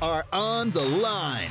are 0.00 0.24
on 0.32 0.70
the 0.70 0.82
line. 0.82 1.50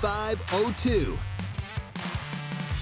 888-382-7502. 0.00 1.18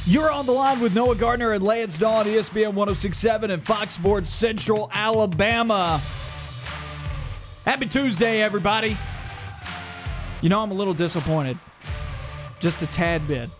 You're 0.08 0.30
on 0.30 0.46
the 0.46 0.52
line 0.52 0.78
with 0.80 0.94
Noah 0.94 1.16
Gardner 1.16 1.52
and 1.52 1.64
Lance 1.64 1.98
Dawe 1.98 2.18
on 2.20 2.26
ESPN 2.26 2.74
1067 2.74 3.50
and 3.50 3.62
Fox 3.62 3.94
Sports 3.94 4.30
Central 4.30 4.88
Alabama. 4.92 6.00
Happy 7.64 7.86
Tuesday, 7.86 8.40
everybody. 8.40 8.96
You 10.42 10.48
know, 10.48 10.62
I'm 10.62 10.70
a 10.70 10.74
little 10.74 10.94
disappointed. 10.94 11.58
Just 12.60 12.82
a 12.82 12.86
tad 12.86 13.26
bit. 13.26 13.50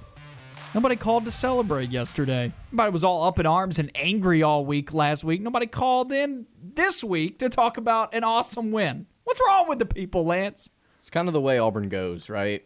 Nobody 0.72 0.94
called 0.94 1.24
to 1.24 1.30
celebrate 1.32 1.90
yesterday. 1.90 2.52
Everybody 2.68 2.92
was 2.92 3.02
all 3.02 3.24
up 3.24 3.40
in 3.40 3.46
arms 3.46 3.78
and 3.80 3.90
angry 3.96 4.42
all 4.42 4.64
week 4.64 4.94
last 4.94 5.24
week. 5.24 5.40
Nobody 5.40 5.66
called 5.66 6.12
in 6.12 6.46
this 6.62 7.02
week 7.02 7.38
to 7.38 7.48
talk 7.48 7.76
about 7.76 8.14
an 8.14 8.22
awesome 8.22 8.70
win. 8.70 9.06
What's 9.24 9.40
wrong 9.48 9.68
with 9.68 9.80
the 9.80 9.86
people, 9.86 10.24
Lance? 10.24 10.70
It's 10.98 11.10
kind 11.10 11.28
of 11.28 11.32
the 11.32 11.40
way 11.40 11.58
Auburn 11.58 11.88
goes, 11.88 12.28
right? 12.28 12.64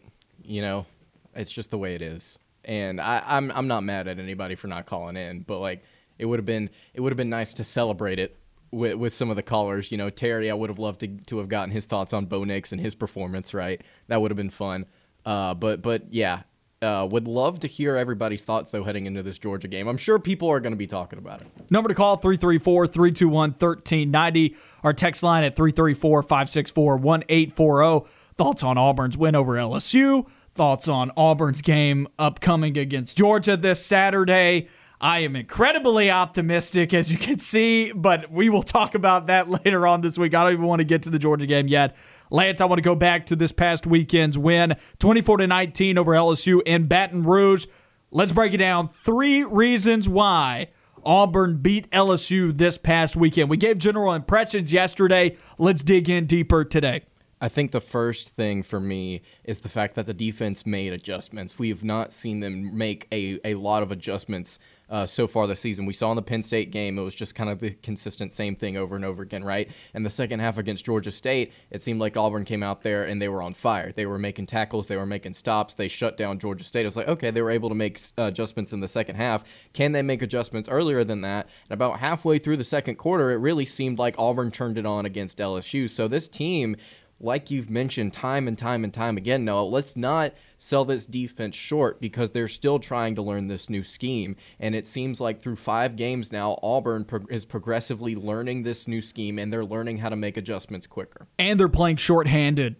You 0.51 0.61
know, 0.61 0.85
it's 1.33 1.51
just 1.51 1.71
the 1.71 1.77
way 1.77 1.95
it 1.95 2.01
is. 2.01 2.37
And 2.65 2.99
I, 2.99 3.23
I'm 3.25 3.51
I'm 3.51 3.67
not 3.67 3.83
mad 3.83 4.07
at 4.07 4.19
anybody 4.19 4.55
for 4.55 4.67
not 4.67 4.85
calling 4.85 5.15
in, 5.15 5.41
but 5.41 5.59
like 5.59 5.83
it 6.19 6.25
would 6.25 6.39
have 6.39 6.45
been 6.45 6.69
it 6.93 7.01
would 7.01 7.11
have 7.11 7.17
been 7.17 7.29
nice 7.29 7.53
to 7.55 7.63
celebrate 7.63 8.19
it 8.19 8.37
with 8.71 8.95
with 8.95 9.13
some 9.13 9.29
of 9.29 9.35
the 9.35 9.43
callers. 9.43 9.91
You 9.91 9.97
know, 9.97 10.09
Terry, 10.09 10.51
I 10.51 10.53
would 10.53 10.69
have 10.69 10.77
loved 10.77 10.99
to 10.99 11.07
to 11.07 11.39
have 11.39 11.49
gotten 11.49 11.71
his 11.71 11.85
thoughts 11.85 12.13
on 12.13 12.25
Bo 12.25 12.43
Nix 12.43 12.71
and 12.71 12.81
his 12.81 12.95
performance. 12.95 13.53
Right, 13.53 13.81
that 14.07 14.21
would 14.21 14.29
have 14.29 14.37
been 14.37 14.49
fun. 14.49 14.85
Uh, 15.25 15.53
but 15.53 15.81
but 15.81 16.13
yeah, 16.13 16.41
uh, 16.81 17.07
would 17.09 17.27
love 17.27 17.59
to 17.61 17.67
hear 17.67 17.95
everybody's 17.95 18.43
thoughts 18.43 18.71
though 18.71 18.83
heading 18.83 19.05
into 19.05 19.23
this 19.23 19.39
Georgia 19.39 19.67
game. 19.67 19.87
I'm 19.87 19.97
sure 19.97 20.19
people 20.19 20.49
are 20.49 20.59
going 20.59 20.73
to 20.73 20.77
be 20.77 20.87
talking 20.87 21.17
about 21.17 21.41
it. 21.41 21.47
Number 21.69 21.87
to 21.89 21.95
call 21.95 22.17
334 22.17 22.87
321 22.87 23.51
1390. 23.51 24.55
Our 24.83 24.93
text 24.93 25.23
line 25.23 25.43
at 25.43 25.55
334 25.55 26.23
564 26.23 26.97
1840. 26.97 28.09
Thoughts 28.35 28.63
on 28.63 28.77
Auburn's 28.77 29.17
win 29.17 29.35
over 29.35 29.53
LSU. 29.53 30.25
Thoughts 30.53 30.89
on 30.89 31.11
Auburn's 31.15 31.61
game 31.61 32.07
upcoming 32.19 32.77
against 32.77 33.17
Georgia 33.17 33.55
this 33.55 33.85
Saturday. 33.85 34.67
I 34.99 35.19
am 35.19 35.35
incredibly 35.35 36.11
optimistic, 36.11 36.93
as 36.93 37.09
you 37.09 37.17
can 37.17 37.39
see, 37.39 37.93
but 37.93 38.29
we 38.29 38.49
will 38.49 38.61
talk 38.61 38.93
about 38.93 39.27
that 39.27 39.49
later 39.65 39.87
on 39.87 40.01
this 40.01 40.17
week. 40.17 40.35
I 40.35 40.43
don't 40.43 40.53
even 40.53 40.65
want 40.65 40.81
to 40.81 40.85
get 40.85 41.03
to 41.03 41.09
the 41.09 41.17
Georgia 41.17 41.47
game 41.47 41.67
yet. 41.67 41.95
Lance, 42.29 42.59
I 42.59 42.65
want 42.65 42.79
to 42.79 42.83
go 42.83 42.95
back 42.95 43.25
to 43.27 43.35
this 43.35 43.51
past 43.51 43.87
weekend's 43.87 44.37
win 44.37 44.75
24 44.99 45.37
to 45.37 45.47
19 45.47 45.97
over 45.97 46.11
LSU 46.11 46.61
in 46.65 46.85
Baton 46.85 47.23
Rouge. 47.23 47.65
Let's 48.11 48.33
break 48.33 48.53
it 48.53 48.57
down. 48.57 48.89
Three 48.89 49.43
reasons 49.43 50.09
why 50.09 50.67
Auburn 51.05 51.61
beat 51.61 51.89
LSU 51.91 52.55
this 52.55 52.77
past 52.77 53.15
weekend. 53.15 53.49
We 53.49 53.57
gave 53.57 53.77
general 53.79 54.13
impressions 54.13 54.71
yesterday. 54.73 55.37
Let's 55.57 55.81
dig 55.81 56.09
in 56.09 56.25
deeper 56.25 56.63
today. 56.65 57.03
I 57.41 57.49
think 57.49 57.71
the 57.71 57.81
first 57.81 58.29
thing 58.29 58.61
for 58.61 58.79
me 58.79 59.23
is 59.43 59.61
the 59.61 59.69
fact 59.69 59.95
that 59.95 60.05
the 60.05 60.13
defense 60.13 60.63
made 60.63 60.93
adjustments. 60.93 61.57
We 61.57 61.69
have 61.69 61.83
not 61.83 62.13
seen 62.13 62.39
them 62.39 62.77
make 62.77 63.07
a, 63.11 63.39
a 63.43 63.55
lot 63.55 63.81
of 63.81 63.91
adjustments 63.91 64.59
uh, 64.91 65.05
so 65.05 65.25
far 65.25 65.47
this 65.47 65.61
season. 65.61 65.85
We 65.85 65.93
saw 65.93 66.11
in 66.11 66.17
the 66.17 66.21
Penn 66.21 66.41
State 66.41 66.69
game, 66.69 66.99
it 66.99 67.01
was 67.01 67.15
just 67.15 67.33
kind 67.33 67.49
of 67.49 67.59
the 67.59 67.71
consistent 67.71 68.33
same 68.33 68.57
thing 68.57 68.75
over 68.75 68.95
and 68.95 69.05
over 69.05 69.23
again, 69.23 69.43
right? 69.43 69.71
And 69.93 70.05
the 70.05 70.09
second 70.09 70.41
half 70.41 70.57
against 70.57 70.83
Georgia 70.85 71.11
State, 71.11 71.53
it 71.71 71.81
seemed 71.81 72.01
like 72.01 72.17
Auburn 72.17 72.43
came 72.43 72.61
out 72.61 72.81
there 72.81 73.05
and 73.05 73.21
they 73.21 73.29
were 73.29 73.41
on 73.41 73.53
fire. 73.53 73.93
They 73.93 74.05
were 74.05 74.19
making 74.19 74.47
tackles, 74.47 74.89
they 74.89 74.97
were 74.97 75.05
making 75.05 75.33
stops, 75.33 75.73
they 75.73 75.87
shut 75.87 76.17
down 76.17 76.39
Georgia 76.39 76.65
State. 76.65 76.81
It 76.81 76.87
was 76.87 76.97
like, 76.97 77.07
okay, 77.07 77.31
they 77.31 77.41
were 77.41 77.51
able 77.51 77.69
to 77.69 77.75
make 77.75 78.01
uh, 78.17 78.23
adjustments 78.23 78.73
in 78.73 78.81
the 78.81 78.87
second 78.87 79.15
half. 79.15 79.45
Can 79.71 79.93
they 79.93 80.01
make 80.01 80.21
adjustments 80.21 80.67
earlier 80.67 81.05
than 81.05 81.21
that? 81.21 81.47
And 81.69 81.73
about 81.73 81.99
halfway 81.99 82.37
through 82.37 82.57
the 82.57 82.65
second 82.65 82.95
quarter, 82.95 83.31
it 83.31 83.37
really 83.37 83.65
seemed 83.65 83.97
like 83.97 84.15
Auburn 84.17 84.51
turned 84.51 84.77
it 84.77 84.85
on 84.85 85.05
against 85.05 85.37
LSU. 85.37 85.89
So 85.89 86.09
this 86.09 86.27
team 86.27 86.75
like 87.23 87.51
you've 87.51 87.69
mentioned 87.69 88.13
time 88.13 88.47
and 88.47 88.57
time 88.57 88.83
and 88.83 88.93
time 88.93 89.17
again, 89.17 89.45
Noah, 89.45 89.63
let's 89.63 89.95
not 89.95 90.33
sell 90.57 90.85
this 90.85 91.05
defense 91.05 91.55
short 91.55 92.01
because 92.01 92.31
they're 92.31 92.47
still 92.47 92.79
trying 92.79 93.15
to 93.15 93.21
learn 93.21 93.47
this 93.47 93.69
new 93.69 93.83
scheme. 93.83 94.35
And 94.59 94.75
it 94.75 94.87
seems 94.87 95.19
like 95.19 95.41
through 95.41 95.55
five 95.55 95.95
games 95.95 96.31
now, 96.31 96.57
Auburn 96.61 97.05
pro- 97.05 97.25
is 97.29 97.45
progressively 97.45 98.15
learning 98.15 98.63
this 98.63 98.87
new 98.87 99.01
scheme 99.01 99.39
and 99.39 99.51
they're 99.51 99.65
learning 99.65 99.99
how 99.99 100.09
to 100.09 100.15
make 100.15 100.37
adjustments 100.37 100.87
quicker. 100.87 101.27
And 101.37 101.59
they're 101.59 101.69
playing 101.69 101.97
shorthanded. 101.97 102.75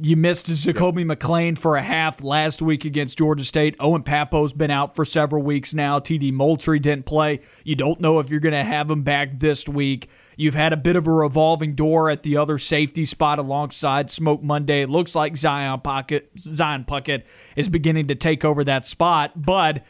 You 0.00 0.14
missed 0.14 0.46
Zakoby 0.46 1.04
McClain 1.04 1.58
for 1.58 1.74
a 1.74 1.82
half 1.82 2.22
last 2.22 2.62
week 2.62 2.84
against 2.84 3.18
Georgia 3.18 3.42
State. 3.42 3.74
Owen 3.80 4.04
Pappoe's 4.04 4.52
been 4.52 4.70
out 4.70 4.94
for 4.94 5.04
several 5.04 5.42
weeks 5.42 5.74
now. 5.74 5.98
TD 5.98 6.32
Moultrie 6.32 6.78
didn't 6.78 7.04
play. 7.04 7.40
You 7.64 7.74
don't 7.74 8.00
know 8.00 8.20
if 8.20 8.30
you're 8.30 8.38
going 8.38 8.54
to 8.54 8.62
have 8.62 8.88
him 8.88 9.02
back 9.02 9.40
this 9.40 9.68
week. 9.68 10.08
You've 10.36 10.54
had 10.54 10.72
a 10.72 10.76
bit 10.76 10.94
of 10.94 11.08
a 11.08 11.12
revolving 11.12 11.74
door 11.74 12.10
at 12.10 12.22
the 12.22 12.36
other 12.36 12.58
safety 12.58 13.04
spot 13.06 13.40
alongside 13.40 14.08
Smoke 14.08 14.40
Monday. 14.40 14.82
It 14.82 14.88
looks 14.88 15.16
like 15.16 15.36
Zion 15.36 15.80
Pocket 15.80 16.30
Zion 16.38 16.84
Puckett 16.84 17.24
is 17.56 17.68
beginning 17.68 18.06
to 18.06 18.14
take 18.14 18.44
over 18.44 18.62
that 18.62 18.86
spot, 18.86 19.32
but 19.34 19.82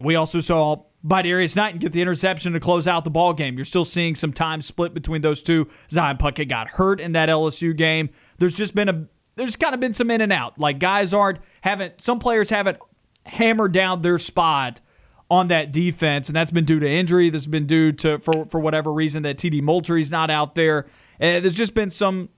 we 0.00 0.16
also 0.16 0.40
saw 0.40 0.84
Darius 1.06 1.56
Knight 1.56 1.78
get 1.78 1.92
the 1.92 2.00
interception 2.00 2.54
to 2.54 2.60
close 2.60 2.86
out 2.86 3.04
the 3.04 3.10
ball 3.10 3.34
game. 3.34 3.56
You're 3.56 3.66
still 3.66 3.84
seeing 3.84 4.14
some 4.14 4.32
time 4.32 4.62
split 4.62 4.94
between 4.94 5.20
those 5.20 5.42
two. 5.42 5.68
Zion 5.90 6.16
Puckett 6.16 6.48
got 6.48 6.68
hurt 6.68 7.00
in 7.00 7.12
that 7.12 7.28
LSU 7.28 7.76
game. 7.76 8.08
There's 8.38 8.56
just 8.56 8.74
been 8.74 8.88
a 8.88 9.08
there's 9.36 9.56
kind 9.56 9.74
of 9.74 9.80
been 9.80 9.94
some 9.94 10.10
in 10.10 10.20
and 10.20 10.32
out. 10.32 10.58
Like 10.58 10.78
guys 10.78 11.12
aren't 11.12 11.38
haven't 11.62 12.00
some 12.00 12.18
players 12.18 12.50
haven't 12.50 12.78
hammered 13.26 13.72
down 13.72 14.02
their 14.02 14.18
spot 14.18 14.80
on 15.30 15.48
that 15.48 15.72
defense, 15.72 16.28
and 16.28 16.36
that's 16.36 16.50
been 16.50 16.64
due 16.64 16.78
to 16.78 16.88
injury. 16.88 17.30
That's 17.30 17.46
been 17.46 17.66
due 17.66 17.92
to 17.92 18.18
for 18.18 18.44
for 18.46 18.60
whatever 18.60 18.92
reason 18.92 19.22
that 19.22 19.38
TD 19.38 19.62
Moultrie's 19.62 20.10
not 20.10 20.30
out 20.30 20.54
there. 20.54 20.86
And 21.18 21.44
there's 21.44 21.56
just 21.56 21.74
been 21.74 21.90
some 21.90 22.28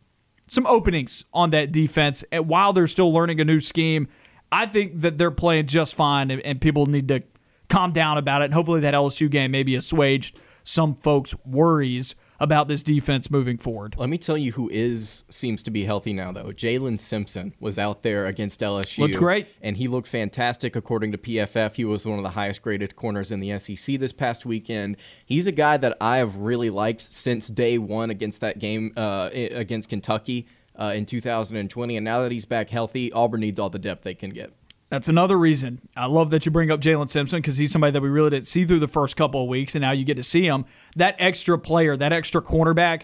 some 0.46 0.66
openings 0.66 1.24
on 1.32 1.50
that 1.50 1.72
defense, 1.72 2.24
and 2.30 2.48
while 2.48 2.72
they're 2.72 2.86
still 2.86 3.12
learning 3.12 3.40
a 3.40 3.44
new 3.44 3.60
scheme, 3.60 4.08
I 4.52 4.66
think 4.66 5.00
that 5.00 5.18
they're 5.18 5.30
playing 5.30 5.66
just 5.66 5.94
fine, 5.94 6.30
and, 6.30 6.40
and 6.42 6.60
people 6.60 6.86
need 6.86 7.08
to 7.08 7.22
calm 7.68 7.92
down 7.92 8.18
about 8.18 8.42
it. 8.42 8.46
And 8.46 8.54
hopefully, 8.54 8.80
that 8.80 8.94
LSU 8.94 9.30
game 9.30 9.50
maybe 9.50 9.74
assuaged 9.74 10.38
some 10.62 10.94
folks' 10.94 11.34
worries 11.44 12.14
about 12.40 12.68
this 12.68 12.82
defense 12.82 13.30
moving 13.30 13.56
forward. 13.56 13.94
Let 13.96 14.08
me 14.08 14.18
tell 14.18 14.36
you 14.36 14.52
who 14.52 14.68
is 14.70 15.24
seems 15.28 15.62
to 15.64 15.70
be 15.70 15.84
healthy 15.84 16.12
now 16.12 16.32
though. 16.32 16.46
Jaylin 16.46 17.00
Simpson 17.00 17.54
was 17.60 17.78
out 17.78 18.02
there 18.02 18.26
against 18.26 18.60
LSU. 18.60 18.98
Looked 18.98 19.16
great. 19.16 19.48
And 19.62 19.76
he 19.76 19.88
looked 19.88 20.08
fantastic 20.08 20.76
according 20.76 21.12
to 21.12 21.18
PFF. 21.18 21.74
He 21.74 21.84
was 21.84 22.04
one 22.04 22.18
of 22.18 22.22
the 22.22 22.30
highest 22.30 22.62
graded 22.62 22.96
corners 22.96 23.30
in 23.32 23.40
the 23.40 23.58
SEC 23.58 23.98
this 23.98 24.12
past 24.12 24.44
weekend. 24.44 24.96
He's 25.24 25.46
a 25.46 25.52
guy 25.52 25.76
that 25.76 25.96
I 26.00 26.18
have 26.18 26.36
really 26.36 26.70
liked 26.70 27.00
since 27.00 27.48
day 27.48 27.78
one 27.78 28.10
against 28.10 28.40
that 28.40 28.58
game 28.58 28.92
uh, 28.96 29.30
against 29.32 29.88
Kentucky 29.88 30.46
uh, 30.78 30.92
in 30.94 31.06
2020. 31.06 31.96
And 31.96 32.04
now 32.04 32.22
that 32.22 32.32
he's 32.32 32.44
back 32.44 32.70
healthy, 32.70 33.12
Auburn 33.12 33.40
needs 33.40 33.58
all 33.58 33.70
the 33.70 33.78
depth 33.78 34.02
they 34.02 34.14
can 34.14 34.30
get. 34.30 34.52
That's 34.94 35.08
another 35.08 35.36
reason. 35.36 35.80
I 35.96 36.06
love 36.06 36.30
that 36.30 36.46
you 36.46 36.52
bring 36.52 36.70
up 36.70 36.80
Jaylin 36.80 37.08
Simpson 37.08 37.40
because 37.40 37.56
he's 37.56 37.72
somebody 37.72 37.90
that 37.90 38.00
we 38.00 38.08
really 38.08 38.30
didn't 38.30 38.46
see 38.46 38.64
through 38.64 38.78
the 38.78 38.86
first 38.86 39.16
couple 39.16 39.42
of 39.42 39.48
weeks, 39.48 39.74
and 39.74 39.82
now 39.82 39.90
you 39.90 40.04
get 40.04 40.14
to 40.18 40.22
see 40.22 40.46
him. 40.46 40.66
That 40.94 41.16
extra 41.18 41.58
player, 41.58 41.96
that 41.96 42.12
extra 42.12 42.40
cornerback, 42.40 43.02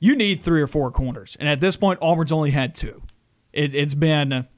you 0.00 0.16
need 0.16 0.40
three 0.40 0.60
or 0.60 0.66
four 0.66 0.90
corners. 0.90 1.36
And 1.38 1.48
at 1.48 1.60
this 1.60 1.76
point, 1.76 2.00
Auburn's 2.02 2.32
only 2.32 2.50
had 2.50 2.74
two. 2.74 3.04
It, 3.52 3.74
it's 3.74 3.94
been 3.94 4.48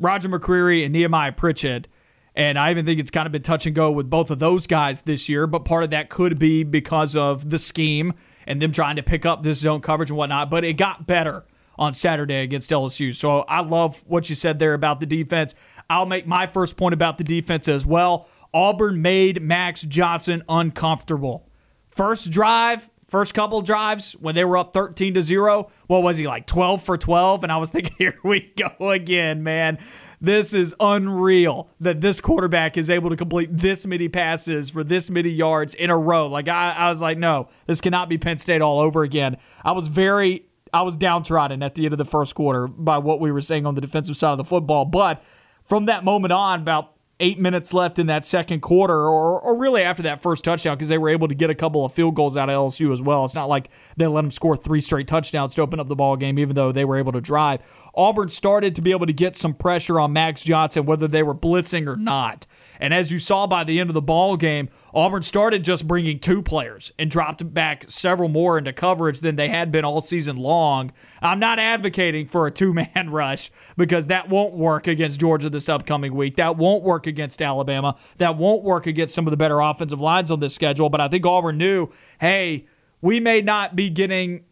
Roger 0.00 0.28
McCreary 0.28 0.82
and 0.82 0.92
Nehemiah 0.92 1.30
Pritchett. 1.30 1.86
And 2.34 2.58
I 2.58 2.72
even 2.72 2.84
think 2.84 2.98
it's 2.98 3.12
kind 3.12 3.26
of 3.26 3.32
been 3.32 3.42
touch 3.42 3.64
and 3.66 3.76
go 3.76 3.92
with 3.92 4.10
both 4.10 4.32
of 4.32 4.40
those 4.40 4.66
guys 4.66 5.02
this 5.02 5.28
year, 5.28 5.46
but 5.46 5.64
part 5.64 5.84
of 5.84 5.90
that 5.90 6.10
could 6.10 6.40
be 6.40 6.64
because 6.64 7.14
of 7.14 7.50
the 7.50 7.58
scheme 7.58 8.14
and 8.48 8.60
them 8.60 8.72
trying 8.72 8.96
to 8.96 9.02
pick 9.04 9.24
up 9.24 9.44
this 9.44 9.60
zone 9.60 9.80
coverage 9.80 10.10
and 10.10 10.18
whatnot. 10.18 10.50
But 10.50 10.64
it 10.64 10.72
got 10.72 11.06
better 11.06 11.44
on 11.78 11.92
Saturday 11.92 12.42
against 12.42 12.70
LSU. 12.70 13.14
So 13.14 13.40
I 13.40 13.60
love 13.60 14.02
what 14.06 14.28
you 14.28 14.34
said 14.34 14.58
there 14.58 14.74
about 14.74 15.00
the 15.00 15.06
defense. 15.06 15.54
I'll 15.88 16.06
make 16.06 16.26
my 16.26 16.46
first 16.46 16.76
point 16.76 16.94
about 16.94 17.18
the 17.18 17.24
defense 17.24 17.68
as 17.68 17.86
well. 17.86 18.28
Auburn 18.52 19.02
made 19.02 19.42
Max 19.42 19.82
Johnson 19.82 20.42
uncomfortable. 20.48 21.48
First 21.90 22.30
drive, 22.30 22.90
first 23.08 23.34
couple 23.34 23.60
drives 23.62 24.12
when 24.14 24.34
they 24.34 24.44
were 24.44 24.56
up 24.56 24.72
13 24.74 25.14
to 25.14 25.22
0, 25.22 25.70
what 25.86 26.02
was 26.02 26.16
he 26.16 26.26
like 26.26 26.46
12 26.46 26.82
for 26.82 26.98
12 26.98 27.44
and 27.44 27.52
I 27.52 27.56
was 27.56 27.70
thinking 27.70 27.94
here 27.98 28.18
we 28.24 28.52
go 28.56 28.90
again, 28.90 29.42
man. 29.42 29.78
This 30.20 30.54
is 30.54 30.74
unreal 30.80 31.68
that 31.80 32.00
this 32.00 32.20
quarterback 32.20 32.76
is 32.76 32.88
able 32.88 33.10
to 33.10 33.16
complete 33.16 33.50
this 33.52 33.86
many 33.86 34.08
passes 34.08 34.70
for 34.70 34.82
this 34.82 35.10
many 35.10 35.28
yards 35.28 35.74
in 35.74 35.90
a 35.90 35.98
row. 35.98 36.26
Like 36.26 36.48
I, 36.48 36.72
I 36.72 36.88
was 36.88 37.02
like, 37.02 37.18
no, 37.18 37.48
this 37.66 37.80
cannot 37.80 38.08
be 38.08 38.16
Penn 38.16 38.38
State 38.38 38.62
all 38.62 38.80
over 38.80 39.02
again. 39.02 39.36
I 39.62 39.72
was 39.72 39.88
very 39.88 40.46
I 40.76 40.82
was 40.82 40.96
downtrodden 40.96 41.62
at 41.62 41.74
the 41.74 41.86
end 41.86 41.94
of 41.94 41.98
the 41.98 42.04
first 42.04 42.34
quarter 42.34 42.66
by 42.68 42.98
what 42.98 43.18
we 43.18 43.32
were 43.32 43.40
saying 43.40 43.64
on 43.64 43.74
the 43.74 43.80
defensive 43.80 44.16
side 44.16 44.32
of 44.32 44.38
the 44.38 44.44
football. 44.44 44.84
But 44.84 45.24
from 45.64 45.86
that 45.86 46.04
moment 46.04 46.32
on, 46.32 46.60
about 46.60 46.92
eight 47.18 47.38
minutes 47.38 47.72
left 47.72 47.98
in 47.98 48.08
that 48.08 48.26
second 48.26 48.60
quarter, 48.60 48.94
or, 48.94 49.40
or 49.40 49.56
really 49.56 49.82
after 49.82 50.02
that 50.02 50.20
first 50.20 50.44
touchdown, 50.44 50.76
because 50.76 50.90
they 50.90 50.98
were 50.98 51.08
able 51.08 51.28
to 51.28 51.34
get 51.34 51.48
a 51.48 51.54
couple 51.54 51.82
of 51.82 51.92
field 51.92 52.14
goals 52.14 52.36
out 52.36 52.50
of 52.50 52.54
LSU 52.54 52.92
as 52.92 53.00
well. 53.00 53.24
It's 53.24 53.34
not 53.34 53.48
like 53.48 53.70
they 53.96 54.06
let 54.06 54.20
them 54.20 54.30
score 54.30 54.54
three 54.54 54.82
straight 54.82 55.08
touchdowns 55.08 55.54
to 55.54 55.62
open 55.62 55.80
up 55.80 55.86
the 55.86 55.96
ball 55.96 56.16
game, 56.16 56.38
even 56.38 56.54
though 56.54 56.72
they 56.72 56.84
were 56.84 56.98
able 56.98 57.12
to 57.12 57.22
drive. 57.22 57.60
Auburn 57.94 58.28
started 58.28 58.74
to 58.74 58.82
be 58.82 58.90
able 58.90 59.06
to 59.06 59.14
get 59.14 59.34
some 59.34 59.54
pressure 59.54 59.98
on 59.98 60.12
Max 60.12 60.44
Johnson, 60.44 60.84
whether 60.84 61.08
they 61.08 61.22
were 61.22 61.34
blitzing 61.34 61.86
or 61.86 61.96
not. 61.96 62.46
And 62.80 62.92
as 62.94 63.12
you 63.12 63.18
saw 63.18 63.46
by 63.46 63.64
the 63.64 63.80
end 63.80 63.90
of 63.90 63.94
the 63.94 64.02
ball 64.02 64.36
game, 64.36 64.68
Auburn 64.94 65.22
started 65.22 65.64
just 65.64 65.86
bringing 65.86 66.18
two 66.18 66.42
players 66.42 66.92
and 66.98 67.10
dropped 67.10 67.52
back 67.52 67.84
several 67.88 68.28
more 68.28 68.58
into 68.58 68.72
coverage 68.72 69.20
than 69.20 69.36
they 69.36 69.48
had 69.48 69.70
been 69.70 69.84
all 69.84 70.00
season 70.00 70.36
long. 70.36 70.92
I'm 71.20 71.38
not 71.38 71.58
advocating 71.58 72.26
for 72.26 72.46
a 72.46 72.50
two 72.50 72.72
man 72.72 73.10
rush 73.10 73.50
because 73.76 74.06
that 74.06 74.28
won't 74.28 74.54
work 74.54 74.86
against 74.86 75.20
Georgia 75.20 75.50
this 75.50 75.68
upcoming 75.68 76.14
week. 76.14 76.36
That 76.36 76.56
won't 76.56 76.82
work 76.82 77.06
against 77.06 77.42
Alabama. 77.42 77.96
That 78.18 78.36
won't 78.36 78.62
work 78.62 78.86
against 78.86 79.14
some 79.14 79.26
of 79.26 79.30
the 79.30 79.36
better 79.36 79.60
offensive 79.60 80.00
lines 80.00 80.30
on 80.30 80.40
this 80.40 80.54
schedule. 80.54 80.88
But 80.88 81.00
I 81.00 81.08
think 81.08 81.26
Auburn 81.26 81.58
knew 81.58 81.90
hey, 82.20 82.66
we 83.00 83.20
may 83.20 83.42
not 83.42 83.76
be 83.76 83.90
getting 83.90 84.44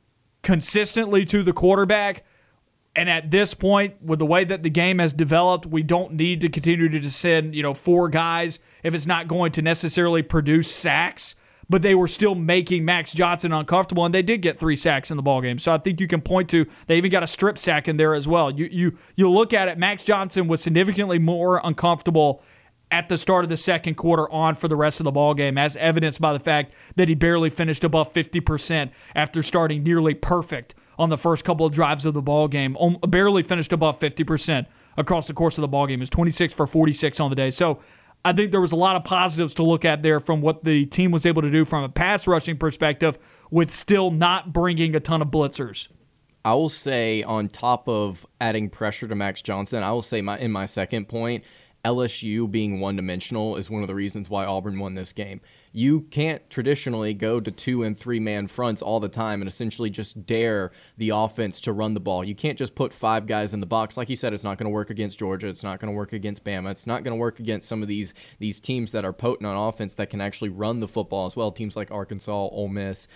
consistently 0.43 1.25
to 1.25 1.43
the 1.43 1.53
quarterback 1.53 2.25
and 2.97 3.11
at 3.11 3.31
this 3.31 3.55
point, 3.55 4.01
with 4.03 4.21
the 4.21 4.27
way 4.27 4.45
that 4.45 4.63
the 4.63 4.71
game 4.71 5.01
has 5.01 5.13
developed, 5.13 5.67
we 5.67 5.83
don't 5.83 6.13
need 6.13 6.41
to 6.43 6.49
continue 6.49 6.89
to 6.89 7.11
send, 7.11 7.55
you 7.55 7.63
know, 7.63 7.75
four 7.75 8.09
guys 8.09 8.61
if 8.85 8.95
it's 8.95 9.07
not 9.07 9.27
going 9.27 9.51
to 9.53 9.63
necessarily 9.63 10.23
produce 10.23 10.73
sacks. 10.73 11.35
But 11.69 11.81
they 11.81 11.95
were 11.95 12.07
still 12.07 12.35
making 12.35 12.85
Max 12.85 13.15
Johnson 13.15 13.51
uncomfortable, 13.51 14.05
and 14.05 14.15
they 14.15 14.21
did 14.21 14.43
get 14.43 14.61
three 14.61 14.77
sacks 14.77 15.11
in 15.11 15.17
the 15.17 15.23
ball 15.23 15.41
game. 15.41 15.59
So 15.59 15.73
I 15.73 15.79
think 15.79 15.99
you 15.99 16.07
can 16.07 16.21
point 16.21 16.51
to 16.51 16.67
they 16.87 16.99
even 16.99 17.11
got 17.11 17.23
a 17.23 17.27
strip 17.27 17.59
sack 17.59 17.89
in 17.89 17.97
there 17.97 18.15
as 18.15 18.29
well. 18.29 18.51
You 18.51 18.69
you 18.71 18.99
you 19.17 19.31
look 19.31 19.55
at 19.55 19.69
it, 19.69 19.79
Max 19.79 20.05
Johnson 20.05 20.47
was 20.47 20.63
significantly 20.63 21.19
more 21.19 21.63
uncomfortable 21.65 22.43
at 22.91 23.09
the 23.09 23.17
start 23.17 23.45
of 23.45 23.49
the 23.49 23.57
second 23.57 23.95
quarter 23.95 24.31
on 24.31 24.55
for 24.55 24.69
the 24.69 24.77
rest 24.77 25.01
of 25.01 25.05
the 25.05 25.11
ball 25.11 25.33
game, 25.33 25.57
as 25.57 25.75
evidenced 25.79 26.21
by 26.21 26.35
the 26.35 26.39
fact 26.39 26.75
that 26.97 27.09
he 27.09 27.15
barely 27.15 27.49
finished 27.49 27.83
above 27.83 28.13
50% 28.13 28.91
after 29.17 29.43
starting 29.43 29.83
nearly 29.83 30.13
perfect 30.13 30.75
on 30.99 31.09
the 31.09 31.19
first 31.19 31.45
couple 31.45 31.67
of 31.67 31.73
drives 31.73 32.05
of 32.07 32.15
the 32.15 32.23
ball 32.23 32.49
game. 32.49 32.77
Barely 33.07 33.43
finished 33.43 33.73
above 33.73 33.99
50% 33.99 34.67
across 34.97 35.27
the 35.27 35.35
course 35.35 35.59
of 35.59 35.63
the 35.63 35.69
ball 35.69 35.87
game. 35.87 36.03
Is 36.03 36.11
26 36.11 36.55
for 36.55 36.67
46 36.67 37.21
on 37.21 37.31
the 37.31 37.37
day. 37.37 37.51
So 37.51 37.81
I 38.25 38.33
think 38.33 38.53
there 38.53 38.61
was 38.61 38.73
a 38.73 38.77
lot 38.77 38.97
of 38.97 39.05
positives 39.05 39.53
to 39.55 39.63
look 39.63 39.85
at 39.85 40.03
there 40.03 40.19
from 40.19 40.41
what 40.41 40.65
the 40.65 40.87
team 40.87 41.11
was 41.11 41.27
able 41.27 41.43
to 41.43 41.51
do 41.51 41.65
from 41.65 41.85
a 41.85 41.89
pass 41.89 42.27
rushing 42.27 42.57
perspective 42.57 43.19
with 43.51 43.71
still 43.71 44.11
not 44.11 44.53
bringing 44.53 44.95
a 44.95 45.01
ton 45.01 45.21
of 45.21 45.29
blitzers. 45.29 45.89
I 46.45 46.55
will 46.55 46.69
say 46.69 47.23
on 47.23 47.49
top 47.49 47.89
of 47.89 48.27
adding 48.41 48.69
pressure 48.69 49.09
to 49.09 49.15
Max 49.15 49.43
Johnson, 49.43 49.83
I 49.83 49.93
will 49.93 50.03
say 50.03 50.21
my 50.21 50.39
in 50.39 50.53
my 50.53 50.67
second 50.67 51.09
point, 51.09 51.45
LSU 51.85 52.51
being 52.51 52.81
one 52.81 52.97
dimensional 52.97 53.57
is 53.57 53.71
one 53.71 53.83
of 53.83 53.89
the 53.89 53.95
reasons 53.95 54.31
why 54.31 54.45
Auburn 54.45 54.79
won 54.79 54.95
this 54.95 55.13
game 55.13 55.41
you 55.77 56.03
can't 56.03 56.49
traditionally 56.49 57.13
go 57.15 57.41
to 57.41 57.51
two 57.51 57.83
and 57.83 57.99
three 57.99 58.21
man 58.21 58.47
fronts 58.47 58.81
all 58.81 59.01
the 59.01 59.09
time 59.09 59.43
and 59.43 59.49
essentially 59.49 59.91
just 59.91 60.25
dare 60.25 60.71
the 60.99 61.11
offense 61.11 61.61
to 61.63 61.73
run 61.73 61.95
the 61.95 62.01
ball. 62.01 62.23
You 62.23 62.37
can't 62.37 62.57
just 62.57 62.77
put 62.77 62.93
five 62.93 63.27
guys 63.27 63.53
in 63.53 63.59
the 63.59 63.67
box. 63.67 63.97
Like 63.97 64.09
you 64.09 64.15
said, 64.15 64.33
it's 64.33 64.45
not 64.45 64.57
going 64.57 64.71
to 64.71 64.73
work 64.73 64.91
against 64.91 65.19
Georgia. 65.19 65.49
It's 65.49 65.65
not 65.65 65.81
going 65.81 65.93
to 65.93 65.97
work 65.97 66.13
against 66.13 66.45
Bama. 66.45 66.71
It's 66.71 66.87
not 66.87 67.03
going 67.03 67.13
to 67.13 67.21
work 67.21 67.41
against 67.41 67.69
some 67.69 67.83
of 67.83 67.89
these 67.89 68.15
these 68.39 68.61
teams 68.61 68.93
that 68.93 69.05
are 69.05 69.13
potent 69.13 69.49
on 69.49 69.57
offense 69.57 69.97
that 69.97 70.11
can 70.11 70.21
actually 70.21 70.51
run 70.51 70.79
the 70.79 70.87
football 70.87 71.27
as 71.27 71.35
well. 71.35 71.51
Teams 71.51 71.75
like 71.75 71.91
Arkansas, 71.91 72.33
Ole 72.33 72.69
Miss, 72.69 73.09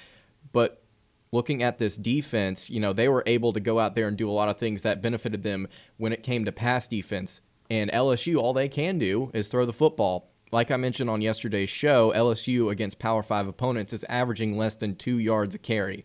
but 0.51 0.83
looking 1.31 1.63
at 1.63 1.79
this 1.79 1.97
defense, 1.97 2.69
you 2.69 2.81
know, 2.81 2.93
they 2.93 3.09
were 3.09 3.23
able 3.27 3.53
to 3.53 3.61
go 3.61 3.79
out 3.79 3.95
there 3.95 4.09
and 4.09 4.17
do 4.17 4.29
a 4.29 4.33
lot 4.33 4.49
of 4.49 4.59
things 4.59 4.83
that 4.83 5.01
benefited 5.01 5.45
them 5.45 5.69
when 5.97 6.13
it 6.13 6.25
came 6.25 6.45
to 6.45 6.51
pass 6.51 6.89
defense. 6.89 7.41
And 7.71 7.89
LSU, 7.93 8.41
all 8.41 8.53
they 8.53 8.69
can 8.69 8.99
do 8.99 9.31
is 9.33 9.47
throw 9.47 9.65
the 9.65 9.73
football 9.73 10.33
like 10.53 10.71
I 10.71 10.77
mentioned 10.77 11.11
on 11.11 11.21
yesterday's 11.21 11.71
show, 11.71 12.13
LSU 12.15 12.71
against 12.71 12.99
Power 12.99 13.23
5 13.23 13.49
opponents 13.49 13.93
is 13.93 14.05
averaging 14.09 14.57
less 14.57 14.77
than 14.77 14.97
two 14.97 15.19
yards 15.19 15.55
a 15.55 15.59
carry. 15.59 16.05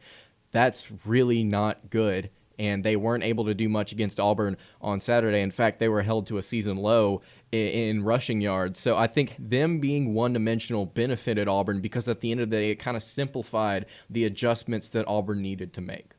That's 0.51 0.91
really 1.05 1.43
not 1.43 1.89
good. 1.89 2.29
And 2.59 2.83
they 2.83 2.95
weren't 2.95 3.23
able 3.23 3.45
to 3.45 3.55
do 3.55 3.67
much 3.67 3.91
against 3.91 4.19
Auburn 4.19 4.57
on 4.79 4.99
Saturday. 4.99 5.41
In 5.41 5.49
fact, 5.49 5.79
they 5.79 5.89
were 5.89 6.03
held 6.03 6.27
to 6.27 6.37
a 6.37 6.43
season 6.43 6.77
low 6.77 7.21
in, 7.51 7.67
in 7.67 8.03
rushing 8.03 8.41
yards. 8.41 8.79
So 8.79 8.95
I 8.95 9.07
think 9.07 9.35
them 9.39 9.79
being 9.79 10.13
one 10.13 10.33
dimensional 10.33 10.85
benefited 10.85 11.47
Auburn 11.47 11.81
because 11.81 12.07
at 12.07 12.19
the 12.19 12.31
end 12.31 12.41
of 12.41 12.51
the 12.51 12.57
day, 12.57 12.69
it 12.69 12.75
kind 12.75 12.95
of 12.95 13.01
simplified 13.01 13.87
the 14.09 14.25
adjustments 14.25 14.89
that 14.89 15.07
Auburn 15.07 15.41
needed 15.41 15.73
to 15.73 15.81
make. 15.81 16.11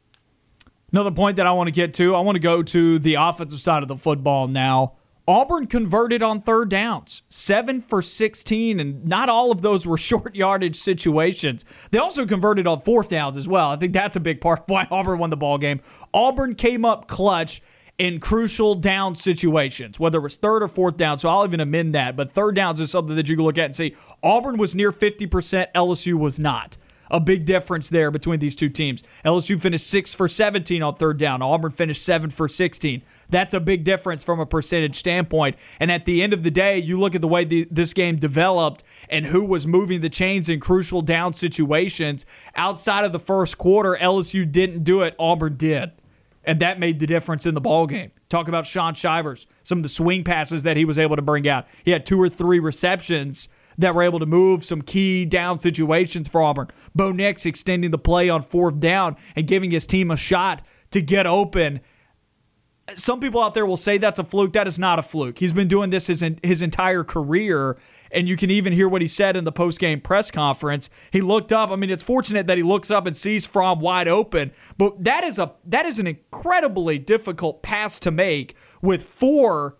Another 0.90 1.12
point 1.12 1.36
that 1.36 1.46
I 1.46 1.52
want 1.52 1.68
to 1.68 1.72
get 1.72 1.94
to, 1.94 2.14
I 2.14 2.20
want 2.20 2.36
to 2.36 2.40
go 2.40 2.62
to 2.62 2.98
the 2.98 3.14
offensive 3.14 3.60
side 3.60 3.82
of 3.82 3.88
the 3.88 3.96
football 3.96 4.48
now. 4.48 4.94
Auburn 5.26 5.66
converted 5.66 6.22
on 6.22 6.42
third 6.42 6.68
downs, 6.68 7.22
seven 7.30 7.80
for 7.80 8.02
16, 8.02 8.78
and 8.78 9.04
not 9.06 9.30
all 9.30 9.50
of 9.50 9.62
those 9.62 9.86
were 9.86 9.96
short 9.98 10.34
yardage 10.34 10.76
situations. 10.76 11.64
They 11.90 11.98
also 11.98 12.26
converted 12.26 12.66
on 12.66 12.82
fourth 12.82 13.08
downs 13.08 13.36
as 13.36 13.48
well. 13.48 13.70
I 13.70 13.76
think 13.76 13.92
that's 13.92 14.16
a 14.16 14.20
big 14.20 14.40
part 14.40 14.60
of 14.60 14.64
why 14.68 14.86
Auburn 14.90 15.18
won 15.18 15.30
the 15.30 15.36
ball 15.36 15.58
game. 15.58 15.80
Auburn 16.12 16.54
came 16.54 16.84
up 16.84 17.08
clutch 17.08 17.62
in 17.96 18.18
crucial 18.18 18.74
down 18.74 19.14
situations, 19.14 20.00
whether 20.00 20.18
it 20.18 20.22
was 20.22 20.36
third 20.36 20.62
or 20.62 20.68
fourth 20.68 20.96
down. 20.96 21.16
So 21.16 21.28
I'll 21.28 21.46
even 21.46 21.60
amend 21.60 21.94
that. 21.94 22.16
But 22.16 22.32
third 22.32 22.56
downs 22.56 22.80
is 22.80 22.90
something 22.90 23.14
that 23.16 23.28
you 23.28 23.36
can 23.36 23.44
look 23.44 23.56
at 23.56 23.66
and 23.66 23.76
see 23.76 23.94
Auburn 24.22 24.58
was 24.58 24.74
near 24.74 24.90
50%, 24.90 25.66
LSU 25.74 26.14
was 26.14 26.38
not 26.38 26.76
a 27.10 27.20
big 27.20 27.44
difference 27.44 27.88
there 27.88 28.10
between 28.10 28.40
these 28.40 28.56
two 28.56 28.68
teams. 28.68 29.02
LSU 29.24 29.60
finished 29.60 29.86
6 29.88 30.14
for 30.14 30.28
17 30.28 30.82
on 30.82 30.94
third 30.94 31.18
down. 31.18 31.42
Auburn 31.42 31.70
finished 31.70 32.02
7 32.02 32.30
for 32.30 32.48
16. 32.48 33.02
That's 33.30 33.54
a 33.54 33.60
big 33.60 33.84
difference 33.84 34.24
from 34.24 34.40
a 34.40 34.46
percentage 34.46 34.96
standpoint. 34.96 35.56
And 35.80 35.90
at 35.90 36.04
the 36.04 36.22
end 36.22 36.32
of 36.32 36.42
the 36.42 36.50
day, 36.50 36.78
you 36.78 36.98
look 36.98 37.14
at 37.14 37.20
the 37.20 37.28
way 37.28 37.44
the, 37.44 37.66
this 37.70 37.92
game 37.92 38.16
developed 38.16 38.82
and 39.08 39.26
who 39.26 39.44
was 39.44 39.66
moving 39.66 40.00
the 40.00 40.08
chains 40.08 40.48
in 40.48 40.60
crucial 40.60 41.02
down 41.02 41.32
situations. 41.32 42.26
Outside 42.54 43.04
of 43.04 43.12
the 43.12 43.18
first 43.18 43.58
quarter, 43.58 43.96
LSU 44.00 44.50
didn't 44.50 44.84
do 44.84 45.02
it. 45.02 45.14
Auburn 45.18 45.56
did. 45.56 45.92
And 46.46 46.60
that 46.60 46.78
made 46.78 47.00
the 47.00 47.06
difference 47.06 47.46
in 47.46 47.54
the 47.54 47.60
ball 47.60 47.86
game. 47.86 48.10
Talk 48.28 48.48
about 48.48 48.66
Shaun 48.66 48.94
Shivers, 48.94 49.46
some 49.62 49.78
of 49.78 49.82
the 49.82 49.88
swing 49.88 50.24
passes 50.24 50.62
that 50.64 50.76
he 50.76 50.84
was 50.84 50.98
able 50.98 51.16
to 51.16 51.22
bring 51.22 51.48
out. 51.48 51.66
He 51.84 51.92
had 51.92 52.04
two 52.04 52.20
or 52.20 52.28
three 52.28 52.58
receptions 52.58 53.48
that 53.78 53.94
were 53.94 54.02
able 54.02 54.18
to 54.18 54.26
move 54.26 54.64
some 54.64 54.82
key 54.82 55.24
down 55.24 55.58
situations 55.58 56.28
for 56.28 56.42
Auburn. 56.42 56.68
Bo 56.94 57.12
Nix 57.12 57.46
extending 57.46 57.90
the 57.90 57.98
play 57.98 58.28
on 58.28 58.42
fourth 58.42 58.80
down 58.80 59.16
and 59.36 59.46
giving 59.46 59.70
his 59.70 59.86
team 59.86 60.10
a 60.10 60.16
shot 60.16 60.62
to 60.90 61.00
get 61.00 61.26
open 61.26 61.80
some 62.94 63.20
people 63.20 63.42
out 63.42 63.54
there 63.54 63.64
will 63.64 63.76
say 63.76 63.98
that's 63.98 64.18
a 64.18 64.24
fluke. 64.24 64.52
That 64.52 64.66
is 64.66 64.78
not 64.78 64.98
a 64.98 65.02
fluke. 65.02 65.38
He's 65.38 65.52
been 65.52 65.68
doing 65.68 65.90
this 65.90 66.06
his, 66.06 66.24
his 66.42 66.62
entire 66.62 67.04
career. 67.04 67.78
And 68.10 68.28
you 68.28 68.36
can 68.36 68.50
even 68.50 68.72
hear 68.72 68.88
what 68.88 69.00
he 69.00 69.08
said 69.08 69.36
in 69.36 69.44
the 69.44 69.52
post-game 69.52 70.00
press 70.00 70.30
conference. 70.30 70.90
He 71.10 71.20
looked 71.20 71.50
up. 71.50 71.70
I 71.70 71.76
mean, 71.76 71.90
it's 71.90 72.04
fortunate 72.04 72.46
that 72.46 72.56
he 72.56 72.62
looks 72.62 72.90
up 72.90 73.06
and 73.06 73.16
sees 73.16 73.46
Fromm 73.46 73.80
wide 73.80 74.06
open, 74.06 74.52
but 74.78 75.02
that 75.02 75.24
is 75.24 75.38
a 75.38 75.52
that 75.64 75.86
is 75.86 75.98
an 75.98 76.06
incredibly 76.06 76.98
difficult 76.98 77.62
pass 77.62 77.98
to 78.00 78.10
make 78.10 78.54
with 78.82 79.02
four 79.02 79.78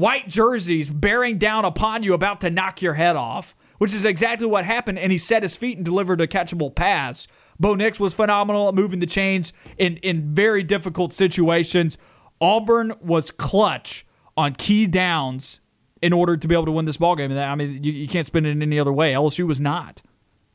white 0.00 0.28
jerseys 0.28 0.90
bearing 0.90 1.38
down 1.38 1.64
upon 1.64 2.02
you, 2.02 2.14
about 2.14 2.40
to 2.40 2.50
knock 2.50 2.82
your 2.82 2.94
head 2.94 3.16
off. 3.16 3.54
Which 3.78 3.94
is 3.94 4.04
exactly 4.04 4.46
what 4.46 4.66
happened. 4.66 4.98
And 4.98 5.10
he 5.10 5.16
set 5.16 5.42
his 5.42 5.56
feet 5.56 5.78
and 5.78 5.84
delivered 5.86 6.20
a 6.20 6.26
catchable 6.26 6.74
pass. 6.74 7.26
Bo 7.58 7.74
Nix 7.74 7.98
was 7.98 8.12
phenomenal 8.12 8.68
at 8.68 8.74
moving 8.74 8.98
the 8.98 9.06
chains 9.06 9.54
in 9.78 9.96
in 9.98 10.34
very 10.34 10.62
difficult 10.62 11.14
situations. 11.14 11.96
Auburn 12.42 12.92
was 13.00 13.30
clutch 13.30 14.04
on 14.36 14.52
key 14.52 14.86
downs 14.86 15.60
in 16.02 16.12
order 16.12 16.36
to 16.36 16.48
be 16.48 16.54
able 16.54 16.66
to 16.66 16.72
win 16.72 16.84
this 16.84 16.96
ball 16.96 17.16
game. 17.16 17.32
I 17.32 17.54
mean, 17.54 17.82
you, 17.82 17.92
you 17.92 18.08
can't 18.08 18.26
spin 18.26 18.46
it 18.46 18.50
in 18.50 18.62
any 18.62 18.78
other 18.78 18.92
way. 18.92 19.12
LSU 19.12 19.46
was 19.46 19.60
not. 19.60 20.02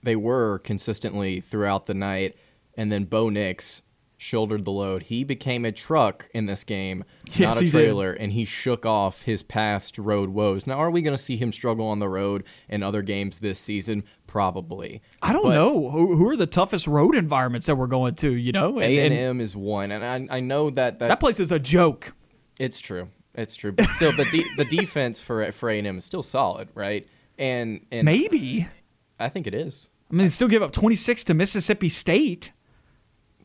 They 0.03 0.15
were 0.15 0.59
consistently 0.59 1.39
throughout 1.39 1.85
the 1.85 1.93
night, 1.93 2.37
and 2.75 2.91
then 2.91 3.05
Bo 3.05 3.29
Nix 3.29 3.81
shouldered 4.17 4.65
the 4.65 4.71
load. 4.71 5.03
He 5.03 5.23
became 5.23 5.65
a 5.65 5.71
truck 5.71 6.29
in 6.33 6.45
this 6.45 6.63
game, 6.63 7.03
yes, 7.31 7.59
not 7.59 7.61
a 7.61 7.71
trailer, 7.71 8.13
and 8.13 8.31
he 8.31 8.45
shook 8.45 8.85
off 8.85 9.23
his 9.23 9.43
past 9.43 9.97
road 9.97 10.29
woes. 10.29 10.65
Now, 10.65 10.75
are 10.75 10.89
we 10.89 11.01
going 11.01 11.15
to 11.15 11.21
see 11.21 11.37
him 11.37 11.51
struggle 11.51 11.87
on 11.87 11.99
the 11.99 12.09
road 12.09 12.43
in 12.69 12.83
other 12.83 13.01
games 13.01 13.39
this 13.39 13.59
season? 13.59 14.03
Probably. 14.27 15.01
I 15.21 15.33
don't 15.33 15.43
but 15.43 15.55
know 15.55 15.89
who, 15.89 16.15
who 16.15 16.29
are 16.29 16.37
the 16.37 16.47
toughest 16.47 16.87
road 16.87 17.15
environments 17.15 17.65
that 17.67 17.75
we're 17.75 17.87
going 17.87 18.15
to. 18.15 18.31
You 18.33 18.51
know, 18.51 18.81
A 18.81 18.99
and 18.99 19.13
M 19.13 19.41
is 19.41 19.55
one, 19.55 19.91
and 19.91 20.29
I, 20.31 20.37
I 20.37 20.39
know 20.39 20.69
that, 20.69 20.99
that 20.99 21.07
that 21.07 21.19
place 21.19 21.39
is 21.39 21.51
a 21.51 21.59
joke. 21.59 22.13
It's 22.59 22.79
true. 22.79 23.09
It's 23.33 23.55
true, 23.55 23.73
but 23.73 23.89
still, 23.89 24.13
the 24.15 24.23
de- 24.25 24.55
the 24.55 24.63
defense 24.63 25.19
for 25.19 25.51
for 25.51 25.69
A 25.69 25.77
and 25.77 25.87
M 25.87 25.97
is 25.97 26.05
still 26.05 26.23
solid, 26.23 26.69
right? 26.73 27.05
And 27.37 27.85
and 27.91 28.05
maybe 28.05 28.67
I 29.19 29.27
think 29.27 29.45
it 29.45 29.53
is. 29.53 29.89
I 30.09 30.15
mean, 30.15 30.27
they 30.27 30.29
still 30.29 30.47
give 30.47 30.63
up 30.63 30.71
twenty 30.71 30.95
six 30.95 31.23
to 31.25 31.33
Mississippi 31.33 31.89
State 31.89 32.53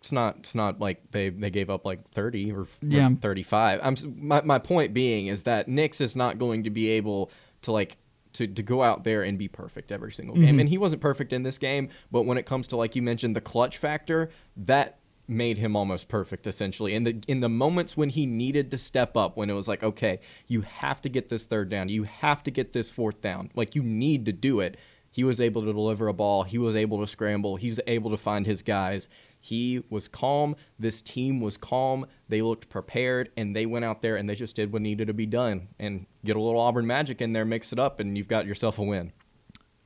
it's 0.01 0.13
not 0.13 0.37
it's 0.39 0.55
not 0.55 0.81
like 0.81 1.11
they 1.11 1.29
they 1.29 1.51
gave 1.51 1.69
up 1.69 1.85
like 1.85 2.09
30 2.11 2.53
or 2.53 2.67
yeah. 2.81 3.11
35 3.21 3.81
i'm 3.83 3.97
my, 4.17 4.41
my 4.43 4.59
point 4.59 4.95
being 4.95 5.27
is 5.27 5.43
that 5.43 5.69
Nix 5.69 6.01
is 6.01 6.17
not 6.17 6.39
going 6.39 6.65
to 6.65 6.71
be 6.71 6.89
able 6.89 7.31
to 7.63 7.73
like 7.73 7.99
to, 8.33 8.47
to 8.47 8.63
go 8.63 8.83
out 8.83 9.05
there 9.05 9.23
and 9.23 9.37
be 9.37 9.49
perfect 9.49 9.93
every 9.93 10.13
single 10.13 10.37
game 10.37 10.45
mm-hmm. 10.45 10.61
and 10.61 10.69
he 10.71 10.79
wasn't 10.79 11.03
perfect 11.03 11.35
in 11.35 11.43
this 11.43 11.59
game 11.59 11.91
but 12.11 12.23
when 12.23 12.39
it 12.39 12.47
comes 12.47 12.67
to 12.69 12.77
like 12.77 12.97
you 12.97 13.03
mentioned 13.03 13.37
the 13.37 13.41
clutch 13.43 13.77
factor 13.77 14.31
that 14.57 15.01
made 15.31 15.59
him 15.59 15.77
almost 15.77 16.09
perfect 16.09 16.47
essentially. 16.47 16.93
In 16.93 17.05
the 17.05 17.23
in 17.29 17.41
the 17.41 17.49
moments 17.49 17.97
when 17.97 18.09
he 18.11 18.27
needed 18.27 18.71
to 18.73 18.79
step 18.79 19.17
up, 19.17 19.37
when 19.37 19.49
it 19.49 19.53
was 19.53 19.69
like, 19.69 19.83
okay, 19.83 20.21
you 20.49 20.63
have 20.63 21.01
to 21.03 21.09
get 21.09 21.29
this 21.29 21.47
third 21.47 21.71
down, 21.71 21.89
you 21.89 22.03
have 22.03 22.43
to 22.43 22.51
get 22.51 22.73
this 22.73 22.91
fourth 22.91 23.21
down, 23.21 23.51
like 23.55 23.75
you 23.75 23.83
need 23.83 24.27
to 24.27 24.33
do 24.33 24.61
it. 24.61 24.77
He 25.13 25.25
was 25.25 25.41
able 25.41 25.63
to 25.63 25.73
deliver 25.73 26.09
a 26.09 26.13
ball. 26.13 26.45
He 26.45 26.59
was 26.59 26.77
able 26.77 27.01
to 27.01 27.07
scramble. 27.07 27.57
He 27.57 27.69
was 27.69 27.81
able 27.87 28.11
to 28.11 28.17
find 28.17 28.47
his 28.47 28.63
guys. 28.63 29.09
He 29.41 29.83
was 29.89 30.07
calm. 30.07 30.55
This 30.79 31.01
team 31.01 31.41
was 31.41 31.57
calm. 31.57 32.07
They 32.29 32.43
looked 32.43 32.69
prepared, 32.69 33.31
and 33.37 33.57
they 33.57 33.65
went 33.65 33.87
out 33.87 34.03
there 34.03 34.17
and 34.17 34.29
they 34.29 34.35
just 34.35 34.55
did 34.55 34.73
what 34.73 34.83
needed 34.83 35.09
to 35.09 35.15
be 35.15 35.27
done. 35.27 35.69
And 35.79 36.07
get 36.25 36.37
a 36.37 36.41
little 36.41 36.61
Auburn 36.61 36.87
magic 36.87 37.23
in 37.23 37.33
there, 37.33 37.47
mix 37.47 37.73
it 37.73 37.79
up, 37.79 38.01
and 38.01 38.17
you've 38.17 38.29
got 38.29 38.47
yourself 38.47 38.79
a 38.79 38.83
win. 38.83 39.13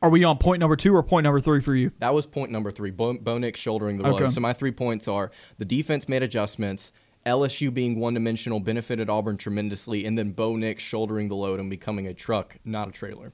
Are 0.03 0.11
we 0.11 0.23
on 0.25 0.37
point 0.37 0.61
number 0.61 0.77
two 0.77 0.95
or 0.95 1.03
point 1.03 1.25
number 1.25 1.41
three 1.41 1.61
for 1.61 1.75
you? 1.75 1.93
That 2.01 2.13
was 2.13 2.27
point 2.27 2.51
number 2.51 2.71
three. 2.71 2.91
Bo, 2.91 3.15
Bo 3.15 3.39
Nix 3.39 3.59
shouldering 3.59 3.99
the. 3.99 4.09
Okay. 4.09 4.29
So 4.29 4.41
my 4.41 4.53
three 4.53 4.73
points 4.73 5.09
are 5.09 5.31
the 5.57 5.65
defense 5.65 6.09
made 6.09 6.23
adjustments. 6.23 6.93
LSU 7.25 7.73
being 7.73 7.99
one 7.99 8.13
dimensional 8.13 8.61
benefited 8.61 9.09
Auburn 9.09 9.39
tremendously, 9.39 10.05
and 10.05 10.19
then 10.19 10.33
Bo 10.33 10.57
Nix 10.57 10.83
shouldering 10.83 11.29
the 11.29 11.37
load 11.37 11.59
and 11.59 11.71
becoming 11.71 12.07
a 12.07 12.13
truck, 12.13 12.59
not 12.67 12.89
a 12.89 12.93
trailer. 12.93 13.33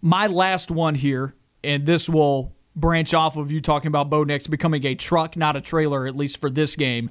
My 0.00 0.28
last 0.28 0.70
one 0.70 0.94
here, 0.94 1.34
and 1.62 1.84
this 1.84 2.08
will 2.08 2.54
branch 2.78 3.12
off 3.12 3.36
of 3.36 3.50
you 3.50 3.60
talking 3.60 3.88
about 3.88 4.08
Bo 4.08 4.24
Nix 4.24 4.46
becoming 4.46 4.84
a 4.86 4.94
truck, 4.94 5.36
not 5.36 5.56
a 5.56 5.60
trailer, 5.60 6.06
at 6.06 6.16
least 6.16 6.40
for 6.40 6.48
this 6.48 6.76
game. 6.76 7.10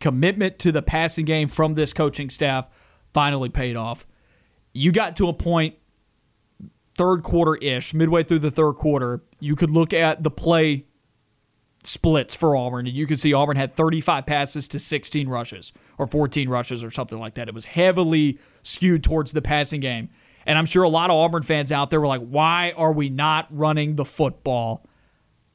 Commitment 0.00 0.58
to 0.60 0.72
the 0.72 0.82
passing 0.82 1.24
game 1.24 1.48
from 1.48 1.74
this 1.74 1.92
coaching 1.92 2.30
staff 2.30 2.68
finally 3.12 3.48
paid 3.48 3.76
off. 3.76 4.06
You 4.72 4.92
got 4.92 5.16
to 5.16 5.28
a 5.28 5.32
point, 5.32 5.74
third 6.96 7.22
quarter 7.22 7.56
ish, 7.56 7.94
midway 7.94 8.22
through 8.22 8.40
the 8.40 8.50
third 8.50 8.74
quarter, 8.74 9.22
you 9.40 9.56
could 9.56 9.70
look 9.70 9.92
at 9.92 10.22
the 10.22 10.30
play 10.30 10.84
splits 11.84 12.34
for 12.34 12.56
Auburn, 12.56 12.86
and 12.86 12.94
you 12.94 13.06
could 13.06 13.18
see 13.18 13.32
Auburn 13.32 13.56
had 13.56 13.74
35 13.74 14.26
passes 14.26 14.68
to 14.68 14.78
16 14.78 15.28
rushes 15.28 15.72
or 15.96 16.06
14 16.06 16.48
rushes 16.48 16.84
or 16.84 16.90
something 16.90 17.18
like 17.18 17.34
that. 17.34 17.48
It 17.48 17.54
was 17.54 17.64
heavily 17.64 18.38
skewed 18.62 19.02
towards 19.02 19.32
the 19.32 19.42
passing 19.42 19.80
game. 19.80 20.10
And 20.46 20.58
I'm 20.58 20.66
sure 20.66 20.82
a 20.82 20.88
lot 20.88 21.10
of 21.10 21.16
Auburn 21.16 21.42
fans 21.42 21.70
out 21.70 21.90
there 21.90 22.00
were 22.00 22.06
like, 22.06 22.22
why 22.22 22.72
are 22.76 22.92
we 22.92 23.10
not 23.10 23.46
running 23.50 23.96
the 23.96 24.04
football? 24.04 24.86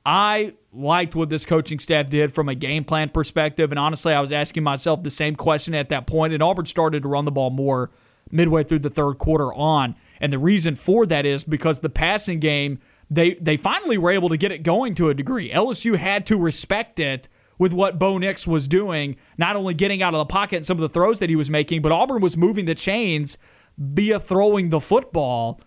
I 0.05 0.53
liked 0.73 1.15
what 1.15 1.29
this 1.29 1.45
coaching 1.45 1.79
staff 1.79 2.09
did 2.09 2.33
from 2.33 2.49
a 2.49 2.55
game 2.55 2.83
plan 2.83 3.09
perspective. 3.09 3.71
And 3.71 3.79
honestly, 3.79 4.13
I 4.13 4.19
was 4.19 4.33
asking 4.33 4.63
myself 4.63 5.03
the 5.03 5.09
same 5.09 5.35
question 5.35 5.75
at 5.75 5.89
that 5.89 6.07
point, 6.07 6.33
and 6.33 6.43
Auburn 6.43 6.65
started 6.65 7.03
to 7.03 7.09
run 7.09 7.25
the 7.25 7.31
ball 7.31 7.51
more 7.51 7.91
midway 8.31 8.63
through 8.63 8.79
the 8.79 8.89
third 8.89 9.17
quarter 9.17 9.53
on. 9.53 9.95
And 10.19 10.33
the 10.33 10.39
reason 10.39 10.75
for 10.75 11.05
that 11.05 11.25
is 11.25 11.43
because 11.43 11.79
the 11.79 11.89
passing 11.89 12.39
game, 12.39 12.79
they 13.09 13.35
they 13.35 13.57
finally 13.57 13.97
were 13.97 14.11
able 14.11 14.29
to 14.29 14.37
get 14.37 14.51
it 14.51 14.63
going 14.63 14.95
to 14.95 15.09
a 15.09 15.13
degree. 15.13 15.51
LSU 15.51 15.97
had 15.97 16.25
to 16.27 16.37
respect 16.37 16.99
it 16.99 17.29
with 17.59 17.71
what 17.71 17.99
Bo 17.99 18.17
Nix 18.17 18.47
was 18.47 18.67
doing, 18.67 19.15
not 19.37 19.55
only 19.55 19.73
getting 19.73 20.01
out 20.01 20.13
of 20.13 20.17
the 20.17 20.25
pocket 20.25 20.57
and 20.57 20.65
some 20.65 20.77
of 20.77 20.81
the 20.81 20.89
throws 20.89 21.19
that 21.19 21.29
he 21.29 21.35
was 21.35 21.49
making, 21.49 21.81
but 21.81 21.91
Auburn 21.91 22.21
was 22.21 22.35
moving 22.35 22.65
the 22.65 22.75
chains 22.75 23.37
via 23.77 24.19
throwing 24.19 24.69
the 24.69 24.79
football. 24.79 25.61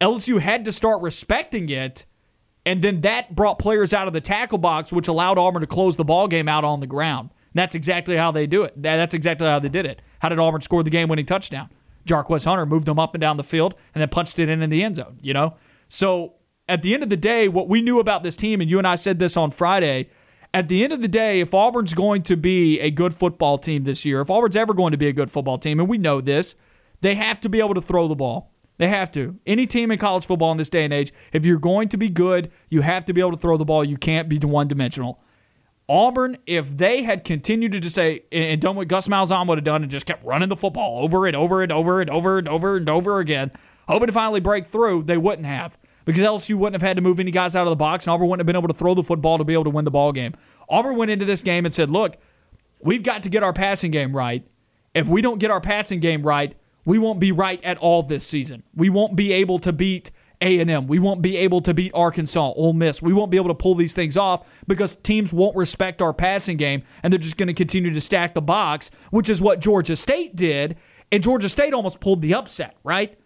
LSU 0.00 0.40
had 0.40 0.64
to 0.64 0.72
start 0.72 1.02
respecting 1.02 1.68
it, 1.68 2.06
and 2.68 2.82
then 2.82 3.00
that 3.00 3.34
brought 3.34 3.58
players 3.58 3.94
out 3.94 4.08
of 4.08 4.12
the 4.12 4.20
tackle 4.20 4.58
box, 4.58 4.92
which 4.92 5.08
allowed 5.08 5.38
Auburn 5.38 5.62
to 5.62 5.66
close 5.66 5.96
the 5.96 6.04
ball 6.04 6.28
game 6.28 6.48
out 6.48 6.64
on 6.64 6.80
the 6.80 6.86
ground. 6.86 7.30
That's 7.54 7.74
exactly 7.74 8.14
how 8.14 8.30
they 8.30 8.46
do 8.46 8.62
it. 8.64 8.74
That's 8.76 9.14
exactly 9.14 9.46
how 9.46 9.58
they 9.58 9.70
did 9.70 9.86
it. 9.86 10.02
How 10.18 10.28
did 10.28 10.38
Auburn 10.38 10.60
score 10.60 10.82
the 10.82 10.90
game-winning 10.90 11.24
touchdown? 11.24 11.70
Jarquez 12.06 12.44
Hunter 12.44 12.66
moved 12.66 12.86
them 12.86 12.98
up 12.98 13.14
and 13.14 13.20
down 13.22 13.38
the 13.38 13.42
field 13.42 13.74
and 13.94 14.02
then 14.02 14.08
punched 14.10 14.38
it 14.38 14.50
in 14.50 14.60
in 14.60 14.68
the 14.68 14.84
end 14.84 14.96
zone. 14.96 15.18
You 15.22 15.32
know, 15.32 15.56
so 15.88 16.34
at 16.68 16.82
the 16.82 16.92
end 16.92 17.02
of 17.02 17.08
the 17.08 17.16
day, 17.16 17.48
what 17.48 17.68
we 17.68 17.80
knew 17.80 18.00
about 18.00 18.22
this 18.22 18.36
team, 18.36 18.60
and 18.60 18.68
you 18.68 18.76
and 18.76 18.86
I 18.86 18.96
said 18.96 19.18
this 19.18 19.36
on 19.36 19.50
Friday. 19.50 20.10
At 20.52 20.68
the 20.68 20.84
end 20.84 20.92
of 20.92 21.00
the 21.00 21.08
day, 21.08 21.40
if 21.40 21.54
Auburn's 21.54 21.94
going 21.94 22.22
to 22.22 22.36
be 22.36 22.80
a 22.80 22.90
good 22.90 23.14
football 23.14 23.56
team 23.56 23.84
this 23.84 24.04
year, 24.04 24.20
if 24.20 24.30
Auburn's 24.30 24.56
ever 24.56 24.74
going 24.74 24.92
to 24.92 24.98
be 24.98 25.08
a 25.08 25.12
good 25.12 25.30
football 25.30 25.56
team, 25.58 25.80
and 25.80 25.88
we 25.88 25.98
know 25.98 26.20
this, 26.20 26.54
they 27.00 27.14
have 27.14 27.40
to 27.40 27.48
be 27.48 27.60
able 27.60 27.74
to 27.74 27.82
throw 27.82 28.08
the 28.08 28.14
ball. 28.14 28.52
They 28.78 28.88
have 28.88 29.10
to. 29.12 29.36
Any 29.46 29.66
team 29.66 29.90
in 29.90 29.98
college 29.98 30.24
football 30.24 30.52
in 30.52 30.56
this 30.56 30.70
day 30.70 30.84
and 30.84 30.92
age, 30.92 31.12
if 31.32 31.44
you're 31.44 31.58
going 31.58 31.88
to 31.90 31.96
be 31.96 32.08
good, 32.08 32.50
you 32.68 32.80
have 32.80 33.04
to 33.06 33.12
be 33.12 33.20
able 33.20 33.32
to 33.32 33.38
throw 33.38 33.56
the 33.56 33.64
ball. 33.64 33.84
You 33.84 33.96
can't 33.96 34.28
be 34.28 34.38
one 34.38 34.68
dimensional. 34.68 35.20
Auburn, 35.88 36.36
if 36.46 36.76
they 36.76 37.02
had 37.02 37.24
continued 37.24 37.72
to 37.72 37.80
just 37.80 37.94
say 37.94 38.22
and 38.30 38.60
done 38.60 38.76
what 38.76 38.88
Gus 38.88 39.08
Malzahn 39.08 39.48
would 39.48 39.58
have 39.58 39.64
done 39.64 39.82
and 39.82 39.90
just 39.90 40.06
kept 40.06 40.24
running 40.24 40.48
the 40.48 40.56
football 40.56 41.02
over 41.02 41.26
and 41.26 41.34
over 41.34 41.62
and 41.62 41.72
over 41.72 42.00
and 42.00 42.10
over 42.10 42.38
and 42.38 42.48
over 42.48 42.76
and 42.76 42.88
over 42.88 43.20
again, 43.20 43.50
hoping 43.88 44.06
to 44.06 44.12
finally 44.12 44.40
break 44.40 44.66
through, 44.66 45.04
they 45.04 45.16
wouldn't 45.16 45.46
have. 45.46 45.78
Because 46.04 46.22
LSU 46.22 46.54
wouldn't 46.54 46.80
have 46.80 46.86
had 46.86 46.96
to 46.96 47.02
move 47.02 47.20
any 47.20 47.30
guys 47.30 47.56
out 47.56 47.66
of 47.66 47.70
the 47.70 47.76
box, 47.76 48.06
and 48.06 48.12
Auburn 48.12 48.28
wouldn't 48.28 48.40
have 48.40 48.46
been 48.46 48.56
able 48.56 48.68
to 48.68 48.74
throw 48.74 48.94
the 48.94 49.02
football 49.02 49.38
to 49.38 49.44
be 49.44 49.52
able 49.54 49.64
to 49.64 49.70
win 49.70 49.84
the 49.84 49.90
ball 49.90 50.12
game. 50.12 50.34
Auburn 50.68 50.96
went 50.96 51.10
into 51.10 51.24
this 51.24 51.42
game 51.42 51.64
and 51.64 51.74
said, 51.74 51.90
look, 51.90 52.16
we've 52.80 53.02
got 53.02 53.22
to 53.24 53.28
get 53.28 53.42
our 53.42 53.52
passing 53.52 53.90
game 53.90 54.14
right. 54.14 54.46
If 54.94 55.08
we 55.08 55.20
don't 55.20 55.38
get 55.38 55.50
our 55.50 55.60
passing 55.60 56.00
game 56.00 56.22
right, 56.22 56.54
we 56.84 56.98
won't 56.98 57.20
be 57.20 57.32
right 57.32 57.62
at 57.64 57.78
all 57.78 58.02
this 58.02 58.26
season. 58.26 58.62
We 58.74 58.88
won't 58.88 59.16
be 59.16 59.32
able 59.32 59.58
to 59.60 59.72
beat 59.72 60.10
A&M. 60.40 60.86
We 60.86 60.98
won't 60.98 61.22
be 61.22 61.36
able 61.36 61.60
to 61.62 61.74
beat 61.74 61.92
Arkansas, 61.94 62.52
Ole 62.52 62.72
Miss. 62.72 63.02
We 63.02 63.12
won't 63.12 63.30
be 63.30 63.36
able 63.36 63.48
to 63.48 63.54
pull 63.54 63.74
these 63.74 63.94
things 63.94 64.16
off 64.16 64.46
because 64.66 64.96
teams 64.96 65.32
won't 65.32 65.56
respect 65.56 66.00
our 66.00 66.12
passing 66.12 66.56
game 66.56 66.82
and 67.02 67.12
they're 67.12 67.18
just 67.18 67.36
going 67.36 67.48
to 67.48 67.54
continue 67.54 67.92
to 67.92 68.00
stack 68.00 68.34
the 68.34 68.42
box, 68.42 68.90
which 69.10 69.28
is 69.28 69.40
what 69.40 69.60
Georgia 69.60 69.96
State 69.96 70.36
did. 70.36 70.76
And 71.10 71.22
Georgia 71.22 71.48
State 71.48 71.74
almost 71.74 72.00
pulled 72.00 72.22
the 72.22 72.34
upset, 72.34 72.76
right? 72.84 73.18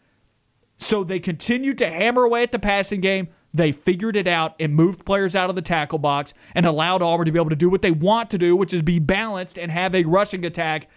So 0.77 1.05
they 1.05 1.21
continued 1.21 1.79
to 1.79 1.91
hammer 1.91 2.25
away 2.25 2.43
at 2.43 2.53
the 2.53 2.59
passing 2.59 3.01
game. 3.01 3.29
They 3.55 3.71
figured 3.71 4.17
it 4.17 4.27
out 4.27 4.55
and 4.59 4.75
moved 4.75 5.05
players 5.05 5.37
out 5.37 5.51
of 5.51 5.57
the 5.57 5.63
tackle 5.63 5.99
box 5.99 6.33
and 6.55 6.65
allowed 6.65 7.03
Auburn 7.03 7.27
to 7.27 7.33
be 7.33 7.39
able 7.39 7.51
to 7.51 7.57
do 7.57 7.69
what 7.69 7.83
they 7.83 7.91
want 7.91 8.31
to 8.31 8.39
do, 8.39 8.57
which 8.57 8.73
is 8.73 8.81
be 8.83 8.99
balanced 8.99 9.59
and 9.59 9.71
have 9.71 9.95
a 9.95 10.05
rushing 10.05 10.47
attack 10.47 10.89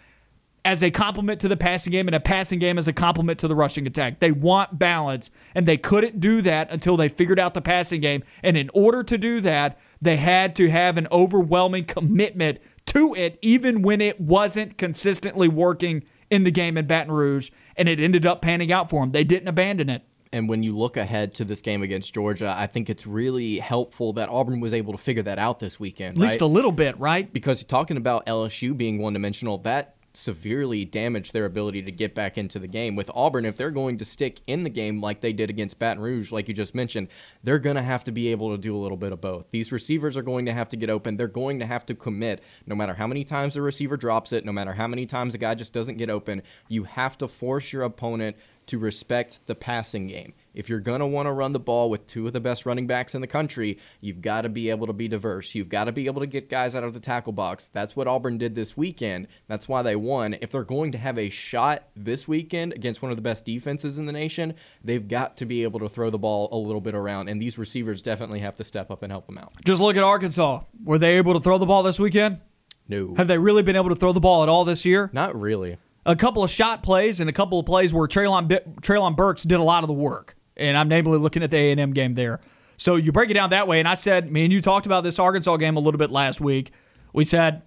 as 0.66 0.84
a 0.84 0.92
complement 0.92 1.40
to 1.42 1.48
the 1.48 1.56
passing 1.56 1.92
game 1.92 2.08
and 2.08 2.16
a 2.16 2.20
passing 2.20 2.60
game 2.60 2.78
as 2.78 2.88
a 2.88 2.94
complement 2.94 3.40
to 3.40 3.48
the 3.48 3.56
rushing 3.56 3.86
attack. 3.88 4.20
They 4.20 4.32
want 4.32 4.80
balance, 4.80 5.30
and 5.54 5.68
they 5.68 5.78
couldn't 5.78 6.20
do 6.20 6.42
that 6.42 6.72
until 6.72 6.98
they 6.98 7.08
figured 7.08 7.40
out 7.40 7.54
the 7.54 7.62
passing 7.62 8.02
game. 8.02 8.24
And 8.44 8.58
in 8.58 8.70
order 8.74 9.04
to 9.04 9.18
do 9.18 9.40
that, 9.42 9.80
they 10.02 10.18
had 10.18 10.56
to 10.58 10.70
have 10.70 10.98
an 10.98 11.08
overwhelming 11.12 11.86
commitment 11.86 12.60
to 12.88 13.14
it, 13.14 13.38
even 13.42 13.82
when 13.82 14.02
it 14.02 14.20
wasn't 14.20 14.78
consistently 14.78 15.48
working 15.48 16.04
in 16.30 16.44
the 16.44 16.52
game 16.52 16.78
in 16.78 16.88
Baton 16.88 17.12
Rouge, 17.12 17.52
and 17.78 17.88
it 17.88 18.00
ended 18.00 18.26
up 18.26 18.42
panning 18.42 18.72
out 18.72 18.90
for 18.90 19.02
them. 19.02 19.12
They 19.12 19.24
didn't 19.24 19.48
abandon 19.48 19.90
it. 19.90 20.04
And 20.32 20.50
when 20.50 20.64
you 20.64 20.78
look 20.78 20.98
ahead 20.98 21.34
to 21.36 21.46
this 21.46 21.62
game 21.62 21.82
against 21.82 22.14
Georgia, 22.14 22.54
I 22.58 22.68
think 22.68 22.90
it's 22.90 23.08
really 23.08 23.60
helpful 23.60 24.14
that 24.14 24.28
Auburn 24.28 24.60
was 24.60 24.74
able 24.74 24.92
to 24.92 24.98
figure 24.98 25.24
that 25.24 25.40
out 25.40 25.60
this 25.60 25.80
weekend. 25.80 26.18
At 26.18 26.22
least 26.22 26.42
right? 26.42 26.46
a 26.46 26.48
little 26.48 26.74
bit, 26.74 27.00
right? 27.00 27.32
Because 27.32 27.64
talking 27.64 27.96
about 27.96 28.26
LSU 28.26 28.76
being 28.76 28.98
one 28.98 29.14
dimensional, 29.14 29.60
that 29.60 29.96
severely 30.16 30.86
damage 30.86 31.32
their 31.32 31.46
ability 31.46 31.82
to 31.84 31.92
get 31.92 32.16
back 32.16 32.38
into 32.38 32.60
the 32.60 32.68
game. 32.68 32.96
With 32.96 33.12
Auburn, 33.14 33.46
if 33.46 33.58
they're 33.58 33.72
going 33.72 33.98
to 33.98 34.06
stick 34.06 34.42
in 34.48 34.64
the 34.64 34.70
game 34.70 35.02
like 35.02 35.22
they 35.22 35.34
did 35.34 35.50
against 35.50 35.80
Baton 35.80 36.02
Rouge, 36.02 36.32
like 36.32 36.48
you 36.48 36.54
just 36.54 36.76
mentioned, 36.76 37.08
they're 37.44 37.60
going 37.60 37.76
to 37.76 37.82
have 37.82 38.04
to 38.06 38.12
be 38.12 38.30
able 38.30 38.52
to 38.52 38.58
do 38.58 38.76
a 38.76 38.80
little 38.80 38.98
bit 38.98 39.12
of 39.12 39.22
both. 39.22 39.52
These 39.52 39.72
receivers 39.72 40.18
are 40.18 40.22
going 40.22 40.46
to 40.46 40.54
have 40.54 40.70
to 40.70 40.78
get 40.78 40.90
open. 40.90 41.18
They're 41.18 41.28
going 41.28 41.60
to 41.60 41.66
have 41.66 41.86
to 41.88 41.96
commit. 41.96 42.44
No 42.66 42.76
matter 42.76 42.94
how 42.94 43.08
many 43.08 43.24
times 43.24 43.54
the 43.54 43.62
receiver 43.62 43.98
drops 43.98 44.34
it, 44.34 44.46
no 44.46 44.52
matter 44.52 44.74
how 44.74 44.88
many 44.88 45.06
times 45.06 45.34
the 45.34 45.38
guy 45.38 45.56
just 45.56 45.74
doesn't 45.74 45.98
get 45.98 46.10
open, 46.10 46.42
you 46.68 46.84
have 46.84 47.18
to 47.20 47.28
force 47.28 47.74
your 47.74 47.84
opponent 47.84 48.36
to 48.68 48.80
respect 48.80 49.46
the 49.46 49.56
passing 49.56 50.08
game. 50.08 50.34
If 50.56 50.70
you're 50.70 50.80
going 50.80 51.02
to 51.02 51.06
want 51.06 51.28
to 51.28 51.32
run 51.32 51.54
the 51.54 51.60
ball 51.60 51.90
with 51.90 52.08
two 52.08 52.26
of 52.28 52.34
the 52.34 52.40
best 52.40 52.66
running 52.66 52.88
backs 52.88 53.14
in 53.14 53.22
the 53.22 53.28
country, 53.28 53.78
you've 54.02 54.22
got 54.22 54.42
to 54.42 54.50
be 54.50 54.70
able 54.70 54.88
to 54.88 54.94
be 54.94 55.08
diverse. 55.08 55.54
You've 55.54 55.70
got 55.70 55.84
to 55.84 55.92
be 55.92 56.06
able 56.06 56.22
to 56.22 56.28
get 56.28 56.50
guys 56.50 56.74
out 56.74 56.84
of 56.84 56.94
the 56.94 57.00
tackle 57.00 57.34
box. 57.34 57.68
That's 57.68 57.96
what 57.96 58.08
Auburn 58.08 58.38
did 58.38 58.56
this 58.56 58.78
weekend. 58.78 59.28
That's 59.48 59.68
why 59.68 59.82
they 59.82 59.96
won. 59.96 60.38
If 60.42 60.52
they're 60.52 60.64
going 60.64 60.92
to 60.94 60.98
have 60.98 61.18
a 61.18 61.30
shot 61.30 61.90
this 61.96 62.28
weekend 62.28 62.74
against 62.74 63.02
one 63.02 63.12
of 63.12 63.18
the 63.18 63.22
best 63.22 63.46
defenses 63.46 63.98
in 63.98 64.06
the 64.06 64.14
nation, 64.14 64.56
they've 64.84 65.08
got 65.08 65.38
to 65.38 65.46
be 65.46 65.64
able 65.64 65.80
to 65.82 65.90
throw 65.90 66.10
the 66.10 66.18
ball 66.18 66.50
a 66.52 66.58
little 66.58 66.82
bit 66.82 66.96
around, 66.96 67.28
and 67.28 67.42
these 67.42 67.58
receivers 67.58 68.02
definitely 68.02 68.40
have 68.40 68.56
to 68.56 68.64
step 68.64 68.90
up 68.90 69.04
and 69.04 69.12
help 69.12 69.28
them 69.28 69.38
out. 69.38 69.52
Just 69.66 69.82
look 69.82 69.98
at 69.98 70.04
Arkansas. 70.04 70.62
Were 70.84 70.98
they 70.98 71.18
able 71.18 71.34
to 71.34 71.40
throw 71.40 71.58
the 71.58 71.66
ball 71.66 71.84
this 71.84 72.00
weekend? 72.00 72.40
No. 72.88 73.14
Have 73.16 73.28
they 73.28 73.38
really 73.38 73.64
been 73.64 73.76
able 73.76 73.90
to 73.90 73.96
throw 73.96 74.14
the 74.14 74.20
ball 74.20 74.44
at 74.44 74.50
all 74.50 74.64
this 74.64 74.86
year? 74.86 75.10
Not 75.12 75.40
really. 75.40 75.78
A 76.06 76.16
couple 76.16 76.44
of 76.44 76.52
shot 76.52 76.84
plays 76.84 77.20
and 77.20 77.30
a 77.30 77.34
couple 77.34 77.60
of 77.60 77.66
plays 77.66 77.94
where 77.94 78.08
Treylon, 78.08 78.48
Treylon 78.82 79.16
Burks 79.16 79.44
did 79.44 79.60
a 79.60 79.64
lot 79.64 79.84
of 79.84 79.88
the 79.88 79.94
work. 79.94 80.36
And 80.58 80.78
I'm 80.78 80.88
namely 80.88 81.18
looking 81.18 81.44
at 81.44 81.52
the 81.52 81.58
A&M 81.58 81.92
game 81.92 82.14
there. 82.14 82.40
So 82.78 82.96
you 82.96 83.12
break 83.12 83.30
it 83.30 83.34
down 83.34 83.50
that 83.52 83.68
way. 83.68 83.80
And 83.80 83.88
I 83.88 83.94
said, 83.94 84.32
me 84.32 84.44
and 84.44 84.54
you 84.54 84.62
talked 84.62 84.86
about 84.86 85.04
this 85.04 85.20
Arkansas 85.20 85.58
game 85.58 85.78
a 85.78 85.80
little 85.80 85.98
bit 85.98 86.12
last 86.12 86.42
week. 86.42 86.72
We 87.14 87.24
said, 87.24 87.62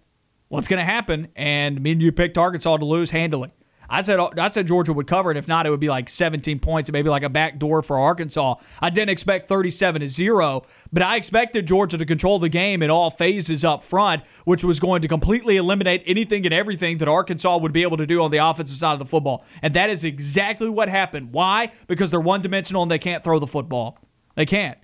what's 0.48 0.68
going 0.68 0.78
to 0.78 0.84
happen? 0.84 1.28
And 1.36 1.80
me 1.82 1.92
and 1.92 2.02
you 2.02 2.12
picked 2.12 2.36
Arkansas 2.36 2.76
to 2.76 2.84
lose 2.84 3.10
handily. 3.10 3.50
I 3.90 4.02
said 4.02 4.20
uh, 4.20 4.30
I 4.36 4.48
said 4.48 4.66
Georgia 4.66 4.92
would 4.92 5.06
cover 5.06 5.30
and 5.30 5.38
If 5.38 5.48
not, 5.48 5.66
it 5.66 5.70
would 5.70 5.80
be 5.80 5.88
like 5.88 6.10
17 6.10 6.58
points 6.58 6.88
and 6.88 6.92
maybe 6.92 7.08
like 7.08 7.22
a 7.22 7.28
back 7.28 7.58
door 7.58 7.82
for 7.82 7.98
Arkansas. 7.98 8.56
I 8.80 8.90
didn't 8.90 9.10
expect 9.10 9.48
37 9.48 10.00
to 10.02 10.08
0, 10.08 10.64
but 10.92 11.02
I 11.02 11.16
expected 11.16 11.66
Georgia 11.66 11.96
to 11.96 12.04
control 12.04 12.38
the 12.38 12.48
game 12.48 12.82
in 12.82 12.90
all 12.90 13.10
phases 13.10 13.64
up 13.64 13.82
front, 13.82 14.22
which 14.44 14.62
was 14.62 14.78
going 14.78 15.02
to 15.02 15.08
completely 15.08 15.56
eliminate 15.56 16.02
anything 16.06 16.44
and 16.44 16.52
everything 16.52 16.98
that 16.98 17.08
Arkansas 17.08 17.56
would 17.56 17.72
be 17.72 17.82
able 17.82 17.96
to 17.96 18.06
do 18.06 18.22
on 18.22 18.30
the 18.30 18.38
offensive 18.38 18.76
side 18.76 18.92
of 18.92 18.98
the 18.98 19.06
football. 19.06 19.44
And 19.62 19.72
that 19.74 19.90
is 19.90 20.04
exactly 20.04 20.68
what 20.68 20.88
happened. 20.88 21.32
Why? 21.32 21.72
Because 21.86 22.10
they're 22.10 22.20
one 22.20 22.42
dimensional 22.42 22.82
and 22.82 22.90
they 22.90 22.98
can't 22.98 23.24
throw 23.24 23.38
the 23.38 23.46
football. 23.46 23.98
They 24.34 24.46
can't. 24.46 24.78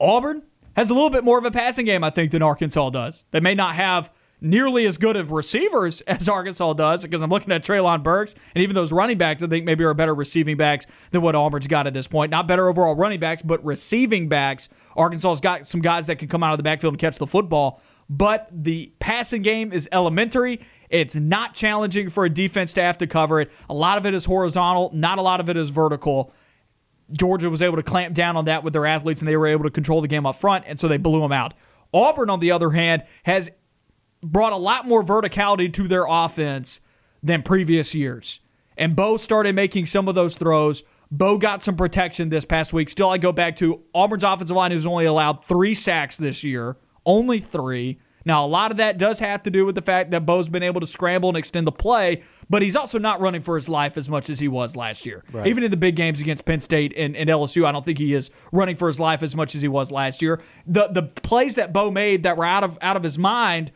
Auburn 0.00 0.42
has 0.76 0.90
a 0.90 0.94
little 0.94 1.10
bit 1.10 1.24
more 1.24 1.38
of 1.38 1.44
a 1.44 1.50
passing 1.50 1.84
game, 1.84 2.04
I 2.04 2.10
think, 2.10 2.30
than 2.30 2.42
Arkansas 2.42 2.90
does. 2.90 3.26
They 3.32 3.40
may 3.40 3.54
not 3.54 3.74
have 3.74 4.12
nearly 4.40 4.86
as 4.86 4.98
good 4.98 5.16
of 5.16 5.32
receivers 5.32 6.00
as 6.06 6.28
Arkansas 6.28 6.72
does 6.74 7.02
because 7.02 7.22
I'm 7.22 7.30
looking 7.30 7.52
at 7.52 7.62
Treylon 7.64 8.02
Burks 8.02 8.34
and 8.54 8.62
even 8.62 8.74
those 8.74 8.92
running 8.92 9.18
backs 9.18 9.42
I 9.42 9.46
think 9.46 9.64
maybe 9.64 9.84
are 9.84 9.94
better 9.94 10.14
receiving 10.14 10.56
backs 10.56 10.86
than 11.10 11.22
what 11.22 11.34
Auburn's 11.34 11.66
got 11.66 11.86
at 11.86 11.94
this 11.94 12.06
point. 12.06 12.30
Not 12.30 12.48
better 12.48 12.68
overall 12.68 12.94
running 12.94 13.20
backs, 13.20 13.42
but 13.42 13.64
receiving 13.64 14.28
backs. 14.28 14.68
Arkansas's 14.96 15.40
got 15.40 15.66
some 15.66 15.80
guys 15.80 16.06
that 16.06 16.16
can 16.16 16.28
come 16.28 16.42
out 16.42 16.52
of 16.52 16.58
the 16.58 16.62
backfield 16.62 16.94
and 16.94 17.00
catch 17.00 17.18
the 17.18 17.26
football, 17.26 17.80
but 18.08 18.48
the 18.52 18.92
passing 18.98 19.42
game 19.42 19.72
is 19.72 19.88
elementary. 19.92 20.60
It's 20.90 21.14
not 21.14 21.54
challenging 21.54 22.08
for 22.08 22.24
a 22.24 22.30
defense 22.30 22.72
to 22.74 22.82
have 22.82 22.98
to 22.98 23.06
cover 23.06 23.40
it. 23.40 23.50
A 23.68 23.74
lot 23.74 23.98
of 23.98 24.06
it 24.06 24.14
is 24.14 24.24
horizontal, 24.24 24.90
not 24.94 25.18
a 25.18 25.22
lot 25.22 25.40
of 25.40 25.48
it 25.48 25.56
is 25.56 25.70
vertical. 25.70 26.32
Georgia 27.12 27.48
was 27.48 27.62
able 27.62 27.76
to 27.76 27.82
clamp 27.82 28.14
down 28.14 28.36
on 28.36 28.46
that 28.46 28.64
with 28.64 28.72
their 28.72 28.86
athletes 28.86 29.20
and 29.20 29.28
they 29.28 29.36
were 29.36 29.46
able 29.46 29.64
to 29.64 29.70
control 29.70 30.00
the 30.00 30.08
game 30.08 30.26
up 30.26 30.36
front, 30.36 30.64
and 30.66 30.80
so 30.80 30.88
they 30.88 30.96
blew 30.96 31.20
them 31.20 31.32
out. 31.32 31.54
Auburn, 31.92 32.28
on 32.28 32.40
the 32.40 32.50
other 32.50 32.70
hand, 32.70 33.02
has 33.24 33.50
brought 34.22 34.52
a 34.52 34.56
lot 34.56 34.86
more 34.86 35.02
verticality 35.02 35.72
to 35.74 35.88
their 35.88 36.06
offense 36.08 36.80
than 37.22 37.42
previous 37.42 37.94
years. 37.94 38.40
And 38.76 38.94
Bo 38.94 39.16
started 39.16 39.54
making 39.54 39.86
some 39.86 40.08
of 40.08 40.14
those 40.14 40.36
throws. 40.36 40.84
Bo 41.10 41.38
got 41.38 41.62
some 41.62 41.76
protection 41.76 42.28
this 42.28 42.44
past 42.44 42.72
week. 42.72 42.88
Still, 42.88 43.10
I 43.10 43.18
go 43.18 43.32
back 43.32 43.56
to 43.56 43.82
Auburn's 43.94 44.22
offensive 44.22 44.56
line 44.56 44.70
has 44.70 44.86
only 44.86 45.06
allowed 45.06 45.44
three 45.46 45.74
sacks 45.74 46.16
this 46.16 46.44
year, 46.44 46.76
only 47.04 47.40
three. 47.40 47.98
Now, 48.24 48.44
a 48.44 48.46
lot 48.46 48.70
of 48.70 48.76
that 48.76 48.98
does 48.98 49.20
have 49.20 49.42
to 49.44 49.50
do 49.50 49.64
with 49.64 49.74
the 49.74 49.80
fact 49.80 50.10
that 50.10 50.26
Bo's 50.26 50.50
been 50.50 50.62
able 50.62 50.82
to 50.82 50.86
scramble 50.86 51.30
and 51.30 51.38
extend 51.38 51.66
the 51.66 51.72
play, 51.72 52.22
but 52.50 52.60
he's 52.60 52.76
also 52.76 52.98
not 52.98 53.22
running 53.22 53.40
for 53.40 53.56
his 53.56 53.70
life 53.70 53.96
as 53.96 54.10
much 54.10 54.28
as 54.28 54.38
he 54.38 54.48
was 54.48 54.76
last 54.76 55.06
year. 55.06 55.24
Right. 55.32 55.46
Even 55.46 55.64
in 55.64 55.70
the 55.70 55.78
big 55.78 55.96
games 55.96 56.20
against 56.20 56.44
Penn 56.44 56.60
State 56.60 56.92
and, 56.94 57.16
and 57.16 57.30
LSU, 57.30 57.64
I 57.64 57.72
don't 57.72 57.86
think 57.86 57.96
he 57.96 58.12
is 58.12 58.30
running 58.52 58.76
for 58.76 58.86
his 58.86 59.00
life 59.00 59.22
as 59.22 59.34
much 59.34 59.54
as 59.54 59.62
he 59.62 59.68
was 59.68 59.90
last 59.90 60.20
year. 60.20 60.42
The 60.66 60.88
the 60.88 61.04
plays 61.04 61.54
that 61.54 61.72
Bo 61.72 61.90
made 61.90 62.24
that 62.24 62.36
were 62.36 62.44
out 62.44 62.64
of 62.64 62.76
out 62.82 62.98
of 62.98 63.02
his 63.02 63.18
mind 63.18 63.72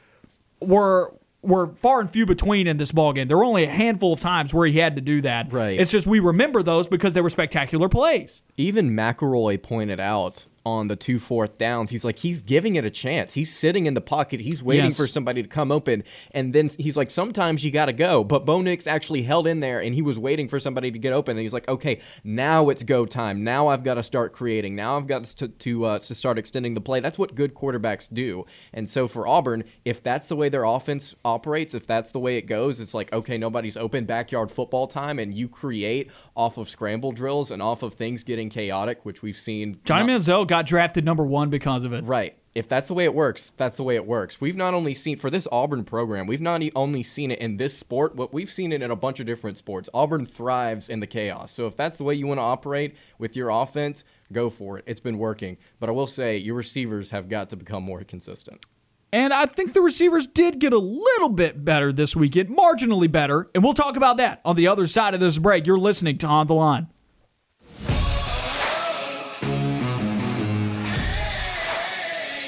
were 0.67 1.15
were 1.43 1.75
far 1.75 2.01
and 2.01 2.11
few 2.11 2.25
between 2.25 2.67
in 2.67 2.77
this 2.77 2.93
ball 2.93 3.13
game. 3.13 3.29
There 3.29 3.37
were 3.37 3.45
only 3.45 3.65
a 3.65 3.71
handful 3.71 4.13
of 4.13 4.21
times 4.21 4.55
where 4.55 4.67
he 4.67 4.79
had 4.79 4.95
to 4.95 5.01
do 5.01 5.21
that. 5.23 5.53
Right. 5.53 5.79
It's 5.79 5.91
just 5.91 6.07
we 6.07 6.21
remember 6.21 6.63
those 6.63 6.87
because 6.87 7.15
they 7.15 7.21
were 7.21 7.31
spectacular 7.31 7.89
plays. 7.89 8.43
Even 8.57 8.91
McElroy 8.91 9.61
pointed 9.61 9.99
out 9.99 10.47
on 10.65 10.89
the 10.89 10.97
two 10.97 11.19
fourth 11.19 11.59
downs, 11.59 11.91
he's 11.91 12.05
like, 12.05 12.19
he's 12.19 12.41
giving 12.43 12.77
it 12.77 12.85
a 12.85 12.91
chance. 12.91 13.35
He's 13.35 13.53
sitting 13.55 13.87
in 13.87 13.95
the 13.95 14.01
pocket. 14.01 14.41
He's 14.41 14.63
waiting 14.63 14.87
Yes. 14.87 14.97
for 14.97 15.07
somebody 15.07 15.43
to 15.43 15.49
come 15.49 15.73
open. 15.73 16.05
And 16.31 16.53
then 16.53 16.71
he's 16.79 16.97
like, 16.97 17.11
sometimes 17.11 17.65
you 17.65 17.71
got 17.71 17.87
to 17.87 17.93
go. 17.93 18.23
But 18.25 18.45
Bo 18.47 18.63
Nix 18.63 18.87
actually 18.87 19.23
held 19.23 19.47
in 19.47 19.61
there 19.61 19.81
and 19.81 19.95
he 19.95 20.03
was 20.03 20.19
waiting 20.19 20.47
for 20.49 20.61
somebody 20.61 20.91
to 20.91 20.99
get 20.99 21.13
open. 21.13 21.33
And 21.37 21.41
he's 21.43 21.53
like, 21.53 21.69
okay, 21.69 22.01
now 22.25 22.69
it's 22.69 22.83
go 22.83 23.07
time. 23.07 23.43
Now 23.45 23.69
I've 23.69 23.83
got 23.83 23.95
to 23.95 24.03
start 24.03 24.33
creating. 24.33 24.77
Now 24.77 24.97
I've 24.97 25.07
got 25.07 25.25
to, 25.25 25.49
to, 25.49 25.85
uh, 25.85 25.99
to 25.99 26.15
start 26.15 26.39
extending 26.39 26.75
the 26.75 26.81
play. 26.81 27.01
That's 27.01 27.19
what 27.19 27.35
good 27.35 27.55
quarterbacks 27.55 28.13
do. 28.13 28.47
And 28.73 28.89
so 28.89 29.09
for 29.09 29.27
Auburn, 29.27 29.65
if 29.85 30.03
that's 30.03 30.29
the 30.29 30.37
way 30.37 30.49
their 30.49 30.65
offense 30.65 31.15
operates, 31.25 31.75
if 31.75 31.87
that's 31.87 32.11
the 32.13 32.21
way 32.21 32.37
it 32.37 32.43
goes, 32.43 32.81
it's 32.81 32.95
like, 32.95 33.13
okay, 33.13 33.37
nobody's 33.39 33.77
open 33.77 34.05
backyard 34.05 34.51
football 34.51 34.87
time 34.87 35.19
and 35.19 35.35
you 35.35 35.49
create 35.49 36.11
off 36.37 36.59
of 36.59 36.69
scramble 36.69 37.13
drills 37.13 37.51
and 37.51 37.61
off 37.61 37.83
of 37.83 37.95
things 37.95 38.23
getting 38.25 38.49
chaotic, 38.49 39.05
which 39.05 39.23
we've 39.23 39.37
seen. 39.37 39.75
Johnny 39.85 40.07
not- 40.13 40.21
Manziel 40.21 40.47
got 40.53 40.67
drafted 40.67 41.03
number 41.03 41.25
one 41.25 41.49
because 41.49 41.85
of 41.85 41.95
it. 41.95 42.05
Right. 42.05 42.37
If 42.55 42.69
that's 42.69 42.87
the 42.87 42.93
way 42.93 43.05
it 43.05 43.15
works, 43.15 43.53
that's 43.53 43.79
the 43.79 43.85
way 43.85 43.95
it 43.95 44.07
works. 44.07 44.39
We've 44.39 44.55
not 44.55 44.75
only 44.75 44.95
seen 44.95 45.17
for 45.17 45.31
this 45.31 45.49
Auburn 45.51 45.83
program, 45.83 46.27
we've 46.27 46.43
not 46.43 46.61
only 46.77 47.03
seen 47.03 47.31
it 47.31 47.39
in 47.39 47.57
this 47.57 47.79
sport, 47.79 48.15
but 48.15 48.35
we've 48.35 48.51
seen 48.51 48.71
it 48.71 48.83
in 48.83 48.91
a 48.91 48.97
bunch 48.97 49.19
of 49.19 49.25
different 49.25 49.57
sports. 49.57 49.89
Auburn 49.95 50.27
thrives 50.27 50.91
in 50.91 51.01
the 51.01 51.07
chaos. 51.07 51.53
So 51.53 51.67
if 51.67 51.75
that's 51.75 51.97
the 51.97 52.05
way 52.05 52.13
you 52.17 52.27
want 52.27 52.39
to 52.39 52.45
operate 52.45 52.97
with 53.17 53.35
your 53.35 53.49
offense, 53.49 54.05
go 54.31 54.51
for 54.51 54.77
it. 54.77 54.85
It's 54.87 55.01
been 55.01 55.17
working. 55.17 55.57
But 55.81 55.89
I 55.89 55.93
will 55.93 56.07
say 56.07 56.37
your 56.37 56.55
receivers 56.55 57.13
have 57.13 57.31
got 57.31 57.49
to 57.49 57.57
become 57.57 57.83
more 57.83 58.05
consistent. 58.05 58.63
And 59.11 59.33
I 59.33 59.47
think 59.47 59.73
the 59.73 59.81
receivers 59.81 60.27
did 60.27 60.59
get 60.59 60.75
a 60.75 60.79
little 60.79 61.31
bit 61.31 61.65
better 61.65 61.95
this 61.95 62.15
weekend, 62.15 62.51
marginally 62.51 63.11
better. 63.11 63.49
And 63.55 63.65
we'll 63.65 63.73
talk 63.73 63.97
about 63.97 64.19
that 64.19 64.43
on 64.45 64.57
the 64.57 64.69
other 64.69 64.87
side 64.87 65.15
of 65.15 65.21
this 65.21 65.39
break. 65.39 65.67
You're 65.67 65.79
listening 65.79 66.19
to 66.19 66.27
On 66.27 66.47
the 66.47 66.55
Line. 66.55 66.89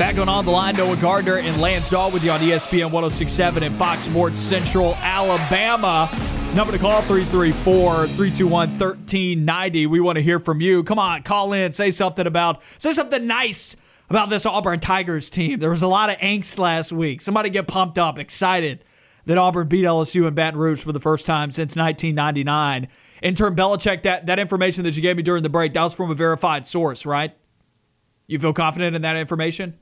Back 0.04 0.18
on 0.18 0.28
On 0.28 0.44
the 0.44 0.50
Line, 0.50 0.76
Noah 0.76 0.96
Gardner 0.96 1.38
and 1.38 1.58
Lance 1.62 1.88
Dawe 1.88 2.10
with 2.10 2.22
you 2.22 2.30
on 2.30 2.38
ESPN 2.40 2.90
1067 2.90 3.62
and 3.62 3.74
Fox 3.78 4.04
Sports 4.04 4.38
Central, 4.38 4.94
Alabama. 4.96 6.10
Number 6.54 6.74
to 6.74 6.78
call 6.78 7.00
334 7.00 8.08
321 8.08 8.68
1390. 8.68 9.86
We 9.86 10.00
want 10.00 10.16
to 10.16 10.22
hear 10.22 10.38
from 10.38 10.60
you. 10.60 10.84
Come 10.84 10.98
on, 10.98 11.22
call 11.22 11.54
in, 11.54 11.72
say 11.72 11.90
something 11.90 12.26
about, 12.26 12.62
say 12.76 12.92
something 12.92 13.26
nice 13.26 13.76
about 14.10 14.28
this 14.28 14.44
Auburn 14.44 14.78
Tigers 14.78 15.30
team. 15.30 15.58
There 15.58 15.70
was 15.70 15.80
a 15.80 15.88
lot 15.88 16.10
of 16.10 16.18
angst 16.18 16.58
last 16.58 16.92
week. 16.92 17.22
Somebody 17.22 17.48
get 17.48 17.66
pumped 17.66 17.98
up, 17.98 18.18
excited 18.18 18.84
that 19.24 19.38
Auburn 19.38 19.68
beat 19.68 19.86
LSU 19.86 20.28
in 20.28 20.34
Baton 20.34 20.60
Rouge 20.60 20.84
for 20.84 20.92
the 20.92 21.00
first 21.00 21.24
time 21.24 21.50
since 21.50 21.76
1999. 21.76 22.88
Intern 23.22 23.56
Belichick, 23.56 24.02
that, 24.02 24.26
that 24.26 24.38
information 24.38 24.84
that 24.84 24.96
you 24.96 25.00
gave 25.00 25.16
me 25.16 25.22
during 25.22 25.42
the 25.42 25.48
break, 25.48 25.72
that 25.72 25.82
was 25.82 25.94
from 25.94 26.10
a 26.10 26.14
verified 26.14 26.66
source, 26.66 27.06
right? 27.06 27.34
You 28.26 28.38
feel 28.38 28.52
confident 28.52 28.94
in 28.94 29.00
that 29.00 29.16
information? 29.16 29.78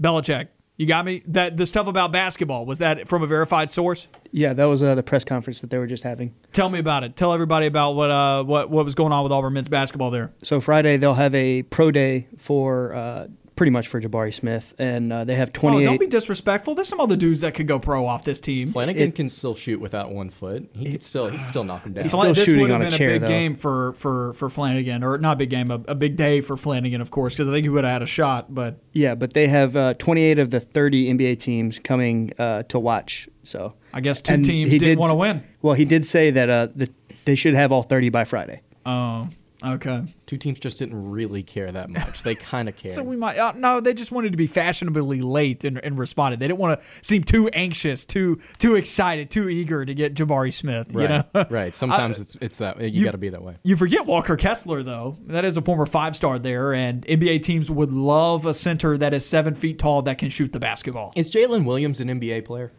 Belichick, 0.00 0.48
you 0.76 0.86
got 0.86 1.04
me? 1.04 1.22
That 1.26 1.56
the 1.56 1.66
stuff 1.66 1.86
about 1.86 2.10
basketball, 2.10 2.64
was 2.64 2.78
that 2.78 3.06
from 3.06 3.22
a 3.22 3.26
verified 3.26 3.70
source? 3.70 4.08
Yeah, 4.32 4.54
that 4.54 4.64
was 4.64 4.82
uh, 4.82 4.94
the 4.94 5.02
press 5.02 5.24
conference 5.24 5.60
that 5.60 5.68
they 5.70 5.76
were 5.76 5.86
just 5.86 6.04
having. 6.04 6.34
Tell 6.52 6.70
me 6.70 6.78
about 6.78 7.04
it. 7.04 7.16
Tell 7.16 7.34
everybody 7.34 7.66
about 7.66 7.92
what 7.92 8.10
uh 8.10 8.42
what 8.44 8.70
what 8.70 8.84
was 8.84 8.94
going 8.94 9.12
on 9.12 9.22
with 9.22 9.32
Auburn 9.32 9.52
men's 9.52 9.68
basketball 9.68 10.10
there. 10.10 10.32
So 10.42 10.60
Friday 10.60 10.96
they'll 10.96 11.14
have 11.14 11.34
a 11.34 11.62
pro 11.64 11.90
day 11.90 12.28
for 12.38 12.94
uh, 12.94 13.26
pretty 13.60 13.70
much 13.70 13.88
for 13.88 14.00
Jabari 14.00 14.32
Smith, 14.32 14.72
and 14.78 15.12
uh, 15.12 15.22
they 15.22 15.34
have 15.34 15.50
Oh, 15.62 15.82
don't 15.82 16.00
be 16.00 16.06
disrespectful. 16.06 16.74
There's 16.74 16.88
some 16.88 16.98
other 16.98 17.14
dudes 17.14 17.42
that 17.42 17.52
could 17.52 17.66
go 17.66 17.78
pro 17.78 18.06
off 18.06 18.24
this 18.24 18.40
team. 18.40 18.68
Flanigan 18.68 19.14
can 19.14 19.28
still 19.28 19.54
shoot 19.54 19.78
without 19.82 20.10
one 20.12 20.30
foot. 20.30 20.70
He 20.72 20.92
could 20.92 21.02
still 21.02 21.28
he'd 21.28 21.44
still 21.44 21.62
knock 21.62 21.84
him 21.84 21.92
down. 21.92 22.04
He's 22.04 22.12
still 22.12 22.32
this 22.32 22.42
shooting 22.42 22.62
would 22.62 22.70
have 22.70 22.80
on 22.80 22.86
a 22.86 22.88
been 22.88 22.94
a, 22.94 22.96
chair, 22.96 23.10
big 23.10 23.20
though. 23.20 23.28
game 23.28 23.54
for 23.54 23.92
for 23.92 24.32
for 24.32 24.48
Flanigan, 24.48 25.04
or 25.04 25.18
not 25.18 25.34
a 25.34 25.36
big 25.36 25.50
game, 25.50 25.70
a, 25.70 25.74
a 25.88 25.94
big 25.94 26.16
day 26.16 26.40
for 26.40 26.56
Flanigan, 26.56 27.02
of 27.02 27.10
course, 27.10 27.34
because 27.34 27.48
I 27.48 27.52
think 27.52 27.64
he 27.64 27.68
would 27.68 27.84
have 27.84 27.92
had 27.92 28.00
a 28.00 28.06
shot. 28.06 28.54
But 28.54 28.78
yeah, 28.94 29.14
but 29.14 29.34
they 29.34 29.46
have 29.48 29.76
uh, 29.76 29.92
28 29.92 30.38
of 30.38 30.48
the 30.48 30.60
30 30.60 31.12
NBA 31.12 31.40
teams 31.40 31.78
coming 31.78 32.32
uh, 32.38 32.62
to 32.62 32.78
watch. 32.78 33.28
So 33.42 33.74
I 33.92 34.00
guess 34.00 34.22
two 34.22 34.32
And 34.32 34.42
teams 34.42 34.72
he 34.72 34.78
didn't 34.78 34.92
did 34.92 34.98
want 34.98 35.10
to 35.10 35.16
win. 35.16 35.44
Well, 35.60 35.74
he 35.74 35.84
did 35.84 36.06
say 36.06 36.30
that 36.30 36.48
uh, 36.48 36.68
the, 36.74 36.88
they 37.26 37.34
should 37.34 37.52
have 37.52 37.72
all 37.72 37.82
30 37.82 38.08
by 38.08 38.24
Friday. 38.24 38.62
Oh, 38.86 39.28
okay. 39.64 40.04
Two 40.26 40.36
teams 40.36 40.58
just 40.58 40.78
didn't 40.78 41.10
really 41.10 41.42
care 41.42 41.70
that 41.70 41.90
much. 41.90 42.22
They 42.22 42.34
kind 42.36 42.68
of 42.68 42.76
cared. 42.76 42.94
So 42.94 43.02
we 43.02 43.16
might 43.16 43.38
uh, 43.38 43.52
no. 43.56 43.80
They 43.80 43.94
just 43.94 44.12
wanted 44.12 44.32
to 44.32 44.36
be 44.36 44.46
fashionably 44.46 45.20
late 45.20 45.64
and, 45.64 45.78
and 45.78 45.98
responded. 45.98 46.40
They 46.40 46.48
didn't 46.48 46.60
want 46.60 46.80
to 46.80 46.86
seem 47.02 47.24
too 47.24 47.48
anxious, 47.48 48.04
too 48.04 48.40
too 48.58 48.76
excited, 48.76 49.30
too 49.30 49.48
eager 49.48 49.84
to 49.84 49.94
get 49.94 50.14
Jabari 50.14 50.52
Smith. 50.52 50.92
You 50.92 51.00
right, 51.00 51.34
know, 51.34 51.46
right. 51.50 51.74
Sometimes 51.74 52.20
it's 52.20 52.36
it's 52.40 52.58
that 52.58 52.80
you 52.80 52.86
you've- 52.86 53.04
got 53.04 53.12
to 53.12 53.18
be 53.18 53.30
that 53.30 53.42
way. 53.42 53.56
You 53.62 53.76
forget 53.76 54.06
Walker 54.06 54.36
Kessler, 54.36 54.82
though. 54.82 55.16
That 55.26 55.44
is 55.44 55.56
a 55.56 55.62
former 55.62 55.86
five 55.86 56.14
star 56.16 56.38
there, 56.38 56.72
and 56.72 57.04
NBA 57.06 57.42
teams 57.42 57.70
would 57.70 57.90
love 57.90 58.46
a 58.46 58.54
center 58.54 58.96
that 58.98 59.12
is 59.14 59.26
seven 59.26 59.54
feet 59.54 59.78
tall 59.78 60.02
that 60.02 60.18
can 60.18 60.28
shoot 60.28 60.52
the 60.52 60.60
basketball. 60.60 61.12
Is 61.16 61.30
Jaylin 61.30 61.64
Williams 61.64 62.00
an 62.00 62.08
NBA 62.08 62.44
player? 62.44 62.72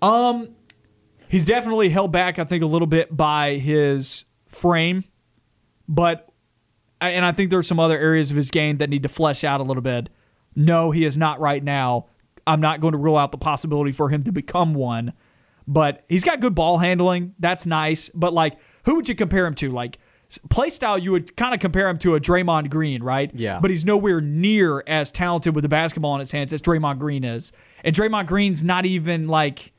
Um, 0.00 0.50
he's 1.28 1.46
definitely 1.46 1.88
held 1.88 2.12
back, 2.12 2.38
I 2.38 2.44
think, 2.44 2.62
a 2.62 2.66
little 2.66 2.86
bit 2.86 3.16
by 3.16 3.54
his 3.56 4.24
frame, 4.48 5.04
but 5.88 6.28
and 7.00 7.24
I 7.24 7.32
think 7.32 7.50
there's 7.50 7.66
some 7.66 7.80
other 7.80 7.98
areas 7.98 8.30
of 8.30 8.36
his 8.36 8.50
game 8.50 8.76
that 8.78 8.88
need 8.88 9.02
to 9.02 9.08
flesh 9.08 9.42
out 9.42 9.60
a 9.60 9.64
little 9.64 9.82
bit. 9.82 10.08
No, 10.54 10.90
he 10.92 11.04
is 11.04 11.18
not 11.18 11.40
right 11.40 11.62
now. 11.62 12.06
I'm 12.46 12.60
not 12.60 12.80
going 12.80 12.92
to 12.92 12.98
rule 12.98 13.16
out 13.16 13.32
the 13.32 13.38
possibility 13.38 13.92
for 13.92 14.08
him 14.08 14.22
to 14.22 14.32
become 14.32 14.74
one, 14.74 15.12
but 15.66 16.04
he's 16.08 16.24
got 16.24 16.40
good 16.40 16.54
ball 16.54 16.78
handling. 16.78 17.34
That's 17.38 17.66
nice. 17.66 18.08
But 18.10 18.32
like, 18.32 18.58
who 18.84 18.96
would 18.96 19.08
you 19.08 19.14
compare 19.14 19.46
him 19.46 19.54
to? 19.54 19.70
Like 19.70 19.98
play 20.50 20.70
style, 20.70 20.98
you 20.98 21.12
would 21.12 21.36
kind 21.36 21.54
of 21.54 21.60
compare 21.60 21.88
him 21.88 21.98
to 21.98 22.14
a 22.14 22.20
Draymond 22.20 22.70
Green, 22.70 23.02
right? 23.02 23.30
Yeah. 23.34 23.58
But 23.60 23.70
he's 23.70 23.84
nowhere 23.84 24.20
near 24.20 24.82
as 24.86 25.12
talented 25.12 25.54
with 25.54 25.62
the 25.62 25.68
basketball 25.68 26.14
in 26.14 26.20
his 26.20 26.32
hands 26.32 26.52
as 26.52 26.62
Draymond 26.62 26.98
Green 26.98 27.24
is, 27.24 27.52
and 27.84 27.94
Draymond 27.94 28.26
Green's 28.26 28.62
not 28.62 28.86
even 28.86 29.28
like. 29.28 29.72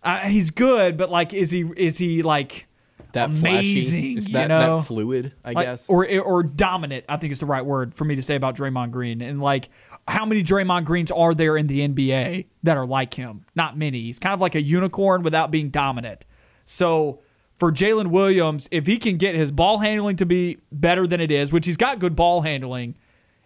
Uh, 0.00 0.20
he's 0.20 0.50
good, 0.50 0.96
but 0.96 1.10
like, 1.10 1.34
is 1.34 1.50
he? 1.50 1.68
Is 1.76 1.98
he 1.98 2.22
like? 2.22 2.67
That 3.12 3.30
Amazing, 3.30 4.00
flashy? 4.02 4.16
Is 4.16 4.28
you 4.28 4.34
know? 4.34 4.78
that 4.78 4.86
fluid? 4.86 5.34
I 5.44 5.52
like- 5.52 5.66
guess. 5.66 5.88
or 5.88 6.06
or 6.20 6.42
dominant. 6.42 7.04
I 7.08 7.16
think 7.16 7.32
is 7.32 7.40
the 7.40 7.46
right 7.46 7.64
word 7.64 7.94
for 7.94 8.04
me 8.04 8.14
to 8.16 8.22
say 8.22 8.34
about 8.34 8.56
Draymond 8.56 8.90
Green. 8.90 9.22
And 9.22 9.40
like, 9.40 9.70
how 10.06 10.26
many 10.26 10.42
Draymond 10.42 10.84
Greens 10.84 11.10
are 11.10 11.34
there 11.34 11.56
in 11.56 11.66
the 11.66 11.86
NBA 11.88 12.46
that 12.62 12.76
are 12.76 12.86
like 12.86 13.14
him? 13.14 13.44
Not 13.54 13.78
many. 13.78 14.02
He's 14.02 14.18
kind 14.18 14.34
of 14.34 14.40
like 14.40 14.54
a 14.54 14.62
unicorn 14.62 15.22
without 15.22 15.50
being 15.50 15.70
dominant. 15.70 16.26
So 16.64 17.20
for 17.56 17.72
Jaylin 17.72 18.08
Williams, 18.08 18.68
if 18.70 18.86
he 18.86 18.98
can 18.98 19.16
get 19.16 19.34
his 19.34 19.50
ball 19.50 19.78
handling 19.78 20.16
to 20.16 20.26
be 20.26 20.58
better 20.70 21.06
than 21.06 21.20
it 21.20 21.30
is, 21.30 21.52
which 21.52 21.66
he's 21.66 21.76
got 21.76 21.98
good 21.98 22.14
ball 22.14 22.42
handling, 22.42 22.94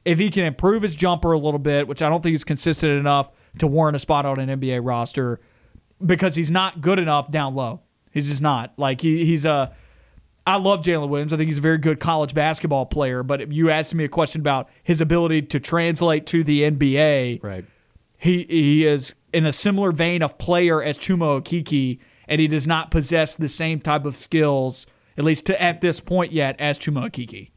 if 0.04 0.18
he 0.18 0.28
can 0.28 0.44
improve 0.44 0.82
his 0.82 0.96
jumper 0.96 1.32
a 1.32 1.38
little 1.38 1.60
bit, 1.60 1.86
which 1.88 2.02
I 2.02 2.08
don't 2.08 2.22
think 2.22 2.34
is 2.34 2.44
consistent 2.44 2.92
enough 2.98 3.30
to 3.58 3.66
warrant 3.66 3.96
a 3.96 3.98
spot 3.98 4.26
on 4.26 4.38
an 4.38 4.60
NBA 4.60 4.80
roster, 4.82 5.40
because 6.04 6.34
he's 6.34 6.50
not 6.50 6.80
good 6.80 6.98
enough 6.98 7.30
down 7.30 7.54
low. 7.54 7.80
He's 8.12 8.28
just 8.28 8.42
not. 8.42 8.72
Like 8.76 9.00
he, 9.00 9.24
he's 9.24 9.44
a. 9.44 9.74
I 10.46 10.56
love 10.56 10.82
Jaylin 10.82 11.08
Williams. 11.08 11.32
I 11.32 11.36
think 11.36 11.48
he's 11.48 11.58
a 11.58 11.62
very 11.62 11.78
good 11.78 12.00
college 12.00 12.34
basketball 12.34 12.86
player. 12.86 13.22
But 13.22 13.40
if 13.40 13.52
you 13.52 13.70
asked 13.70 13.94
me 13.94 14.04
a 14.04 14.08
question 14.08 14.40
about 14.40 14.68
his 14.82 15.00
ability 15.00 15.42
to 15.42 15.60
translate 15.60 16.26
to 16.26 16.42
the 16.42 16.62
NBA, 16.70 17.42
right. 17.42 17.64
he 18.18 18.44
he 18.44 18.84
is 18.84 19.14
in 19.32 19.46
a 19.46 19.52
similar 19.52 19.92
vein 19.92 20.22
of 20.22 20.38
player 20.38 20.82
as 20.82 20.98
Chuma 20.98 21.40
Okeke, 21.40 21.98
and 22.28 22.40
he 22.40 22.48
does 22.48 22.66
not 22.66 22.90
possess 22.90 23.36
the 23.36 23.48
same 23.48 23.80
type 23.80 24.04
of 24.04 24.16
skills, 24.16 24.86
at 25.16 25.24
least 25.24 25.46
to, 25.46 25.62
at 25.62 25.80
this 25.80 26.00
point 26.00 26.32
yet, 26.32 26.60
as 26.60 26.78
Chuma 26.78 27.08
Okeke. 27.08 27.50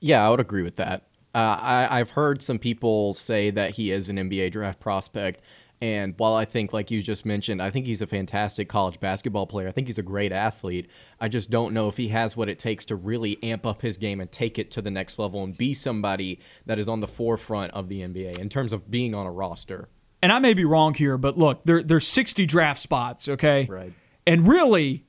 Yeah, 0.00 0.24
I 0.24 0.30
would 0.30 0.40
agree 0.40 0.62
with 0.62 0.76
that. 0.76 1.08
Uh, 1.34 1.58
I, 1.60 2.00
I've 2.00 2.10
heard 2.10 2.42
some 2.42 2.58
people 2.58 3.14
say 3.14 3.50
that 3.50 3.72
he 3.72 3.90
is 3.90 4.08
an 4.08 4.16
NBA 4.16 4.52
draft 4.52 4.80
prospect. 4.80 5.42
And 5.80 6.14
while 6.16 6.34
I 6.34 6.44
think, 6.44 6.72
like 6.72 6.90
you 6.90 7.02
just 7.02 7.24
mentioned, 7.24 7.62
I 7.62 7.70
think 7.70 7.86
he's 7.86 8.02
a 8.02 8.06
fantastic 8.06 8.68
college 8.68 8.98
basketball 8.98 9.46
player. 9.46 9.68
I 9.68 9.72
think 9.72 9.86
he's 9.86 9.98
a 9.98 10.02
great 10.02 10.32
athlete. 10.32 10.90
I 11.20 11.28
just 11.28 11.50
don't 11.50 11.72
know 11.72 11.88
if 11.88 11.96
he 11.96 12.08
has 12.08 12.36
what 12.36 12.48
it 12.48 12.58
takes 12.58 12.84
to 12.86 12.96
really 12.96 13.40
amp 13.44 13.64
up 13.64 13.82
his 13.82 13.96
game 13.96 14.20
and 14.20 14.30
take 14.30 14.58
it 14.58 14.72
to 14.72 14.82
the 14.82 14.90
next 14.90 15.18
level 15.18 15.44
and 15.44 15.56
be 15.56 15.74
somebody 15.74 16.40
that 16.66 16.80
is 16.80 16.88
on 16.88 16.98
the 16.98 17.06
forefront 17.06 17.72
of 17.74 17.88
the 17.88 18.00
NBA 18.00 18.38
in 18.38 18.48
terms 18.48 18.72
of 18.72 18.90
being 18.90 19.14
on 19.14 19.26
a 19.26 19.30
roster. 19.30 19.88
And 20.20 20.32
I 20.32 20.40
may 20.40 20.52
be 20.52 20.64
wrong 20.64 20.94
here, 20.94 21.16
but 21.16 21.38
look, 21.38 21.62
there 21.62 21.80
there's 21.80 22.08
60 22.08 22.44
draft 22.46 22.80
spots, 22.80 23.28
okay? 23.28 23.66
Right. 23.70 23.92
And 24.26 24.48
really, 24.48 25.04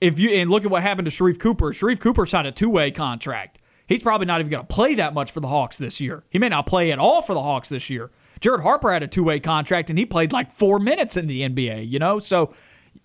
if 0.00 0.18
you 0.18 0.30
and 0.30 0.50
look 0.50 0.64
at 0.64 0.70
what 0.70 0.82
happened 0.82 1.10
to 1.10 1.12
Sharife 1.12 1.38
Cooper. 1.38 1.72
Sharife 1.72 2.00
Cooper 2.00 2.26
signed 2.26 2.46
a 2.46 2.52
two-way 2.52 2.90
contract. 2.90 3.60
He's 3.86 4.02
probably 4.02 4.26
not 4.26 4.40
even 4.40 4.50
going 4.50 4.66
to 4.66 4.74
play 4.74 4.94
that 4.96 5.14
much 5.14 5.30
for 5.30 5.40
the 5.40 5.48
Hawks 5.48 5.78
this 5.78 6.00
year. 6.00 6.24
He 6.28 6.38
may 6.38 6.50
not 6.50 6.66
play 6.66 6.92
at 6.92 6.98
all 6.98 7.22
for 7.22 7.32
the 7.34 7.42
Hawks 7.42 7.68
this 7.70 7.88
year. 7.88 8.10
Jared 8.40 8.62
Harper 8.62 8.92
had 8.92 9.02
a 9.02 9.08
two 9.08 9.24
way 9.24 9.40
contract 9.40 9.90
and 9.90 9.98
he 9.98 10.06
played 10.06 10.32
like 10.32 10.52
four 10.52 10.78
minutes 10.78 11.16
in 11.16 11.26
the 11.26 11.42
NBA, 11.42 11.88
you 11.88 11.98
know? 11.98 12.18
So, 12.18 12.54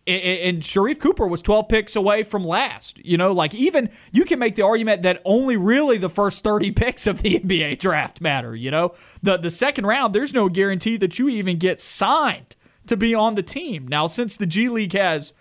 and 0.06 0.62
Sharife 0.62 1.00
Cooper 1.00 1.26
was 1.26 1.42
12 1.42 1.70
picks 1.70 1.96
away 1.96 2.24
from 2.24 2.44
last. 2.44 3.04
You 3.06 3.18
know, 3.18 3.32
like 3.32 3.56
even 3.56 3.90
you 4.12 4.26
can 4.26 4.38
make 4.38 4.56
the 4.56 4.64
argument 4.64 5.02
that 5.04 5.22
only 5.24 5.56
really 5.56 5.98
the 5.98 6.10
first 6.10 6.44
30 6.44 6.72
picks 6.72 7.08
of 7.08 7.22
the 7.22 7.40
NBA 7.40 7.80
draft 7.80 8.20
matter. 8.20 8.56
You 8.56 8.72
know, 8.72 8.94
the 9.22 9.38
the 9.38 9.50
second 9.50 9.86
round, 9.86 10.14
there's 10.14 10.34
no 10.34 10.50
guarantee 10.50 10.98
that 10.98 11.20
you 11.20 11.30
even 11.30 11.58
get 11.58 11.80
signed 11.80 12.56
to 12.88 12.98
be 12.98 13.16
on 13.16 13.36
the 13.36 13.44
team. 13.44 13.88
Now, 13.88 14.08
since 14.08 14.36
the 14.36 14.46
G 14.46 14.68
League 14.68 14.94
has 14.94 15.34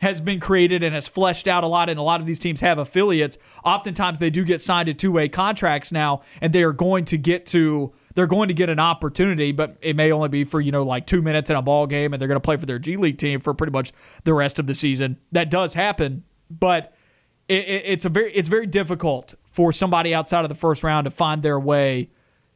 has 0.00 0.20
been 0.20 0.40
created 0.40 0.82
and 0.82 0.94
has 0.94 1.06
fleshed 1.06 1.46
out 1.46 1.62
a 1.62 1.66
lot, 1.66 1.88
and 1.88 1.98
a 1.98 2.02
lot 2.02 2.20
of 2.20 2.26
these 2.26 2.38
teams 2.38 2.60
have 2.60 2.78
affiliates. 2.78 3.36
Oftentimes, 3.64 4.18
they 4.18 4.30
do 4.30 4.44
get 4.44 4.60
signed 4.60 4.86
to 4.86 4.94
two 4.94 5.12
way 5.12 5.28
contracts 5.28 5.92
now, 5.92 6.22
and 6.40 6.52
they 6.52 6.62
are 6.62 6.72
going 6.72 7.04
to 7.06 7.18
get 7.18 7.46
to 7.46 7.92
they're 8.20 8.26
going 8.26 8.48
to 8.48 8.54
get 8.54 8.68
an 8.68 8.78
opportunity, 8.78 9.50
but 9.50 9.78
it 9.80 9.96
may 9.96 10.12
only 10.12 10.28
be 10.28 10.44
for, 10.44 10.60
you 10.60 10.70
know, 10.70 10.82
like 10.82 11.06
two 11.06 11.22
minutes 11.22 11.48
in 11.48 11.56
a 11.56 11.62
ball 11.62 11.86
game 11.86 12.12
and 12.12 12.20
they're 12.20 12.28
going 12.28 12.36
to 12.36 12.40
play 12.44 12.58
for 12.58 12.66
their 12.66 12.78
G 12.78 12.98
League 12.98 13.16
team 13.16 13.40
for 13.40 13.54
pretty 13.54 13.70
much 13.70 13.92
the 14.24 14.34
rest 14.34 14.58
of 14.58 14.66
the 14.66 14.74
season. 14.74 15.16
That 15.32 15.48
does 15.48 15.72
happen, 15.72 16.24
but 16.50 16.92
it, 17.48 17.66
it, 17.66 17.82
it's 17.86 18.04
a 18.04 18.10
very 18.10 18.30
it's 18.34 18.48
very 18.48 18.66
difficult 18.66 19.36
for 19.44 19.72
somebody 19.72 20.14
outside 20.14 20.44
of 20.44 20.50
the 20.50 20.54
first 20.54 20.84
round 20.84 21.06
to 21.06 21.10
find 21.10 21.42
their 21.42 21.58
way 21.58 22.10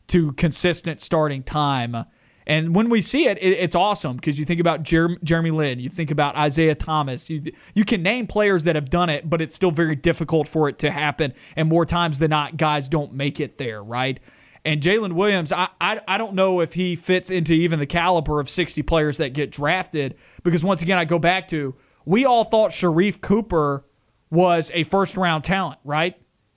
to 0.08 0.32
consistent 0.32 1.00
starting 1.00 1.42
time. 1.42 2.04
And 2.46 2.74
when 2.74 2.90
we 2.90 3.00
see 3.00 3.24
it, 3.24 3.38
it 3.38 3.52
it's 3.52 3.74
awesome 3.74 4.16
because 4.16 4.38
you 4.38 4.44
think 4.44 4.60
about 4.60 4.82
Jer- 4.82 5.16
Jeremy 5.24 5.50
Lin, 5.50 5.80
you 5.80 5.88
think 5.88 6.10
about 6.10 6.36
Isaiah 6.36 6.74
Thomas. 6.74 7.30
You 7.30 7.40
you 7.72 7.86
can 7.86 8.02
name 8.02 8.26
players 8.26 8.64
that 8.64 8.74
have 8.74 8.90
done 8.90 9.08
it, 9.08 9.30
but 9.30 9.40
it's 9.40 9.56
still 9.56 9.70
very 9.70 9.96
difficult 9.96 10.46
for 10.46 10.68
it 10.68 10.78
to 10.80 10.90
happen. 10.90 11.32
And 11.56 11.70
more 11.70 11.86
times 11.86 12.18
than 12.18 12.28
not, 12.28 12.58
guys 12.58 12.86
don't 12.90 13.14
make 13.14 13.40
it 13.40 13.56
there, 13.56 13.82
right? 13.82 14.20
And 14.64 14.80
Jaylin 14.80 15.12
Williams, 15.12 15.52
I, 15.52 15.68
I, 15.80 16.00
I 16.08 16.16
don't 16.16 16.34
know 16.34 16.60
if 16.60 16.72
he 16.72 16.94
fits 16.94 17.30
into 17.30 17.52
even 17.52 17.78
the 17.78 17.86
caliber 17.86 18.40
of 18.40 18.48
60 18.48 18.82
players 18.82 19.18
that 19.18 19.34
get 19.34 19.50
drafted 19.50 20.16
because 20.42 20.64
once 20.64 20.80
again, 20.80 20.96
I 20.98 21.04
go 21.04 21.18
back 21.18 21.48
to 21.48 21.74
we 22.06 22.24
all 22.24 22.44
thought 22.44 22.70
Sharife 22.70 23.20
Cooper 23.20 23.84
was 24.30 24.70
a 24.74 24.84
first 24.84 25.16
round 25.16 25.44
talent, 25.44 25.80
right? 25.84 26.16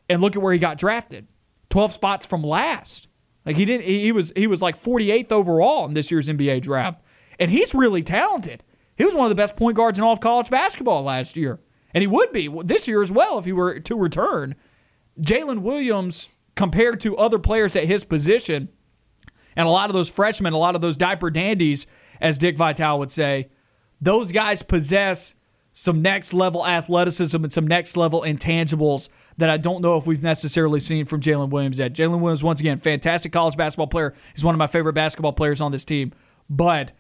And 0.10 0.22
look 0.22 0.36
at 0.36 0.42
where 0.42 0.54
he 0.54 0.60
got 0.60 0.78
drafted 0.78 1.28
12 1.70 1.92
spots 1.92 2.26
from 2.26 2.44
last. 2.44 3.10
Like 3.46 3.58
he 3.58 3.66
didn't, 3.66 3.86
he 3.86 4.12
was, 4.12 4.32
he 4.36 4.48
was 4.48 4.62
like 4.62 4.82
48th 4.82 5.32
overall 5.32 5.86
in 5.86 5.94
this 5.94 6.10
year's 6.10 6.28
NBA 6.28 6.62
draft. 6.62 7.02
And 7.40 7.52
he's 7.52 7.76
really 7.76 8.04
talented. 8.04 8.64
He 8.96 9.06
was 9.06 9.14
one 9.14 9.26
of 9.26 9.30
the 9.30 9.36
best 9.36 9.56
point 9.56 9.76
guards 9.76 10.00
in 10.00 10.04
all 10.04 10.14
of 10.14 10.20
college 10.22 10.50
basketball 10.50 11.04
last 11.04 11.38
year. 11.38 11.60
And 11.94 12.02
he 12.02 12.08
would 12.08 12.32
be 12.32 12.50
this 12.64 12.88
year 12.88 13.02
as 13.02 13.12
well 13.12 13.38
if 13.38 13.46
he 13.46 13.54
were 13.54 13.80
to 13.80 13.96
return. 13.96 14.56
Jaylin 15.22 15.60
Williams 15.60 16.30
compared 16.58 17.00
to 17.00 17.16
other 17.16 17.40
players 17.40 17.76
at 17.78 17.86
his 17.86 18.04
position. 18.04 18.68
And 19.56 19.68
a 19.68 19.72
lot 19.72 19.90
of 19.90 19.94
those 19.94 20.10
freshmen, 20.10 20.54
a 20.54 20.58
lot 20.58 20.76
of 20.76 20.82
those 20.82 20.98
diaper 20.98 21.30
dandies, 21.30 21.88
as 22.20 22.38
Dick 22.38 22.58
Vitale 22.58 23.00
would 23.00 23.12
say, 23.12 23.50
those 24.02 24.32
guys 24.32 24.62
possess 24.64 25.36
some 25.72 26.02
next 26.02 26.34
level 26.34 26.66
athleticism 26.66 27.44
and 27.44 27.54
some 27.54 27.68
next 27.68 27.96
level 27.96 28.24
intangibles 28.24 29.10
that 29.38 29.50
I 29.50 29.58
don't 29.58 29.82
know 29.82 29.98
if 29.98 30.08
we've 30.08 30.24
necessarily 30.24 30.80
seen 30.80 31.06
from 31.06 31.22
Jaylin 31.22 31.50
Williams 31.50 31.78
yet. 31.78 31.94
Jaylin 31.94 32.20
Williams, 32.20 32.44
once 32.44 32.60
again, 32.60 32.80
fantastic 32.80 33.32
college 33.32 33.56
basketball 33.56 33.88
player. 33.88 34.16
He's 34.34 34.44
one 34.44 34.56
of 34.56 34.60
my 34.60 34.68
favorite 34.68 34.94
basketball 34.94 35.34
players 35.34 35.62
on 35.62 35.72
this 35.72 35.86
team. 35.86 36.12
But 36.50 36.94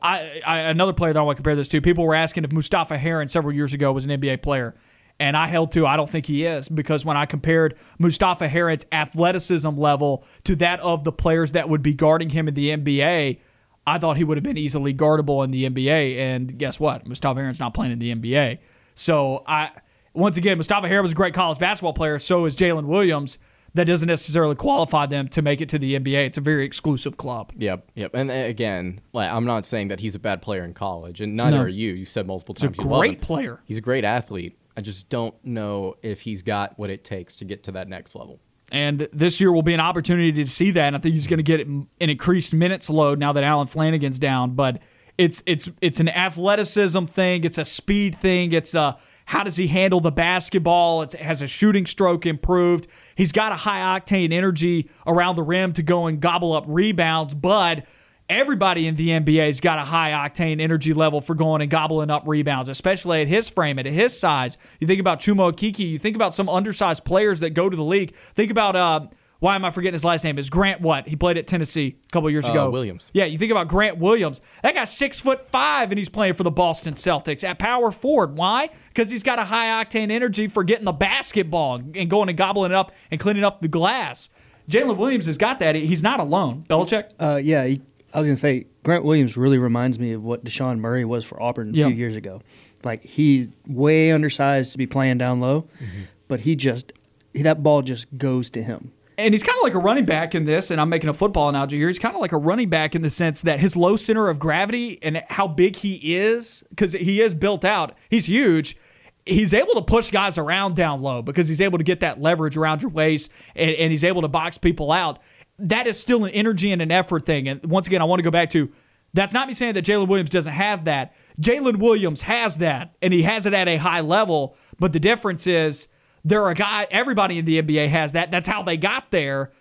I, 0.00 0.40
I, 0.46 0.58
another 0.60 0.94
player 0.94 1.12
that 1.12 1.18
I 1.18 1.22
want 1.22 1.36
to 1.36 1.42
compare 1.42 1.56
this 1.56 1.68
to, 1.68 1.80
people 1.82 2.06
were 2.06 2.14
asking 2.14 2.44
if 2.44 2.52
Mustapha 2.52 2.96
Heron 2.96 3.28
several 3.28 3.54
years 3.54 3.74
ago 3.74 3.92
was 3.92 4.06
an 4.06 4.18
NBA 4.18 4.40
player. 4.40 4.74
And 5.22 5.36
I 5.36 5.46
held 5.46 5.70
to, 5.72 5.86
I 5.86 5.96
don't 5.96 6.10
think 6.10 6.26
he 6.26 6.44
is, 6.44 6.68
because 6.68 7.04
when 7.04 7.16
I 7.16 7.26
compared 7.26 7.76
Mustapha 8.00 8.48
Heron's 8.48 8.84
athleticism 8.90 9.68
level 9.76 10.24
to 10.42 10.56
that 10.56 10.80
of 10.80 11.04
the 11.04 11.12
players 11.12 11.52
that 11.52 11.68
would 11.68 11.80
be 11.80 11.94
guarding 11.94 12.30
him 12.30 12.48
in 12.48 12.54
the 12.54 12.70
NBA, 12.70 13.38
I 13.86 13.98
thought 13.98 14.16
he 14.16 14.24
would 14.24 14.36
have 14.36 14.42
been 14.42 14.58
easily 14.58 14.92
guardable 14.92 15.44
in 15.44 15.52
the 15.52 15.68
NBA. 15.70 16.18
And 16.18 16.58
guess 16.58 16.80
what? 16.80 17.06
Mustapha 17.06 17.38
Heron's 17.40 17.60
not 17.60 17.72
playing 17.72 17.92
in 17.92 18.00
the 18.00 18.12
NBA. 18.12 18.58
So 18.96 19.44
I, 19.46 19.70
once 20.12 20.36
again, 20.36 20.56
Mustapha 20.58 20.88
Heron 20.88 21.02
was 21.04 21.12
a 21.12 21.14
great 21.14 21.34
college 21.34 21.60
basketball 21.60 21.92
player. 21.92 22.18
So 22.18 22.44
is 22.46 22.56
Jaylin 22.56 22.86
Williams. 22.86 23.38
That 23.74 23.84
doesn't 23.86 24.08
necessarily 24.08 24.54
qualify 24.56 25.06
them 25.06 25.28
to 25.28 25.40
make 25.40 25.60
it 25.62 25.68
to 25.70 25.78
the 25.78 25.98
NBA. 25.98 26.26
It's 26.26 26.36
a 26.36 26.42
very 26.42 26.64
exclusive 26.66 27.16
club. 27.16 27.52
Yep, 27.56 27.90
yep. 27.94 28.10
And 28.12 28.28
uh, 28.30 28.34
again, 28.34 29.00
like 29.14 29.30
I'm 29.30 29.46
not 29.46 29.64
saying 29.64 29.88
that 29.88 30.00
he's 30.00 30.14
a 30.14 30.18
bad 30.18 30.42
player 30.42 30.62
in 30.64 30.74
college, 30.74 31.20
and 31.22 31.36
neither 31.36 31.56
No. 31.58 31.62
are 31.62 31.68
you. 31.68 31.92
You've 31.92 32.08
said 32.10 32.26
multiple 32.26 32.54
times. 32.54 32.76
He's 32.76 32.80
a 32.80 32.82
times. 32.82 32.84
you 32.86 32.90
love 32.90 33.00
great 33.00 33.20
player. 33.22 33.60
He's 33.64 33.78
a 33.78 33.80
great 33.80 34.04
athlete. 34.04 34.58
I 34.76 34.80
just 34.80 35.08
don't 35.08 35.34
know 35.44 35.96
if 36.02 36.22
he's 36.22 36.42
got 36.42 36.78
what 36.78 36.90
it 36.90 37.04
takes 37.04 37.36
to 37.36 37.44
get 37.44 37.62
to 37.64 37.72
that 37.72 37.88
next 37.88 38.14
level. 38.14 38.40
And 38.70 39.06
this 39.12 39.40
year 39.40 39.52
will 39.52 39.62
be 39.62 39.74
an 39.74 39.80
opportunity 39.80 40.32
to 40.32 40.46
see 40.46 40.70
that. 40.70 40.86
And 40.86 40.96
I 40.96 40.98
think 40.98 41.12
he's 41.12 41.26
going 41.26 41.38
to 41.38 41.42
get 41.42 41.66
an 41.66 41.88
increased 42.00 42.54
minutes 42.54 42.88
load 42.88 43.18
now 43.18 43.32
that 43.32 43.44
Allen 43.44 43.66
Flanigan's 43.66 44.18
down. 44.18 44.54
But 44.54 44.80
it's 45.18 45.42
it's 45.44 45.68
it's 45.80 46.00
an 46.00 46.08
athleticism 46.08 47.04
thing. 47.04 47.44
It's 47.44 47.58
a 47.58 47.64
speed 47.64 48.14
thing. 48.14 48.52
It's 48.52 48.74
a 48.74 48.96
how 49.26 49.42
does 49.42 49.56
he 49.56 49.66
handle 49.66 50.00
the 50.00 50.10
basketball? 50.10 51.02
It's, 51.02 51.14
has 51.14 51.42
a 51.42 51.46
shooting 51.46 51.86
stroke 51.86 52.26
improved? 52.26 52.88
He's 53.14 53.32
got 53.32 53.52
a 53.52 53.56
high 53.56 53.98
octane 53.98 54.32
energy 54.32 54.90
around 55.06 55.36
the 55.36 55.42
rim 55.42 55.72
to 55.74 55.82
go 55.82 56.06
and 56.06 56.20
gobble 56.20 56.54
up 56.54 56.64
rebounds, 56.66 57.34
but 57.34 57.86
everybody 58.32 58.86
in 58.86 58.94
the 58.96 59.08
NBA's 59.08 59.60
got 59.60 59.78
a 59.78 59.82
high 59.82 60.10
octane 60.10 60.60
energy 60.60 60.92
level 60.94 61.20
for 61.20 61.34
going 61.34 61.62
and 61.62 61.70
gobbling 61.70 62.10
up 62.10 62.24
rebounds, 62.26 62.68
especially 62.68 63.22
at 63.22 63.28
his 63.28 63.48
frame, 63.48 63.78
and 63.78 63.86
at 63.86 63.94
his 63.94 64.18
size. 64.18 64.58
You 64.80 64.86
think 64.86 65.00
about 65.00 65.20
Chuma 65.20 65.52
Okeke, 65.52 65.78
you 65.80 65.98
think 65.98 66.16
about 66.16 66.34
some 66.34 66.48
undersized 66.48 67.04
players 67.04 67.40
that 67.40 67.50
go 67.50 67.68
to 67.68 67.76
the 67.76 67.84
league. 67.84 68.14
Think 68.14 68.50
about 68.50 68.76
uh 68.76 69.06
why 69.38 69.56
am 69.56 69.64
I 69.64 69.70
forgetting 69.70 69.94
his 69.94 70.04
last 70.04 70.22
name? 70.22 70.38
Is 70.38 70.48
Grant 70.50 70.80
what? 70.80 71.08
He 71.08 71.16
played 71.16 71.36
at 71.36 71.48
Tennessee 71.48 71.96
a 72.06 72.10
couple 72.12 72.30
years 72.30 72.48
Uh, 72.48 72.52
ago. 72.52 72.70
Williams. 72.70 73.10
Yeah, 73.12 73.24
you 73.24 73.38
think 73.38 73.50
about 73.50 73.66
Grant 73.66 73.98
Williams. 73.98 74.40
That 74.62 74.76
guy's 74.76 74.96
six 74.96 75.20
foot 75.20 75.48
five 75.48 75.90
and 75.90 75.98
he's 75.98 76.08
playing 76.08 76.34
for 76.34 76.44
the 76.44 76.50
Boston 76.52 76.94
Celtics 76.94 77.42
at 77.42 77.58
power 77.58 77.90
forward. 77.90 78.36
Why? 78.36 78.70
Because 78.86 79.10
he's 79.10 79.24
got 79.24 79.40
a 79.40 79.44
high 79.44 79.66
octane 79.84 80.12
energy 80.12 80.46
for 80.46 80.62
getting 80.62 80.84
the 80.84 80.92
basketball 80.92 81.74
and 81.94 82.08
going 82.08 82.28
and 82.28 82.38
gobbling 82.38 82.70
it 82.70 82.76
up 82.76 82.92
and 83.10 83.18
cleaning 83.18 83.42
up 83.42 83.60
the 83.60 83.66
glass. 83.66 84.30
Jaylin 84.70 84.96
Williams 84.96 85.26
has 85.26 85.38
got 85.38 85.58
that. 85.58 85.74
He's 85.74 86.04
not 86.04 86.20
alone. 86.20 86.64
Belichick? 86.68 87.10
Uh, 87.20 87.34
yeah, 87.34 87.64
he, 87.66 87.80
I 88.14 88.18
was 88.18 88.26
gonna 88.26 88.36
say 88.36 88.66
Grant 88.84 89.04
Williams 89.04 89.36
really 89.36 89.58
reminds 89.58 89.98
me 89.98 90.12
of 90.12 90.24
what 90.24 90.44
Desean 90.44 90.78
Murray 90.78 91.04
was 91.04 91.24
for 91.24 91.42
Auburn 91.42 91.70
a 91.70 91.72
Yeah. 91.78 91.86
few 91.86 91.96
years 91.96 92.16
ago. 92.16 92.42
Like 92.84 93.04
he's 93.04 93.48
way 93.66 94.10
undersized 94.10 94.72
to 94.72 94.78
be 94.78 94.86
playing 94.86 95.18
down 95.18 95.40
low, 95.40 95.62
mm-hmm. 95.82 96.02
but 96.28 96.40
he 96.40 96.56
just 96.56 96.92
that 97.34 97.62
ball 97.62 97.82
just 97.82 98.06
goes 98.18 98.50
to 98.50 98.62
him. 98.62 98.92
And 99.18 99.34
he's 99.34 99.42
kind 99.42 99.56
of 99.56 99.62
like 99.62 99.74
a 99.74 99.78
running 99.78 100.04
back 100.06 100.34
in 100.34 100.44
this, 100.44 100.70
and 100.70 100.80
I'm 100.80 100.88
making 100.88 101.08
a 101.10 101.14
football 101.14 101.48
analogy 101.48 101.76
here. 101.76 101.86
He's 101.86 101.98
kind 101.98 102.14
of 102.14 102.20
like 102.20 102.32
a 102.32 102.38
running 102.38 102.68
back 102.70 102.94
in 102.94 103.02
the 103.02 103.10
sense 103.10 103.42
that 103.42 103.60
his 103.60 103.76
low 103.76 103.94
center 103.94 104.28
of 104.28 104.38
gravity 104.38 104.98
and 105.02 105.22
how 105.28 105.46
big 105.46 105.76
he 105.76 106.14
is, 106.16 106.64
because 106.70 106.92
he 106.94 107.20
is 107.20 107.34
built 107.34 107.64
out, 107.64 107.94
he's 108.10 108.26
huge. 108.26 108.76
He's 109.24 109.54
able 109.54 109.74
to 109.74 109.82
push 109.82 110.10
guys 110.10 110.36
around 110.38 110.74
down 110.74 111.00
low 111.02 111.22
because 111.22 111.46
he's 111.46 111.60
able 111.60 111.78
to 111.78 111.84
get 111.84 112.00
that 112.00 112.20
leverage 112.20 112.56
around 112.56 112.82
your 112.82 112.90
waist 112.90 113.30
and, 113.54 113.70
and 113.70 113.92
he's 113.92 114.02
able 114.02 114.22
to 114.22 114.28
box 114.28 114.58
people 114.58 114.90
out. 114.90 115.20
That 115.58 115.86
is 115.86 116.00
still 116.00 116.24
an 116.24 116.30
energy 116.30 116.72
and 116.72 116.82
an 116.82 116.90
effort 116.90 117.26
thing. 117.26 117.48
And 117.48 117.64
once 117.66 117.86
again, 117.86 118.02
I 118.02 118.04
want 118.04 118.18
to 118.20 118.24
go 118.24 118.30
back 118.30 118.50
to 118.50 118.72
that's 119.14 119.34
not 119.34 119.46
me 119.46 119.54
saying 119.54 119.74
that 119.74 119.84
Jaylin 119.84 120.08
Williams 120.08 120.30
doesn't 120.30 120.52
have 120.52 120.84
that. 120.84 121.14
Jaylin 121.40 121.76
Williams 121.76 122.22
has 122.22 122.58
that, 122.58 122.94
and 123.02 123.12
he 123.12 123.22
has 123.22 123.46
it 123.46 123.54
at 123.54 123.68
a 123.68 123.76
high 123.76 124.00
level. 124.00 124.56
But 124.78 124.92
the 124.92 125.00
difference 125.00 125.46
is 125.46 125.88
there 126.24 126.44
are 126.44 126.54
guy, 126.54 126.86
everybody 126.90 127.38
in 127.38 127.44
the 127.44 127.60
NBA 127.62 127.88
has 127.88 128.12
that. 128.12 128.30
That's 128.30 128.48
how 128.48 128.62
they 128.62 128.76
got 128.76 129.10
there. 129.10 129.52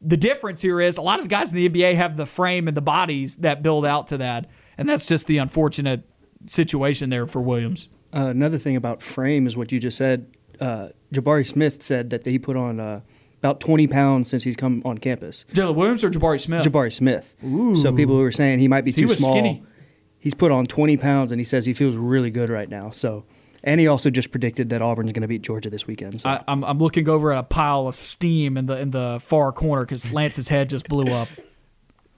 The 0.00 0.16
difference 0.16 0.60
here 0.60 0.80
is 0.80 0.98
a 0.98 1.02
lot 1.02 1.18
of 1.18 1.24
the 1.24 1.28
guys 1.28 1.52
in 1.52 1.56
the 1.56 1.68
NBA 1.68 1.94
have 1.96 2.16
the 2.16 2.26
frame 2.26 2.66
and 2.66 2.76
the 2.76 2.82
bodies 2.82 3.36
that 3.36 3.62
build 3.62 3.86
out 3.86 4.08
to 4.08 4.18
that. 4.18 4.48
And 4.78 4.88
that's 4.88 5.06
just 5.06 5.26
the 5.26 5.38
unfortunate 5.38 6.08
situation 6.46 7.10
there 7.10 7.26
for 7.26 7.40
Williams. 7.40 7.88
Uh, 8.12 8.26
another 8.26 8.58
thing 8.58 8.76
about 8.76 9.02
frame 9.02 9.46
is 9.46 9.56
what 9.56 9.70
you 9.70 9.78
just 9.78 9.96
said. 9.96 10.34
Uh, 10.60 10.88
Jabari 11.12 11.46
Smith 11.46 11.82
said 11.82 12.10
that 12.10 12.24
he 12.24 12.38
put 12.38 12.56
on 12.56 12.80
uh, 12.80 13.00
about 13.46 13.60
20 13.60 13.86
pounds 13.86 14.28
since 14.28 14.42
he's 14.44 14.56
come 14.56 14.82
on 14.84 14.98
campus. 14.98 15.44
Jaylin 15.52 15.74
Williams 15.74 16.02
or 16.04 16.10
Jabari 16.10 16.40
Smith? 16.40 16.64
Jabari 16.64 16.92
Smith. 16.92 17.34
So 17.80 17.94
people 17.94 18.16
who 18.16 18.22
were 18.22 18.32
saying 18.32 18.58
he 18.58 18.68
might 18.68 18.84
be 18.84 18.90
So 18.90 18.96
he 18.96 19.02
too 19.02 19.08
was 19.08 19.18
small. 19.18 19.32
skinny. 19.32 19.62
He's 20.18 20.34
put 20.34 20.50
on 20.50 20.66
20 20.66 20.96
pounds 20.96 21.32
and 21.32 21.40
he 21.40 21.44
says 21.44 21.66
he 21.66 21.72
feels 21.72 21.94
really 21.94 22.30
good 22.30 22.50
right 22.50 22.68
now. 22.68 22.90
So, 22.90 23.24
and 23.62 23.80
he 23.80 23.86
also 23.86 24.10
just 24.10 24.32
predicted 24.32 24.70
that 24.70 24.82
Auburn's 24.82 25.12
going 25.12 25.22
to 25.22 25.28
beat 25.28 25.42
Georgia 25.42 25.70
this 25.70 25.86
weekend. 25.86 26.20
So. 26.20 26.28
I, 26.30 26.42
I'm, 26.48 26.64
I'm 26.64 26.78
looking 26.78 27.08
over 27.08 27.32
at 27.32 27.38
a 27.38 27.42
pile 27.44 27.86
of 27.86 27.94
steam 27.94 28.56
in 28.56 28.66
the 28.66 28.78
in 28.80 28.90
the 28.90 29.20
far 29.20 29.52
corner 29.52 29.84
because 29.84 30.12
Lance's 30.12 30.48
head 30.48 30.68
just 30.68 30.88
blew 30.88 31.12
up. 31.12 31.28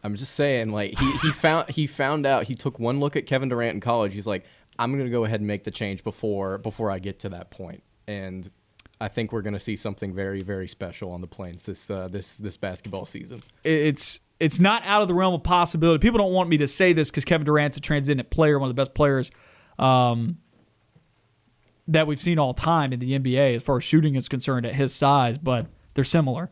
I'm 0.03 0.15
just 0.15 0.35
saying, 0.35 0.71
like 0.71 0.99
he, 0.99 1.13
he 1.19 1.31
found 1.31 1.69
he 1.71 1.87
found 1.87 2.25
out 2.25 2.45
he 2.45 2.55
took 2.55 2.79
one 2.79 3.01
look 3.01 3.17
at 3.17 3.27
Kevin 3.27 3.49
Durant 3.49 3.75
in 3.75 3.81
college. 3.81 4.15
He's 4.15 4.27
like, 4.27 4.45
I'm 4.79 4.97
gonna 4.97 5.11
go 5.11 5.25
ahead 5.25 5.41
and 5.41 5.47
make 5.47 5.65
the 5.65 5.71
change 5.71 6.05
before 6.05 6.57
before 6.59 6.91
I 6.91 6.99
get 7.01 7.19
to 7.21 7.29
that 7.31 7.51
point. 7.51 7.83
And 8.07 8.49
I 9.01 9.09
think 9.09 9.33
we're 9.33 9.43
gonna 9.43 9.61
see 9.61 9.77
something 9.77 10.15
very 10.15 10.43
very 10.43 10.69
special 10.69 11.13
on 11.13 11.21
the 11.21 11.27
plains 11.27 11.65
this 11.65 11.91
uh, 11.91 12.09
this 12.09 12.37
this 12.37 12.57
basketball 12.57 13.05
season. 13.05 13.41
it's 13.65 14.21
it's 14.41 14.61
not 14.61 14.83
out 14.85 15.03
of 15.03 15.09
the 15.09 15.15
realm 15.15 15.35
of 15.35 15.43
possibility. 15.43 15.99
People 15.99 16.19
don't 16.19 16.33
want 16.33 16.49
me 16.49 16.59
to 16.59 16.67
say 16.69 16.93
this 16.93 17.11
because 17.11 17.25
Kevin 17.25 17.45
Durant's 17.45 17.77
a 17.77 17.81
transcendent 17.81 18.31
player, 18.31 18.59
one 18.59 18.71
of 18.71 18.77
the 18.77 18.81
best 18.81 18.95
players 18.95 19.31
um, 19.79 20.39
that 21.89 22.07
we've 22.07 22.21
seen 22.21 22.39
all 22.39 22.55
time 22.55 22.93
in 22.93 23.01
the 23.01 23.19
NBA 23.19 23.57
as 23.57 23.63
far 23.63 23.79
as 23.79 23.85
shooting 23.85 24.15
is 24.15 24.29
concerned 24.29 24.67
at 24.67 24.75
his 24.75 24.95
size, 24.95 25.39
but 25.39 25.67
they're 25.95 26.05
similar. 26.05 26.51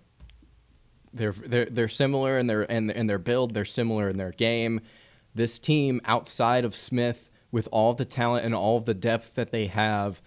They're 1.13 1.33
they're 1.33 1.67
they're 1.67 1.89
similar 1.89 2.39
in 2.39 2.47
their 2.47 2.63
in, 2.65 2.91
in 2.91 3.07
their 3.07 3.19
build. 3.19 3.55
They're 3.55 3.65
similar 3.65 4.09
in 4.09 4.17
their 4.17 4.33
game. 4.33 4.81
This 5.35 5.59
team 5.59 6.01
outside 6.05 6.65
of 6.65 6.75
Smith, 6.75 7.31
with 7.53 7.69
all 7.71 7.95
the 7.95 8.05
talent 8.05 8.45
and 8.45 8.55
all 8.55 8.77
of 8.77 8.87
the 8.87 8.95
depth 8.95 9.35
that 9.35 9.51
they 9.51 9.67
have, 9.67 10.21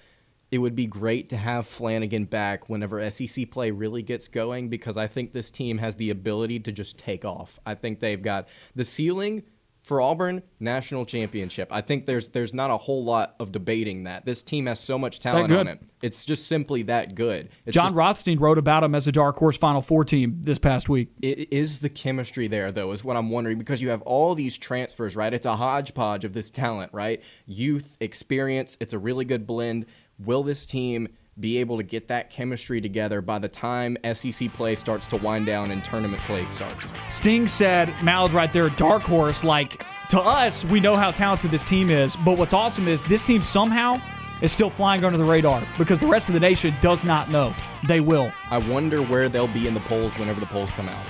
it 0.52 0.58
would 0.58 0.76
be 0.76 0.88
great 0.88 1.30
to 1.30 1.38
have 1.38 1.66
Flanigan 1.66 2.30
back 2.30 2.70
whenever 2.70 3.10
SEC 3.12 3.52
play 3.52 3.72
really 3.72 4.02
gets 4.02 4.28
going 4.28 4.70
because 4.70 4.98
I 4.98 5.08
think 5.08 5.34
this 5.34 5.52
team 5.52 5.78
has 5.78 5.96
the 5.96 6.10
ability 6.10 6.60
to 6.62 6.72
just 6.72 6.98
take 6.98 7.24
off. 7.26 7.60
I 7.66 7.76
think 7.76 8.00
they've 8.00 8.22
got 8.22 8.48
the 8.76 8.84
ceiling 8.84 9.44
for 9.84 10.02
Auburn 10.02 10.44
national 10.60 11.04
championship. 11.06 11.70
I 11.72 11.82
think 11.82 12.06
there's 12.06 12.30
there's 12.30 12.54
not 12.54 12.70
a 12.70 12.78
whole 12.78 13.04
lot 13.04 13.36
of 13.40 13.52
debating 13.52 14.04
that. 14.04 14.24
This 14.24 14.44
team 14.44 14.68
has 14.68 14.80
so 14.80 15.00
much 15.00 15.20
talent 15.20 15.52
on 15.52 15.68
it. 15.68 15.82
It's 16.04 16.26
just 16.26 16.48
simply 16.48 16.84
that 16.84 17.16
good. 17.16 17.50
It's 17.66 17.74
Jon 17.74 17.86
just- 17.86 17.96
Rothstein 17.96 18.38
wrote 18.40 18.58
about 18.60 18.84
him 18.84 18.94
as 18.94 19.08
a 19.08 19.12
dark 19.12 19.38
horse 19.38 19.58
Final 19.58 19.82
Four 19.82 20.04
team 20.04 20.42
this 20.44 20.60
past 20.60 20.90
week. 20.90 21.10
it 21.24 21.52
is 21.52 21.80
the 21.80 21.90
chemistry 21.90 22.48
there 22.48 22.72
though 22.72 22.92
is 22.92 23.04
what 23.04 23.18
i'm 23.18 23.30
wondering 23.30 23.58
because 23.58 23.82
you 23.82 23.90
have 23.90 24.02
all 24.04 24.36
these 24.36 24.58
transfers 24.58 25.16
right 25.16 25.34
it's 25.34 25.46
a 25.46 25.56
hodgepodge 25.56 26.24
of 26.24 26.34
this 26.34 26.50
talent 26.52 26.92
right 26.94 27.22
youth 27.48 27.98
experience 28.00 28.78
it's 28.80 28.94
a 28.94 29.00
really 29.00 29.26
good 29.26 29.46
blend 29.48 29.86
will 30.20 30.44
this 30.44 30.66
team 30.66 31.08
be 31.40 31.58
able 31.58 31.78
to 31.78 31.84
get 31.84 32.10
that 32.10 32.30
chemistry 32.30 32.82
together 32.82 33.22
by 33.22 33.40
the 33.40 33.48
time 33.48 33.98
sec 34.14 34.52
play 34.54 34.76
starts 34.76 35.08
to 35.08 35.16
wind 35.18 35.46
down 35.46 35.72
and 35.72 35.84
tournament 35.84 36.22
play 36.24 36.44
starts 36.46 36.92
Sting 37.08 37.48
said, 37.48 37.94
Mallard 38.04 38.34
right 38.34 38.52
there, 38.52 38.70
dark 38.70 39.04
horse. 39.04 39.44
Like, 39.44 39.86
to 40.10 40.20
us, 40.20 40.66
we 40.66 40.80
know 40.80 40.98
how 40.98 41.12
talented 41.12 41.52
this 41.52 41.64
team 41.64 41.90
is, 41.90 42.16
but 42.18 42.38
what's 42.38 42.54
awesome 42.54 42.88
is 42.88 43.02
this 43.04 43.24
team 43.24 43.42
somehow 43.42 43.96
is 44.42 44.52
still 44.52 44.70
flying 44.70 45.04
under 45.04 45.18
the 45.18 45.26
radar 45.26 45.64
because 45.78 46.00
the 46.00 46.08
rest 46.08 46.30
of 46.30 46.34
the 46.34 46.40
nation 46.40 46.76
does 46.82 47.06
not 47.06 47.30
know. 47.30 47.54
They 47.88 48.00
will. 48.00 48.32
i 48.50 48.58
wonder 48.58 49.02
where 49.02 49.30
they'll 49.30 49.48
be 49.48 49.68
in 49.68 49.74
the 49.74 49.80
polls 49.82 50.18
whenever 50.18 50.40
the 50.40 50.46
polls 50.46 50.72
come 50.72 50.90
out 50.90 51.06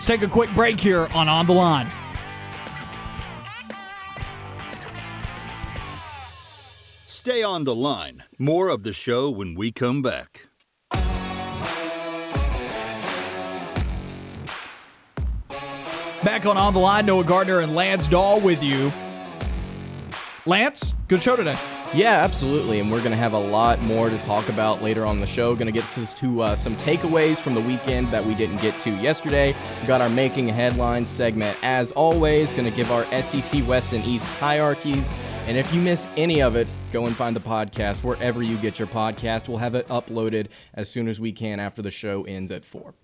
Let's 0.00 0.06
take 0.06 0.22
a 0.22 0.28
quick 0.28 0.54
break 0.54 0.80
here 0.80 1.08
on 1.08 1.28
On 1.28 1.44
the 1.44 1.52
Line. 1.52 1.92
Stay 7.22 7.42
on 7.42 7.64
the 7.64 7.74
line. 7.74 8.22
More 8.38 8.70
of 8.70 8.82
the 8.82 8.94
show 8.94 9.28
when 9.28 9.54
we 9.54 9.70
come 9.72 10.00
back. 10.00 10.48
Back 16.24 16.46
on 16.46 16.56
On 16.56 16.72
the 16.72 16.78
Line, 16.78 17.04
Noah 17.04 17.24
Gardner 17.24 17.60
and 17.60 17.74
Lance 17.74 18.08
Dawe 18.08 18.38
with 18.38 18.62
you. 18.62 18.90
Lance, 20.46 20.94
good 21.08 21.22
show 21.22 21.36
today. 21.36 21.58
Yeah, 21.92 22.22
absolutely. 22.22 22.78
And 22.78 22.88
we're 22.88 23.00
going 23.00 23.10
to 23.10 23.16
have 23.16 23.32
a 23.32 23.38
lot 23.38 23.82
more 23.82 24.10
to 24.10 24.18
talk 24.18 24.48
about 24.48 24.80
later 24.80 25.04
on 25.04 25.18
the 25.18 25.26
show. 25.26 25.56
Going 25.56 25.66
to 25.66 25.72
get 25.72 25.82
us 25.82 26.14
to 26.14 26.42
uh, 26.42 26.54
some 26.54 26.76
takeaways 26.76 27.38
from 27.38 27.54
the 27.54 27.60
weekend 27.60 28.12
that 28.12 28.24
we 28.24 28.32
didn't 28.36 28.58
get 28.58 28.78
to 28.82 28.90
yesterday. 28.90 29.56
We 29.80 29.86
got 29.88 30.00
our 30.00 30.08
Making 30.08 30.48
Headlines 30.48 31.08
segment. 31.08 31.58
As 31.64 31.90
always, 31.90 32.52
going 32.52 32.70
to 32.70 32.70
give 32.70 32.92
our 32.92 33.04
SEC 33.20 33.66
West 33.66 33.92
and 33.92 34.04
East 34.04 34.24
hierarchies. 34.24 35.12
And 35.46 35.58
if 35.58 35.74
you 35.74 35.80
miss 35.80 36.06
any 36.16 36.40
of 36.40 36.54
it, 36.54 36.68
go 36.92 37.06
and 37.06 37.16
find 37.16 37.34
the 37.34 37.40
podcast 37.40 38.04
wherever 38.04 38.40
you 38.40 38.56
get 38.58 38.78
your 38.78 38.86
podcast. 38.86 39.48
We'll 39.48 39.58
have 39.58 39.74
it 39.74 39.88
uploaded 39.88 40.46
as 40.74 40.88
soon 40.88 41.08
as 41.08 41.18
we 41.18 41.32
can 41.32 41.58
after 41.58 41.82
the 41.82 41.90
show 41.90 42.22
ends 42.22 42.52
at 42.52 42.64
4. 42.64 42.94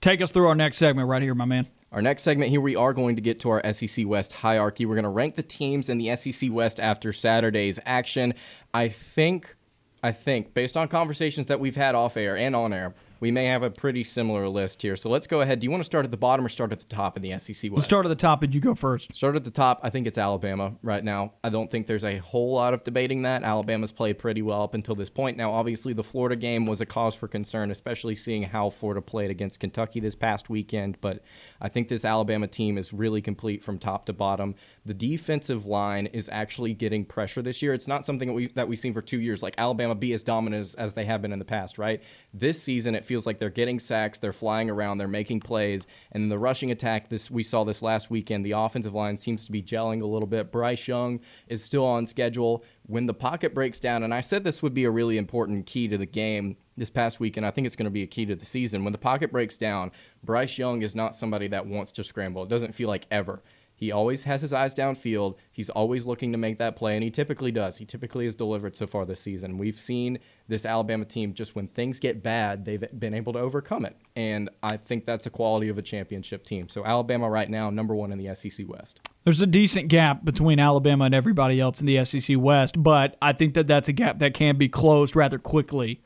Take 0.00 0.22
us 0.22 0.30
through 0.30 0.48
our 0.48 0.54
next 0.54 0.78
segment 0.78 1.06
right 1.06 1.20
here, 1.20 1.34
my 1.34 1.44
man. 1.44 1.66
Our 1.92 2.00
next 2.00 2.22
segment 2.22 2.48
here, 2.48 2.62
we 2.62 2.74
are 2.74 2.94
going 2.94 3.16
to 3.16 3.22
get 3.22 3.38
to 3.40 3.50
our 3.50 3.72
SEC 3.72 4.06
West 4.06 4.32
hierarchy. 4.32 4.86
We're 4.86 4.94
going 4.94 5.02
to 5.04 5.10
rank 5.10 5.34
the 5.34 5.42
teams 5.42 5.90
in 5.90 5.98
the 5.98 6.16
SEC 6.16 6.50
West 6.50 6.80
after 6.80 7.12
Saturday's 7.12 7.78
action. 7.84 8.32
I 8.72 8.88
think, 8.88 9.54
I 10.02 10.10
think, 10.12 10.54
based 10.54 10.74
on 10.74 10.88
conversations 10.88 11.48
that 11.48 11.60
we've 11.60 11.76
had 11.76 11.94
off 11.94 12.16
air 12.16 12.34
and 12.34 12.56
on 12.56 12.72
air, 12.72 12.94
we 13.22 13.30
may 13.30 13.44
have 13.44 13.62
a 13.62 13.70
pretty 13.70 14.02
similar 14.02 14.48
list 14.48 14.82
here. 14.82 14.96
So 14.96 15.08
let's 15.08 15.28
go 15.28 15.42
ahead. 15.42 15.60
Do 15.60 15.64
you 15.64 15.70
want 15.70 15.80
to 15.80 15.84
start 15.84 16.04
at 16.04 16.10
the 16.10 16.16
bottom 16.16 16.44
or 16.44 16.48
start 16.48 16.72
at 16.72 16.80
the 16.80 16.92
top 16.92 17.16
in 17.16 17.22
the 17.22 17.38
SEC 17.38 17.70
West? 17.70 17.74
Let's 17.74 17.84
start 17.84 18.04
at 18.04 18.08
the 18.08 18.16
top 18.16 18.42
and 18.42 18.52
you 18.52 18.60
go 18.60 18.74
first. 18.74 19.14
Start 19.14 19.36
at 19.36 19.44
the 19.44 19.50
top. 19.52 19.78
I 19.84 19.90
think 19.90 20.08
it's 20.08 20.18
Alabama 20.18 20.74
right 20.82 21.04
now. 21.04 21.34
I 21.44 21.48
don't 21.48 21.70
think 21.70 21.86
there's 21.86 22.02
a 22.02 22.18
whole 22.18 22.54
lot 22.54 22.74
of 22.74 22.82
debating 22.82 23.22
that. 23.22 23.44
Alabama's 23.44 23.92
played 23.92 24.18
pretty 24.18 24.42
well 24.42 24.64
up 24.64 24.74
until 24.74 24.96
this 24.96 25.08
point. 25.08 25.36
Now, 25.36 25.52
obviously, 25.52 25.92
the 25.92 26.02
Florida 26.02 26.34
game 26.34 26.66
was 26.66 26.80
a 26.80 26.86
cause 26.86 27.14
for 27.14 27.28
concern, 27.28 27.70
especially 27.70 28.16
seeing 28.16 28.42
how 28.42 28.70
Florida 28.70 29.00
played 29.00 29.30
against 29.30 29.60
Kentucky 29.60 30.00
this 30.00 30.16
past 30.16 30.50
weekend. 30.50 31.00
But 31.00 31.22
I 31.60 31.68
think 31.68 31.86
this 31.86 32.04
Alabama 32.04 32.48
team 32.48 32.76
is 32.76 32.92
really 32.92 33.22
complete 33.22 33.62
from 33.62 33.78
top 33.78 34.04
to 34.06 34.12
bottom. 34.12 34.56
The 34.84 34.94
defensive 34.94 35.64
line 35.64 36.06
is 36.06 36.28
actually 36.32 36.74
getting 36.74 37.04
pressure 37.04 37.40
this 37.40 37.62
year. 37.62 37.72
It's 37.72 37.86
not 37.86 38.04
something 38.04 38.26
that, 38.26 38.34
we, 38.34 38.48
that 38.48 38.66
we've 38.66 38.80
seen 38.80 38.92
for 38.92 39.00
two 39.00 39.20
years, 39.20 39.44
like 39.44 39.54
Alabama 39.58 39.94
be 39.94 40.12
as 40.12 40.24
dominant 40.24 40.60
as, 40.60 40.74
as 40.74 40.94
they 40.94 41.04
have 41.04 41.22
been 41.22 41.32
in 41.32 41.38
the 41.38 41.44
past, 41.44 41.78
right? 41.78 42.02
This 42.34 42.60
season, 42.60 42.96
it 42.96 43.04
feels 43.12 43.26
like 43.26 43.38
they're 43.38 43.50
getting 43.50 43.78
sacks, 43.78 44.18
they're 44.18 44.32
flying 44.32 44.70
around, 44.70 44.96
they're 44.96 45.06
making 45.06 45.38
plays, 45.38 45.86
and 46.12 46.30
the 46.30 46.38
rushing 46.38 46.70
attack. 46.70 47.10
This 47.10 47.30
we 47.30 47.42
saw 47.42 47.62
this 47.62 47.82
last 47.82 48.10
weekend. 48.10 48.42
The 48.42 48.52
offensive 48.52 48.94
line 48.94 49.18
seems 49.18 49.44
to 49.44 49.52
be 49.52 49.62
gelling 49.62 50.00
a 50.00 50.06
little 50.06 50.26
bit. 50.26 50.50
Bryce 50.50 50.88
Young 50.88 51.20
is 51.46 51.62
still 51.62 51.84
on 51.84 52.06
schedule. 52.06 52.64
When 52.86 53.04
the 53.04 53.12
pocket 53.12 53.52
breaks 53.52 53.78
down, 53.80 54.02
and 54.02 54.14
I 54.14 54.22
said 54.22 54.44
this 54.44 54.62
would 54.62 54.72
be 54.72 54.84
a 54.84 54.90
really 54.90 55.18
important 55.18 55.66
key 55.66 55.88
to 55.88 55.98
the 55.98 56.06
game 56.06 56.56
this 56.78 56.88
past 56.88 57.20
weekend. 57.20 57.44
I 57.44 57.50
think 57.50 57.66
it's 57.66 57.76
going 57.76 57.84
to 57.84 57.90
be 57.90 58.02
a 58.02 58.06
key 58.06 58.24
to 58.24 58.34
the 58.34 58.46
season. 58.46 58.82
When 58.82 58.92
the 58.92 58.98
pocket 58.98 59.30
breaks 59.30 59.58
down, 59.58 59.92
Bryce 60.24 60.56
Young 60.56 60.80
is 60.80 60.96
not 60.96 61.14
somebody 61.14 61.48
that 61.48 61.66
wants 61.66 61.92
to 61.92 62.04
scramble. 62.04 62.44
It 62.44 62.48
doesn't 62.48 62.74
feel 62.74 62.88
like 62.88 63.04
ever. 63.10 63.42
He 63.82 63.90
always 63.90 64.22
has 64.22 64.42
his 64.42 64.52
eyes 64.52 64.76
downfield. 64.76 65.34
He's 65.50 65.68
always 65.68 66.06
looking 66.06 66.30
to 66.30 66.38
make 66.38 66.58
that 66.58 66.76
play, 66.76 66.94
and 66.94 67.02
he 67.02 67.10
typically 67.10 67.50
does. 67.50 67.78
He 67.78 67.84
typically 67.84 68.26
has 68.26 68.36
delivered 68.36 68.76
so 68.76 68.86
far 68.86 69.04
this 69.04 69.20
season. 69.20 69.58
We've 69.58 69.76
seen 69.76 70.20
this 70.46 70.64
Alabama 70.64 71.04
team 71.04 71.34
just 71.34 71.56
when 71.56 71.66
things 71.66 71.98
get 71.98 72.22
bad, 72.22 72.64
they've 72.64 72.84
been 72.96 73.12
able 73.12 73.32
to 73.32 73.40
overcome 73.40 73.84
it. 73.84 73.96
And 74.14 74.50
I 74.62 74.76
think 74.76 75.04
that's 75.04 75.26
a 75.26 75.30
quality 75.30 75.68
of 75.68 75.78
a 75.78 75.82
championship 75.82 76.44
team. 76.44 76.68
So 76.68 76.84
Alabama 76.84 77.28
right 77.28 77.50
now, 77.50 77.70
number 77.70 77.92
one 77.96 78.12
in 78.12 78.18
the 78.18 78.32
SEC 78.36 78.68
West. 78.68 79.00
There's 79.24 79.40
a 79.40 79.48
decent 79.48 79.88
gap 79.88 80.24
between 80.24 80.60
Alabama 80.60 81.06
and 81.06 81.14
everybody 81.14 81.58
else 81.58 81.80
in 81.80 81.86
the 81.86 82.04
SEC 82.04 82.36
West, 82.38 82.80
but 82.80 83.16
I 83.20 83.32
think 83.32 83.54
that 83.54 83.66
that's 83.66 83.88
a 83.88 83.92
gap 83.92 84.20
that 84.20 84.32
can 84.32 84.58
be 84.58 84.68
closed 84.68 85.16
rather 85.16 85.40
quickly 85.40 86.00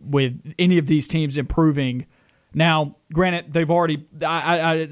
with 0.00 0.54
any 0.58 0.78
of 0.78 0.86
these 0.86 1.06
teams 1.06 1.36
improving. 1.36 2.06
Now, 2.54 2.96
granted, 3.12 3.52
they've 3.52 3.70
already 3.70 4.06
I, 4.24 4.60
I, 4.60 4.88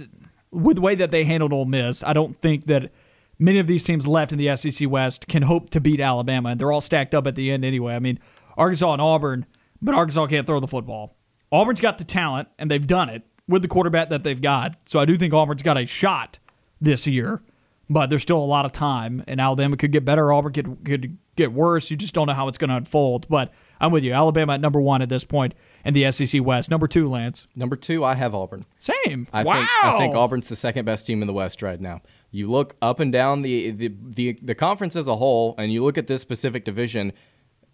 with 0.56 0.76
the 0.76 0.80
way 0.80 0.94
that 0.94 1.10
they 1.10 1.24
handled 1.24 1.52
Ole 1.52 1.66
Miss, 1.66 2.02
I 2.02 2.12
don't 2.12 2.36
think 2.36 2.66
that 2.66 2.90
many 3.38 3.58
of 3.58 3.66
these 3.66 3.84
teams 3.84 4.06
left 4.06 4.32
in 4.32 4.38
the 4.38 4.54
SEC 4.56 4.88
West 4.88 5.28
can 5.28 5.42
hope 5.42 5.70
to 5.70 5.80
beat 5.80 6.00
Alabama, 6.00 6.50
and 6.50 6.60
they're 6.60 6.72
all 6.72 6.80
stacked 6.80 7.14
up 7.14 7.26
at 7.26 7.34
the 7.34 7.50
end 7.50 7.64
anyway. 7.64 7.94
I 7.94 7.98
mean, 7.98 8.18
Arkansas 8.56 8.92
and 8.92 9.02
Auburn, 9.02 9.46
but 9.82 9.94
Arkansas 9.94 10.26
can't 10.26 10.46
throw 10.46 10.60
the 10.60 10.66
football. 10.66 11.16
Auburn's 11.52 11.80
got 11.80 11.98
the 11.98 12.04
talent, 12.04 12.48
and 12.58 12.70
they've 12.70 12.86
done 12.86 13.08
it 13.08 13.22
with 13.46 13.62
the 13.62 13.68
quarterback 13.68 14.08
that 14.08 14.24
they've 14.24 14.40
got. 14.40 14.76
So 14.86 14.98
I 14.98 15.04
do 15.04 15.16
think 15.16 15.32
Auburn's 15.32 15.62
got 15.62 15.76
a 15.76 15.86
shot 15.86 16.38
this 16.80 17.06
year, 17.06 17.42
but 17.88 18.10
there's 18.10 18.22
still 18.22 18.38
a 18.38 18.44
lot 18.44 18.64
of 18.64 18.72
time, 18.72 19.22
and 19.28 19.40
Alabama 19.40 19.76
could 19.76 19.92
get 19.92 20.04
better. 20.04 20.32
Auburn 20.32 20.52
could 20.52 20.84
could 20.84 21.18
get 21.36 21.52
worse. 21.52 21.90
You 21.90 21.96
just 21.96 22.14
don't 22.14 22.26
know 22.26 22.32
how 22.32 22.48
it's 22.48 22.58
going 22.58 22.70
to 22.70 22.76
unfold. 22.76 23.28
But 23.28 23.52
I'm 23.80 23.92
with 23.92 24.04
you. 24.04 24.12
Alabama 24.12 24.54
at 24.54 24.60
number 24.60 24.80
one 24.80 25.02
at 25.02 25.08
this 25.08 25.24
point 25.24 25.54
in 25.86 25.94
the 25.94 26.10
SEC 26.10 26.44
West. 26.44 26.70
Number 26.70 26.88
two, 26.88 27.08
Lance. 27.08 27.46
Number 27.54 27.76
two, 27.76 28.04
I 28.04 28.14
have 28.14 28.34
Auburn. 28.34 28.64
Same. 28.78 29.28
I 29.32 29.44
wow. 29.44 29.54
think 29.54 29.68
I 29.84 29.98
think 29.98 30.14
Auburn's 30.14 30.48
the 30.48 30.56
second 30.56 30.84
best 30.84 31.06
team 31.06 31.22
in 31.22 31.26
the 31.26 31.32
West 31.32 31.62
right 31.62 31.80
now. 31.80 32.02
You 32.30 32.50
look 32.50 32.76
up 32.82 33.00
and 33.00 33.12
down 33.12 33.42
the 33.42 33.70
the, 33.70 33.94
the, 34.02 34.38
the 34.42 34.54
conference 34.54 34.96
as 34.96 35.06
a 35.06 35.16
whole, 35.16 35.54
and 35.58 35.72
you 35.72 35.82
look 35.84 35.96
at 35.96 36.08
this 36.08 36.20
specific 36.20 36.64
division. 36.64 37.12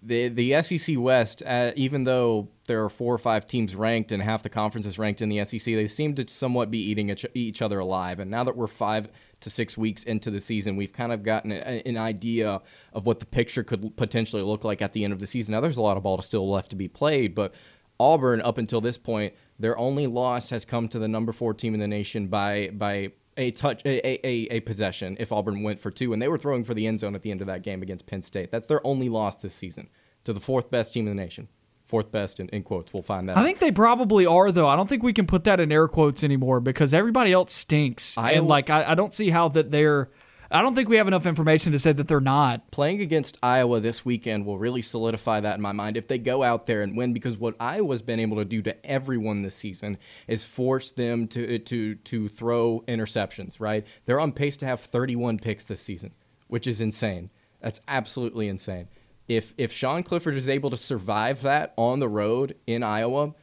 The 0.04 0.28
the 0.28 0.60
SEC 0.62 0.96
West, 0.98 1.42
uh, 1.46 1.72
even 1.76 2.04
though 2.04 2.48
there 2.66 2.84
are 2.84 2.88
four 2.88 3.14
or 3.14 3.18
five 3.18 3.46
teams 3.46 3.76
ranked 3.76 4.10
and 4.10 4.20
half 4.20 4.42
the 4.42 4.48
conference 4.48 4.84
is 4.84 4.98
ranked 4.98 5.22
in 5.22 5.28
the 5.28 5.44
SEC, 5.44 5.64
they 5.64 5.86
seem 5.86 6.14
to 6.16 6.26
somewhat 6.26 6.72
be 6.72 6.78
eating 6.78 7.08
each, 7.08 7.24
each 7.34 7.62
other 7.62 7.78
alive. 7.78 8.18
And 8.18 8.28
now 8.28 8.42
that 8.42 8.56
we're 8.56 8.66
five 8.66 9.08
to 9.40 9.50
six 9.50 9.78
weeks 9.78 10.02
into 10.02 10.30
the 10.30 10.40
season, 10.40 10.76
we've 10.76 10.92
kind 10.92 11.12
of 11.12 11.22
gotten 11.22 11.52
a, 11.52 11.82
an 11.86 11.96
idea 11.96 12.60
of 12.92 13.06
what 13.06 13.20
the 13.20 13.26
picture 13.26 13.62
could 13.62 13.96
potentially 13.96 14.42
look 14.42 14.64
like 14.64 14.82
at 14.82 14.92
the 14.92 15.04
end 15.04 15.12
of 15.12 15.20
the 15.20 15.26
season. 15.26 15.52
Now 15.52 15.60
there's 15.60 15.76
a 15.76 15.82
lot 15.82 15.96
of 15.96 16.02
ball 16.02 16.20
still 16.20 16.50
left 16.50 16.70
to 16.70 16.76
be 16.76 16.88
played, 16.88 17.34
but 17.36 17.54
Auburn, 18.02 18.42
up 18.42 18.58
until 18.58 18.80
this 18.80 18.98
point, 18.98 19.34
their 19.58 19.78
only 19.78 20.06
loss 20.06 20.50
has 20.50 20.64
come 20.64 20.88
to 20.88 20.98
the 20.98 21.08
number 21.08 21.32
four 21.32 21.54
team 21.54 21.74
in 21.74 21.80
the 21.80 21.88
nation 21.88 22.26
by 22.26 22.70
by 22.72 23.12
a 23.36 23.50
touch 23.52 23.82
a, 23.86 24.26
a, 24.26 24.56
a 24.56 24.60
possession. 24.60 25.16
If 25.20 25.32
Auburn 25.32 25.62
went 25.62 25.78
for 25.78 25.90
two, 25.90 26.12
and 26.12 26.20
they 26.20 26.28
were 26.28 26.38
throwing 26.38 26.64
for 26.64 26.74
the 26.74 26.86
end 26.86 26.98
zone 26.98 27.14
at 27.14 27.22
the 27.22 27.30
end 27.30 27.40
of 27.40 27.46
that 27.46 27.62
game 27.62 27.80
against 27.82 28.06
Penn 28.06 28.22
State, 28.22 28.50
that's 28.50 28.66
their 28.66 28.84
only 28.86 29.08
loss 29.08 29.36
this 29.36 29.54
season 29.54 29.88
to 30.24 30.32
the 30.32 30.40
fourth 30.40 30.70
best 30.70 30.92
team 30.92 31.06
in 31.06 31.16
the 31.16 31.22
nation. 31.22 31.48
Fourth 31.84 32.10
best 32.10 32.40
in, 32.40 32.48
in 32.48 32.62
quotes. 32.62 32.92
We'll 32.92 33.02
find 33.02 33.28
that. 33.28 33.36
I 33.36 33.40
out. 33.40 33.44
think 33.44 33.58
they 33.58 33.72
probably 33.72 34.24
are, 34.24 34.50
though. 34.50 34.68
I 34.68 34.76
don't 34.76 34.88
think 34.88 35.02
we 35.02 35.12
can 35.12 35.26
put 35.26 35.44
that 35.44 35.60
in 35.60 35.70
air 35.70 35.88
quotes 35.88 36.24
anymore 36.24 36.60
because 36.60 36.94
everybody 36.94 37.32
else 37.32 37.52
stinks. 37.52 38.16
Iowa- 38.16 38.38
and 38.38 38.48
like, 38.48 38.70
I, 38.70 38.92
I 38.92 38.94
don't 38.94 39.12
see 39.12 39.30
how 39.30 39.48
that 39.50 39.70
they're. 39.70 40.10
I 40.52 40.60
don't 40.60 40.74
think 40.74 40.90
we 40.90 40.96
have 40.98 41.08
enough 41.08 41.24
information 41.24 41.72
to 41.72 41.78
say 41.78 41.92
that 41.92 42.06
they're 42.08 42.20
not. 42.20 42.70
playing 42.70 43.00
against 43.00 43.38
Iowa 43.42 43.80
this 43.80 44.04
weekend 44.04 44.44
will 44.44 44.58
really 44.58 44.82
solidify 44.82 45.40
that 45.40 45.54
in 45.54 45.62
my 45.62 45.72
mind 45.72 45.96
if 45.96 46.06
they 46.06 46.18
go 46.18 46.42
out 46.42 46.66
there 46.66 46.82
and 46.82 46.94
win 46.94 47.14
because 47.14 47.38
what 47.38 47.56
Iowa's 47.58 48.02
been 48.02 48.20
able 48.20 48.36
to 48.36 48.44
do 48.44 48.60
to 48.62 48.86
everyone 48.86 49.42
this 49.42 49.54
season 49.54 49.96
is 50.28 50.44
force 50.44 50.92
them 50.92 51.26
to 51.28 51.58
to 51.58 51.94
to 51.94 52.28
throw 52.28 52.84
interceptions, 52.86 53.60
right? 53.60 53.86
They're 54.04 54.20
on 54.20 54.32
pace 54.32 54.58
to 54.58 54.66
have 54.66 54.80
31 54.80 55.38
picks 55.38 55.64
this 55.64 55.80
season, 55.80 56.12
which 56.48 56.66
is 56.66 56.80
insane. 56.82 57.30
That's 57.60 57.80
absolutely 57.88 58.48
insane. 58.48 58.88
If 59.28 59.54
if 59.56 59.72
Sean 59.72 60.02
Clifford 60.02 60.34
is 60.34 60.48
able 60.50 60.68
to 60.70 60.76
survive 60.76 61.42
that 61.42 61.72
on 61.76 62.00
the 62.00 62.08
road 62.08 62.56
in 62.66 62.82
Iowa, 62.82 63.34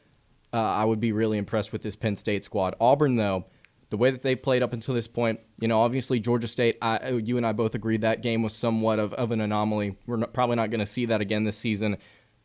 uh, 0.53 0.57
I 0.57 0.85
would 0.85 0.99
be 0.99 1.11
really 1.11 1.37
impressed 1.37 1.71
with 1.71 1.81
this 1.81 1.95
Penn 1.95 2.15
State 2.15 2.43
squad. 2.43 2.75
Auburn, 2.79 3.15
though, 3.15 3.45
the 3.89 3.97
way 3.97 4.11
that 4.11 4.21
they 4.21 4.35
played 4.35 4.61
up 4.61 4.73
until 4.73 4.93
this 4.93 5.07
point, 5.07 5.39
you 5.59 5.67
know, 5.67 5.81
obviously 5.81 6.19
Georgia 6.19 6.47
State, 6.47 6.77
I, 6.81 7.09
you 7.09 7.37
and 7.37 7.45
I 7.45 7.53
both 7.53 7.73
agreed 7.73 8.01
that 8.01 8.21
game 8.21 8.43
was 8.43 8.53
somewhat 8.53 8.99
of, 8.99 9.13
of 9.15 9.31
an 9.31 9.41
anomaly. 9.41 9.97
We're 10.05 10.17
not, 10.17 10.33
probably 10.33 10.57
not 10.57 10.69
going 10.69 10.79
to 10.79 10.85
see 10.85 11.05
that 11.07 11.21
again 11.21 11.43
this 11.43 11.57
season. 11.57 11.97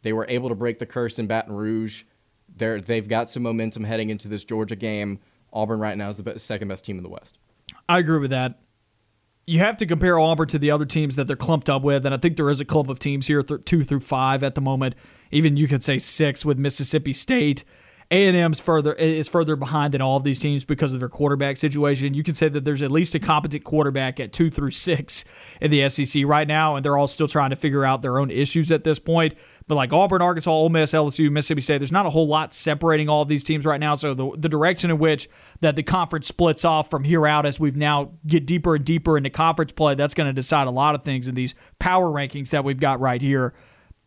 They 0.02 0.12
were 0.12 0.26
able 0.28 0.48
to 0.48 0.54
break 0.54 0.78
the 0.78 0.86
curse 0.86 1.18
in 1.18 1.26
Baton 1.26 1.54
Rouge. 1.54 2.04
They're, 2.56 2.80
they've 2.80 3.06
got 3.06 3.28
some 3.28 3.42
momentum 3.42 3.84
heading 3.84 4.10
into 4.10 4.28
this 4.28 4.44
Georgia 4.44 4.76
game. 4.76 5.20
Auburn 5.52 5.80
right 5.80 5.96
now 5.96 6.08
is 6.08 6.16
the 6.16 6.22
best, 6.22 6.46
second 6.46 6.68
best 6.68 6.84
team 6.84 6.96
in 6.96 7.02
the 7.02 7.08
West. 7.08 7.38
I 7.88 7.98
agree 7.98 8.18
with 8.18 8.30
that. 8.30 8.60
You 9.46 9.58
have 9.58 9.76
to 9.78 9.86
compare 9.86 10.18
Auburn 10.18 10.48
to 10.48 10.58
the 10.58 10.70
other 10.70 10.86
teams 10.86 11.16
that 11.16 11.26
they're 11.26 11.36
clumped 11.36 11.68
up 11.68 11.82
with, 11.82 12.06
and 12.06 12.14
I 12.14 12.18
think 12.18 12.36
there 12.36 12.48
is 12.48 12.60
a 12.60 12.64
clump 12.64 12.88
of 12.88 12.98
teams 12.98 13.26
here, 13.26 13.42
th- 13.42 13.64
two 13.66 13.84
through 13.84 14.00
five 14.00 14.42
at 14.42 14.54
the 14.54 14.62
moment. 14.62 14.94
Even 15.30 15.58
you 15.58 15.68
could 15.68 15.82
say 15.82 15.98
six 15.98 16.46
with 16.46 16.58
Mississippi 16.58 17.12
State. 17.12 17.64
A&M's 18.10 18.60
further 18.60 18.92
is 18.92 19.28
further 19.28 19.56
behind 19.56 19.94
than 19.94 20.02
all 20.02 20.16
of 20.16 20.24
these 20.24 20.38
teams 20.38 20.64
because 20.64 20.92
of 20.92 21.00
their 21.00 21.08
quarterback 21.08 21.56
situation. 21.56 22.14
You 22.14 22.22
can 22.22 22.34
say 22.34 22.48
that 22.48 22.64
there's 22.64 22.82
at 22.82 22.90
least 22.90 23.14
a 23.14 23.18
competent 23.18 23.64
quarterback 23.64 24.20
at 24.20 24.32
two 24.32 24.50
through 24.50 24.72
six 24.72 25.24
in 25.60 25.70
the 25.70 25.88
SEC 25.88 26.24
right 26.26 26.46
now, 26.46 26.76
and 26.76 26.84
they're 26.84 26.98
all 26.98 27.06
still 27.06 27.28
trying 27.28 27.50
to 27.50 27.56
figure 27.56 27.84
out 27.84 28.02
their 28.02 28.18
own 28.18 28.30
issues 28.30 28.70
at 28.70 28.84
this 28.84 28.98
point. 28.98 29.34
But 29.66 29.76
like 29.76 29.92
Auburn, 29.92 30.20
Arkansas, 30.20 30.50
Ole 30.50 30.68
Miss, 30.68 30.92
LSU, 30.92 31.30
Mississippi 31.30 31.62
State, 31.62 31.78
there's 31.78 31.92
not 31.92 32.04
a 32.04 32.10
whole 32.10 32.28
lot 32.28 32.52
separating 32.52 33.08
all 33.08 33.22
of 33.22 33.28
these 33.28 33.44
teams 33.44 33.64
right 33.64 33.80
now. 33.80 33.94
So 33.94 34.12
the, 34.12 34.30
the 34.36 34.48
direction 34.48 34.90
in 34.90 34.98
which 34.98 35.28
that 35.60 35.74
the 35.74 35.82
conference 35.82 36.26
splits 36.26 36.64
off 36.64 36.90
from 36.90 37.04
here 37.04 37.26
out 37.26 37.46
as 37.46 37.58
we've 37.58 37.76
now 37.76 38.12
get 38.26 38.44
deeper 38.44 38.74
and 38.74 38.84
deeper 38.84 39.16
into 39.16 39.30
conference 39.30 39.72
play, 39.72 39.94
that's 39.94 40.14
going 40.14 40.26
to 40.28 40.34
decide 40.34 40.66
a 40.66 40.70
lot 40.70 40.94
of 40.94 41.02
things 41.02 41.28
in 41.28 41.34
these 41.34 41.54
power 41.78 42.10
rankings 42.10 42.50
that 42.50 42.64
we've 42.64 42.80
got 42.80 43.00
right 43.00 43.22
here. 43.22 43.54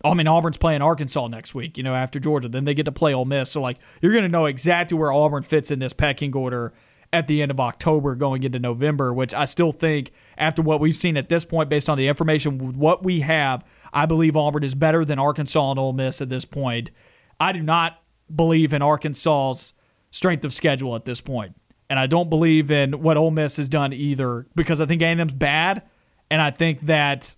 I 0.03 0.13
mean, 0.13 0.27
Auburn's 0.27 0.57
playing 0.57 0.81
Arkansas 0.81 1.27
next 1.27 1.55
week, 1.55 1.77
you 1.77 1.83
know, 1.83 1.95
after 1.95 2.19
Georgia. 2.19 2.47
Then 2.49 2.65
they 2.65 2.73
get 2.73 2.85
to 2.85 2.91
play 2.91 3.13
Ole 3.13 3.25
Miss. 3.25 3.49
So, 3.49 3.61
like, 3.61 3.79
you're 4.01 4.11
going 4.11 4.23
to 4.23 4.29
know 4.29 4.45
exactly 4.45 4.97
where 4.97 5.11
Auburn 5.11 5.43
fits 5.43 5.71
in 5.71 5.79
this 5.79 5.93
pecking 5.93 6.35
order 6.35 6.73
at 7.11 7.27
the 7.27 7.41
end 7.41 7.51
of 7.51 7.59
October 7.59 8.15
going 8.15 8.43
into 8.43 8.59
November, 8.59 9.13
which 9.13 9.33
I 9.33 9.45
still 9.45 9.71
think, 9.71 10.11
after 10.37 10.61
what 10.61 10.79
we've 10.79 10.95
seen 10.95 11.17
at 11.17 11.29
this 11.29 11.45
point, 11.45 11.69
based 11.69 11.89
on 11.89 11.97
the 11.97 12.07
information, 12.07 12.77
what 12.77 13.03
we 13.03 13.21
have, 13.21 13.63
I 13.93 14.05
believe 14.05 14.37
Auburn 14.37 14.63
is 14.63 14.75
better 14.75 15.03
than 15.03 15.17
Arkansas 15.17 15.71
and 15.71 15.79
Ole 15.79 15.93
Miss 15.93 16.21
at 16.21 16.29
this 16.29 16.45
point. 16.45 16.91
I 17.39 17.51
do 17.51 17.61
not 17.61 18.01
believe 18.33 18.73
in 18.73 18.81
Arkansas's 18.81 19.73
strength 20.11 20.45
of 20.45 20.53
schedule 20.53 20.95
at 20.95 21.05
this 21.05 21.21
point. 21.21 21.55
And 21.89 21.97
I 21.97 22.07
don't 22.07 22.29
believe 22.29 22.69
in 22.69 23.01
what 23.01 23.15
Ole 23.17 23.31
Miss 23.31 23.57
has 23.57 23.69
done 23.69 23.93
either 23.93 24.45
because 24.55 24.81
I 24.81 24.85
think 24.85 25.01
A&M's 25.01 25.33
bad. 25.33 25.83
And 26.29 26.41
I 26.41 26.51
think 26.51 26.81
that 26.81 27.35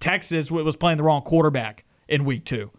Texas 0.00 0.50
was 0.50 0.76
playing 0.76 0.98
the 0.98 1.02
wrong 1.02 1.22
quarterback 1.22 1.84
in 2.08 2.24
week 2.24 2.44
two. 2.44 2.70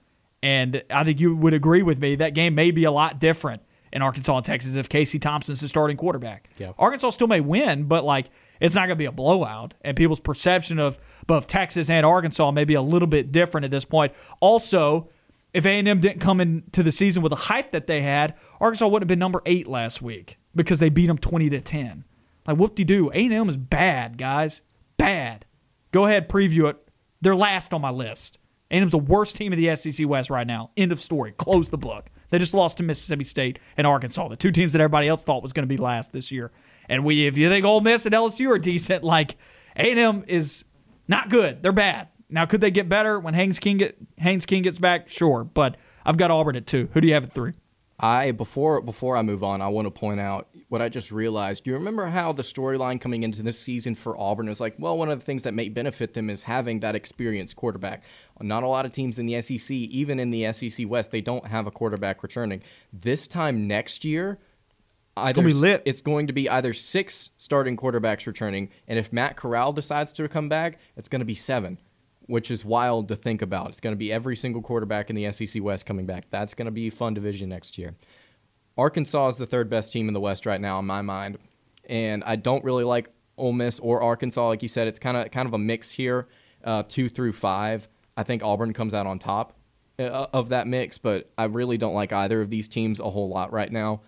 And 0.44 0.84
I 0.90 1.04
think 1.04 1.20
you 1.20 1.36
would 1.36 1.54
agree 1.54 1.82
with 1.82 2.00
me 2.00 2.16
that 2.16 2.34
game 2.34 2.56
may 2.56 2.72
be 2.72 2.84
a 2.84 2.92
lot 2.92 3.20
different 3.20 3.64
in 3.92 4.02
Arkansas 4.02 4.36
and 4.38 4.46
Texas 4.46 4.76
if 4.76 4.88
Casey 4.90 5.20
Thompson's 5.20 5.62
the 5.62 5.68
starting 5.68 5.98
quarterback. 5.98 6.50
Yeah. 6.58 6.74
Arkansas 6.78 7.12
still 7.12 7.28
may 7.28 7.42
win, 7.42 7.86
but 7.86 8.04
like 8.04 8.30
it's 8.60 8.76
not 8.76 8.82
going 8.82 8.90
to 8.92 8.96
be 8.96 9.06
a 9.06 9.12
blowout. 9.12 9.74
And 9.82 9.96
people's 9.98 10.20
perception 10.20 10.80
of 10.80 11.00
both 11.26 11.48
Texas 11.48 11.90
and 11.90 12.06
Arkansas 12.06 12.52
may 12.52 12.66
be 12.66 12.76
a 12.76 12.82
little 12.82 13.08
bit 13.08 13.32
different 13.32 13.66
at 13.66 13.72
this 13.72 13.86
point. 13.86 14.14
Also, 14.42 15.10
if 15.54 15.66
A&M 15.66 16.00
didn't 16.00 16.20
come 16.20 16.40
into 16.40 16.84
the 16.84 16.92
season 16.92 17.24
with 17.24 17.32
the 17.32 17.36
hype 17.36 17.72
that 17.72 17.88
they 17.88 18.02
had, 18.02 18.36
Arkansas 18.60 18.88
would 18.88 19.02
have 19.02 19.08
been 19.08 19.20
number 19.20 19.42
eight 19.46 19.68
last 19.68 20.02
week 20.02 20.38
because 20.56 20.80
they 20.80 20.90
beat 20.90 21.08
them 21.08 21.18
twenty 21.18 21.50
to 21.50 21.62
ten. 21.62 22.04
Like 22.46 22.58
whoop 22.58 22.76
de 22.76 22.84
doo, 22.84 23.10
A&M 23.14 23.50
is 23.50 23.58
bad, 23.58 24.18
guys, 24.18 24.62
bad. 24.98 25.46
Go 25.92 26.06
ahead, 26.06 26.30
preview 26.30 26.70
it. 26.70 26.87
They're 27.22 27.36
last 27.36 27.74
on 27.74 27.82
my 27.82 27.90
list. 27.90 28.40
A&M's 28.70 28.92
the 28.92 28.98
worst 28.98 29.36
team 29.36 29.54
in 29.54 29.62
the 29.62 29.76
SEC 29.76 30.08
West 30.08 30.30
right 30.30 30.46
now. 30.46 30.72
End 30.76 30.92
of 30.92 31.00
story. 31.00 31.32
Close 31.32 31.70
the 31.70 31.78
book. 31.78 32.10
They 32.30 32.38
just 32.38 32.54
lost 32.54 32.78
to 32.78 32.84
Mississippi 32.84 33.24
State 33.24 33.60
and 33.78 33.88
Arkansas, 33.88 34.28
the 34.28 34.36
two 34.36 34.52
teams 34.52 34.74
that 34.74 34.82
everybody 34.82 35.08
else 35.08 35.24
thought 35.24 35.42
was 35.42 35.54
going 35.54 35.64
to 35.64 35.68
be 35.68 35.78
last 35.78 36.12
this 36.12 36.32
year. 36.32 36.52
And 36.90 37.06
we, 37.06 37.26
if 37.26 37.38
you 37.38 37.48
think 37.48 37.66
Ole 37.66 37.80
Miss 37.80 38.06
and 38.06 38.14
LSU 38.14 38.50
are 38.50 38.60
decent, 38.60 39.04
like 39.04 39.38
A&M 39.78 40.26
is 40.28 40.66
not 41.08 41.30
good. 41.30 41.64
They're 41.64 41.72
bad. 41.72 42.10
Now, 42.30 42.46
could 42.46 42.60
they 42.60 42.72
get 42.72 42.90
better 42.90 43.20
when 43.20 43.34
Haynes 43.34 43.60
King 43.60 43.78
get 43.78 43.98
Haynes 44.18 44.46
King 44.46 44.64
gets 44.64 44.80
back? 44.80 45.10
Sure, 45.10 45.46
but 45.46 45.78
I've 46.06 46.18
got 46.18 46.30
Auburn 46.30 46.58
at 46.58 46.68
two. 46.68 46.90
Who 46.94 47.00
do 47.00 47.08
you 47.08 47.14
have 47.14 47.24
at 47.24 47.32
three? 47.32 47.54
I 48.00 48.32
before 48.32 48.80
before 48.82 49.18
I 49.18 49.24
move 49.24 49.44
on, 49.44 49.60
I 49.62 49.70
want 49.70 49.88
to 49.88 49.92
point 49.92 50.20
out 50.20 50.50
what 50.70 50.84
I 50.84 50.90
just 50.90 51.12
realized. 51.12 51.64
Do 51.64 51.72
you 51.72 51.78
remember 51.78 52.06
how 52.06 52.32
the 52.32 52.44
storyline 52.44 53.02
coming 53.02 53.24
into 53.24 53.42
this 53.42 53.60
season 53.60 53.96
for 53.96 54.16
Auburn 54.20 54.50
is 54.50 54.60
like, 54.60 54.76
well, 54.78 54.98
one 54.98 55.10
of 55.10 55.20
the 55.20 55.26
things 55.26 55.44
that 55.44 55.56
may 55.56 55.68
benefit 55.68 56.14
them 56.14 56.30
is 56.30 56.44
having 56.44 56.82
that 56.82 56.94
experienced 56.94 57.56
quarterback. 57.56 58.04
Not 58.40 58.62
a 58.62 58.68
lot 58.68 58.86
of 58.86 58.92
teams 58.92 59.18
in 59.18 59.26
the 59.26 59.42
SEC, 59.42 59.72
even 59.72 60.20
in 60.20 60.30
the 60.30 60.52
SEC 60.54 60.88
West, 60.88 61.10
they 61.10 61.22
don't 61.22 61.48
have 61.48 61.66
a 61.66 61.72
quarterback 61.72 62.22
returning. 62.22 62.62
This 62.94 63.26
time 63.26 63.68
next 63.68 64.06
year, 64.06 64.38
it's 65.18 65.34
gonna 65.34 65.48
be 65.48 65.54
lit. 65.54 65.82
It's 65.86 66.02
going 66.02 66.28
to 66.28 66.34
be 66.34 66.48
either 66.48 66.74
six 66.74 67.32
starting 67.38 67.76
quarterbacks 67.78 68.28
returning, 68.28 68.70
and 68.88 69.00
if 69.00 69.12
Matt 69.12 69.36
Corral 69.36 69.74
decides 69.74 70.14
to 70.14 70.28
come 70.28 70.50
back, 70.50 70.78
it's 70.96 71.10
going 71.10 71.22
to 71.22 71.26
be 71.26 71.34
seven 71.34 71.80
which 72.28 72.52
is 72.52 72.64
wild 72.64 73.08
to 73.08 73.16
think 73.16 73.42
about. 73.42 73.70
It's 73.70 73.80
going 73.80 73.94
to 73.94 73.98
be 73.98 74.12
every 74.12 74.36
single 74.36 74.62
quarterback 74.62 75.10
in 75.10 75.16
the 75.16 75.32
SEC 75.32 75.64
West 75.64 75.86
coming 75.86 76.06
back. 76.06 76.30
That's 76.30 76.54
going 76.54 76.66
to 76.68 76.72
be 76.72 76.90
fun 76.90 77.14
division 77.14 77.50
next 77.50 77.78
year. 77.78 77.96
Arkansas 78.78 79.30
is 79.30 79.38
the 79.38 79.46
third 79.46 79.70
best 79.70 79.92
team 79.92 80.08
in 80.08 80.14
the 80.14 80.20
West 80.20 80.46
right 80.46 80.62
now 80.62 80.78
in 80.78 80.86
my 80.86 81.02
mind, 81.02 81.40
and 81.90 82.24
I 82.24 82.36
don't 82.36 82.64
really 82.64 82.84
like 82.84 83.10
Ole 83.38 83.54
Miss 83.54 83.80
or 83.80 84.02
Arkansas. 84.02 84.48
Like 84.48 84.62
you 84.62 84.70
said, 84.70 84.88
it's 84.88 85.00
kind 85.00 85.18
of 85.18 85.32
kind 85.32 85.48
of 85.48 85.54
a 85.54 85.58
mix 85.58 85.92
here, 85.92 86.28
uh, 86.64 86.84
two 86.88 87.10
through 87.10 87.34
five. 87.34 87.88
I 88.16 88.24
think 88.24 88.44
Auburn 88.44 88.74
comes 88.74 88.94
out 88.94 89.08
on 89.08 89.20
top 89.20 89.54
uh, 90.00 90.28
of 90.34 90.50
that 90.50 90.68
mix, 90.68 90.98
but 90.98 91.32
I 91.38 91.46
really 91.46 91.78
don't 91.78 91.94
like 91.94 92.14
either 92.14 92.42
of 92.42 92.50
these 92.50 92.68
teams 92.68 93.00
a 93.00 93.10
whole 93.10 93.30
lot 93.30 93.52
right 93.52 93.72
now. 93.72 94.02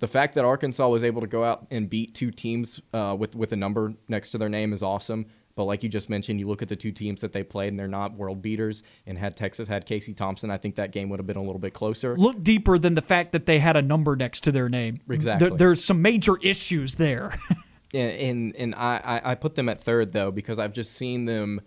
The 0.00 0.08
fact 0.08 0.34
that 0.34 0.44
Arkansas 0.44 0.88
was 0.88 1.04
able 1.04 1.20
to 1.20 1.26
go 1.26 1.44
out 1.44 1.66
and 1.70 1.88
beat 1.88 2.14
two 2.14 2.30
teams 2.30 2.80
uh, 2.94 3.14
with 3.18 3.36
with 3.36 3.52
a 3.52 3.56
number 3.56 3.94
next 4.08 4.30
to 4.30 4.38
their 4.38 4.48
name 4.48 4.72
is 4.72 4.82
awesome. 4.82 5.26
But 5.56 5.64
like 5.64 5.82
you 5.82 5.88
just 5.88 6.08
mentioned, 6.08 6.40
you 6.40 6.48
look 6.48 6.62
at 6.62 6.68
the 6.68 6.76
two 6.76 6.92
teams 6.92 7.20
that 7.20 7.32
they 7.32 7.42
played, 7.42 7.68
and 7.68 7.78
they're 7.78 7.88
not 7.88 8.14
world 8.14 8.40
beaters. 8.40 8.82
And 9.06 9.18
had 9.18 9.36
Texas 9.36 9.68
had 9.68 9.84
Casey 9.84 10.14
Thompson, 10.14 10.50
I 10.50 10.56
think 10.58 10.76
that 10.76 10.92
game 10.92 11.08
would 11.10 11.18
have 11.18 11.26
been 11.26 11.36
a 11.36 11.42
little 11.42 11.58
bit 11.58 11.74
closer. 11.74 12.16
Look 12.16 12.42
deeper 12.42 12.78
than 12.78 12.94
the 12.94 13.02
fact 13.02 13.32
that 13.32 13.46
they 13.46 13.58
had 13.58 13.76
a 13.76 13.82
number 13.82 14.16
next 14.16 14.42
to 14.44 14.52
their 14.52 14.68
name. 14.68 15.00
Exactly. 15.10 15.48
There, 15.48 15.58
there's 15.58 15.84
some 15.84 16.00
major 16.02 16.36
issues 16.42 16.94
there. 16.96 17.34
And 17.92 18.12
and, 18.12 18.56
and 18.56 18.74
I, 18.74 19.20
I 19.24 19.34
put 19.34 19.54
them 19.54 19.68
at 19.68 19.80
third 19.80 20.12
though 20.12 20.30
because 20.30 20.58
I've 20.58 20.72
just 20.72 20.92
seen 20.92 21.24
them. 21.24 21.60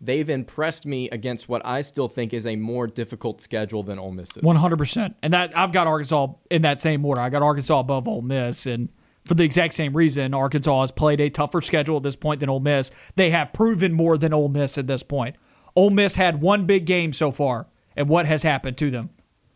They've 0.00 0.28
impressed 0.28 0.84
me 0.84 1.08
against 1.08 1.48
what 1.48 1.64
I 1.64 1.80
still 1.80 2.08
think 2.08 2.34
is 2.34 2.46
a 2.46 2.56
more 2.56 2.86
difficult 2.86 3.40
schedule 3.40 3.82
than 3.82 3.98
Ole 3.98 4.12
Miss's. 4.12 4.42
One 4.42 4.56
hundred 4.56 4.76
percent, 4.76 5.16
and 5.22 5.32
that 5.32 5.56
I've 5.56 5.72
got 5.72 5.86
Arkansas 5.86 6.34
in 6.50 6.62
that 6.62 6.80
same 6.80 7.04
order. 7.06 7.22
I 7.22 7.30
got 7.30 7.42
Arkansas 7.42 7.80
above 7.80 8.06
Ole 8.06 8.20
Miss, 8.20 8.66
and 8.66 8.90
for 9.24 9.34
the 9.34 9.44
exact 9.44 9.74
same 9.74 9.96
reason, 9.96 10.34
Arkansas 10.34 10.80
has 10.82 10.92
played 10.92 11.20
a 11.20 11.30
tougher 11.30 11.60
schedule 11.60 11.96
at 11.96 12.02
this 12.02 12.16
point 12.16 12.40
than 12.40 12.48
Ole 12.48 12.60
Miss. 12.60 12.90
They 13.16 13.30
have 13.30 13.52
proven 13.52 13.92
more 13.92 14.18
than 14.18 14.34
Ole 14.34 14.48
Miss 14.48 14.76
at 14.76 14.86
this 14.86 15.02
point. 15.02 15.36
Ole 15.76 15.90
Miss 15.90 16.16
had 16.16 16.40
one 16.40 16.66
big 16.66 16.84
game 16.86 17.12
so 17.12 17.30
far, 17.30 17.66
and 17.96 18.08
what 18.08 18.26
has 18.26 18.42
happened 18.42 18.76
to 18.78 18.90
them? 18.90 19.10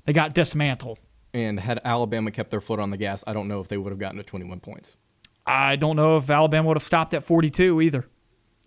They 0.05 0.13
got 0.13 0.35
dismantled. 0.35 1.01
And 1.35 1.61
had 1.61 1.79
Alabama 1.85 2.31
kept 2.31 2.51
their 2.51 2.61
foot 2.61 2.81
on 2.81 2.91
the 2.91 2.97
gas, 2.97 3.23
I 3.27 3.35
don't 3.35 3.47
know 3.47 3.61
if 3.61 3.69
they 3.69 3.77
would 3.77 3.91
have 3.91 3.99
gotten 3.99 4.17
to 4.17 4.25
21 4.25 4.61
points. 4.61 4.97
I 5.47 5.77
don't 5.77 5.97
know 5.97 6.17
if 6.17 6.29
Alabama 6.29 6.69
would 6.69 6.77
have 6.77 6.83
stopped 6.83 7.15
at 7.15 7.23
42 7.23 7.81
either. 7.83 8.05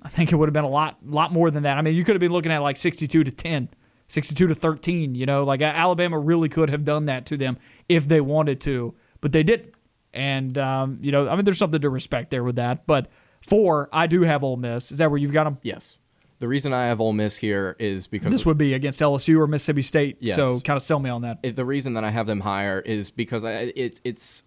I 0.04 0.10
think 0.10 0.32
it 0.32 0.36
would 0.36 0.48
have 0.48 0.54
been 0.54 0.64
a 0.64 0.70
lot, 0.70 0.98
lot 1.06 1.32
more 1.32 1.52
than 1.52 1.64
that. 1.64 1.78
I 1.78 1.82
mean, 1.82 1.96
you 1.96 2.04
could 2.04 2.16
have 2.16 2.20
been 2.20 2.32
looking 2.32 2.52
at 2.52 2.60
like 2.60 2.76
62 2.76 3.24
to 3.24 3.32
10, 3.32 3.70
62 4.08 4.48
to 4.48 4.56
13. 4.56 5.14
You 5.14 5.26
know, 5.26 5.44
like 5.44 5.62
Alabama 5.62 6.18
really 6.18 6.50
could 6.50 6.70
have 6.70 6.84
done 6.84 7.06
that 7.06 7.26
to 7.28 7.38
them 7.38 7.58
if 7.88 8.08
they 8.08 8.22
wanted 8.22 8.60
to, 8.62 8.96
but 9.20 9.32
they 9.32 9.44
didn't. 9.44 9.76
And 10.14 10.58
um, 10.58 11.00
you 11.02 11.12
know, 11.12 11.28
I 11.30 11.36
mean, 11.36 11.46
there's 11.46 11.58
something 11.58 11.82
to 11.82 11.90
respect 11.90 12.32
there 12.32 12.44
with 12.44 12.56
that. 12.58 12.86
But 12.86 13.10
four, 13.42 13.90
I 13.94 14.08
do 14.08 14.22
have 14.24 14.44
Ole 14.44 14.58
Miss. 14.58 14.92
Is 14.92 14.98
that 15.00 15.10
where 15.10 15.18
you've 15.18 15.34
got 15.34 15.46
them? 15.46 15.58
Yes. 15.64 15.98
The 16.40 16.48
reason 16.48 16.74
I 16.74 16.88
have 16.88 17.00
Ole 17.00 17.14
Miss 17.14 17.38
here 17.38 17.76
is 17.78 18.08
because 18.08 18.32
This 18.32 18.48
would 18.48 18.58
be 18.58 18.74
against 18.74 19.00
LSU 19.00 19.38
or 19.38 19.46
Mississippi 19.46 19.84
State. 19.84 20.18
Yes. 20.22 20.36
So 20.36 20.60
kind 20.60 20.76
of 20.76 20.82
sell 20.82 21.00
me 21.00 21.10
on 21.10 21.22
that. 21.22 21.38
it, 21.44 21.56
the 21.56 21.66
reason 21.66 21.94
that 21.94 22.04
I 22.04 22.10
have 22.10 22.26
them 22.26 22.40
higher 22.40 22.80
is 22.80 23.12
because 23.12 23.46
I, 23.46 23.72
it's 23.76 24.02
it's 24.04 24.44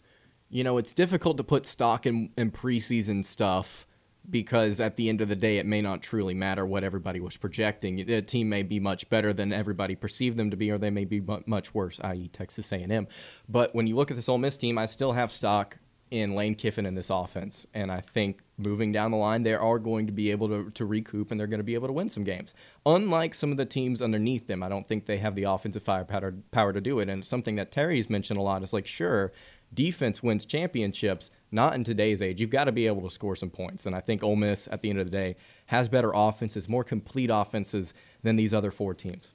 you 0.50 0.64
know 0.64 0.76
it's 0.76 0.92
difficult 0.92 1.36
to 1.36 1.44
put 1.44 1.66
stock 1.66 2.04
in, 2.04 2.30
in 2.36 2.50
preseason 2.50 3.24
stuff 3.24 3.86
because 4.28 4.80
at 4.80 4.96
the 4.96 5.08
end 5.08 5.20
of 5.20 5.28
the 5.28 5.36
day 5.36 5.58
it 5.58 5.66
may 5.66 5.80
not 5.80 6.02
truly 6.02 6.34
matter 6.34 6.64
what 6.64 6.84
everybody 6.84 7.20
was 7.20 7.36
projecting. 7.36 8.04
The 8.06 8.22
team 8.22 8.48
may 8.48 8.62
be 8.62 8.80
much 8.80 9.08
better 9.08 9.32
than 9.32 9.52
everybody 9.52 9.94
perceived 9.94 10.36
them 10.36 10.50
to 10.50 10.56
be, 10.56 10.70
or 10.70 10.78
they 10.78 10.90
may 10.90 11.04
be 11.04 11.22
much 11.46 11.74
worse, 11.74 12.00
i.e. 12.02 12.28
Texas 12.28 12.72
A&M. 12.72 13.06
But 13.48 13.74
when 13.74 13.86
you 13.86 13.96
look 13.96 14.10
at 14.10 14.16
this 14.16 14.28
Ole 14.28 14.38
Miss 14.38 14.56
team, 14.56 14.78
I 14.78 14.86
still 14.86 15.12
have 15.12 15.30
stock 15.30 15.78
in 16.10 16.34
Lane 16.34 16.54
Kiffin 16.54 16.86
in 16.86 16.94
this 16.94 17.10
offense, 17.10 17.66
and 17.74 17.90
I 17.90 18.00
think 18.00 18.42
moving 18.56 18.92
down 18.92 19.10
the 19.10 19.16
line, 19.16 19.42
they 19.42 19.54
are 19.54 19.78
going 19.78 20.06
to 20.06 20.12
be 20.12 20.30
able 20.30 20.48
to, 20.48 20.70
to 20.70 20.86
recoup 20.86 21.30
and 21.30 21.40
they're 21.40 21.48
going 21.48 21.58
to 21.58 21.64
be 21.64 21.74
able 21.74 21.88
to 21.88 21.92
win 21.92 22.08
some 22.08 22.22
games. 22.22 22.54
Unlike 22.86 23.34
some 23.34 23.50
of 23.50 23.56
the 23.56 23.64
teams 23.64 24.00
underneath 24.00 24.46
them, 24.46 24.62
I 24.62 24.68
don't 24.68 24.86
think 24.86 25.06
they 25.06 25.18
have 25.18 25.34
the 25.34 25.44
offensive 25.44 25.82
firepower 25.82 26.34
power 26.52 26.72
to 26.72 26.80
do 26.80 27.00
it. 27.00 27.08
And 27.08 27.24
something 27.24 27.56
that 27.56 27.72
Terry's 27.72 28.08
mentioned 28.08 28.38
a 28.38 28.42
lot 28.42 28.62
is 28.62 28.72
like, 28.72 28.86
sure, 28.86 29.32
defense 29.74 30.22
wins 30.22 30.44
championships. 30.46 31.30
Not 31.50 31.74
in 31.74 31.84
today's 31.84 32.20
age. 32.20 32.40
You've 32.40 32.50
got 32.50 32.64
to 32.64 32.72
be 32.72 32.86
able 32.86 33.02
to 33.02 33.10
score 33.10 33.36
some 33.36 33.50
points. 33.50 33.86
And 33.86 33.94
I 33.94 34.00
think 34.00 34.24
Ole 34.24 34.36
Miss, 34.36 34.68
at 34.70 34.82
the 34.82 34.90
end 34.90 34.98
of 34.98 35.06
the 35.06 35.10
day, 35.10 35.36
has 35.66 35.88
better 35.88 36.10
offenses, 36.14 36.68
more 36.68 36.84
complete 36.84 37.30
offenses 37.32 37.94
than 38.22 38.36
these 38.36 38.52
other 38.52 38.70
four 38.70 38.94
teams. 38.94 39.34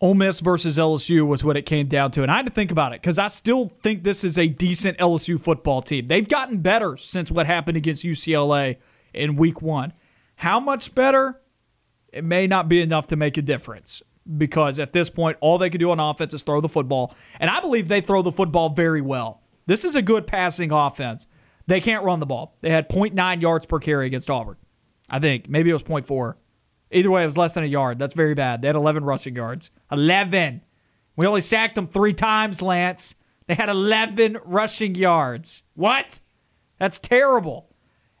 Ole 0.00 0.14
Miss 0.14 0.40
versus 0.40 0.78
LSU 0.78 1.26
was 1.26 1.44
what 1.44 1.56
it 1.58 1.66
came 1.66 1.86
down 1.86 2.10
to. 2.12 2.22
And 2.22 2.30
I 2.30 2.36
had 2.36 2.46
to 2.46 2.52
think 2.52 2.70
about 2.70 2.92
it 2.92 3.02
because 3.02 3.18
I 3.18 3.26
still 3.26 3.68
think 3.82 4.02
this 4.02 4.24
is 4.24 4.38
a 4.38 4.46
decent 4.46 4.96
LSU 4.98 5.38
football 5.38 5.82
team. 5.82 6.06
They've 6.06 6.26
gotten 6.26 6.58
better 6.58 6.96
since 6.96 7.30
what 7.30 7.46
happened 7.46 7.76
against 7.76 8.02
UCLA 8.02 8.76
in 9.12 9.36
week 9.36 9.60
one. 9.60 9.92
How 10.36 10.58
much 10.58 10.94
better? 10.94 11.42
It 12.12 12.24
may 12.24 12.46
not 12.46 12.68
be 12.68 12.80
enough 12.80 13.08
to 13.08 13.16
make 13.16 13.36
a 13.36 13.42
difference 13.42 14.02
because 14.38 14.78
at 14.78 14.92
this 14.92 15.10
point, 15.10 15.36
all 15.40 15.58
they 15.58 15.68
can 15.68 15.78
do 15.78 15.90
on 15.90 16.00
offense 16.00 16.32
is 16.32 16.42
throw 16.42 16.60
the 16.62 16.68
football. 16.68 17.14
And 17.38 17.50
I 17.50 17.60
believe 17.60 17.88
they 17.88 18.00
throw 18.00 18.22
the 18.22 18.32
football 18.32 18.70
very 18.70 19.02
well. 19.02 19.39
This 19.70 19.84
is 19.84 19.94
a 19.94 20.02
good 20.02 20.26
passing 20.26 20.72
offense. 20.72 21.28
They 21.68 21.80
can't 21.80 22.02
run 22.02 22.18
the 22.18 22.26
ball. 22.26 22.56
They 22.60 22.70
had 22.70 22.88
0.9 22.88 23.40
yards 23.40 23.66
per 23.66 23.78
carry 23.78 24.08
against 24.08 24.28
Auburn. 24.28 24.56
I 25.08 25.20
think. 25.20 25.48
Maybe 25.48 25.70
it 25.70 25.74
was 25.74 25.84
0.4. 25.84 26.34
Either 26.90 27.08
way, 27.08 27.22
it 27.22 27.26
was 27.26 27.38
less 27.38 27.52
than 27.52 27.62
a 27.62 27.68
yard. 27.68 27.96
That's 27.96 28.14
very 28.14 28.34
bad. 28.34 28.62
They 28.62 28.66
had 28.66 28.74
11 28.74 29.04
rushing 29.04 29.36
yards. 29.36 29.70
11. 29.92 30.62
We 31.14 31.24
only 31.24 31.40
sacked 31.40 31.76
them 31.76 31.86
three 31.86 32.12
times, 32.12 32.60
Lance. 32.60 33.14
They 33.46 33.54
had 33.54 33.68
11 33.68 34.38
rushing 34.44 34.96
yards. 34.96 35.62
What? 35.74 36.20
That's 36.80 36.98
terrible. 36.98 37.70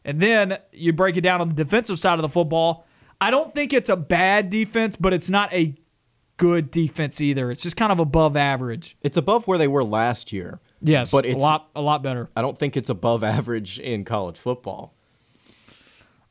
And 0.04 0.20
then 0.20 0.58
you 0.70 0.92
break 0.92 1.16
it 1.16 1.22
down 1.22 1.40
on 1.40 1.48
the 1.48 1.64
defensive 1.64 1.98
side 1.98 2.20
of 2.20 2.22
the 2.22 2.28
football. 2.28 2.86
I 3.20 3.32
don't 3.32 3.52
think 3.52 3.72
it's 3.72 3.90
a 3.90 3.96
bad 3.96 4.50
defense, 4.50 4.94
but 4.94 5.12
it's 5.12 5.28
not 5.28 5.52
a 5.52 5.74
good 6.36 6.70
defense 6.70 7.20
either. 7.20 7.50
It's 7.50 7.64
just 7.64 7.76
kind 7.76 7.90
of 7.90 7.98
above 7.98 8.36
average. 8.36 8.96
It's 9.02 9.16
above 9.16 9.48
where 9.48 9.58
they 9.58 9.66
were 9.66 9.82
last 9.82 10.32
year. 10.32 10.60
Yes, 10.82 11.10
but 11.10 11.26
it's 11.26 11.38
a 11.38 11.42
lot 11.42 11.70
a 11.74 11.80
lot 11.80 12.02
better. 12.02 12.30
I 12.34 12.42
don't 12.42 12.58
think 12.58 12.76
it's 12.76 12.88
above 12.88 13.22
average 13.24 13.78
in 13.78 14.04
college 14.04 14.38
football. 14.38 14.94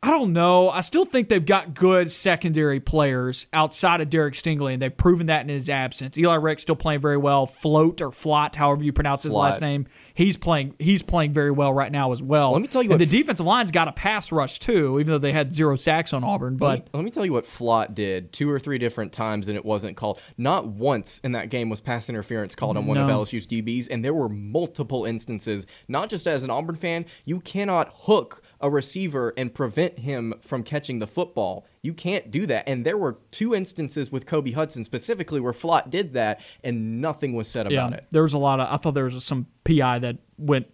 I 0.01 0.11
don't 0.11 0.31
know. 0.31 0.69
I 0.69 0.79
still 0.79 1.03
think 1.03 1.27
they've 1.27 1.45
got 1.45 1.73
good 1.73 2.09
secondary 2.09 2.79
players 2.79 3.47
outside 3.51 3.99
of 3.99 4.09
Derek 4.09 4.33
Stingley, 4.33 4.71
and 4.71 4.81
they've 4.81 4.95
proven 4.95 5.27
that 5.27 5.41
in 5.41 5.49
his 5.49 5.69
absence. 5.69 6.17
Eli 6.17 6.35
Ricks 6.35 6.61
still 6.61 6.77
playing 6.77 7.01
very 7.01 7.17
well. 7.17 7.45
Float 7.45 7.99
or 8.01 8.09
Flot, 8.13 8.55
however 8.55 8.81
you 8.81 8.93
pronounce 8.93 9.23
his 9.23 9.33
Flott. 9.33 9.39
last 9.39 9.61
name, 9.61 9.87
he's 10.13 10.37
playing. 10.37 10.73
He's 10.79 11.03
playing 11.03 11.33
very 11.33 11.51
well 11.51 11.73
right 11.73 11.91
now 11.91 12.13
as 12.13 12.23
well. 12.23 12.53
Let 12.53 12.61
me 12.61 12.69
tell 12.69 12.81
you 12.81 12.89
what 12.89 12.99
the 12.99 13.05
defensive 13.05 13.45
line's 13.45 13.71
got 13.71 13.89
a 13.89 13.91
pass 13.91 14.31
rush 14.31 14.59
too, 14.59 14.99
even 15.01 15.07
though 15.11 15.17
they 15.17 15.33
had 15.33 15.51
zero 15.51 15.75
sacks 15.75 16.13
on 16.13 16.23
Auburn. 16.23 16.53
Let 16.53 16.59
But 16.59 16.79
me, 16.79 16.89
let 16.93 17.03
me 17.03 17.11
tell 17.11 17.25
you 17.25 17.33
what 17.33 17.43
Flott 17.43 17.93
did 17.93 18.31
two 18.31 18.49
or 18.49 18.57
three 18.57 18.77
different 18.77 19.11
times, 19.11 19.49
and 19.49 19.57
it 19.57 19.65
wasn't 19.65 19.97
called. 19.97 20.21
Not 20.37 20.65
once 20.65 21.19
in 21.25 21.33
that 21.33 21.49
game 21.49 21.67
was 21.69 21.81
pass 21.81 22.09
interference 22.09 22.55
called 22.55 22.77
on 22.77 22.85
one 22.85 22.95
of 22.97 23.05
No. 23.07 23.19
LSU's 23.23 23.45
DBs, 23.45 23.89
and 23.91 24.05
there 24.05 24.13
were 24.13 24.29
multiple 24.29 25.03
instances. 25.03 25.65
Not 25.89 26.09
just 26.09 26.25
as 26.25 26.45
an 26.45 26.49
Auburn 26.51 26.77
fan, 26.77 27.05
you 27.25 27.41
cannot 27.41 27.91
hook 28.03 28.41
a 28.61 28.69
receiver 28.69 29.33
and 29.37 29.53
prevent 29.53 29.99
him 29.99 30.33
from 30.41 30.63
catching 30.63 30.99
the 30.99 31.07
football. 31.07 31.65
You 31.81 31.93
can't 31.93 32.29
do 32.29 32.45
that. 32.47 32.67
And 32.67 32.85
there 32.85 32.97
were 32.97 33.19
two 33.31 33.55
instances 33.55 34.11
with 34.11 34.25
Kobe 34.25 34.51
Hudson 34.51 34.83
specifically 34.83 35.39
where 35.39 35.53
Flott 35.53 35.89
did 35.89 36.13
that, 36.13 36.41
and 36.63 37.01
nothing 37.01 37.33
was 37.33 37.47
said 37.47 37.71
yeah, 37.71 37.87
about 37.87 37.99
it. 37.99 38.05
there 38.11 38.23
was 38.23 38.33
a 38.33 38.37
lot 38.37 38.59
of. 38.59 38.67
I 38.71 38.77
thought 38.77 38.93
there 38.93 39.05
was 39.05 39.23
some 39.23 39.47
PI 39.63 39.99
that 39.99 40.17
went. 40.37 40.67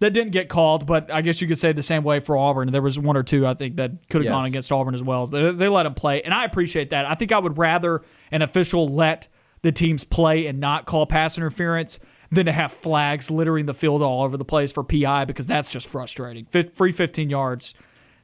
That 0.00 0.14
didn't 0.14 0.32
get 0.32 0.48
called, 0.48 0.86
but 0.86 1.12
I 1.12 1.20
guess 1.20 1.42
you 1.42 1.46
could 1.46 1.58
say 1.58 1.72
the 1.72 1.82
same 1.82 2.04
way 2.04 2.20
for 2.20 2.34
Auburn. 2.34 2.72
There 2.72 2.80
was 2.80 2.98
one 2.98 3.18
or 3.18 3.22
two 3.22 3.46
I 3.46 3.52
think 3.52 3.76
that 3.76 4.08
could 4.08 4.24
have 4.24 4.30
gone 4.30 4.46
against 4.46 4.72
Auburn 4.72 4.94
as 4.94 5.02
well. 5.02 5.26
They, 5.26 5.52
they 5.52 5.68
let 5.68 5.84
him 5.84 5.92
play, 5.92 6.22
and 6.22 6.32
I 6.32 6.46
appreciate 6.46 6.88
that. 6.90 7.04
I 7.04 7.14
think 7.14 7.32
I 7.32 7.38
would 7.38 7.58
rather 7.58 8.00
an 8.30 8.40
official 8.40 8.88
let 8.88 9.28
the 9.60 9.72
teams 9.72 10.04
play 10.04 10.46
and 10.46 10.58
not 10.58 10.86
call 10.86 11.04
pass 11.04 11.36
interference 11.36 12.00
than 12.30 12.46
to 12.46 12.52
have 12.52 12.72
flags 12.72 13.30
littering 13.30 13.66
the 13.66 13.74
field 13.74 14.02
all 14.02 14.22
over 14.22 14.36
the 14.36 14.44
place 14.44 14.72
for 14.72 14.84
PI 14.84 15.24
because 15.24 15.46
that's 15.46 15.68
just 15.68 15.86
frustrating. 15.88 16.44
Fif- 16.46 16.74
free 16.74 16.92
15 16.92 17.28
yards 17.28 17.74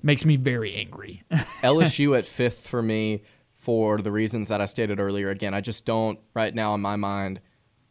makes 0.02 0.24
me 0.24 0.36
very 0.36 0.74
angry. 0.74 1.22
LSU 1.62 2.16
at 2.16 2.24
fifth 2.24 2.66
for 2.68 2.82
me 2.82 3.22
for 3.54 3.98
the 3.98 4.12
reasons 4.12 4.48
that 4.48 4.60
I 4.60 4.66
stated 4.66 5.00
earlier. 5.00 5.30
Again, 5.30 5.54
I 5.54 5.60
just 5.60 5.84
don't 5.84 6.20
right 6.34 6.54
now 6.54 6.74
in 6.74 6.80
my 6.80 6.96
mind. 6.96 7.40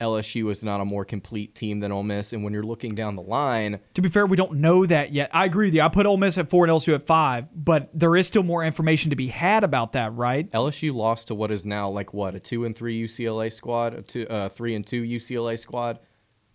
LSU 0.02 0.52
is 0.52 0.64
not 0.64 0.82
a 0.82 0.86
more 0.86 1.06
complete 1.06 1.56
team 1.56 1.80
than 1.80 1.92
Ole 1.92 2.04
Miss, 2.04 2.34
and 2.34 2.44
when 2.44 2.52
you're 2.54 2.64
looking 2.64 2.96
down 2.96 3.16
the 3.16 3.22
line, 3.22 3.80
To 3.94 4.02
be 4.02 4.10
fair, 4.10 4.26
we 4.26 4.36
don't 4.36 4.56
know 4.56 4.86
that 4.86 5.14
yet. 5.14 5.30
I 5.34 5.46
agree 5.46 5.68
with 5.68 5.74
you. 5.74 5.82
I 5.82 5.88
put 5.88 6.06
Ole 6.06 6.18
Miss 6.18 6.38
at 6.38 6.50
four 6.50 6.66
and 6.66 6.72
LSU 6.72 6.94
at 6.94 7.06
five, 7.06 7.46
but 7.56 7.90
there 7.94 8.16
is 8.16 8.28
still 8.28 8.44
more 8.44 8.64
information 8.64 9.10
to 9.12 9.16
be 9.16 9.28
had 9.28 9.64
about 9.64 9.94
that, 9.94 10.14
right? 10.14 10.50
LSU 10.52 10.94
lost 10.94 11.28
to 11.28 11.36
what 11.36 11.52
is 11.52 11.66
now 11.66 11.90
like 11.90 12.14
what 12.14 12.36
a 12.36 12.40
two 12.40 12.66
and 12.66 12.76
three 12.76 13.02
UCLA 13.06 13.52
squad, 13.52 13.94
a 13.94 14.02
two, 14.02 14.28
uh, 14.28 14.50
three 14.50 14.76
and 14.76 14.86
two 14.86 15.02
UCLA 15.04 15.58
squad, 15.58 16.00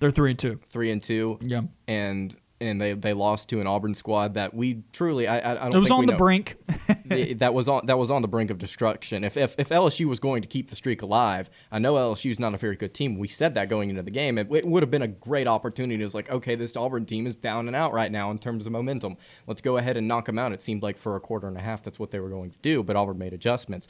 They're 0.01 0.11
three 0.11 0.31
and 0.31 0.39
two. 0.39 0.61
three 0.69 0.91
and 0.91 1.03
two, 1.03 1.39
Yeah. 1.43 1.63
and 1.89 2.35
and 2.61 2.81
they 2.81 2.93
they 2.93 3.13
lost 3.13 3.49
to 3.49 3.61
an 3.61 3.67
Auburn 3.67 3.95
squad 3.95 4.35
that 4.35 4.53
we 4.55 4.83
truly 4.93 5.27
I 5.27 5.53
I, 5.53 5.55
don't 5.71 5.77
It 5.77 5.79
was 5.79 5.91
on 5.91 6.07
the 6.07 6.13
know. 6.13 6.19
brink. 6.19 6.57
That 7.11 7.55
was 7.55 7.69
on 7.69 7.87
that 7.87 7.99
was 7.99 8.09
on 8.11 8.23
the 8.23 8.29
brink 8.29 8.51
of 8.51 8.59
destruction. 8.59 9.25
If, 9.25 9.37
if 9.37 9.57
if 9.59 9.71
LSU 9.71 10.07
was 10.07 10.21
going 10.21 10.43
to 10.43 10.49
keep 10.49 10.71
the 10.71 10.77
streak 10.77 11.03
alive, 11.03 11.51
I 11.73 11.81
know 11.81 11.95
LSU 11.95 12.31
is 12.31 12.39
not 12.39 12.55
a 12.55 12.57
very 12.57 12.77
good 12.77 12.95
team. 12.95 13.19
We 13.19 13.27
said 13.27 13.55
that 13.55 13.69
going 13.69 13.91
into 13.91 14.03
the 14.03 14.13
game. 14.13 14.39
It, 14.39 14.47
it 14.53 14.65
would 14.65 14.85
have 14.85 14.93
been 14.93 15.03
a 15.03 15.09
great 15.09 15.49
opportunity. 15.49 16.05
It's 16.05 16.15
like, 16.15 16.31
okay, 16.31 16.55
this 16.55 16.77
Auburn 16.77 17.07
team 17.07 17.27
is 17.27 17.35
down 17.35 17.67
and 17.67 17.75
out 17.75 17.93
right 17.93 18.13
now 18.13 18.31
in 18.31 18.39
terms 18.39 18.65
of 18.65 18.73
momentum. 18.73 19.17
Let's 19.49 19.61
go 19.61 19.77
ahead 19.77 19.97
and 19.97 20.07
knock 20.07 20.27
them 20.27 20.39
out. 20.39 20.53
It 20.53 20.63
seemed 20.63 20.85
like 20.85 20.97
for 20.97 21.17
a 21.17 21.21
quarter 21.21 21.49
and 21.49 21.57
a 21.57 21.61
half, 21.61 21.83
that's 21.83 21.99
what 21.99 22.13
they 22.13 22.21
were 22.21 22.31
going 22.31 22.53
to 22.53 22.59
do. 22.63 22.85
But 22.85 22.95
Auburn 22.95 23.19
made 23.19 23.33
adjustments. 23.33 23.89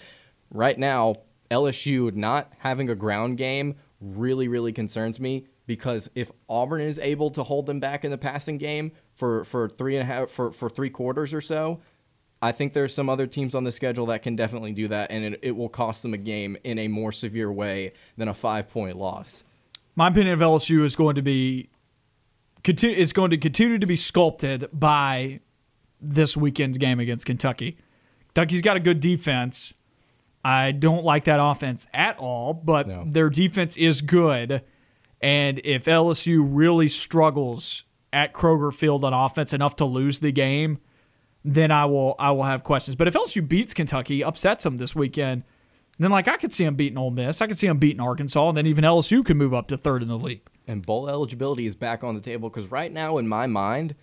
Right 0.51 0.79
now, 0.79 1.17
LSU 1.51 2.15
not 2.15 2.53
having 2.59 2.89
a 2.89 2.95
ground 2.95 3.37
game 3.37 3.75
really 4.01 4.49
really 4.49 4.73
concerns 4.73 5.21
me 5.21 5.47
because 5.71 6.11
if 6.17 6.33
Auburn 6.49 6.81
is 6.81 6.99
able 6.99 7.31
to 7.31 7.45
hold 7.45 7.67
them 7.67 7.79
back 7.79 8.05
in 8.05 8.11
the 8.11 8.19
passing 8.19 8.59
game 8.59 8.91
for 9.15 9.45
for 9.45 9.69
three 9.69 9.95
and 9.95 10.03
a 10.03 10.05
half 10.05 10.29
for 10.29 10.51
for 10.51 10.69
three 10.69 10.91
quarters 10.91 11.33
or 11.33 11.41
so. 11.41 11.81
I 12.43 12.51
think 12.51 12.73
there's 12.73 12.93
some 12.93 13.09
other 13.09 13.27
teams 13.29 13.55
on 13.55 13.63
the 13.63 13.71
schedule 13.71 14.07
that 14.07 14.23
can 14.23 14.35
definitely 14.35 14.73
do 14.73 14.89
that, 14.89 15.11
and 15.13 15.25
it, 15.27 15.41
it 15.43 15.51
will 15.53 15.69
cost 15.69 16.03
them 16.03 16.13
a 16.15 16.17
game 16.17 16.57
in 16.65 16.79
a 16.79 16.89
more 16.89 17.13
severe 17.13 17.53
way 17.53 17.93
than 18.17 18.27
a 18.29 18.35
five 18.35 18.69
point 18.69 18.97
loss. 18.97 19.45
My 19.95 20.09
opinion 20.09 20.33
of 20.35 20.41
LSU 20.41 20.83
is 20.83 20.97
going 20.97 21.15
to 21.15 21.23
be 21.23 21.69
continue 22.65 22.97
is 22.97 23.13
going 23.13 23.31
to 23.31 23.37
continue 23.37 23.79
to 23.79 23.87
be 23.87 23.95
sculpted 23.97 24.69
by 24.73 25.39
this 26.01 26.37
weekend's 26.37 26.79
game 26.79 26.99
against 26.99 27.27
Kentucky. 27.27 27.77
Kentucky's 28.35 28.63
got 28.63 28.77
a 28.77 28.81
good 28.81 28.99
defense. 29.01 29.73
I 30.43 30.73
don't 30.73 31.05
like 31.05 31.25
that 31.25 31.39
offense 31.41 31.87
at 31.93 32.19
all, 32.19 32.55
but 32.55 32.89
No. 32.89 33.05
their 33.07 33.29
defense 33.29 33.77
is 33.77 34.01
good. 34.01 34.63
And 35.21 35.61
if 35.65 35.85
LSU 35.85 36.47
really 36.49 36.89
struggles 36.89 37.85
at 38.13 38.33
Kroger 38.33 38.75
Field 38.75 39.05
on 39.05 39.13
offense 39.13 39.53
enough 39.53 39.77
to 39.77 39.85
lose 39.85 40.21
the 40.21 40.33
game, 40.33 40.79
then 41.45 41.71
I 41.71 41.85
will 41.87 42.15
I 42.19 42.31
will 42.31 42.45
have 42.45 42.65
questions. 42.65 42.97
But 42.97 43.09
if 43.09 43.15
LSU 43.15 43.47
beats 43.47 43.75
Kentucky, 43.75 44.23
upsets 44.25 44.65
them 44.65 44.77
this 44.77 44.95
weekend, 44.95 45.45
then 45.99 46.11
like 46.11 46.29
I 46.29 46.37
could 46.37 46.53
see 46.53 46.65
them 46.65 46.75
beating 46.75 46.99
Ole 46.99 47.11
Miss, 47.11 47.41
I 47.41 47.47
could 47.47 47.59
see 47.59 47.67
them 47.67 47.79
beating 47.79 48.01
Arkansas, 48.01 48.49
and 48.49 48.57
then 48.57 48.67
even 48.67 48.85
LSU 48.85 49.25
could 49.25 49.37
move 49.37 49.55
up 49.55 49.69
to 49.69 49.77
third 49.77 50.03
in 50.03 50.09
the 50.09 50.19
league. 50.19 50.43
And 50.67 50.85
bowl 50.85 51.09
eligibility 51.09 51.67
is 51.67 51.75
back 51.75 52.05
on 52.05 52.15
the 52.15 52.21
table 52.21 52.49
because 52.49 52.71
right 52.71 52.93
now, 52.93 53.19
in 53.19 53.29
my 53.29 53.47
mind, 53.47 53.95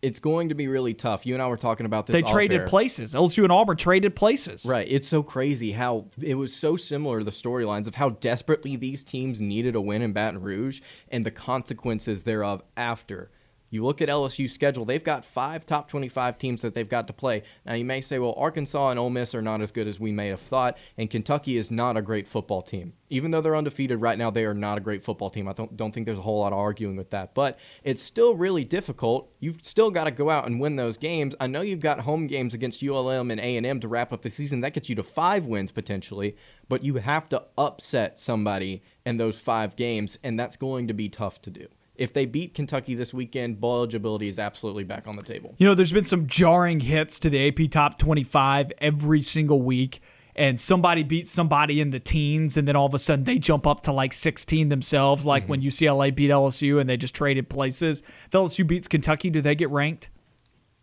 it's 0.00 0.20
going 0.20 0.50
to 0.50 0.54
be 0.54 0.68
really 0.68 0.94
tough. 0.94 1.26
You 1.26 1.34
and 1.34 1.42
I 1.42 1.48
were 1.48 1.56
talking 1.56 1.86
about 1.86 2.06
this. 2.06 2.14
They 2.14 2.22
traded 2.22 2.60
air. 2.60 2.66
places. 2.66 3.14
LSU 3.14 3.42
and 3.42 3.52
Auburn 3.52 3.76
traded 3.76 4.14
places. 4.14 4.64
Right. 4.64 4.86
It's 4.88 5.08
so 5.08 5.22
crazy 5.22 5.72
how 5.72 6.06
it 6.22 6.34
was 6.34 6.54
so 6.54 6.76
similar 6.76 7.24
the 7.24 7.30
storylines 7.30 7.88
of 7.88 7.96
how 7.96 8.10
desperately 8.10 8.76
these 8.76 9.02
teams 9.02 9.40
needed 9.40 9.74
a 9.74 9.80
win 9.80 10.02
in 10.02 10.12
Baton 10.12 10.40
Rouge 10.40 10.80
and 11.10 11.26
the 11.26 11.30
consequences 11.30 12.22
thereof 12.22 12.62
after. 12.76 13.30
You 13.70 13.84
look 13.84 14.00
at 14.00 14.08
LSU's 14.08 14.52
schedule, 14.52 14.86
they've 14.86 15.04
got 15.04 15.24
five 15.24 15.66
top 15.66 15.88
25 15.88 16.38
teams 16.38 16.62
that 16.62 16.74
they've 16.74 16.88
got 16.88 17.06
to 17.08 17.12
play. 17.12 17.42
Now, 17.66 17.74
you 17.74 17.84
may 17.84 18.00
say, 18.00 18.18
well, 18.18 18.34
Arkansas 18.36 18.90
and 18.90 18.98
Ole 18.98 19.10
Miss 19.10 19.34
are 19.34 19.42
not 19.42 19.60
as 19.60 19.70
good 19.70 19.86
as 19.86 20.00
we 20.00 20.10
may 20.10 20.28
have 20.28 20.40
thought, 20.40 20.78
and 20.96 21.10
Kentucky 21.10 21.58
is 21.58 21.70
not 21.70 21.96
a 21.96 22.02
great 22.02 22.26
football 22.26 22.62
team. 22.62 22.94
Even 23.10 23.30
though 23.30 23.40
they're 23.40 23.56
undefeated 23.56 24.00
right 24.00 24.16
now, 24.16 24.30
they 24.30 24.44
are 24.44 24.54
not 24.54 24.78
a 24.78 24.80
great 24.80 25.02
football 25.02 25.28
team. 25.28 25.48
I 25.48 25.52
don't, 25.52 25.76
don't 25.76 25.92
think 25.92 26.06
there's 26.06 26.18
a 26.18 26.22
whole 26.22 26.40
lot 26.40 26.52
of 26.52 26.58
arguing 26.58 26.96
with 26.96 27.10
that, 27.10 27.34
but 27.34 27.58
it's 27.84 28.02
still 28.02 28.34
really 28.34 28.64
difficult. 28.64 29.30
You've 29.40 29.62
still 29.62 29.90
got 29.90 30.04
to 30.04 30.10
go 30.10 30.30
out 30.30 30.46
and 30.46 30.60
win 30.60 30.76
those 30.76 30.96
games. 30.96 31.34
I 31.38 31.46
know 31.46 31.60
you've 31.60 31.80
got 31.80 32.00
home 32.00 32.26
games 32.26 32.54
against 32.54 32.82
ULM 32.82 33.30
and 33.30 33.40
A&M 33.40 33.80
to 33.80 33.88
wrap 33.88 34.12
up 34.12 34.22
the 34.22 34.30
season. 34.30 34.60
That 34.60 34.72
gets 34.72 34.88
you 34.88 34.96
to 34.96 35.02
five 35.02 35.46
wins 35.46 35.72
potentially, 35.72 36.36
but 36.68 36.84
you 36.84 36.94
have 36.96 37.28
to 37.30 37.44
upset 37.58 38.18
somebody 38.18 38.82
in 39.04 39.18
those 39.18 39.38
five 39.38 39.76
games, 39.76 40.18
and 40.22 40.38
that's 40.38 40.56
going 40.56 40.88
to 40.88 40.94
be 40.94 41.08
tough 41.08 41.42
to 41.42 41.50
do 41.50 41.68
if 41.98 42.12
they 42.12 42.24
beat 42.24 42.54
Kentucky 42.54 42.94
this 42.94 43.12
weekend, 43.12 43.60
bowl 43.60 43.76
eligibility 43.76 44.28
is 44.28 44.38
absolutely 44.38 44.84
back 44.84 45.06
on 45.06 45.16
the 45.16 45.22
table. 45.22 45.54
You 45.58 45.66
know, 45.66 45.74
there's 45.74 45.92
been 45.92 46.04
some 46.04 46.28
jarring 46.28 46.80
hits 46.80 47.18
to 47.18 47.28
the 47.28 47.48
AP 47.48 47.70
top 47.70 47.98
25 47.98 48.72
every 48.78 49.20
single 49.20 49.60
week. 49.60 50.00
And 50.36 50.58
somebody 50.58 51.02
beats 51.02 51.32
somebody 51.32 51.80
in 51.80 51.90
the 51.90 51.98
teens, 51.98 52.56
and 52.56 52.68
then 52.68 52.76
all 52.76 52.86
of 52.86 52.94
a 52.94 52.98
sudden 53.00 53.24
they 53.24 53.38
jump 53.38 53.66
up 53.66 53.80
to 53.82 53.92
like 53.92 54.12
16 54.12 54.68
themselves, 54.68 55.26
like 55.26 55.42
mm-hmm. 55.42 55.50
when 55.50 55.62
UCLA 55.62 56.14
beat 56.14 56.30
LSU 56.30 56.80
and 56.80 56.88
they 56.88 56.96
just 56.96 57.12
traded 57.12 57.48
places. 57.48 58.04
If 58.26 58.30
LSU 58.30 58.64
beats 58.64 58.86
Kentucky, 58.86 59.30
do 59.30 59.40
they 59.40 59.56
get 59.56 59.68
ranked? 59.70 60.10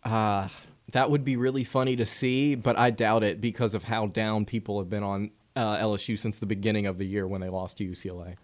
Uh, 0.04 0.48
that 0.92 1.10
would 1.10 1.24
be 1.24 1.36
really 1.36 1.64
funny 1.64 1.96
to 1.96 2.04
see, 2.04 2.54
but 2.54 2.78
I 2.78 2.90
doubt 2.90 3.22
it 3.22 3.40
because 3.40 3.72
of 3.72 3.84
how 3.84 4.08
down 4.08 4.44
people 4.44 4.78
have 4.78 4.90
been 4.90 5.02
on 5.02 5.30
uh, 5.56 5.78
LSU 5.78 6.18
since 6.18 6.38
the 6.38 6.44
beginning 6.44 6.84
of 6.84 6.98
the 6.98 7.06
year 7.06 7.26
when 7.26 7.40
they 7.40 7.48
lost 7.48 7.78
to 7.78 7.84
UCLA. 7.84 8.36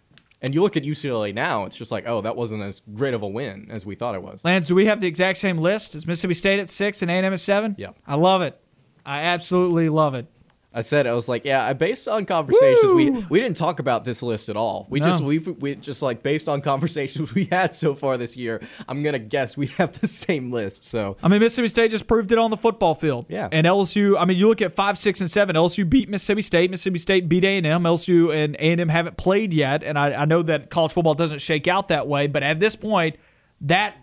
And 0.43 0.53
you 0.53 0.61
look 0.61 0.77
at 0.77 0.83
UCLA 0.83 1.33
now, 1.33 1.65
it's 1.65 1.77
just 1.77 1.93
like, 1.93 2.07
oh, 2.07 2.21
that 2.23 2.35
wasn't 2.35 2.63
as 2.63 2.83
great 2.93 3.15
of 3.15 3.23
a 3.23 3.29
win 3.29 3.69
as 3.71 3.87
we 3.87 3.95
thought 3.95 4.17
it 4.17 4.23
was. 4.23 4.45
Lance, 4.45 4.67
do 4.67 4.75
we 4.75 4.87
have 4.87 5.01
the 5.01 5.07
exact 5.07 5.39
same 5.39 5.59
list? 5.59 5.95
Is 5.95 6.05
Mississippi 6.05 6.35
State 6.35 6.59
at 6.59 6.69
six 6.69 7.01
and 7.01 7.11
A&M 7.11 7.33
at 7.33 7.39
seven? 7.39 7.77
Yeah. 7.79 7.91
I 8.07 8.17
love 8.17 8.43
it. 8.43 8.59
I 9.07 9.21
absolutely 9.23 9.89
love 9.89 10.15
it. 10.15 10.27
I 10.75 10.81
said 10.81 11.07
I 11.07 11.13
was 11.13 11.29
like, 11.29 11.45
yeah. 11.45 11.73
Based 11.73 12.09
on 12.09 12.25
conversations, 12.25 12.85
Woo! 12.85 12.95
we 12.95 13.11
we 13.11 13.41
didn't 13.41 13.57
talk 13.57 13.79
about 13.79 14.05
this 14.05 14.23
list 14.23 14.49
at 14.49 14.57
all. 14.57 14.87
We 14.89 15.01
no. 15.01 15.07
just 15.07 15.23
we 15.23 15.39
we 15.39 15.75
just 15.75 16.03
like 16.03 16.23
based 16.23 16.49
on 16.49 16.61
conversations 16.63 17.35
we 17.35 17.45
had 17.45 17.75
so 17.75 17.95
far 17.95 18.17
this 18.17 18.37
year. 18.37 18.61
I'm 18.89 19.03
gonna 19.03 19.19
guess 19.19 19.57
we 19.57 19.67
have 19.79 19.99
the 20.01 20.09
same 20.09 20.51
list. 20.51 20.85
So 20.85 21.17
I 21.23 21.29
mean, 21.29 21.41
Mississippi 21.41 21.69
State 21.69 21.91
just 21.91 22.07
proved 22.07 22.33
it 22.33 22.39
on 22.39 22.51
the 22.51 22.57
football 22.57 22.95
field. 22.95 23.27
Yeah, 23.29 23.49
and 23.53 23.67
LSU. 23.67 24.19
I 24.19 24.25
mean, 24.25 24.39
you 24.39 24.49
look 24.49 24.63
at 24.63 24.75
five, 24.75 24.99
six, 24.99 25.21
and 25.21 25.31
seven. 25.31 25.57
LSU 25.57 25.89
beat 25.89 26.09
Mississippi 26.09 26.43
State. 26.43 26.71
Mississippi 26.71 26.99
State 26.99 27.29
beat 27.29 27.45
A 27.45 27.59
and 27.59 27.67
M. 27.67 27.83
LSU 27.83 28.35
and 28.35 28.55
A 28.57 28.73
and 28.73 28.81
M 28.81 28.89
haven't 28.89 29.17
played 29.17 29.53
yet, 29.53 29.83
and 29.83 29.99
I, 29.99 30.13
I 30.13 30.25
know 30.25 30.43
that 30.43 30.71
college 30.71 30.93
football 30.93 31.15
doesn't 31.15 31.41
shake 31.41 31.69
out 31.69 31.89
that 31.89 32.09
way. 32.09 32.27
But 32.27 32.43
at 32.43 32.59
this 32.59 32.77
point, 32.77 33.17
that 33.63 33.97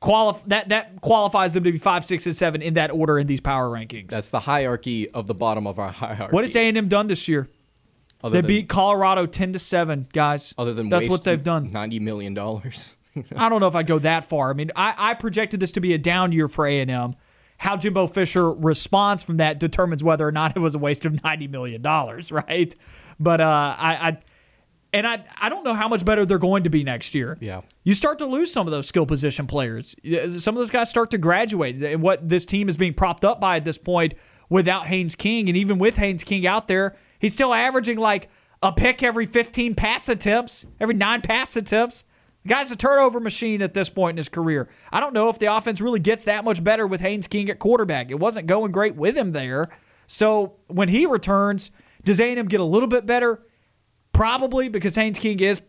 qualif- 0.00 0.44
that 0.46 0.68
that 0.68 1.00
qualifies 1.00 1.54
them 1.54 1.64
to 1.64 1.72
be 1.72 1.78
five, 1.78 2.04
six, 2.04 2.26
and 2.26 2.36
seven 2.36 2.62
in 2.62 2.74
that 2.74 2.90
order 2.90 3.18
in 3.18 3.26
these 3.26 3.40
power 3.40 3.68
rankings. 3.68 4.08
That's 4.08 4.30
the 4.30 4.40
hierarchy 4.40 5.10
of 5.10 5.26
the 5.26 5.34
bottom 5.34 5.66
of 5.66 5.78
our 5.78 5.88
hierarchy. 5.92 6.32
What 6.32 6.44
has 6.44 6.56
A 6.56 6.68
and 6.68 6.76
M 6.76 6.88
done 6.88 7.06
this 7.06 7.28
year? 7.28 7.48
Other 8.22 8.32
they 8.32 8.40
than, 8.40 8.48
beat 8.48 8.68
Colorado 8.68 9.26
ten 9.26 9.52
to 9.52 9.58
seven, 9.58 10.08
guys. 10.12 10.54
Other 10.58 10.74
than 10.74 10.88
that's 10.88 11.08
what 11.08 11.24
they've 11.24 11.42
done. 11.42 11.70
Ninety 11.70 12.00
million 12.00 12.34
dollars. 12.34 12.94
I 13.36 13.48
don't 13.48 13.60
know 13.60 13.68
if 13.68 13.74
I 13.74 13.82
go 13.82 13.98
that 14.00 14.24
far. 14.24 14.50
I 14.50 14.52
mean, 14.54 14.70
I, 14.76 14.94
I 14.96 15.14
projected 15.14 15.60
this 15.60 15.72
to 15.72 15.80
be 15.80 15.94
a 15.94 15.98
down 15.98 16.32
year 16.32 16.48
for 16.48 16.66
A 16.66 16.80
and 16.80 16.90
M. 16.90 17.14
How 17.58 17.76
Jimbo 17.76 18.06
Fisher 18.06 18.52
responds 18.52 19.24
from 19.24 19.38
that 19.38 19.58
determines 19.58 20.04
whether 20.04 20.26
or 20.26 20.30
not 20.30 20.56
it 20.56 20.60
was 20.60 20.74
a 20.74 20.78
waste 20.78 21.04
of 21.04 21.22
ninety 21.24 21.48
million 21.48 21.82
dollars, 21.82 22.30
right? 22.32 22.72
But 23.20 23.40
uh, 23.40 23.76
I, 23.78 24.08
I 24.08 24.18
and 24.92 25.06
I 25.06 25.24
I 25.40 25.48
don't 25.48 25.64
know 25.64 25.74
how 25.74 25.88
much 25.88 26.04
better 26.04 26.24
they're 26.24 26.38
going 26.38 26.64
to 26.64 26.70
be 26.70 26.84
next 26.84 27.14
year. 27.14 27.36
Yeah. 27.40 27.62
You 27.84 27.94
start 27.94 28.18
to 28.18 28.26
lose 28.26 28.52
some 28.52 28.66
of 28.66 28.70
those 28.70 28.86
skill 28.86 29.06
position 29.06 29.46
players. 29.46 29.94
Some 30.38 30.54
of 30.54 30.58
those 30.58 30.70
guys 30.70 30.90
start 30.90 31.10
to 31.10 31.18
graduate. 31.18 31.82
And 31.82 32.02
what 32.02 32.28
this 32.28 32.46
team 32.46 32.68
is 32.68 32.76
being 32.76 32.94
propped 32.94 33.24
up 33.24 33.40
by 33.40 33.56
at 33.56 33.64
this 33.64 33.78
point 33.78 34.14
without 34.48 34.86
Haynes 34.86 35.14
King, 35.14 35.48
and 35.48 35.56
even 35.56 35.78
with 35.78 35.96
Haynes 35.96 36.24
King 36.24 36.46
out 36.46 36.68
there, 36.68 36.96
he's 37.18 37.34
still 37.34 37.52
averaging 37.52 37.98
like 37.98 38.28
a 38.62 38.72
pick 38.72 39.02
every 39.02 39.26
15 39.26 39.74
pass 39.74 40.08
attempts, 40.08 40.66
every 40.80 40.94
nine 40.94 41.20
pass 41.22 41.56
attempts. 41.56 42.04
The 42.44 42.48
guy's 42.48 42.70
a 42.70 42.76
turnover 42.76 43.20
machine 43.20 43.62
at 43.62 43.74
this 43.74 43.90
point 43.90 44.14
in 44.14 44.16
his 44.16 44.28
career. 44.28 44.68
I 44.90 45.00
don't 45.00 45.12
know 45.12 45.28
if 45.28 45.38
the 45.38 45.54
offense 45.54 45.80
really 45.80 46.00
gets 46.00 46.24
that 46.24 46.44
much 46.44 46.64
better 46.64 46.86
with 46.86 47.00
Haynes 47.00 47.28
King 47.28 47.50
at 47.50 47.58
quarterback. 47.58 48.10
It 48.10 48.18
wasn't 48.18 48.46
going 48.46 48.72
great 48.72 48.96
with 48.96 49.16
him 49.16 49.32
there. 49.32 49.68
So 50.06 50.56
when 50.68 50.88
he 50.88 51.04
returns, 51.04 51.70
does 52.04 52.20
A&M 52.20 52.46
get 52.46 52.60
a 52.60 52.64
little 52.64 52.88
bit 52.88 53.04
better? 53.06 53.42
Probably 54.18 54.68
because 54.68 54.96
Haynes 54.96 55.16
King 55.16 55.38
is 55.38 55.62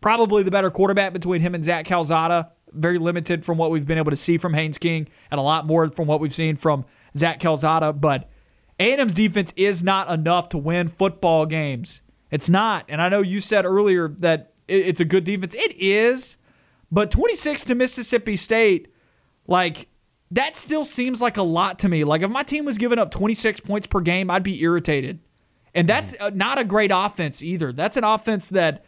probably 0.00 0.42
the 0.42 0.50
better 0.50 0.68
quarterback 0.68 1.12
between 1.12 1.40
him 1.40 1.54
and 1.54 1.64
Zach 1.64 1.86
Calzada. 1.86 2.50
Very 2.72 2.98
limited 2.98 3.44
from 3.44 3.56
what 3.56 3.70
we've 3.70 3.86
been 3.86 3.98
able 3.98 4.10
to 4.10 4.16
see 4.16 4.36
from 4.36 4.52
Haynes 4.52 4.78
King, 4.78 5.06
and 5.30 5.38
a 5.38 5.42
lot 5.42 5.64
more 5.64 5.88
from 5.88 6.08
what 6.08 6.18
we've 6.18 6.34
seen 6.34 6.56
from 6.56 6.84
Zach 7.16 7.38
Calzada. 7.38 7.92
But 7.92 8.28
A&M's 8.80 9.14
defense 9.14 9.52
is 9.54 9.84
not 9.84 10.10
enough 10.10 10.48
to 10.48 10.58
win 10.58 10.88
football 10.88 11.46
games. 11.46 12.02
It's 12.32 12.50
not. 12.50 12.84
And 12.88 13.00
I 13.00 13.08
know 13.08 13.22
you 13.22 13.38
said 13.38 13.64
earlier 13.64 14.08
that 14.18 14.54
it's 14.66 14.98
a 14.98 15.04
good 15.04 15.22
defense. 15.22 15.54
It 15.54 15.76
is. 15.76 16.36
But 16.90 17.12
26 17.12 17.62
to 17.66 17.76
Mississippi 17.76 18.34
State, 18.34 18.88
like, 19.46 19.86
that 20.32 20.56
still 20.56 20.84
seems 20.84 21.22
like 21.22 21.36
a 21.36 21.44
lot 21.44 21.78
to 21.78 21.88
me. 21.88 22.02
Like, 22.02 22.22
if 22.22 22.30
my 22.30 22.42
team 22.42 22.64
was 22.64 22.76
giving 22.76 22.98
up 22.98 23.12
26 23.12 23.60
points 23.60 23.86
per 23.86 24.00
game, 24.00 24.32
I'd 24.32 24.42
be 24.42 24.60
irritated. 24.62 25.20
And 25.74 25.88
that's 25.88 26.12
mm-hmm. 26.12 26.36
not 26.36 26.58
a 26.58 26.64
great 26.64 26.90
offense 26.94 27.42
either. 27.42 27.72
That's 27.72 27.96
an 27.96 28.04
offense 28.04 28.50
that 28.50 28.84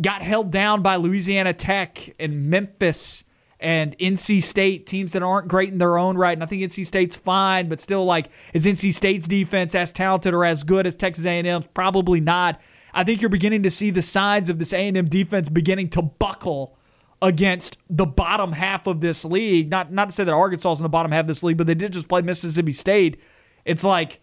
got 0.00 0.22
held 0.22 0.50
down 0.50 0.82
by 0.82 0.96
Louisiana 0.96 1.52
Tech 1.52 2.14
and 2.18 2.48
Memphis 2.50 3.24
and 3.60 3.96
NC 3.98 4.42
State, 4.42 4.86
teams 4.86 5.12
that 5.12 5.22
aren't 5.22 5.48
great 5.48 5.70
in 5.70 5.78
their 5.78 5.96
own 5.96 6.18
right. 6.18 6.32
And 6.32 6.42
I 6.42 6.46
think 6.46 6.62
NC 6.62 6.84
State's 6.84 7.16
fine, 7.16 7.68
but 7.68 7.80
still, 7.80 8.04
like, 8.04 8.28
is 8.52 8.66
NC 8.66 8.92
State's 8.92 9.26
defense 9.26 9.74
as 9.74 9.92
talented 9.92 10.34
or 10.34 10.44
as 10.44 10.62
good 10.64 10.86
as 10.86 10.96
Texas 10.96 11.24
A&M's? 11.24 11.66
Probably 11.72 12.20
not. 12.20 12.60
I 12.92 13.04
think 13.04 13.22
you're 13.22 13.30
beginning 13.30 13.62
to 13.62 13.70
see 13.70 13.90
the 13.90 14.02
signs 14.02 14.48
of 14.48 14.58
this 14.58 14.72
A&M 14.72 15.06
defense 15.06 15.48
beginning 15.48 15.88
to 15.90 16.02
buckle 16.02 16.76
against 17.22 17.78
the 17.88 18.04
bottom 18.04 18.52
half 18.52 18.86
of 18.86 19.00
this 19.00 19.24
league. 19.24 19.70
Not 19.70 19.90
not 19.90 20.10
to 20.10 20.14
say 20.14 20.24
that 20.24 20.32
Arkansas 20.32 20.72
is 20.72 20.80
in 20.80 20.82
the 20.82 20.90
bottom 20.90 21.10
half 21.10 21.22
of 21.22 21.28
this 21.28 21.42
league, 21.42 21.56
but 21.56 21.66
they 21.66 21.74
did 21.74 21.92
just 21.92 22.06
play 22.06 22.20
Mississippi 22.20 22.72
State. 22.72 23.18
It's 23.64 23.82
like 23.82 24.20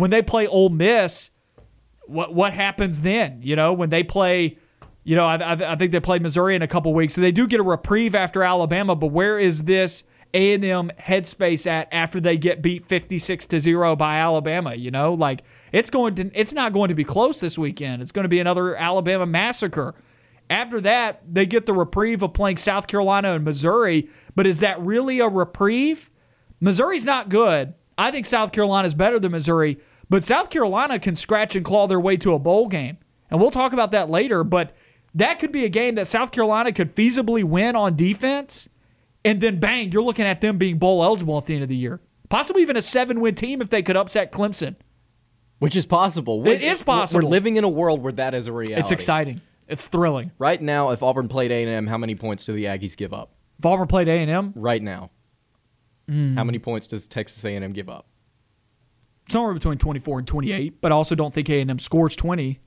when 0.00 0.10
they 0.10 0.22
play 0.22 0.46
Ole 0.46 0.70
Miss, 0.70 1.30
what 2.06 2.34
what 2.34 2.52
happens 2.52 3.02
then? 3.02 3.40
You 3.42 3.56
know, 3.56 3.72
when 3.72 3.90
they 3.90 4.02
play, 4.02 4.58
you 5.04 5.16
know, 5.16 5.24
I, 5.24 5.72
I 5.72 5.76
think 5.76 5.92
they 5.92 6.00
play 6.00 6.18
Missouri 6.18 6.56
in 6.56 6.62
a 6.62 6.68
couple 6.68 6.92
weeks, 6.92 7.14
so 7.14 7.20
they 7.20 7.32
do 7.32 7.46
get 7.46 7.60
a 7.60 7.62
reprieve 7.62 8.14
after 8.14 8.42
Alabama. 8.42 8.96
But 8.96 9.08
where 9.08 9.38
is 9.38 9.62
this 9.62 10.04
A 10.34 10.54
and 10.54 10.64
M 10.64 10.90
headspace 10.98 11.66
at 11.66 11.88
after 11.92 12.20
they 12.20 12.36
get 12.36 12.62
beat 12.62 12.86
fifty 12.86 13.18
six 13.18 13.46
to 13.48 13.60
zero 13.60 13.94
by 13.94 14.18
Alabama? 14.18 14.74
You 14.74 14.90
know, 14.90 15.14
like 15.14 15.44
it's 15.72 15.90
going 15.90 16.14
to, 16.16 16.30
it's 16.34 16.52
not 16.52 16.72
going 16.72 16.88
to 16.88 16.94
be 16.94 17.04
close 17.04 17.40
this 17.40 17.56
weekend. 17.58 18.02
It's 18.02 18.12
going 18.12 18.24
to 18.24 18.28
be 18.28 18.40
another 18.40 18.74
Alabama 18.74 19.26
massacre. 19.26 19.94
After 20.48 20.80
that, 20.80 21.22
they 21.32 21.46
get 21.46 21.66
the 21.66 21.72
reprieve 21.72 22.22
of 22.22 22.32
playing 22.32 22.56
South 22.56 22.88
Carolina 22.88 23.34
and 23.34 23.44
Missouri. 23.44 24.08
But 24.34 24.46
is 24.46 24.60
that 24.60 24.80
really 24.80 25.20
a 25.20 25.28
reprieve? 25.28 26.10
Missouri's 26.58 27.04
not 27.04 27.28
good. 27.28 27.74
I 27.96 28.10
think 28.10 28.26
South 28.26 28.50
Carolina 28.50 28.86
is 28.86 28.94
better 28.94 29.20
than 29.20 29.30
Missouri, 29.30 29.78
but 30.10 30.24
South 30.24 30.50
Carolina 30.50 30.98
can 30.98 31.16
scratch 31.16 31.56
and 31.56 31.64
claw 31.64 31.86
their 31.86 32.00
way 32.00 32.16
to 32.18 32.34
a 32.34 32.38
bowl 32.38 32.68
game. 32.68 32.98
And 33.30 33.40
we'll 33.40 33.52
talk 33.52 33.72
about 33.72 33.92
that 33.92 34.10
later, 34.10 34.44
but 34.44 34.76
that 35.14 35.38
could 35.38 35.52
be 35.52 35.64
a 35.64 35.68
game 35.68 35.94
that 35.94 36.06
South 36.06 36.32
Carolina 36.32 36.72
could 36.72 36.94
feasibly 36.94 37.44
win 37.44 37.76
on 37.76 37.96
defense. 37.96 38.68
And 39.24 39.40
then 39.40 39.60
bang, 39.60 39.92
you're 39.92 40.02
looking 40.02 40.26
at 40.26 40.40
them 40.40 40.58
being 40.58 40.78
bowl 40.78 41.02
eligible 41.04 41.38
at 41.38 41.46
the 41.46 41.54
end 41.54 41.62
of 41.62 41.68
the 41.68 41.76
year. 41.76 42.00
Possibly 42.28 42.62
even 42.62 42.76
a 42.76 42.82
seven 42.82 43.20
win 43.20 43.34
team 43.34 43.60
if 43.60 43.70
they 43.70 43.82
could 43.82 43.96
upset 43.96 44.32
Clemson. 44.32 44.76
Which 45.58 45.76
is 45.76 45.86
possible. 45.86 46.46
It 46.48 46.62
is 46.62 46.82
possible. 46.82 47.22
We're 47.22 47.30
living 47.30 47.56
in 47.56 47.64
a 47.64 47.68
world 47.68 48.02
where 48.02 48.12
that 48.14 48.34
is 48.34 48.46
a 48.46 48.52
reality. 48.52 48.80
It's 48.80 48.92
exciting. 48.92 49.40
It's 49.68 49.86
thrilling. 49.86 50.32
Right 50.38 50.60
now, 50.60 50.90
if 50.90 51.02
Auburn 51.02 51.28
played 51.28 51.52
A&M, 51.52 51.86
how 51.86 51.98
many 51.98 52.14
points 52.14 52.44
do 52.46 52.52
the 52.52 52.64
Aggies 52.64 52.96
give 52.96 53.12
up? 53.12 53.32
If 53.58 53.66
Auburn 53.66 53.86
played 53.86 54.08
A&M? 54.08 54.54
Right 54.56 54.82
now. 54.82 55.10
Mm. 56.10 56.34
How 56.34 56.44
many 56.44 56.58
points 56.58 56.86
does 56.86 57.06
Texas 57.06 57.44
A&M 57.44 57.72
give 57.72 57.88
up? 57.88 58.06
Somewhere 59.30 59.54
between 59.54 59.78
24 59.78 60.18
and 60.18 60.28
28, 60.28 60.80
but 60.80 60.92
I 60.92 60.94
also 60.94 61.14
don't 61.14 61.32
think 61.32 61.48
A&M 61.48 61.78
scores 61.78 62.16
20. 62.16 62.60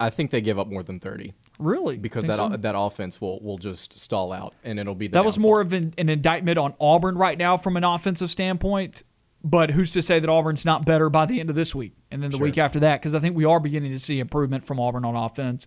I 0.00 0.08
think 0.08 0.30
they 0.30 0.40
give 0.40 0.58
up 0.58 0.66
more 0.66 0.82
than 0.82 0.98
30. 0.98 1.34
Really? 1.58 1.98
Because 1.98 2.24
that 2.24 2.36
so? 2.36 2.48
that 2.48 2.74
offense 2.76 3.20
will 3.20 3.38
will 3.40 3.58
just 3.58 3.98
stall 3.98 4.32
out 4.32 4.54
and 4.64 4.80
it'll 4.80 4.94
be 4.94 5.08
That 5.08 5.12
downfall. 5.12 5.26
was 5.26 5.38
more 5.38 5.60
of 5.60 5.74
an, 5.74 5.92
an 5.98 6.08
indictment 6.08 6.56
on 6.58 6.74
Auburn 6.80 7.18
right 7.18 7.36
now 7.36 7.58
from 7.58 7.76
an 7.76 7.84
offensive 7.84 8.30
standpoint. 8.30 9.02
But 9.42 9.70
who's 9.70 9.92
to 9.92 10.02
say 10.02 10.18
that 10.20 10.28
Auburn's 10.28 10.66
not 10.66 10.84
better 10.84 11.08
by 11.08 11.24
the 11.26 11.40
end 11.40 11.48
of 11.48 11.56
this 11.56 11.74
week 11.74 11.94
and 12.10 12.22
then 12.22 12.30
the 12.30 12.36
sure. 12.36 12.44
week 12.44 12.58
after 12.58 12.80
that? 12.80 13.00
Because 13.00 13.14
I 13.14 13.20
think 13.20 13.36
we 13.36 13.46
are 13.46 13.58
beginning 13.58 13.92
to 13.92 13.98
see 13.98 14.20
improvement 14.20 14.64
from 14.64 14.78
Auburn 14.78 15.04
on 15.04 15.16
offense. 15.16 15.66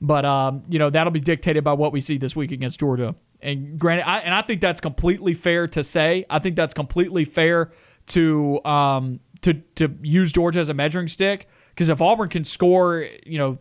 But 0.00 0.24
um, 0.24 0.64
you 0.68 0.78
know 0.78 0.90
that'll 0.90 1.12
be 1.12 1.20
dictated 1.20 1.62
by 1.62 1.74
what 1.74 1.92
we 1.92 2.00
see 2.00 2.18
this 2.18 2.34
week 2.34 2.50
against 2.50 2.80
Georgia. 2.80 3.14
And 3.40 3.78
granted, 3.78 4.06
I, 4.08 4.18
and 4.18 4.34
I 4.34 4.42
think 4.42 4.60
that's 4.60 4.80
completely 4.80 5.34
fair 5.34 5.66
to 5.68 5.84
say. 5.84 6.24
I 6.28 6.40
think 6.40 6.56
that's 6.56 6.74
completely 6.74 7.24
fair 7.24 7.70
to 8.08 8.64
um, 8.64 9.20
to 9.42 9.54
to 9.76 9.96
use 10.02 10.32
Georgia 10.32 10.60
as 10.60 10.68
a 10.68 10.74
measuring 10.74 11.08
stick 11.08 11.48
because 11.70 11.88
if 11.88 12.00
Auburn 12.00 12.28
can 12.28 12.44
score, 12.44 13.06
you 13.24 13.38
know, 13.38 13.58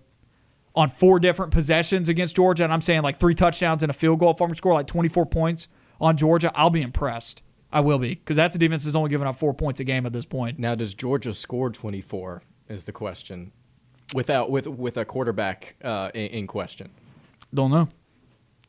on 0.76 0.90
four 0.90 1.20
different 1.20 1.52
possessions 1.52 2.10
against 2.10 2.36
Georgia, 2.36 2.64
and 2.64 2.74
I'm 2.74 2.82
saying 2.82 3.02
like 3.02 3.16
three 3.16 3.36
touchdowns 3.36 3.84
and 3.84 3.90
a 3.90 3.94
field 3.94 4.20
goal, 4.20 4.32
if 4.32 4.38
to 4.38 4.56
score 4.56 4.74
like 4.74 4.88
24 4.88 5.26
points 5.26 5.68
on 6.00 6.18
Georgia, 6.18 6.52
I'll 6.56 6.70
be 6.70 6.82
impressed. 6.82 7.42
I 7.72 7.82
will 7.82 8.00
be 8.00 8.16
because 8.16 8.36
that's 8.36 8.54
the 8.54 8.60
defense 8.60 8.84
that's 8.84 8.96
only 8.96 9.10
giving 9.10 9.28
up 9.28 9.36
four 9.36 9.54
points 9.54 9.80
a 9.80 9.84
game 9.84 10.06
at 10.06 10.14
this 10.14 10.26
point. 10.26 10.58
Now, 10.58 10.76
does 10.76 10.94
Georgia 10.94 11.34
score 11.34 11.70
24? 11.70 12.42
Is 12.68 12.86
the 12.86 12.92
question 12.92 13.52
without 14.14 14.50
with 14.50 14.68
with 14.68 14.98
a 14.98 15.06
quarterback 15.06 15.76
uh, 15.84 16.12
in, 16.14 16.28
in 16.28 16.48
question? 16.48 16.92
Don't 17.54 17.72
know. 17.72 17.90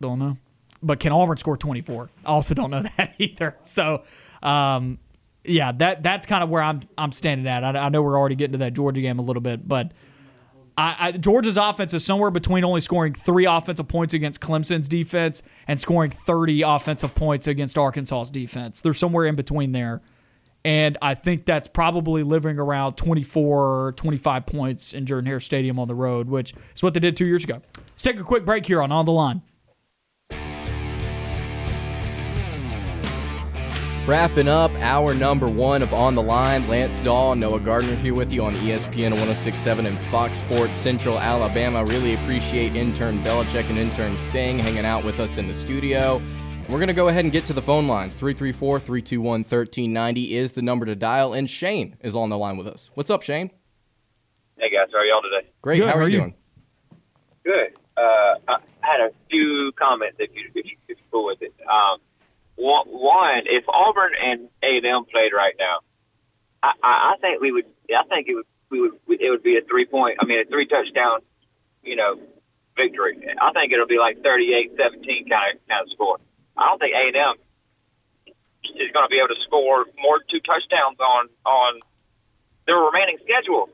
Don't 0.00 0.18
know. 0.18 0.36
But 0.82 1.00
can 1.00 1.12
Auburn 1.12 1.36
score 1.36 1.56
24? 1.56 2.11
I 2.24 2.28
also 2.28 2.54
don't 2.54 2.70
know 2.70 2.82
that 2.96 3.14
either. 3.18 3.56
So, 3.62 4.04
um, 4.42 4.98
yeah, 5.45 5.72
that 5.72 6.03
that's 6.03 6.26
kind 6.26 6.43
of 6.43 6.51
where 6.51 6.62
I'm 6.62 6.80
I'm 6.99 7.12
standing 7.12 7.47
at. 7.47 7.64
I, 7.64 7.78
I, 7.78 7.88
know 7.88 8.03
we're 8.03 8.18
already 8.18 8.34
getting 8.34 8.53
to 8.53 8.59
that 8.59 8.74
Georgia 8.74 9.01
game 9.01 9.18
a 9.18 9.22
little 9.22 9.41
bit, 9.41 9.66
but 9.66 9.93
I, 10.76 10.97
I, 10.99 11.12
Georgia's 11.12 11.57
offense 11.57 11.95
is 11.95 12.05
somewhere 12.05 12.30
between 12.30 12.64
only 12.64 12.80
scoring 12.80 13.14
three 13.14 13.47
offensive 13.47 13.88
points 13.88 14.14
against 14.14 14.41
Clemson's 14.41 14.88
defense 14.88 15.43
and 15.66 15.80
scoring 15.80 16.11
30 16.11 16.62
offensive 16.62 17.14
points 17.14 17.47
against 17.47 17.76
Arkansas's 17.76 18.30
defense. 18.30 18.80
They're 18.80 18.95
somewhere 18.95 19.26
in 19.26 19.34
between 19.34 19.72
there. 19.72 20.03
And 20.62 20.99
I 21.01 21.14
think 21.14 21.47
that's 21.47 21.68
probably 21.68 22.22
living 22.22 22.59
around 22.59 22.95
24, 22.95 23.95
25 23.97 24.47
points 24.47 24.93
in 24.93 25.07
Jordan 25.07 25.26
Hare 25.26 25.41
Stadium 25.41 25.78
on 25.78 25.88
the 25.88 25.95
road, 25.95 26.28
which 26.28 26.53
is 26.74 26.82
what 26.82 26.93
they 26.93 27.01
did 27.01 27.16
two 27.16 27.26
years 27.26 27.45
ago. 27.45 27.62
Let's 27.78 28.03
take 28.03 28.20
a 28.20 28.22
quick 28.22 28.45
break 28.45 28.66
here 28.66 28.82
on 28.82 28.93
On 28.93 29.07
the 29.07 29.12
Line. 29.12 29.41
Wrapping 34.11 34.48
up 34.48 34.72
our 34.80 35.14
number 35.14 35.48
one 35.48 35.82
of 35.84 35.94
On 35.94 36.16
the 36.16 36.22
Line, 36.22 36.66
Lance 36.66 36.98
Dawe, 36.98 37.34
Noah 37.34 37.61
Gardner 37.61 37.94
here 37.94 38.12
with 38.12 38.32
you 38.32 38.42
on 38.42 38.56
ESPN 38.56 39.12
1067 39.12 39.86
and 39.86 39.96
Fox 40.00 40.38
Sports 40.38 40.76
Central 40.76 41.16
Alabama. 41.16 41.84
Really 41.84 42.14
appreciate 42.14 42.74
intern 42.74 43.22
Belichick 43.22 43.70
and 43.70 43.78
intern 43.78 44.18
Sting 44.18 44.58
hanging 44.58 44.84
out 44.84 45.04
with 45.04 45.20
us 45.20 45.38
in 45.38 45.46
the 45.46 45.54
studio. 45.54 46.20
We're 46.68 46.78
going 46.78 46.88
to 46.88 46.92
go 46.92 47.06
ahead 47.06 47.24
and 47.24 47.30
get 47.30 47.44
to 47.46 47.52
the 47.52 47.62
phone 47.62 47.86
lines. 47.86 48.16
334 48.16 48.80
321 48.80 49.42
1390 49.42 50.36
is 50.36 50.54
the 50.54 50.62
number 50.62 50.86
to 50.86 50.96
dial, 50.96 51.32
and 51.32 51.48
Shane 51.48 51.96
is 52.00 52.16
on 52.16 52.30
the 52.30 52.36
line 52.36 52.56
with 52.56 52.66
us. 52.66 52.90
What's 52.94 53.11
up, 53.11 53.22
Shane? 53.22 53.52
Hey, 54.58 54.70
guys. 54.70 54.88
How 54.92 54.98
are 54.98 55.04
y'all 55.04 55.22
today? 55.22 55.48
Great. 55.62 55.78
Good, 55.78 55.86
how, 55.88 55.94
are 55.94 55.98
how 55.98 56.04
are 56.06 56.08
you 56.08 56.14
you? 56.14 56.18
doing? 56.18 56.34
Good. 57.44 57.78
Uh, 57.96 58.34
I 58.48 58.58
had 58.80 59.02
a 59.02 59.11
few 59.30 59.70
comments 59.78 60.16
if 60.18 60.30
you 60.34 60.50
if, 60.56 60.66
you, 60.66 60.76
if 60.88 60.98
you're 60.98 61.06
cool 61.12 61.26
with 61.26 61.40
it. 61.42 61.54
Um, 61.72 62.00
one, 62.61 63.42
if 63.46 63.64
Auburn 63.68 64.12
and 64.20 64.48
A 64.62 64.76
and 64.76 64.86
M 64.86 65.04
played 65.11 65.32
right 65.34 65.54
now, 65.58 65.80
I, 66.62 66.72
I, 66.82 66.92
I 67.12 67.14
think 67.20 67.40
we 67.40 67.52
would. 67.52 67.66
I 67.88 68.04
think 68.08 68.28
it 68.28 68.34
would. 68.34 68.46
We 68.70 68.80
would. 68.80 68.94
It 69.08 69.30
would 69.30 69.42
be 69.42 69.56
a 69.56 69.64
three 69.64 69.86
point. 69.86 70.18
I 70.20 70.26
mean, 70.26 70.40
a 70.40 70.44
three 70.44 70.66
touchdown. 70.66 71.20
You 71.82 71.96
know, 71.96 72.20
victory. 72.76 73.16
I 73.40 73.52
think 73.52 73.72
it'll 73.72 73.88
be 73.88 73.98
like 73.98 74.20
38-17 74.20 74.76
kind 75.28 75.56
of 75.56 75.61
kind 75.68 75.82
of 75.84 75.88
score. 75.92 76.20
I 76.56 76.68
don't 76.68 76.78
think 76.78 76.92
A 76.92 77.08
and 77.08 77.16
M 77.16 77.36
is 78.76 78.92
going 78.92 79.06
to 79.06 79.12
be 79.12 79.18
able 79.18 79.32
to 79.32 79.40
score 79.48 79.86
more 79.98 80.20
than 80.20 80.28
two 80.28 80.42
touchdowns 80.44 81.00
on 81.00 81.28
on 81.44 81.80
their 82.66 82.76
remaining 82.76 83.18
schedule. 83.24 83.68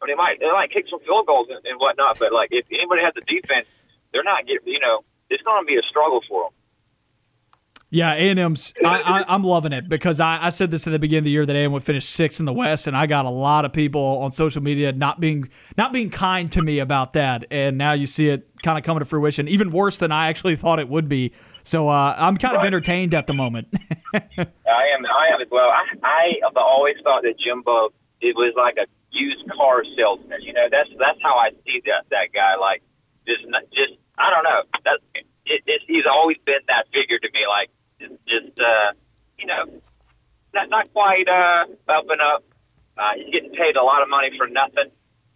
I 0.00 0.06
mean, 0.06 0.14
they 0.14 0.20
might 0.20 0.36
they 0.40 0.52
might 0.52 0.70
kick 0.70 0.86
some 0.88 1.00
field 1.00 1.26
goals 1.26 1.48
and, 1.50 1.64
and 1.64 1.80
whatnot, 1.80 2.18
but 2.18 2.32
like 2.32 2.52
if 2.52 2.66
anybody 2.70 3.02
has 3.02 3.14
the 3.14 3.24
defense, 3.26 3.66
they're 4.12 4.26
not 4.26 4.46
getting. 4.46 4.68
You 4.68 4.80
know, 4.80 5.04
it's 5.30 5.42
going 5.42 5.64
to 5.64 5.66
be 5.66 5.76
a 5.76 5.84
struggle 5.88 6.20
for 6.28 6.48
them. 6.48 6.52
Yeah, 7.90 8.12
A&M's. 8.12 8.74
I, 8.84 9.00
I, 9.00 9.34
I'm 9.34 9.42
loving 9.42 9.72
it 9.72 9.88
because 9.88 10.20
I, 10.20 10.38
I 10.44 10.48
said 10.50 10.70
this 10.70 10.86
at 10.86 10.90
the 10.90 10.98
beginning 10.98 11.20
of 11.20 11.24
the 11.24 11.30
year 11.30 11.46
that 11.46 11.56
A&M 11.56 11.72
would 11.72 11.82
finish 11.82 12.04
sixth 12.04 12.38
in 12.38 12.44
the 12.44 12.52
West, 12.52 12.86
and 12.86 12.94
I 12.94 13.06
got 13.06 13.24
a 13.24 13.30
lot 13.30 13.64
of 13.64 13.72
people 13.72 14.02
on 14.18 14.30
social 14.30 14.62
media 14.62 14.92
not 14.92 15.20
being 15.20 15.48
not 15.78 15.92
being 15.92 16.10
kind 16.10 16.52
to 16.52 16.60
me 16.60 16.80
about 16.80 17.14
that, 17.14 17.46
and 17.50 17.78
now 17.78 17.92
you 17.92 18.04
see 18.04 18.28
it 18.28 18.46
kind 18.62 18.76
of 18.76 18.84
coming 18.84 18.98
to 18.98 19.06
fruition, 19.06 19.48
even 19.48 19.70
worse 19.70 19.96
than 19.96 20.12
I 20.12 20.28
actually 20.28 20.56
thought 20.56 20.78
it 20.78 20.88
would 20.88 21.08
be. 21.08 21.32
So 21.62 21.88
uh, 21.88 22.14
I'm 22.18 22.36
kind 22.36 22.56
of 22.56 22.64
entertained 22.64 23.14
at 23.14 23.26
the 23.26 23.34
moment. 23.34 23.68
I 24.14 24.20
am. 24.20 25.06
I 25.06 25.34
am 25.34 25.40
as 25.40 25.48
well. 25.50 25.70
I, 25.70 25.84
I 26.02 26.24
have 26.44 26.56
always 26.56 26.96
thought 27.02 27.22
that 27.22 27.34
Jimbo 27.38 27.88
it 28.20 28.34
was 28.36 28.52
like 28.56 28.76
a 28.76 28.86
used 29.10 29.48
car 29.50 29.82
salesman. 29.96 30.42
You 30.42 30.52
know, 30.52 30.66
that's 30.70 30.90
that's 30.98 31.18
how 31.22 31.36
I 31.36 31.50
see 31.64 31.80
that 31.86 32.04
that 32.10 32.34
guy. 32.34 32.56
Like 32.60 32.82
just 33.26 33.44
just 33.72 33.96
I 34.18 34.30
don't 34.30 34.44
know. 34.44 34.60
That's 34.84 35.02
it, 35.46 35.62
it, 35.66 35.80
he's 35.86 36.04
always 36.04 36.36
been 36.44 36.60
that 36.68 36.84
figure 36.92 37.18
to 37.18 37.28
me. 37.32 37.48
Like 37.48 37.70
just, 38.00 38.14
just 38.26 38.60
uh, 38.60 38.92
you 39.38 39.46
know, 39.46 39.64
not 40.54 40.70
not 40.70 40.92
quite 40.92 41.28
uh, 41.28 41.66
up 41.90 42.06
up. 42.08 42.44
Uh, 42.98 43.14
he's 43.16 43.30
getting 43.30 43.52
paid 43.52 43.76
a 43.76 43.82
lot 43.82 44.02
of 44.02 44.08
money 44.08 44.30
for 44.36 44.48
nothing, 44.48 44.90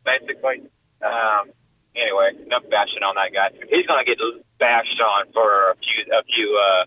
basically. 0.05 0.67
Um, 0.99 1.55
anyway, 1.95 2.35
enough 2.43 2.67
bashing 2.71 3.07
on 3.07 3.15
that 3.15 3.31
guy. 3.31 3.55
He's 3.71 3.87
going 3.87 4.03
to 4.03 4.09
get 4.09 4.19
bashed 4.59 4.99
on 4.99 5.31
for 5.33 5.71
a 5.71 5.77
few 5.79 6.01
a 6.11 6.23
few 6.27 6.49
uh, 6.59 6.83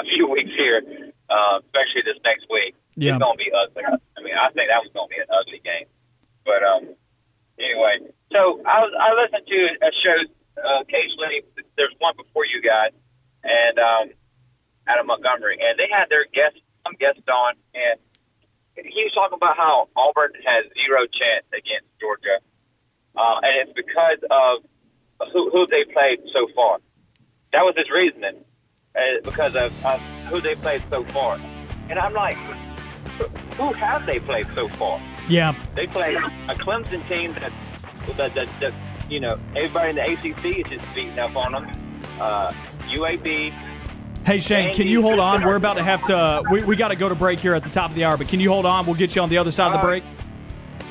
a 0.00 0.04
few 0.06 0.30
weeks 0.34 0.54
here, 0.54 0.82
uh, 1.30 1.58
especially 1.66 2.06
this 2.06 2.20
next 2.22 2.46
week. 2.50 2.74
Yeah. 2.94 3.16
It's 3.16 3.22
going 3.22 3.38
to 3.38 3.42
be 3.42 3.50
ugly. 3.50 3.84
I 3.86 4.18
mean, 4.22 4.34
I 4.34 4.50
think 4.54 4.70
that 4.70 4.82
was 4.82 4.90
going 4.94 5.08
to 5.08 5.14
be 5.14 5.20
an 5.22 5.30
ugly 5.30 5.60
game. 5.62 5.86
But 6.44 6.62
um, 6.62 6.94
anyway, 7.58 8.10
so 8.30 8.62
I 8.66 8.76
was 8.82 8.92
I 8.94 9.08
listened 9.18 9.46
to 9.46 9.60
a 9.82 9.90
show 10.02 10.18
uh, 10.62 10.80
occasionally. 10.82 11.42
There's 11.76 11.94
one 11.98 12.14
before 12.16 12.46
you 12.46 12.62
guys, 12.62 12.94
and 13.42 13.76
um, 13.78 14.04
out 14.90 14.98
of 14.98 15.06
Montgomery, 15.06 15.56
and 15.62 15.78
they 15.78 15.86
had 15.90 16.10
their 16.10 16.24
guest 16.34 16.58
some 16.82 16.94
guest 16.98 17.20
on, 17.28 17.54
and 17.74 18.00
he 18.74 19.04
was 19.04 19.12
talking 19.14 19.36
about 19.36 19.56
how 19.56 19.88
Auburn 19.94 20.32
has 20.44 20.62
zero 20.74 21.04
chance 21.06 21.46
against 21.52 21.86
Georgia, 22.00 22.40
uh, 23.14 23.38
and 23.46 23.68
it's 23.68 23.72
because 23.76 24.18
of 24.30 24.64
who, 25.32 25.50
who 25.50 25.66
they 25.68 25.84
played 25.92 26.18
so 26.32 26.48
far. 26.56 26.78
That 27.52 27.62
was 27.62 27.74
his 27.76 27.90
reasoning, 27.90 28.42
uh, 28.96 29.20
because 29.22 29.54
of, 29.56 29.70
of 29.84 30.00
who 30.32 30.40
they 30.40 30.54
played 30.54 30.82
so 30.90 31.04
far. 31.12 31.38
And 31.90 31.98
I'm 31.98 32.14
like, 32.14 32.34
who- 33.18 33.28
who 33.60 33.72
have 33.74 34.06
they 34.06 34.18
played 34.20 34.46
so 34.54 34.68
far? 34.80 34.98
yeah, 35.28 35.52
They 35.74 35.86
played 35.86 36.16
a 36.16 36.54
Clemson 36.54 37.06
team 37.14 37.34
that, 37.34 37.52
that, 38.16 38.34
that, 38.34 38.48
that 38.60 38.74
you 39.10 39.20
know, 39.20 39.38
everybody 39.56 39.90
in 39.90 39.96
the 39.96 40.04
ACC 40.12 40.44
is 40.60 40.66
just 40.80 40.94
beating 40.94 41.18
up 41.18 41.36
on 41.36 41.52
them. 41.52 41.70
Uh, 42.18 42.50
UAB, 42.88 43.52
Hey 44.24 44.38
Shane, 44.38 44.74
can 44.74 44.86
you 44.86 45.02
hold 45.02 45.18
on? 45.18 45.44
We're 45.44 45.56
about 45.56 45.74
to 45.74 45.82
have 45.82 46.04
to. 46.04 46.42
We, 46.50 46.62
we 46.62 46.76
got 46.76 46.88
to 46.88 46.96
go 46.96 47.08
to 47.08 47.14
break 47.14 47.40
here 47.40 47.54
at 47.54 47.64
the 47.64 47.70
top 47.70 47.90
of 47.90 47.96
the 47.96 48.04
hour, 48.04 48.16
but 48.16 48.28
can 48.28 48.38
you 48.38 48.50
hold 48.50 48.66
on? 48.66 48.86
We'll 48.86 48.94
get 48.94 49.16
you 49.16 49.22
on 49.22 49.28
the 49.28 49.38
other 49.38 49.50
side 49.50 49.68
of 49.68 49.80
the 49.80 49.86
break. 49.86 50.04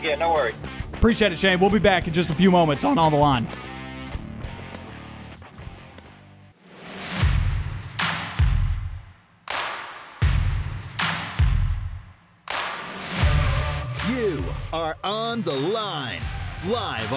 yeah, 0.01 0.15
no 0.15 0.33
worries. 0.33 0.55
Appreciate 0.93 1.31
it, 1.31 1.37
Shane. 1.37 1.59
We'll 1.59 1.69
be 1.69 1.79
back 1.79 2.07
in 2.07 2.13
just 2.13 2.29
a 2.29 2.33
few 2.33 2.51
moments 2.51 2.83
on 2.83 2.97
On 2.97 3.11
the 3.11 3.17
Line. 3.17 3.47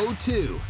888-382-7502. 0.00 0.60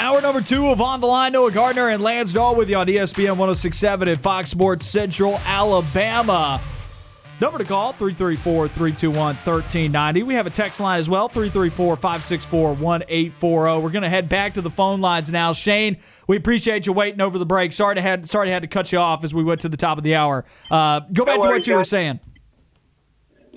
Hour 0.00 0.20
number 0.20 0.40
two 0.40 0.66
of 0.68 0.80
On 0.80 1.00
the 1.00 1.06
Line, 1.06 1.32
Noah 1.32 1.52
Gardner 1.52 1.88
and 1.88 2.02
Lance 2.02 2.32
Dawe 2.32 2.52
with 2.52 2.68
you 2.68 2.76
on 2.76 2.86
ESPN 2.86 3.36
1067 3.36 4.08
and 4.08 4.20
Fox 4.20 4.50
Sports 4.50 4.86
Central 4.86 5.38
Alabama. 5.46 6.60
Number 7.40 7.58
to 7.58 7.64
call 7.64 7.92
334 7.92 8.68
321 8.68 9.16
1390. 9.16 10.22
We 10.22 10.34
have 10.34 10.46
a 10.46 10.50
text 10.50 10.78
line 10.80 10.98
as 10.98 11.08
well 11.10 11.28
334 11.28 11.96
564 11.96 12.74
1840. 12.74 13.82
We're 13.82 13.90
going 13.90 14.02
to 14.02 14.08
head 14.08 14.28
back 14.28 14.54
to 14.54 14.60
the 14.60 14.70
phone 14.70 15.00
lines 15.00 15.32
now. 15.32 15.52
Shane, 15.52 15.96
we 16.28 16.36
appreciate 16.36 16.86
you 16.86 16.92
waiting 16.92 17.20
over 17.20 17.38
the 17.38 17.46
break. 17.46 17.72
Sorry 17.72 17.96
to 17.96 18.00
had 18.00 18.28
sorry 18.28 18.48
to 18.48 18.52
had 18.52 18.62
to 18.62 18.68
cut 18.68 18.92
you 18.92 18.98
off 18.98 19.24
as 19.24 19.34
we 19.34 19.42
went 19.42 19.60
to 19.62 19.68
the 19.68 19.76
top 19.76 19.98
of 19.98 20.04
the 20.04 20.14
hour. 20.14 20.44
Uh, 20.70 21.00
go 21.12 21.24
back 21.24 21.36
to 21.36 21.40
what 21.40 21.48
worries, 21.48 21.66
you 21.66 21.74
were 21.74 21.84
saying. 21.84 22.20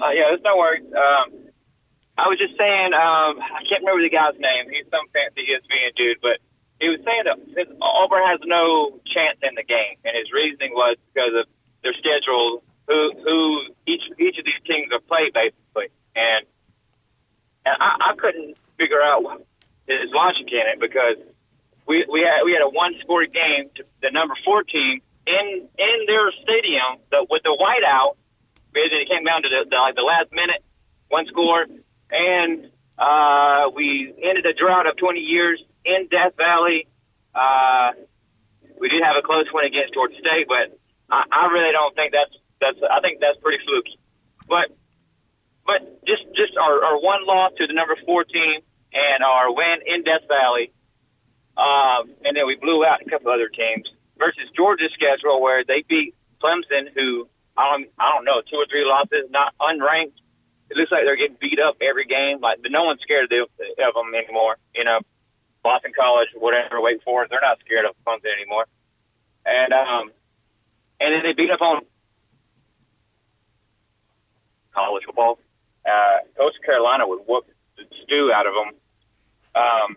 Uh, 0.02 0.10
yeah, 0.10 0.24
there's 0.30 0.42
no 0.44 0.58
worries. 0.58 0.84
Um, 0.86 1.47
I 2.18 2.26
was 2.26 2.42
just 2.42 2.58
saying, 2.58 2.98
um, 2.98 3.38
I 3.38 3.62
can't 3.70 3.86
remember 3.86 4.02
the 4.02 4.10
guy's 4.10 4.34
name. 4.42 4.74
He's 4.74 4.90
some 4.90 5.06
fancy 5.14 5.54
ESPN 5.54 5.94
dude, 5.94 6.18
but 6.18 6.42
he 6.82 6.90
was 6.90 6.98
saying 7.06 7.30
that 7.30 7.70
Auburn 7.78 8.26
has 8.26 8.42
no 8.46 8.98
chance 9.06 9.38
in 9.46 9.54
the 9.54 9.66
game, 9.66 10.02
and 10.02 10.18
his 10.18 10.34
reasoning 10.34 10.74
was 10.74 10.98
because 11.14 11.34
of 11.38 11.46
their 11.86 11.94
schedule, 11.94 12.66
who 12.90 13.14
who 13.22 13.38
each 13.86 14.06
each 14.18 14.38
of 14.42 14.46
these 14.46 14.62
teams 14.66 14.90
are 14.90 15.02
played 15.06 15.34
basically, 15.34 15.94
and 16.18 16.46
and 17.66 17.76
I, 17.78 18.14
I 18.14 18.16
couldn't 18.18 18.58
figure 18.78 19.02
out 19.02 19.46
his 19.86 20.10
logic 20.10 20.50
in 20.50 20.66
it 20.74 20.80
because 20.82 21.22
we 21.86 22.06
we 22.10 22.26
had 22.26 22.42
we 22.46 22.54
had 22.54 22.66
a 22.66 22.70
one 22.70 22.98
score 23.02 23.26
game 23.26 23.70
to 23.78 23.86
the 24.02 24.10
number 24.10 24.34
four 24.46 24.64
team 24.64 25.02
in 25.26 25.46
in 25.66 25.98
their 26.06 26.34
stadium 26.42 27.02
the, 27.10 27.26
with 27.30 27.44
the 27.44 27.54
whiteout. 27.54 28.18
Basically, 28.74 29.06
it 29.06 29.10
came 29.10 29.26
down 29.26 29.42
to 29.42 29.50
the, 29.50 29.70
the 29.70 29.78
like 29.78 29.96
the 29.96 30.06
last 30.06 30.30
minute 30.34 30.62
one 31.10 31.26
score, 31.28 31.66
and 32.12 32.70
uh, 32.98 33.70
we 33.76 34.14
ended 34.18 34.46
a 34.46 34.54
drought 34.54 34.88
of 34.88 34.98
20 34.98 35.20
years 35.20 35.62
in 35.86 36.08
Death 36.10 36.34
Valley. 36.38 36.88
Uh, 37.34 37.94
we 38.80 38.90
did 38.90 39.04
have 39.04 39.16
a 39.18 39.26
close 39.26 39.46
one 39.52 39.66
against 39.66 39.94
Georgia 39.94 40.18
State, 40.18 40.48
but 40.48 40.78
I, 41.10 41.24
I 41.32 41.44
really 41.54 41.72
don't 41.72 41.96
think 41.96 42.14
that's 42.14 42.34
that's. 42.60 42.78
I 42.82 43.02
think 43.02 43.20
that's 43.20 43.38
pretty 43.42 43.64
fluky. 43.66 44.00
But 44.48 44.74
but 45.66 46.06
just 46.06 46.26
just 46.34 46.58
our, 46.58 46.84
our 46.84 46.98
one 47.02 47.26
loss 47.26 47.54
to 47.58 47.68
the 47.68 47.74
number 47.74 47.96
four 48.06 48.24
team 48.24 48.62
and 48.94 49.20
our 49.24 49.54
win 49.54 49.86
in 49.86 50.04
Death 50.04 50.26
Valley, 50.28 50.74
um, 51.58 52.14
and 52.26 52.34
then 52.38 52.48
we 52.48 52.56
blew 52.56 52.86
out 52.86 53.02
a 53.06 53.10
couple 53.10 53.30
other 53.30 53.50
teams 53.50 53.86
versus 54.18 54.50
Georgia's 54.56 54.94
schedule 54.94 55.42
where 55.42 55.64
they 55.66 55.84
beat 55.88 56.16
Clemson, 56.42 56.90
who 56.94 57.30
I 57.58 57.78
don't 57.78 57.90
I 58.00 58.14
don't 58.14 58.26
know 58.26 58.42
two 58.46 58.58
or 58.58 58.66
three 58.70 58.86
losses, 58.86 59.30
not 59.30 59.54
unranked. 59.62 60.18
It 60.70 60.76
looks 60.76 60.92
like 60.92 61.04
they're 61.06 61.16
getting 61.16 61.38
beat 61.40 61.60
up 61.60 61.78
every 61.82 62.06
game. 62.06 62.40
Like 62.42 62.60
no 62.68 62.84
one's 62.84 63.02
scared 63.02 63.26
of, 63.26 63.30
the, 63.32 63.44
of 63.84 63.94
them 63.96 64.12
anymore. 64.14 64.58
You 64.76 64.84
know, 64.84 65.00
Boston 65.64 65.92
College, 65.96 66.30
whatever, 66.36 66.82
Wake 66.82 67.04
Forest, 67.04 67.32
they're 67.32 67.42
not 67.42 67.60
scared 67.60 67.86
of 67.86 67.96
Clemson 68.06 68.32
anymore. 68.36 68.66
And 69.46 69.72
um, 69.72 70.12
and 71.00 71.14
then 71.14 71.24
they 71.24 71.34
beat 71.34 71.52
up 71.52 71.62
on 71.62 71.84
college 74.74 75.04
football. 75.06 75.40
Uh, 75.86 76.28
Coach 76.36 76.56
Carolina 76.66 77.08
would 77.08 77.24
whoop 77.28 77.48
the 77.78 77.84
stew 78.04 78.32
out 78.34 78.46
of 78.46 78.54
them. 78.54 78.70
Um, 79.56 79.90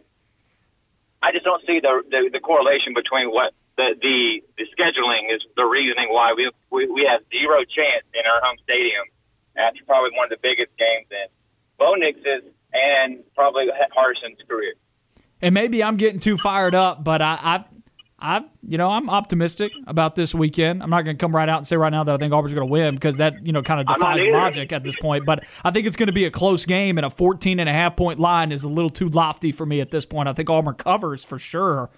I 1.23 1.33
just 1.33 1.45
don't 1.45 1.61
see 1.67 1.81
the, 1.81 2.03
the 2.09 2.31
the 2.33 2.41
correlation 2.41 2.95
between 2.95 3.29
what 3.29 3.53
the 3.77 3.95
the 4.01 4.41
the 4.57 4.67
scheduling 4.73 5.35
is 5.35 5.43
the 5.57 5.65
reasoning 5.65 6.09
why 6.09 6.33
we 6.33 6.51
we, 6.71 6.87
we 6.89 7.07
have 7.11 7.21
zero 7.29 7.65
chance 7.65 8.07
in 8.15 8.23
our 8.25 8.41
home 8.41 8.57
stadium 8.63 9.05
after 9.57 9.85
probably 9.87 10.11
one 10.17 10.25
of 10.27 10.31
the 10.31 10.43
biggest 10.43 10.71
games 10.79 11.07
in 11.11 11.29
Bo 11.79 11.95
Nix's 11.95 12.51
and 12.73 13.23
probably 13.35 13.67
Harsin's 13.97 14.39
career. 14.49 14.75
And 15.43 15.55
maybe 15.55 15.83
I'm 15.83 15.97
getting 15.97 16.21
too 16.21 16.37
fired 16.37 16.75
up, 16.75 17.03
but 17.03 17.23
I, 17.23 17.39
I 17.41 17.65
I, 18.23 18.45
you 18.63 18.77
know, 18.77 18.91
I'm 18.91 19.09
optimistic 19.09 19.73
about 19.87 20.15
this 20.15 20.35
weekend. 20.35 20.83
I'm 20.83 20.91
not 20.91 21.03
going 21.03 21.17
to 21.17 21.21
come 21.21 21.35
right 21.35 21.49
out 21.49 21.59
and 21.59 21.67
say 21.67 21.77
right 21.77 21.91
now 21.91 22.05
that 22.05 22.15
I 22.15 22.19
think 22.19 22.35
Auburn's 22.35 22.53
going 22.53 22.67
to 22.67 22.71
win 22.71 22.95
because 22.95 23.17
that, 23.17 23.47
you 23.47 23.53
know, 23.53 23.63
kind 23.63 23.81
of 23.81 23.87
defies 23.87 24.27
logic 24.27 24.73
at 24.73 24.85
this 24.85 24.95
point. 25.01 25.25
But 25.25 25.45
I 25.65 25.71
think 25.71 25.87
it's 25.87 25.97
going 25.97 26.09
to 26.09 26.13
be 26.13 26.27
a 26.27 26.31
close 26.31 26.67
game, 26.67 26.99
and 26.99 27.07
a 27.07 27.11
14 27.11 27.59
and 27.59 27.69
a 27.69 27.73
half 27.73 27.97
point 27.97 28.19
line 28.19 28.53
is 28.53 28.63
a 28.63 28.69
little 28.69 28.91
too 28.91 29.09
lofty 29.09 29.53
for 29.53 29.65
me 29.65 29.81
at 29.81 29.91
this 29.91 30.05
point. 30.05 30.29
I 30.29 30.35
think 30.35 30.51
Auburn 30.51 30.75
covers 30.75 31.25
for 31.25 31.39
sure. 31.39 31.89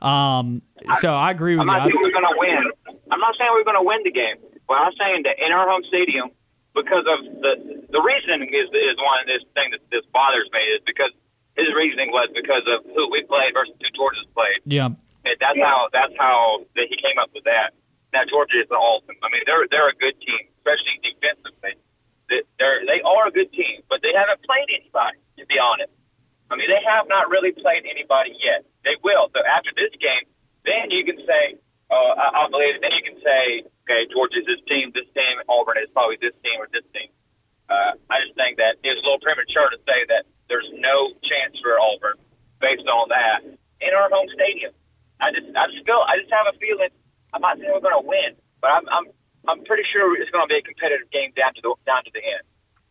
Um, 0.00 0.62
so 0.98 1.12
I 1.12 1.30
agree 1.30 1.56
with 1.56 1.68
I'm 1.68 1.68
you. 1.68 1.72
not 1.72 1.82
saying 1.82 1.96
we're 2.02 2.10
going 2.10 2.24
to 2.24 2.38
win. 2.38 2.96
I'm 3.10 3.20
not 3.20 3.34
saying 3.38 3.50
we're 3.52 3.64
going 3.64 3.76
to 3.76 3.86
win 3.86 4.00
the 4.02 4.12
game, 4.12 4.36
but 4.66 4.74
I'm 4.74 4.92
saying 4.98 5.24
that 5.24 5.36
in 5.44 5.52
our 5.52 5.68
home 5.68 5.82
stadium, 5.88 6.30
because 6.76 7.08
of 7.08 7.18
the 7.40 7.52
the 7.88 8.02
reasoning 8.04 8.52
is 8.52 8.68
is 8.68 8.96
one 9.00 9.24
of 9.24 9.26
this 9.26 9.42
thing 9.56 9.72
that 9.72 9.80
this 9.88 10.04
bothers 10.12 10.46
me 10.52 10.60
is 10.76 10.84
because 10.84 11.10
his 11.56 11.72
reasoning 11.72 12.12
was 12.12 12.28
because 12.36 12.68
of 12.68 12.84
who 12.92 13.08
we 13.08 13.24
played 13.24 13.56
versus 13.56 13.72
who 13.80 13.88
Georgia's 13.96 14.28
played. 14.36 14.60
Yeah. 14.68 14.92
And 15.24 15.36
that's 15.40 15.56
how 15.58 15.88
that's 15.90 16.12
how 16.20 16.68
that 16.76 16.86
he 16.92 17.00
came 17.00 17.16
up 17.16 17.32
with 17.32 17.48
that. 17.48 17.72
Now 18.12 18.28
Georgia 18.28 18.60
is 18.60 18.68
awesome. 18.68 19.16
I 19.24 19.32
mean, 19.32 19.42
they're 19.48 19.64
they're 19.72 19.88
a 19.88 19.96
good 19.96 20.14
team, 20.20 20.52
especially 20.60 21.00
defensively. 21.00 21.80
They're 22.28 22.84
they 22.84 23.00
are 23.00 23.24
a 23.26 23.32
good 23.32 23.50
team, 23.56 23.80
but 23.88 24.04
they 24.04 24.12
haven't 24.12 24.44
played 24.44 24.68
anybody. 24.68 25.18
To 25.40 25.44
be 25.48 25.56
honest, 25.56 25.90
I 26.52 26.60
mean 26.60 26.68
they 26.68 26.84
have 26.84 27.08
not 27.08 27.32
really 27.32 27.56
played 27.56 27.88
anybody 27.88 28.36
yet. 28.36 28.68
They 28.84 29.00
will. 29.00 29.32
So 29.32 29.40
after 29.42 29.72
this 29.74 29.90
game, 29.96 30.28
then 30.68 30.92
you 30.92 31.02
can 31.08 31.18
say, 31.24 31.56
uh, 31.90 32.12
I, 32.20 32.46
I 32.46 32.52
believe. 32.52 32.78
It, 32.78 32.80
then 32.84 32.94
you 32.94 33.02
can 33.02 33.18
say, 33.24 33.66
okay, 33.86 34.10
Georgia's 34.10 34.42
this 34.50 34.58
team, 34.66 34.90
this 34.90 35.06
team, 35.14 35.38
Auburn 35.46 35.78
is 35.78 35.86
probably 35.94 36.18
this 36.18 36.34
team 36.42 36.58
or 36.58 36.66
this 36.74 36.84
team. 36.90 37.08
Uh, 37.70 37.94
I 38.10 38.26
just 38.26 38.34
think 38.34 38.58
that 38.58 38.82
it's 38.82 38.98
a 38.98 39.04
little 39.06 39.22
premature 39.22 39.70
to 39.70 39.78
say 39.86 40.02
that 40.10 40.26
there's 40.50 40.66
no 40.74 41.14
chance 41.22 41.54
for 41.62 41.78
Auburn 41.78 42.18
based 42.58 42.86
on 42.86 43.10
that 43.14 43.46
in 43.46 43.90
our 43.94 44.10
home 44.10 44.26
stadium. 44.34 44.74
I 45.22 45.30
just, 45.30 45.46
I 45.54 45.70
just 45.70 45.86
feel, 45.86 46.02
I 46.02 46.18
just 46.18 46.30
have 46.34 46.50
a 46.50 46.54
feeling. 46.58 46.90
I'm 47.30 47.42
not 47.42 47.58
saying 47.58 47.70
we're 47.70 47.82
going 47.82 47.98
to 47.98 48.06
win, 48.06 48.34
but 48.60 48.70
I'm, 48.74 48.86
I'm, 48.90 49.06
I'm 49.48 49.60
pretty 49.64 49.82
sure 49.94 50.14
it's 50.18 50.30
going 50.30 50.46
to 50.46 50.50
be 50.50 50.58
a 50.58 50.66
competitive 50.66 51.10
game 51.10 51.30
down 51.38 51.54
to 51.54 51.62
the 51.62 51.74
down 51.86 52.02
to 52.04 52.10
the 52.10 52.22
end. 52.22 52.42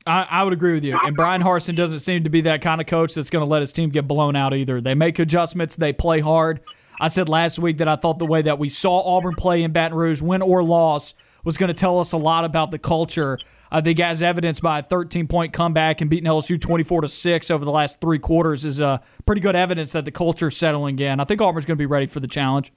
I, 0.08 0.28
I 0.30 0.43
would 0.43 0.54
agree 0.54 0.74
with 0.74 0.84
you. 0.84 0.98
And 1.02 1.16
Bryan 1.16 1.41
Harsin 1.41 1.76
doesn't 1.76 2.00
seem 2.00 2.24
to 2.24 2.30
be 2.30 2.41
that 2.41 2.62
kind 2.62 2.80
of 2.80 2.88
coach 2.88 3.16
that's 3.16 3.30
going 3.30 3.43
to 3.43 3.50
let 3.50 3.62
his 3.62 3.74
team 3.74 3.89
get 3.89 4.08
blown 4.08 4.36
out 4.36 4.54
either. 4.54 4.80
They 4.80 4.93
make 4.93 5.20
adjustments, 5.20 5.76
they 5.76 5.93
play 5.93 6.20
hard. 6.20 6.62
I 7.00 7.08
said 7.08 7.30
last 7.30 7.60
week 7.60 7.78
that 7.78 7.88
I 7.88 7.96
thought 7.96 8.20
the 8.20 8.26
way 8.26 8.41
that 8.41 8.60
we 8.60 8.70
saw 8.70 9.02
Auburn 9.16 9.36
play 9.36 9.64
in 9.64 9.72
Baton 9.72 9.98
Rouge, 9.98 10.22
win 10.22 10.41
or 10.41 10.64
loss, 10.64 11.14
was 11.43 11.58
going 11.58 11.68
to 11.68 11.74
tell 11.74 12.00
us 12.00 12.12
a 12.12 12.18
lot 12.18 12.46
about 12.46 12.72
the 12.72 12.80
culture. 12.80 13.39
I 13.72 13.82
think, 13.82 14.00
as 14.00 14.24
evidenced 14.24 14.62
by 14.62 14.80
a 14.80 14.84
13 14.84 15.28
point 15.28 15.54
comeback 15.54 16.02
and 16.02 16.10
beating 16.10 16.30
LSU 16.30 16.60
24 16.60 17.02
to 17.02 17.08
six 17.08 17.52
over 17.52 17.66
the 17.66 17.72
last 17.72 18.00
three 18.00 18.20
quarters, 18.20 18.64
is 18.64 18.80
uh, 18.80 19.00
pretty 19.26 19.41
good 19.41 19.56
evidence 19.56 19.91
that 19.93 20.06
the 20.06 20.12
culture 20.12 20.48
is 20.48 20.58
settling 20.58 20.98
in. 21.00 21.20
I 21.20 21.26
think 21.26 21.41
Auburn's 21.41 21.66
going 21.66 21.78
to 21.78 21.82
be 21.82 21.86
ready 21.86 22.06
for 22.06 22.20
the 22.20 22.28
challenge. 22.28 22.72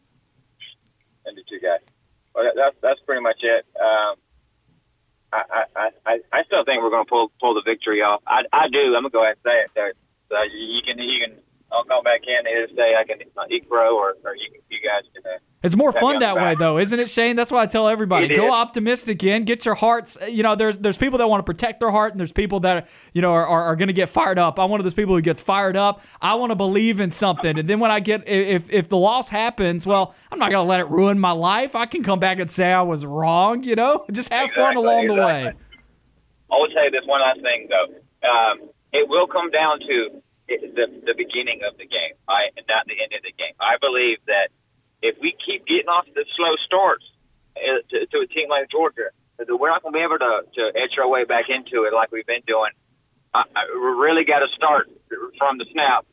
The 1.24 1.42
two 1.48 1.60
guys. 1.60 1.80
Well, 2.34 2.50
that's 2.56 2.76
that's 2.82 3.00
pretty 3.06 3.22
much 3.22 3.38
it. 3.42 3.66
Um, 3.78 4.16
I, 5.32 5.64
I, 5.76 5.88
I, 6.06 6.18
I 6.32 6.42
still 6.44 6.64
think 6.64 6.82
we're 6.82 6.90
going 6.90 7.04
to 7.04 7.08
pull 7.08 7.30
pull 7.40 7.54
the 7.54 7.62
victory 7.64 8.00
off. 8.00 8.22
I, 8.26 8.42
I 8.52 8.68
do. 8.68 8.96
I'm 8.96 9.02
gonna 9.02 9.10
go 9.10 9.22
ahead 9.22 9.36
and 9.44 9.44
say 9.44 9.60
it. 9.60 9.70
So, 9.74 10.08
so 10.30 10.36
you 10.42 10.80
can 10.86 10.98
you 10.98 11.20
can 11.26 11.36
I'll 11.70 11.84
call 11.84 12.02
back 12.02 12.22
in 12.26 12.34
and 12.34 12.48
either 12.48 12.68
say 12.74 12.94
I 12.98 13.04
can 13.04 13.18
uh, 13.36 13.42
eat 13.50 13.68
bro 13.68 13.96
or, 13.96 14.14
or 14.24 14.34
you, 14.34 14.48
you 14.70 14.78
guys 14.82 15.02
can. 15.12 15.22
Uh, 15.30 15.36
it's 15.62 15.76
more 15.76 15.92
fun 15.92 16.20
that 16.20 16.36
way, 16.36 16.54
though, 16.54 16.78
isn't 16.78 16.98
it, 16.98 17.10
Shane? 17.10 17.34
That's 17.34 17.50
why 17.50 17.62
I 17.62 17.66
tell 17.66 17.88
everybody: 17.88 18.28
go 18.34 18.46
is. 18.46 18.52
optimistic 18.52 19.22
in, 19.24 19.44
get 19.44 19.64
your 19.64 19.74
hearts. 19.74 20.16
You 20.28 20.42
know, 20.42 20.54
there's 20.54 20.78
there's 20.78 20.96
people 20.96 21.18
that 21.18 21.28
want 21.28 21.40
to 21.40 21.44
protect 21.44 21.80
their 21.80 21.90
heart, 21.90 22.12
and 22.12 22.20
there's 22.20 22.32
people 22.32 22.60
that 22.60 22.88
you 23.12 23.20
know 23.20 23.32
are, 23.32 23.46
are, 23.46 23.64
are 23.64 23.76
going 23.76 23.88
to 23.88 23.92
get 23.92 24.08
fired 24.08 24.38
up. 24.38 24.58
I'm 24.58 24.70
one 24.70 24.78
of 24.80 24.84
those 24.84 24.94
people 24.94 25.14
who 25.14 25.20
gets 25.20 25.40
fired 25.40 25.76
up. 25.76 26.02
I 26.22 26.36
want 26.36 26.52
to 26.52 26.56
believe 26.56 27.00
in 27.00 27.10
something, 27.10 27.58
and 27.58 27.68
then 27.68 27.80
when 27.80 27.90
I 27.90 28.00
get 28.00 28.26
if 28.28 28.70
if 28.70 28.88
the 28.88 28.96
loss 28.96 29.28
happens, 29.28 29.84
well, 29.84 30.14
I'm 30.30 30.38
not 30.38 30.50
going 30.50 30.64
to 30.64 30.68
let 30.68 30.80
it 30.80 30.88
ruin 30.88 31.18
my 31.18 31.32
life. 31.32 31.74
I 31.74 31.86
can 31.86 32.04
come 32.04 32.20
back 32.20 32.38
and 32.38 32.50
say 32.50 32.72
I 32.72 32.82
was 32.82 33.04
wrong. 33.04 33.64
You 33.64 33.74
know, 33.74 34.06
just 34.12 34.32
have 34.32 34.50
fun 34.52 34.72
Exactly, 34.72 34.84
along 34.84 35.06
the 35.08 35.14
way. 35.14 35.52
I 36.50 36.54
will 36.54 36.68
tell 36.68 36.84
you 36.84 36.90
this 36.92 37.04
one 37.04 37.20
last 37.20 37.42
thing 37.42 37.68
though. 37.68 38.28
Um, 38.28 38.70
it 38.92 39.08
will 39.08 39.26
come 39.26 39.50
down 39.50 39.80
to 39.80 40.22
the 40.48 40.86
the 41.04 41.14
beginning 41.16 41.60
of 41.68 41.76
the 41.76 41.84
game, 41.84 42.16
I 42.26 42.48
and 42.56 42.64
not 42.66 42.88
the 42.88 42.96
end 42.96 43.12
of 43.12 43.22
the 43.22 43.34
game. 43.36 43.52
I 43.60 43.76
believe 43.76 44.18
that 44.26 44.48
if 45.04 45.20
we 45.20 45.36
keep 45.36 45.68
getting 45.68 45.88
off 45.88 46.08
the 46.08 46.24
slow 46.34 46.56
starts 46.64 47.04
uh, 47.54 47.84
to, 47.92 48.06
to 48.08 48.16
a 48.24 48.26
team 48.26 48.48
like 48.48 48.72
Georgia, 48.72 49.12
that 49.36 49.46
we're 49.46 49.68
not 49.68 49.84
going 49.84 49.92
to 49.92 49.98
be 50.00 50.04
able 50.04 50.18
to 50.18 50.48
to 50.56 50.62
edge 50.74 50.96
our 50.96 51.08
way 51.08 51.24
back 51.24 51.52
into 51.52 51.84
it 51.84 51.92
like 51.92 52.10
we've 52.10 52.26
been 52.26 52.44
doing. 52.48 52.72
I, 53.36 53.44
I, 53.52 53.62
we 53.76 53.92
really 54.00 54.24
got 54.24 54.40
to 54.40 54.48
start 54.56 54.88
from 55.36 55.60
the 55.60 55.68
snap, 55.70 56.08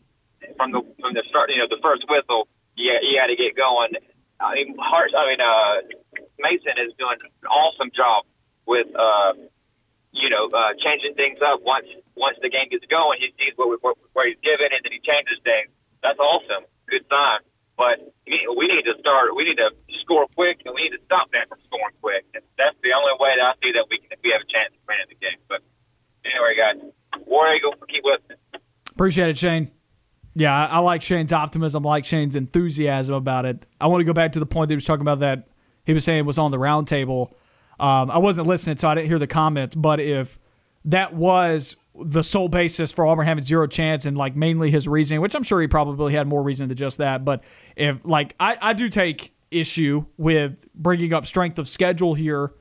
from 0.60 0.76
the 0.76 0.84
from 1.00 1.16
the 1.16 1.24
start. 1.32 1.50
You 1.50 1.64
know, 1.64 1.72
the 1.72 1.82
first 1.82 2.04
whistle. 2.12 2.52
Yeah, 2.76 3.00
you 3.00 3.16
got 3.16 3.32
to 3.32 3.40
get 3.40 3.56
going. 3.56 3.96
I 4.36 4.60
mean, 4.60 4.76
Hart. 4.76 5.16
I 5.16 5.24
mean, 5.32 5.40
uh, 5.40 5.76
Mason 6.44 6.76
is 6.76 6.92
doing 7.00 7.24
an 7.24 7.48
awesome 7.48 7.90
job 7.96 8.28
with. 8.68 8.92
Uh, 8.92 9.48
you 10.16 10.30
know, 10.30 10.48
uh, 10.48 10.72
changing 10.80 11.14
things 11.20 11.40
up 11.44 11.60
once 11.62 11.88
once 12.16 12.38
the 12.41 12.49
game 12.49 12.72
gets 12.72 12.86
going. 12.88 13.20
He 13.20 13.32
sees 13.39 13.53
what, 13.55 13.78
what 13.84 13.95
where 14.13 14.28
he's 14.28 14.39
given, 14.41 14.72
and 14.72 14.82
then 14.84 14.91
he 14.91 14.99
changes 15.03 15.39
things. 15.43 15.72
That's 16.01 16.20
awesome. 16.20 16.68
Good 16.88 17.05
sign. 17.11 17.43
But 17.76 17.99
we 18.26 18.66
need 18.72 18.88
to 18.88 18.95
start. 18.99 19.36
We 19.36 19.43
need 19.43 19.59
to 19.59 19.72
score 20.01 20.28
quick, 20.36 20.63
and 20.66 20.74
we 20.74 20.88
need 20.88 20.95
to 20.95 21.03
stop 21.05 21.32
them 21.32 21.43
from 21.49 21.59
scoring 21.68 21.95
quick. 22.01 22.24
And 22.34 22.43
that's 22.57 22.78
the 22.82 22.95
only 22.95 23.11
way 23.20 23.36
that 23.36 23.43
I 23.43 23.53
see 23.59 23.72
that 23.76 23.86
we 23.91 23.99
can 23.99 24.16
we 24.24 24.32
have 24.32 24.41
a 24.41 24.49
chance 24.49 24.72
of 24.72 24.82
winning 24.88 25.11
the 25.11 25.20
game. 25.20 25.39
But 25.47 25.61
anyway, 26.24 26.55
guys, 26.55 26.80
War 27.28 27.51
Eagle, 27.53 27.76
keep 27.88 28.03
listening. 28.07 28.39
Appreciate 28.91 29.30
it, 29.30 29.38
Shane. 29.38 29.72
Yeah, 30.36 30.55
I, 30.55 30.78
I 30.78 30.80
like 30.80 31.01
Shane's 31.01 31.32
optimism. 31.32 31.86
I 31.86 31.89
like 31.89 32.05
Shane's 32.05 32.36
enthusiasm 32.36 33.16
about 33.16 33.45
it. 33.45 33.66
I 33.80 33.88
want 33.88 34.01
to 34.01 34.05
go 34.05 34.13
back 34.13 34.34
to 34.34 34.39
the 34.39 34.45
point 34.45 34.70
that 34.70 34.74
he 34.74 34.78
was 34.78 34.86
talking 34.86 35.01
about 35.01 35.20
that 35.20 35.47
he 35.86 35.93
was 35.93 36.03
saying 36.03 36.26
was 36.26 36.38
on 36.38 36.51
the 36.51 36.57
roundtable. 36.57 37.32
Um, 37.80 38.09
I 38.09 38.18
wasn't 38.18 38.47
listening, 38.47 38.78
so 38.78 38.89
I 38.89 38.95
didn't 38.95 39.07
hear 39.07 39.20
the 39.20 39.28
comments. 39.28 39.76
But 39.76 39.99
if 39.99 40.39
that 40.86 41.13
was 41.13 41.76
the 42.04 42.24
sole 42.24 42.50
basis 42.50 42.91
for 42.91 43.06
Auburn 43.06 43.26
having 43.26 43.43
zero 43.43 43.68
chance 43.68 44.06
and 44.06 44.18
like 44.18 44.36
mainly 44.36 44.72
his 44.72 44.88
reasoning, 44.88 45.22
which 45.22 45.36
I'm 45.36 45.43
sure 45.43 45.62
he 45.62 45.68
probably 45.68 46.14
had 46.14 46.28
more 46.28 46.43
reason 46.43 46.68
than 46.68 46.78
just 46.78 46.98
that. 46.98 47.24
But 47.24 47.43
if 47.76 48.06
like 48.06 48.36
I, 48.39 48.58
I 48.62 48.74
do 48.74 48.89
take 48.89 49.34
issue 49.52 50.06
with 50.18 50.66
bringing 50.76 51.14
up 51.14 51.26
strength 51.26 51.58
of 51.60 51.68
schedule 51.68 52.14
here 52.14 52.54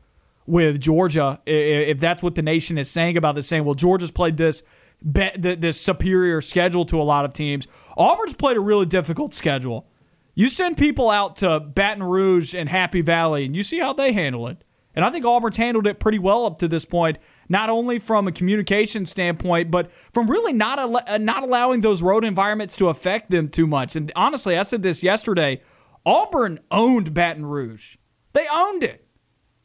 with 0.47 0.81
Georgia, 0.81 1.41
if 1.47 1.99
that's 1.99 2.23
what 2.23 2.35
the 2.35 2.43
nation 2.43 2.79
is 2.79 2.91
saying 2.91 3.17
about 3.17 3.35
this, 3.35 3.47
saying, 3.47 3.65
well, 3.65 3.75
Georgia's 3.75 4.11
played 4.11 4.37
this 4.37 4.63
be- 5.11 5.31
th- 5.31 5.61
this 5.61 5.81
superior 5.81 6.41
schedule 6.41 6.85
to 6.87 7.01
a 7.01 7.03
lot 7.03 7.25
of 7.25 7.33
teams. 7.33 7.67
Auburn's 7.97 8.35
played 8.35 8.57
a 8.57 8.61
really 8.61 8.87
difficult 8.87 9.35
schedule. 9.35 9.87
You 10.35 10.49
send 10.49 10.77
people 10.77 11.11
out 11.11 11.37
to 11.37 11.61
Baton 11.61 12.03
Rouge 12.03 12.55
and 12.55 12.69
Happy 12.69 13.01
Valley, 13.01 13.45
and 13.45 13.55
you 13.55 13.63
see 13.63 13.79
how 13.79 13.93
they 13.93 14.13
handle 14.13 14.49
it. 14.49 14.65
And 14.95 15.05
I 15.05 15.11
think 15.11 15.25
Auburn's 15.25 15.57
handled 15.57 15.87
it 15.87 15.99
pretty 16.01 16.19
well 16.19 16.47
up 16.47 16.59
to 16.59 16.69
this 16.69 16.85
point. 16.85 17.19
Not 17.49 17.71
only 17.71 17.99
from 17.99 18.27
a 18.27 18.33
communication 18.33 19.07
standpoint, 19.07 19.71
but 19.71 19.91
from 20.13 20.31
really 20.31 20.53
not 20.53 20.79
al- 20.79 21.03
uh, 21.07 21.19
not 21.19 21.43
allowing 21.43 21.81
those 21.81 22.03
road 22.03 22.25
environments 22.25 22.77
to 22.77 22.89
affect 22.89 23.31
them 23.31 23.49
too 23.49 23.67
much. 23.67 23.97
And 23.97 24.11
honestly, 24.17 24.57
I 24.57 24.63
said 24.63 24.83
this 24.83 25.03
yesterday. 25.03 25.61
Auburn 26.07 26.61
owned 26.71 27.15
Baton 27.15 27.47
Rouge. 27.47 27.97
They 28.35 28.47
owned 28.53 28.83
it. 28.83 29.07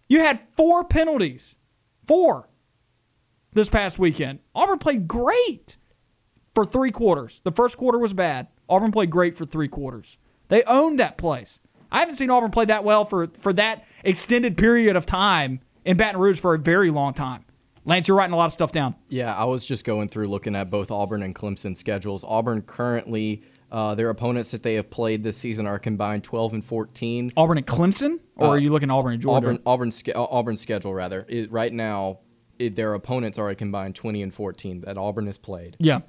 You 0.08 0.20
had 0.20 0.40
four 0.56 0.84
penalties, 0.84 1.56
four 2.08 2.50
this 3.54 3.70
past 3.70 4.00
weekend. 4.00 4.40
Auburn 4.56 4.80
played 4.80 5.08
great 5.08 5.78
for 6.56 6.66
three 6.66 6.92
quarters. 6.92 7.42
The 7.44 7.52
first 7.52 7.78
quarter 7.78 8.00
was 8.00 8.14
bad. 8.14 8.48
Auburn 8.68 8.92
played 8.92 9.10
great 9.10 9.38
for 9.38 9.46
three 9.46 9.68
quarters. 9.68 10.18
They 10.48 10.64
owned 10.64 11.00
that 11.00 11.18
place. 11.18 11.60
I 11.92 12.00
haven't 12.00 12.16
seen 12.16 12.30
Auburn 12.30 12.52
play 12.52 12.66
that 12.66 12.84
well 12.84 13.04
for, 13.04 13.28
for 13.28 13.52
that 13.54 13.86
extended 14.04 14.58
period 14.58 14.96
of 14.96 15.06
time 15.06 15.62
in 15.86 15.98
Baton 15.98 16.20
Rouge 16.22 16.40
for 16.40 16.54
a 16.54 16.60
very 16.60 16.92
long 16.92 17.14
time. 17.14 17.46
Lance, 17.90 18.08
you're 18.08 18.16
writing 18.16 18.34
a 18.34 18.38
lot 18.38 18.46
of 18.46 18.52
stuff 18.52 18.72
down. 18.72 18.96
Yeah, 19.10 19.34
I 19.34 19.46
was 19.46 19.66
just 19.66 19.84
going 19.84 20.10
through 20.10 20.28
looking 20.28 20.56
at 20.56 20.70
both 20.70 20.92
Auburn 20.92 21.24
and 21.24 21.34
Clemson 21.34 21.76
schedules. 21.76 22.24
Auburn 22.24 22.62
currently, 22.62 23.42
uh, 23.72 23.96
their 23.96 24.10
opponents 24.10 24.52
that 24.52 24.64
they 24.64 24.76
have 24.76 24.90
played 24.90 25.24
this 25.24 25.38
season 25.38 25.66
are 25.66 25.80
combined 25.80 26.24
12 26.24 26.54
and 26.54 26.66
14. 26.66 27.32
Auburn 27.36 27.58
and 27.58 27.68
Clemson, 27.68 28.20
or 28.36 28.50
are 28.50 28.58
you 28.60 28.70
looking 28.70 28.90
at 28.90 28.94
Auburn 28.94 29.14
and 29.14 29.22
Georgia? 29.22 29.48
Auburn, 29.48 29.60
Auburn, 29.66 29.92
uh, 30.16 30.24
Auburn 30.24 30.58
schedule 30.58 30.94
rather. 30.94 31.26
It, 31.28 31.52
right 31.52 31.74
now, 31.74 32.20
it, 32.60 32.76
their 32.76 32.94
opponents 32.94 33.38
are 33.38 33.50
a 33.50 33.56
combined 33.56 33.96
20 33.96 34.22
and 34.22 34.34
14 34.34 34.82
that 34.82 34.98
Auburn 34.98 35.26
has 35.26 35.38
played. 35.38 35.76
Yeah. 35.80 36.02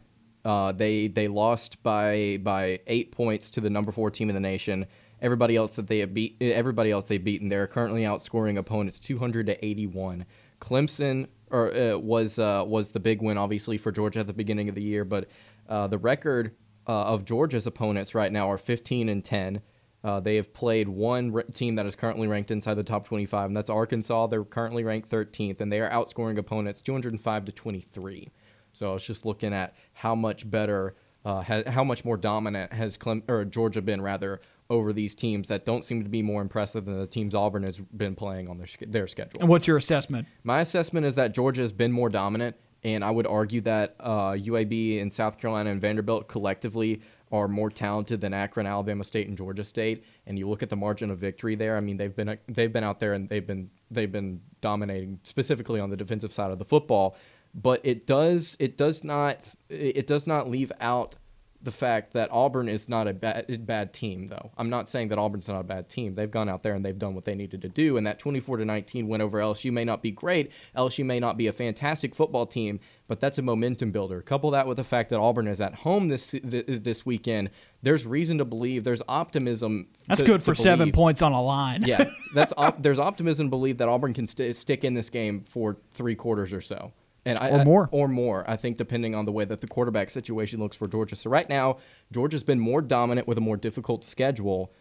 Uh, 0.45 0.72
they 0.72 1.07
they 1.07 1.28
lost 1.28 1.83
by 1.83 2.39
by 2.43 2.81
eight 2.87 3.12
points 3.12 3.51
to 3.51 3.61
the 3.61 3.68
number 3.68 3.93
four 3.93 4.11
team 4.11 4.31
in 4.31 4.35
the 4.35 4.41
nation. 4.41 4.87
Everybody 5.20 5.55
else 5.55 5.76
that 5.76 5.87
they 5.87 5.99
have 5.99 6.14
beat, 6.14 6.37
everybody 6.41 6.91
else 6.91 7.05
they've 7.05 7.22
beaten, 7.22 7.51
they're 7.51 7.66
currently 7.66 8.03
outscoring 8.03 8.57
opponents 8.57 8.99
200 8.99 9.47
to 9.47 9.64
81. 9.64 10.24
Clemson 10.59 11.26
or 11.51 11.75
uh, 11.75 11.99
was 11.99 12.39
uh, 12.39 12.65
was 12.67 12.93
the 12.93 13.01
big 13.01 13.23
win, 13.23 13.39
obviously 13.39 13.79
for 13.79 13.93
Georgia 13.93 14.21
at 14.21 14.27
the 14.27 14.33
beginning 14.33 14.69
of 14.69 14.75
the 14.75 14.83
year, 14.83 15.05
but 15.05 15.29
uh, 15.69 15.87
the 15.87 15.99
record 15.99 16.55
uh, 16.89 17.05
of 17.05 17.25
Georgia's 17.25 17.67
opponents 17.67 18.15
right 18.15 18.33
now 18.33 18.51
are 18.51 18.59
15 18.59 19.09
and 19.09 19.25
10. 19.25 19.61
Uh, 20.03 20.19
they 20.19 20.37
have 20.37 20.53
played 20.55 20.89
one 20.89 21.33
r- 21.35 21.43
team 21.43 21.75
that 21.75 21.85
is 21.85 21.95
currently 21.95 22.27
ranked 22.27 22.51
inside 22.51 22.75
the 22.75 22.83
top 22.83 23.07
25, 23.07 23.47
and 23.47 23.57
that's 23.57 23.69
Arkansas. 23.69 24.27
They're 24.29 24.45
currently 24.45 24.83
ranked 24.83 25.11
13th, 25.11 25.61
and 25.61 25.71
they 25.71 25.81
are 25.81 25.91
outscoring 25.91 26.39
opponents 26.39 26.81
205 26.81 27.45
to 27.45 27.53
23. 27.53 28.33
So 28.73 28.91
I 28.91 28.93
was 28.95 29.05
just 29.05 29.27
looking 29.27 29.53
at 29.53 29.75
how 29.93 30.15
much 30.15 30.51
better, 30.51 30.95
uh, 31.25 31.43
ha- 31.43 31.65
how 31.67 31.85
much 31.85 32.05
more 32.05 32.17
dominant 32.17 32.73
has 32.73 32.97
Clem- 32.97 33.25
or 33.29 33.45
Georgia 33.45 33.83
been 33.83 34.01
rather 34.01 34.41
over 34.71 34.93
these 34.93 35.14
teams 35.14 35.49
that 35.49 35.66
don't 35.66 35.85
seem 35.85 36.05
to 36.05 36.09
be 36.09 36.23
more 36.23 36.41
impressive 36.41 36.85
than 36.85 36.99
the 36.99 37.07
teams 37.07 37.35
Auburn 37.35 37.64
has 37.64 37.79
been 37.79 38.14
playing 38.14 38.49
on 38.49 38.57
their 38.57 38.68
their 38.87 39.07
schedule. 39.07 39.41
And 39.41 39.49
what's 39.49 39.66
your 39.66 39.77
assessment? 39.77 40.29
My 40.45 40.61
assessment 40.61 41.05
is 41.05 41.16
that 41.16 41.35
Georgia 41.35 41.62
has 41.62 41.73
been 41.73 41.93
more 41.93 42.09
dominant, 42.09 42.57
and 42.85 43.05
I 43.05 43.11
would 43.11 43.27
argue 43.27 43.61
that 43.62 43.97
uh, 44.01 44.31
UAB 44.31 45.03
and 45.03 45.12
South 45.12 45.39
Carolina 45.39 45.71
and 45.71 45.81
Vanderbilt 45.81 46.29
collectively 46.29 47.03
are 47.33 47.49
more 47.49 47.71
talented 47.71 48.21
than 48.21 48.33
Akron, 48.33 48.66
Alabama 48.66 49.05
State, 49.05 49.29
and 49.29 49.37
Georgia 49.37 49.64
State. 49.64 50.05
And 50.27 50.39
you 50.39 50.49
look 50.49 50.62
at 50.62 50.68
the 50.68 50.77
margin 50.77 51.11
of 51.11 51.18
victory 51.18 51.55
there. 51.55 51.77
I 51.77 51.81
mean, 51.81 51.97
they've 51.97 52.14
been 52.14 52.39
they've 52.49 52.73
been 52.73 52.85
out 52.85 53.01
there 53.01 53.12
and 53.12 53.29
they've 53.29 53.47
been 53.47 53.71
they've 53.91 54.11
been 54.11 54.41
dominating 54.61 55.21
specifically 55.25 55.81
on 55.81 55.91
the 55.91 55.97
defensive 55.97 56.33
side 56.33 56.51
of 56.51 56.59
the 56.59 56.64
football. 56.64 57.16
But 57.55 57.81
it 57.83 58.07
does 58.07 58.57
it 58.61 58.77
does 58.77 59.03
not 59.03 59.53
it 59.68 60.07
does 60.07 60.27
not 60.27 60.49
leave 60.49 60.71
out 60.81 61.16
the 61.63 61.71
fact 61.71 62.13
that 62.15 62.31
Auburn 62.33 62.69
is 62.69 62.89
not 62.89 63.07
a 63.07 63.13
bad, 63.13 63.67
bad 63.67 63.93
team, 63.93 64.29
though. 64.29 64.51
I'm 64.57 64.71
not 64.71 64.89
saying 64.89 65.09
that 65.09 65.19
Auburn's 65.19 65.47
not 65.47 65.61
a 65.61 65.65
bad 65.65 65.89
team. 65.91 66.15
They've 66.15 66.31
gone 66.31 66.49
out 66.49 66.63
there 66.63 66.73
and 66.75 66.83
they've 66.85 66.99
done 66.99 67.15
what 67.15 67.27
they 67.27 67.35
needed 67.35 67.61
to 67.63 67.69
do. 67.69 67.99
And 67.99 68.07
that 68.07 68.19
24 68.19 68.57
to 68.59 68.65
19 68.65 69.09
win 69.09 69.21
over 69.21 69.39
LSU 69.39 69.71
may 69.71 69.85
not 69.85 70.01
be 70.01 70.11
great. 70.11 70.53
LSU 70.75 71.05
may 71.05 71.21
not 71.21 71.37
be 71.37 71.49
a 71.49 71.53
fantastic 71.53 72.15
football 72.15 72.47
team, 72.47 72.81
but 73.09 73.21
that's 73.21 73.39
a 73.39 73.43
momentum 73.43 73.91
builder. 73.91 74.23
Couple 74.23 74.51
that 74.53 74.67
with 74.67 74.79
the 74.79 74.85
fact 74.85 75.11
that 75.11 75.19
Auburn 75.21 75.49
is 75.49 75.61
at 75.61 75.75
home 75.75 76.09
this 76.09 76.35
this 76.43 77.05
weekend. 77.05 77.51
There's 77.83 78.07
reason 78.07 78.39
to 78.39 78.45
believe. 78.45 78.85
There's 78.85 79.03
optimism. 79.09 79.89
That's 80.07 80.21
to- 80.21 80.27
good 80.27 80.43
for 80.43 80.55
seven 80.55 80.93
points 80.93 81.21
on 81.21 81.33
a 81.33 81.43
line. 81.43 81.83
Yeah, 81.85 82.05
that's 82.35 82.53
op- 82.57 82.83
there's 82.83 82.99
optimism 82.99 83.47
to 83.49 83.51
believe 83.51 83.79
that 83.79 83.89
Auburn 83.89 84.15
can 84.15 84.27
st- 84.27 84.57
stick 84.57 84.85
in 84.85 84.95
this 84.95 85.11
game 85.11 85.43
for 85.45 85.77
three 85.93 86.15
quarters 86.15 86.53
or 86.55 86.61
so, 86.61 86.93
and 87.31 87.39
I, 87.39 87.51
Or 87.51 87.61
I- 87.61 87.64
more. 87.64 87.89
or 87.93 88.09
more. 88.09 88.45
I 88.49 88.57
think 88.57 88.76
depending 88.76 89.14
on 89.14 89.24
the 89.24 89.33
way 89.33 89.45
that 89.45 89.61
the 89.61 89.66
quarterback 89.68 90.11
situation 90.11 90.61
looks 90.61 90.76
for 90.76 90.87
Georgia. 90.89 91.16
So 91.16 91.31
right 91.31 91.49
now, 91.49 91.78
Georgia's 92.12 92.43
been 92.45 92.61
more 92.61 92.83
dominant 92.83 93.26
with 93.26 93.39
a 93.39 93.41
more 93.41 93.57
difficult 93.57 94.05
schedule, 94.05 94.72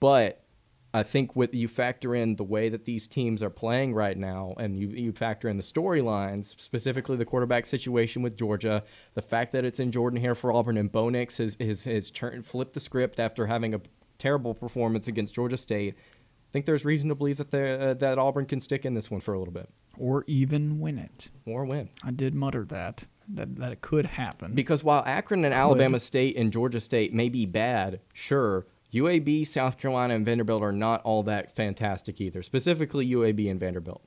but 0.00 0.42
I 0.94 1.02
think 1.02 1.36
with 1.36 1.52
you 1.54 1.68
factor 1.68 2.14
in 2.14 2.36
the 2.36 2.44
way 2.44 2.70
that 2.70 2.86
these 2.86 3.06
teams 3.06 3.42
are 3.42 3.50
playing 3.50 3.92
right 3.92 4.16
now, 4.16 4.54
and 4.58 4.78
you 4.78 4.88
you 4.88 5.12
factor 5.12 5.46
in 5.48 5.58
the 5.58 5.62
storylines, 5.62 6.58
specifically 6.58 7.16
the 7.16 7.26
quarterback 7.26 7.66
situation 7.66 8.22
with 8.22 8.34
Georgia, 8.36 8.82
the 9.14 9.20
fact 9.20 9.52
that 9.52 9.64
it's 9.64 9.78
in 9.78 9.92
Jordan 9.92 10.20
Hare 10.20 10.34
for 10.34 10.50
Auburn, 10.52 10.78
and 10.78 10.90
Bo 10.90 11.10
Nix 11.10 11.36
has 11.38 11.56
has, 11.60 11.84
has 11.84 12.10
turned 12.10 12.46
flipped 12.46 12.72
the 12.72 12.80
script 12.80 13.20
after 13.20 13.46
having 13.46 13.74
a 13.74 13.80
terrible 14.18 14.54
performance 14.54 15.06
against 15.06 15.34
Georgia 15.34 15.58
State. 15.58 15.94
I 16.48 16.50
think 16.52 16.64
there's 16.64 16.86
reason 16.86 17.10
to 17.10 17.14
believe 17.14 17.36
that 17.38 17.52
uh, 17.52 17.92
that 17.94 18.18
Auburn 18.18 18.46
can 18.46 18.60
stick 18.60 18.86
in 18.86 18.94
this 18.94 19.10
one 19.10 19.20
for 19.20 19.34
a 19.34 19.38
little 19.38 19.52
bit 19.52 19.68
Or 19.98 20.24
even 20.26 20.78
win 20.80 20.98
it. 20.98 21.30
or 21.46 21.64
win. 21.64 21.88
I 22.02 22.10
did 22.10 22.34
mutter 22.34 22.64
that, 22.66 23.06
that, 23.28 23.56
that 23.56 23.72
it 23.72 23.80
could 23.80 24.06
happen. 24.06 24.54
Because 24.54 24.84
while 24.84 25.02
Akron 25.06 25.44
and 25.44 25.54
Alabama 25.54 25.98
State 26.00 26.36
and 26.36 26.52
Georgia 26.52 26.80
State 26.80 27.12
may 27.14 27.28
be 27.28 27.46
bad, 27.46 28.00
sure, 28.12 28.66
UAB, 28.92 29.46
South 29.46 29.78
Carolina, 29.78 30.14
and 30.14 30.24
Vanderbilt 30.24 30.62
are 30.62 30.72
not 30.72 31.02
all 31.02 31.22
that 31.24 31.54
fantastic 31.54 32.20
either. 32.20 32.42
Specifically, 32.42 33.06
UAB 33.10 33.50
and 33.50 33.58
Vanderbilt. 33.60 34.02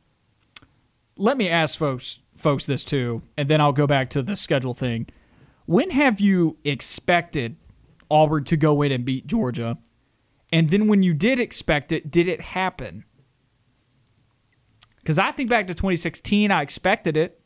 let 1.18 1.38
me 1.38 1.50
ask 1.50 1.78
folks 1.78 2.20
folks 2.34 2.66
this 2.66 2.86
too, 2.86 3.22
and 3.38 3.50
then 3.50 3.60
I'll 3.60 3.74
go 3.74 3.86
back 3.86 4.10
to 4.12 4.22
the 4.24 4.36
schedule 4.36 4.74
thing. 4.74 5.08
When 5.66 5.90
have 5.92 6.20
you 6.22 6.58
expected 6.64 7.58
Auburn 8.10 8.46
to 8.46 8.58
go 8.58 8.82
in 8.82 8.92
and 8.92 9.04
beat 9.06 9.28
Georgia? 9.28 9.78
And 10.52 10.70
then 10.70 10.88
when 10.88 11.04
you 11.04 11.14
did 11.14 11.40
expect 11.40 11.92
it, 11.92 12.10
did 12.10 12.28
it 12.28 12.42
happen? 12.42 13.04
Because 15.00 15.20
I 15.20 15.32
think 15.32 15.50
back 15.50 15.68
to 15.68 15.74
2016, 15.74 16.52
I 16.52 16.62
expected 16.62 17.18
it, 17.18 17.40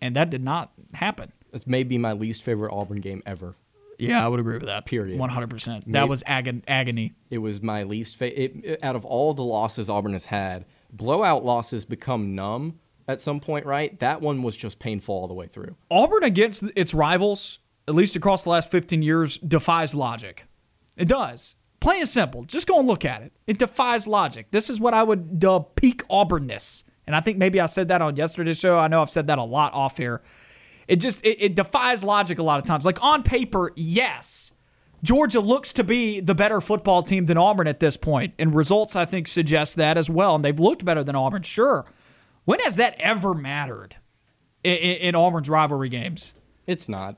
and 0.00 0.14
that 0.16 0.30
did 0.30 0.42
not 0.44 0.72
happen. 0.94 1.32
It's 1.52 1.66
maybe 1.66 1.98
my 1.98 2.12
least 2.12 2.42
favorite 2.42 2.72
Auburn 2.72 3.00
game 3.00 3.22
ever. 3.26 3.54
Yeah, 3.98 4.24
I 4.24 4.28
would 4.28 4.38
agree 4.38 4.58
with 4.58 4.66
that. 4.66 4.84
Period. 4.86 5.18
100%. 5.18 5.66
That 5.66 5.86
Maybe- 5.86 6.08
was 6.08 6.22
agon- 6.26 6.62
agony. 6.68 7.14
It 7.30 7.38
was 7.38 7.60
my 7.60 7.82
least 7.82 8.16
favorite. 8.16 8.78
Out 8.82 8.94
of 8.94 9.04
all 9.04 9.34
the 9.34 9.42
losses 9.42 9.90
Auburn 9.90 10.12
has 10.12 10.26
had, 10.26 10.66
blowout 10.92 11.44
losses 11.44 11.84
become 11.84 12.34
numb 12.36 12.78
at 13.08 13.20
some 13.20 13.40
point, 13.40 13.66
right? 13.66 13.98
That 13.98 14.20
one 14.20 14.42
was 14.42 14.56
just 14.56 14.78
painful 14.78 15.14
all 15.16 15.26
the 15.26 15.34
way 15.34 15.48
through. 15.48 15.74
Auburn 15.90 16.22
against 16.22 16.62
its 16.76 16.94
rivals, 16.94 17.58
at 17.88 17.94
least 17.94 18.14
across 18.14 18.44
the 18.44 18.50
last 18.50 18.70
15 18.70 19.02
years, 19.02 19.38
defies 19.38 19.96
logic. 19.96 20.44
It 20.96 21.08
does. 21.08 21.56
Plain 21.80 22.00
and 22.00 22.08
simple. 22.08 22.44
Just 22.44 22.66
go 22.66 22.78
and 22.78 22.88
look 22.88 23.04
at 23.04 23.22
it. 23.22 23.32
It 23.46 23.58
defies 23.58 24.06
logic. 24.06 24.50
This 24.50 24.68
is 24.68 24.80
what 24.80 24.94
I 24.94 25.02
would 25.02 25.38
dub 25.38 25.76
peak 25.76 26.02
Auburnness. 26.10 26.84
And 27.06 27.14
I 27.14 27.20
think 27.20 27.38
maybe 27.38 27.60
I 27.60 27.66
said 27.66 27.88
that 27.88 28.02
on 28.02 28.16
yesterday's 28.16 28.58
show. 28.58 28.78
I 28.78 28.88
know 28.88 29.00
I've 29.00 29.10
said 29.10 29.28
that 29.28 29.38
a 29.38 29.44
lot 29.44 29.72
off 29.74 29.96
here. 29.96 30.20
It 30.88 30.96
just 30.96 31.24
it, 31.24 31.40
it 31.40 31.54
defies 31.54 32.02
logic 32.02 32.38
a 32.38 32.42
lot 32.42 32.58
of 32.58 32.64
times. 32.64 32.84
Like 32.84 33.02
on 33.02 33.22
paper, 33.22 33.72
yes. 33.76 34.52
Georgia 35.02 35.40
looks 35.40 35.72
to 35.74 35.84
be 35.84 36.20
the 36.20 36.34
better 36.34 36.60
football 36.60 37.02
team 37.02 37.26
than 37.26 37.38
Auburn 37.38 37.68
at 37.68 37.78
this 37.78 37.96
point, 37.96 38.34
and 38.38 38.52
results 38.52 38.96
I 38.96 39.04
think 39.04 39.28
suggest 39.28 39.76
that 39.76 39.96
as 39.96 40.10
well. 40.10 40.34
And 40.34 40.44
they've 40.44 40.58
looked 40.58 40.84
better 40.84 41.04
than 41.04 41.14
Auburn, 41.14 41.42
sure. 41.42 41.86
When 42.44 42.58
has 42.60 42.76
that 42.76 42.96
ever 42.98 43.32
mattered 43.32 43.96
in, 44.64 44.74
in, 44.74 44.96
in 44.96 45.14
Auburn's 45.14 45.48
rivalry 45.48 45.88
games? 45.88 46.34
It's 46.66 46.88
not. 46.88 47.16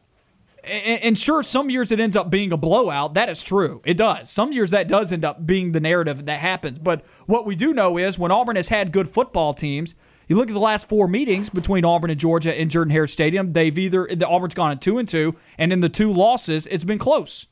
And, 0.64 1.16
sure, 1.16 1.42
some 1.42 1.70
years 1.70 1.90
it 1.90 2.00
ends 2.00 2.16
up 2.16 2.30
being 2.30 2.52
a 2.52 2.56
blowout. 2.56 3.14
That 3.14 3.28
is 3.28 3.42
true. 3.42 3.80
It 3.84 3.96
does. 3.96 4.28
Some 4.30 4.52
years 4.52 4.70
that 4.70 4.88
does 4.88 5.10
end 5.10 5.24
up 5.24 5.46
being 5.46 5.72
the 5.72 5.80
narrative 5.80 6.26
that 6.26 6.40
happens. 6.40 6.78
But 6.78 7.04
what 7.26 7.46
we 7.46 7.56
do 7.56 7.72
know 7.72 7.96
is 7.98 8.18
when 8.18 8.30
Auburn 8.30 8.56
has 8.56 8.68
had 8.68 8.92
good 8.92 9.08
football 9.08 9.54
teams, 9.54 9.94
you 10.28 10.36
look 10.36 10.48
at 10.48 10.54
the 10.54 10.60
last 10.60 10.88
four 10.88 11.08
meetings 11.08 11.50
between 11.50 11.84
Auburn 11.84 12.10
and 12.10 12.20
Georgia 12.20 12.58
in 12.58 12.68
Jordan 12.68 12.92
Hare 12.92 13.06
Stadium. 13.06 13.52
They've 13.52 13.76
either 13.76 14.08
the 14.14 14.28
Auburn's 14.28 14.54
gone 14.54 14.70
at 14.70 14.80
two 14.80 14.98
and 14.98 15.08
two, 15.08 15.34
and 15.58 15.72
in 15.72 15.80
the 15.80 15.88
two 15.88 16.12
losses, 16.12 16.66
it's 16.68 16.84
been 16.84 16.98
close. 16.98 17.46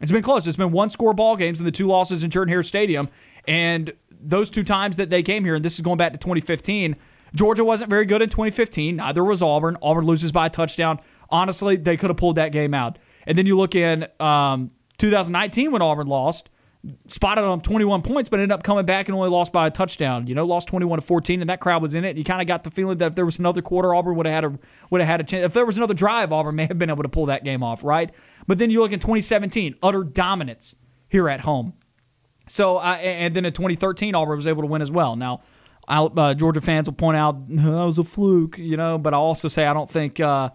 It's 0.00 0.12
been 0.12 0.22
close. 0.22 0.46
It's 0.46 0.56
been 0.56 0.72
one 0.72 0.90
score 0.90 1.14
ball 1.14 1.36
games 1.36 1.60
in 1.60 1.64
the 1.64 1.72
two 1.72 1.86
losses 1.86 2.24
in 2.24 2.30
Jordan 2.30 2.52
Hare 2.52 2.62
Stadium, 2.62 3.08
and 3.46 3.92
those 4.10 4.50
two 4.50 4.64
times 4.64 4.96
that 4.96 5.10
they 5.10 5.22
came 5.22 5.44
here, 5.44 5.54
and 5.54 5.64
this 5.64 5.74
is 5.74 5.80
going 5.80 5.96
back 5.96 6.12
to 6.12 6.18
2015. 6.18 6.96
Georgia 7.34 7.64
wasn't 7.64 7.90
very 7.90 8.04
good 8.04 8.22
in 8.22 8.28
2015. 8.28 8.96
Neither 8.96 9.22
was 9.22 9.42
Auburn. 9.42 9.76
Auburn 9.82 10.06
loses 10.06 10.32
by 10.32 10.46
a 10.46 10.50
touchdown. 10.50 10.98
Honestly, 11.30 11.76
they 11.76 11.96
could 11.96 12.10
have 12.10 12.16
pulled 12.16 12.36
that 12.36 12.52
game 12.52 12.74
out. 12.74 12.98
And 13.26 13.36
then 13.36 13.46
you 13.46 13.56
look 13.56 13.74
in 13.74 14.06
um, 14.20 14.70
2019 14.98 15.72
when 15.72 15.82
Auburn 15.82 16.06
lost, 16.06 16.48
spotted 17.08 17.42
them 17.42 17.60
21 17.60 18.02
points, 18.02 18.28
but 18.28 18.38
ended 18.38 18.52
up 18.52 18.62
coming 18.62 18.86
back 18.86 19.08
and 19.08 19.16
only 19.16 19.28
lost 19.28 19.52
by 19.52 19.66
a 19.66 19.70
touchdown. 19.70 20.26
You 20.26 20.34
know, 20.34 20.44
lost 20.44 20.68
21 20.68 21.00
to 21.00 21.04
14, 21.04 21.40
and 21.40 21.50
that 21.50 21.60
crowd 21.60 21.82
was 21.82 21.94
in 21.94 22.04
it. 22.04 22.16
You 22.16 22.24
kind 22.24 22.40
of 22.40 22.46
got 22.46 22.64
the 22.64 22.70
feeling 22.70 22.98
that 22.98 23.06
if 23.06 23.14
there 23.14 23.24
was 23.24 23.38
another 23.38 23.62
quarter, 23.62 23.94
Auburn 23.94 24.16
would 24.16 24.26
have 24.26 24.34
had 24.34 24.44
a 24.44 24.58
would 24.90 25.00
have 25.00 25.08
had 25.08 25.20
a 25.20 25.24
chance. 25.24 25.44
If 25.44 25.52
there 25.52 25.66
was 25.66 25.76
another 25.76 25.94
drive, 25.94 26.32
Auburn 26.32 26.54
may 26.54 26.66
have 26.66 26.78
been 26.78 26.90
able 26.90 27.02
to 27.02 27.08
pull 27.08 27.26
that 27.26 27.44
game 27.44 27.62
off, 27.62 27.82
right? 27.82 28.14
But 28.46 28.58
then 28.58 28.70
you 28.70 28.80
look 28.80 28.92
in 28.92 29.00
2017, 29.00 29.76
utter 29.82 30.04
dominance 30.04 30.74
here 31.08 31.28
at 31.28 31.40
home. 31.40 31.74
So, 32.48 32.76
uh, 32.76 32.96
and 33.00 33.34
then 33.34 33.44
in 33.44 33.52
2013, 33.52 34.14
Auburn 34.14 34.36
was 34.36 34.46
able 34.46 34.62
to 34.62 34.68
win 34.68 34.80
as 34.80 34.90
well. 34.90 35.16
Now, 35.16 35.42
uh, 35.88 36.34
Georgia 36.34 36.60
fans 36.60 36.88
will 36.88 36.94
point 36.94 37.16
out 37.16 37.48
that 37.48 37.84
was 37.84 37.98
a 37.98 38.04
fluke, 38.04 38.58
you 38.58 38.76
know. 38.76 38.98
But 38.98 39.14
I 39.14 39.16
also 39.16 39.48
say 39.48 39.66
I 39.66 39.72
don't 39.72 39.90
think 39.90 40.20
uh, 40.20 40.50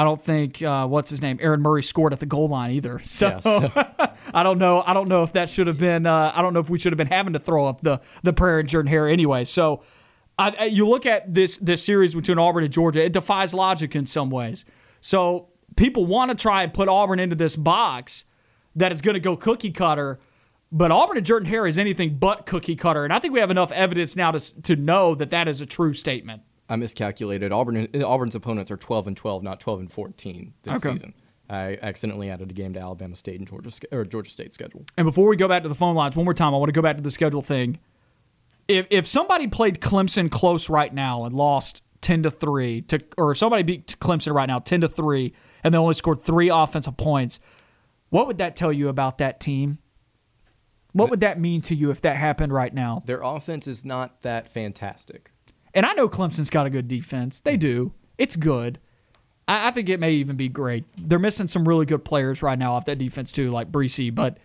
I 0.00 0.04
don't 0.04 0.22
think 0.22 0.62
uh, 0.62 0.86
what's 0.86 1.10
his 1.10 1.20
name 1.20 1.36
Aaron 1.42 1.60
Murray 1.60 1.82
scored 1.82 2.14
at 2.14 2.20
the 2.20 2.26
goal 2.26 2.48
line 2.48 2.70
either. 2.70 2.98
So, 3.04 3.26
Yeah, 3.28 3.40
so- 3.40 4.12
I 4.32 4.42
don't 4.42 4.56
know. 4.58 4.82
I 4.86 4.94
don't 4.94 5.08
know 5.08 5.22
if 5.24 5.34
that 5.34 5.50
should 5.50 5.66
have 5.66 5.76
been. 5.76 6.06
Uh, 6.06 6.32
I 6.34 6.40
don't 6.40 6.54
know 6.54 6.60
if 6.60 6.70
we 6.70 6.78
should 6.78 6.92
have 6.92 6.96
been 6.96 7.08
having 7.08 7.34
to 7.34 7.38
throw 7.38 7.66
up 7.66 7.82
the 7.82 8.00
the 8.22 8.32
prayer 8.32 8.60
and 8.60 8.68
Jordan 8.68 8.88
Hare 8.90 9.06
anyway. 9.08 9.44
So. 9.44 9.82
I, 10.38 10.64
you 10.66 10.88
look 10.88 11.04
at 11.04 11.34
this 11.34 11.58
this 11.58 11.84
series 11.84 12.14
between 12.14 12.38
Auburn 12.38 12.64
and 12.64 12.72
Georgia; 12.72 13.04
it 13.04 13.12
defies 13.12 13.52
logic 13.52 13.94
in 13.94 14.06
some 14.06 14.30
ways. 14.30 14.64
So 15.02 15.50
people 15.76 16.06
want 16.06 16.30
to 16.30 16.34
try 16.34 16.62
and 16.62 16.72
put 16.72 16.88
Auburn 16.88 17.20
into 17.20 17.36
this 17.36 17.56
box 17.56 18.24
that 18.74 18.90
is 18.90 19.02
going 19.02 19.12
to 19.14 19.20
go 19.20 19.36
cookie 19.36 19.70
cutter, 19.70 20.18
but 20.72 20.90
Auburn 20.90 21.18
and 21.18 21.26
Jordan 21.26 21.46
Hare 21.46 21.66
is 21.66 21.78
anything 21.78 22.16
but 22.16 22.46
cookie 22.46 22.74
cutter, 22.74 23.04
and 23.04 23.12
I 23.12 23.18
think 23.18 23.34
we 23.34 23.40
have 23.40 23.50
enough 23.50 23.70
evidence 23.72 24.16
now 24.16 24.30
to 24.30 24.62
to 24.62 24.76
know 24.76 25.14
that 25.14 25.28
that 25.28 25.46
is 25.46 25.60
a 25.60 25.66
true 25.66 25.92
statement. 25.92 26.40
I 26.70 26.76
miscalculated. 26.76 27.52
Auburn 27.52 27.88
Auburn's 28.02 28.34
opponents 28.34 28.70
are 28.70 28.76
12 28.76 29.08
and 29.08 29.16
12, 29.16 29.42
not 29.42 29.58
12 29.60 29.80
and 29.80 29.92
14 29.92 30.54
this 30.62 30.76
Okay. 30.76 30.94
season. 30.94 31.12
I 31.50 31.76
accidentally 31.82 32.30
added 32.30 32.48
a 32.52 32.54
game 32.54 32.72
to 32.74 32.80
Alabama 32.80 33.16
State 33.16 33.40
and 33.40 33.48
Georgia 33.48 33.70
or 33.90 34.04
Georgia 34.04 34.30
State 34.30 34.52
schedule. 34.52 34.84
And 34.96 35.04
before 35.04 35.26
we 35.26 35.34
go 35.36 35.48
back 35.48 35.64
to 35.64 35.68
the 35.68 35.74
phone 35.74 35.96
lines, 35.96 36.16
one 36.16 36.24
more 36.24 36.32
time, 36.32 36.54
I 36.54 36.58
want 36.58 36.68
to 36.68 36.72
go 36.72 36.80
back 36.80 36.96
to 36.96 37.02
the 37.02 37.10
schedule 37.10 37.42
thing. 37.42 37.80
If 38.68 38.86
if 38.88 39.04
somebody 39.06 39.48
played 39.48 39.80
Clemson 39.80 40.30
close 40.30 40.70
right 40.70 40.94
now 40.94 41.24
and 41.24 41.34
lost 41.34 41.82
ten 42.00 42.22
to 42.22 42.30
three 42.30 42.82
to, 42.82 43.00
or 43.18 43.34
somebody 43.34 43.64
beat 43.64 43.96
Clemson 44.00 44.32
right 44.32 44.46
now 44.46 44.60
ten 44.60 44.80
to 44.82 44.88
three, 44.88 45.34
and 45.64 45.74
they 45.74 45.78
only 45.78 45.94
scored 45.94 46.22
three 46.22 46.50
offensive 46.50 46.96
points, 46.96 47.40
what 48.10 48.28
would 48.28 48.38
that 48.38 48.54
tell 48.54 48.72
you 48.72 48.88
about 48.88 49.18
that 49.18 49.40
team? 49.40 49.78
What 50.92 51.10
would 51.10 51.20
that 51.20 51.40
mean 51.40 51.62
to 51.62 51.74
you 51.74 51.90
if 51.90 52.00
that 52.02 52.14
happened 52.16 52.52
right 52.52 52.72
now? 52.72 53.02
Their 53.06 53.22
offense 53.22 53.66
is 53.66 53.84
not 53.84 54.22
that 54.22 54.48
fantastic. 54.48 55.32
And 55.74 55.86
I 55.86 55.92
know 55.92 56.08
Clemson's 56.08 56.50
got 56.50 56.66
a 56.66 56.70
good 56.70 56.88
defense. 56.88 57.40
They 57.40 57.56
do. 57.56 57.92
It's 58.18 58.36
good. 58.36 58.78
I, 59.46 59.68
I 59.68 59.70
think 59.70 59.88
it 59.88 60.00
may 60.00 60.12
even 60.12 60.36
be 60.36 60.48
great. 60.48 60.84
They're 60.96 61.18
missing 61.18 61.46
some 61.46 61.66
really 61.66 61.86
good 61.86 62.04
players 62.04 62.42
right 62.42 62.58
now 62.58 62.74
off 62.74 62.84
that 62.86 62.98
defense 62.98 63.32
too, 63.32 63.50
like 63.50 63.70
Bresee. 63.70 64.14
But 64.14 64.38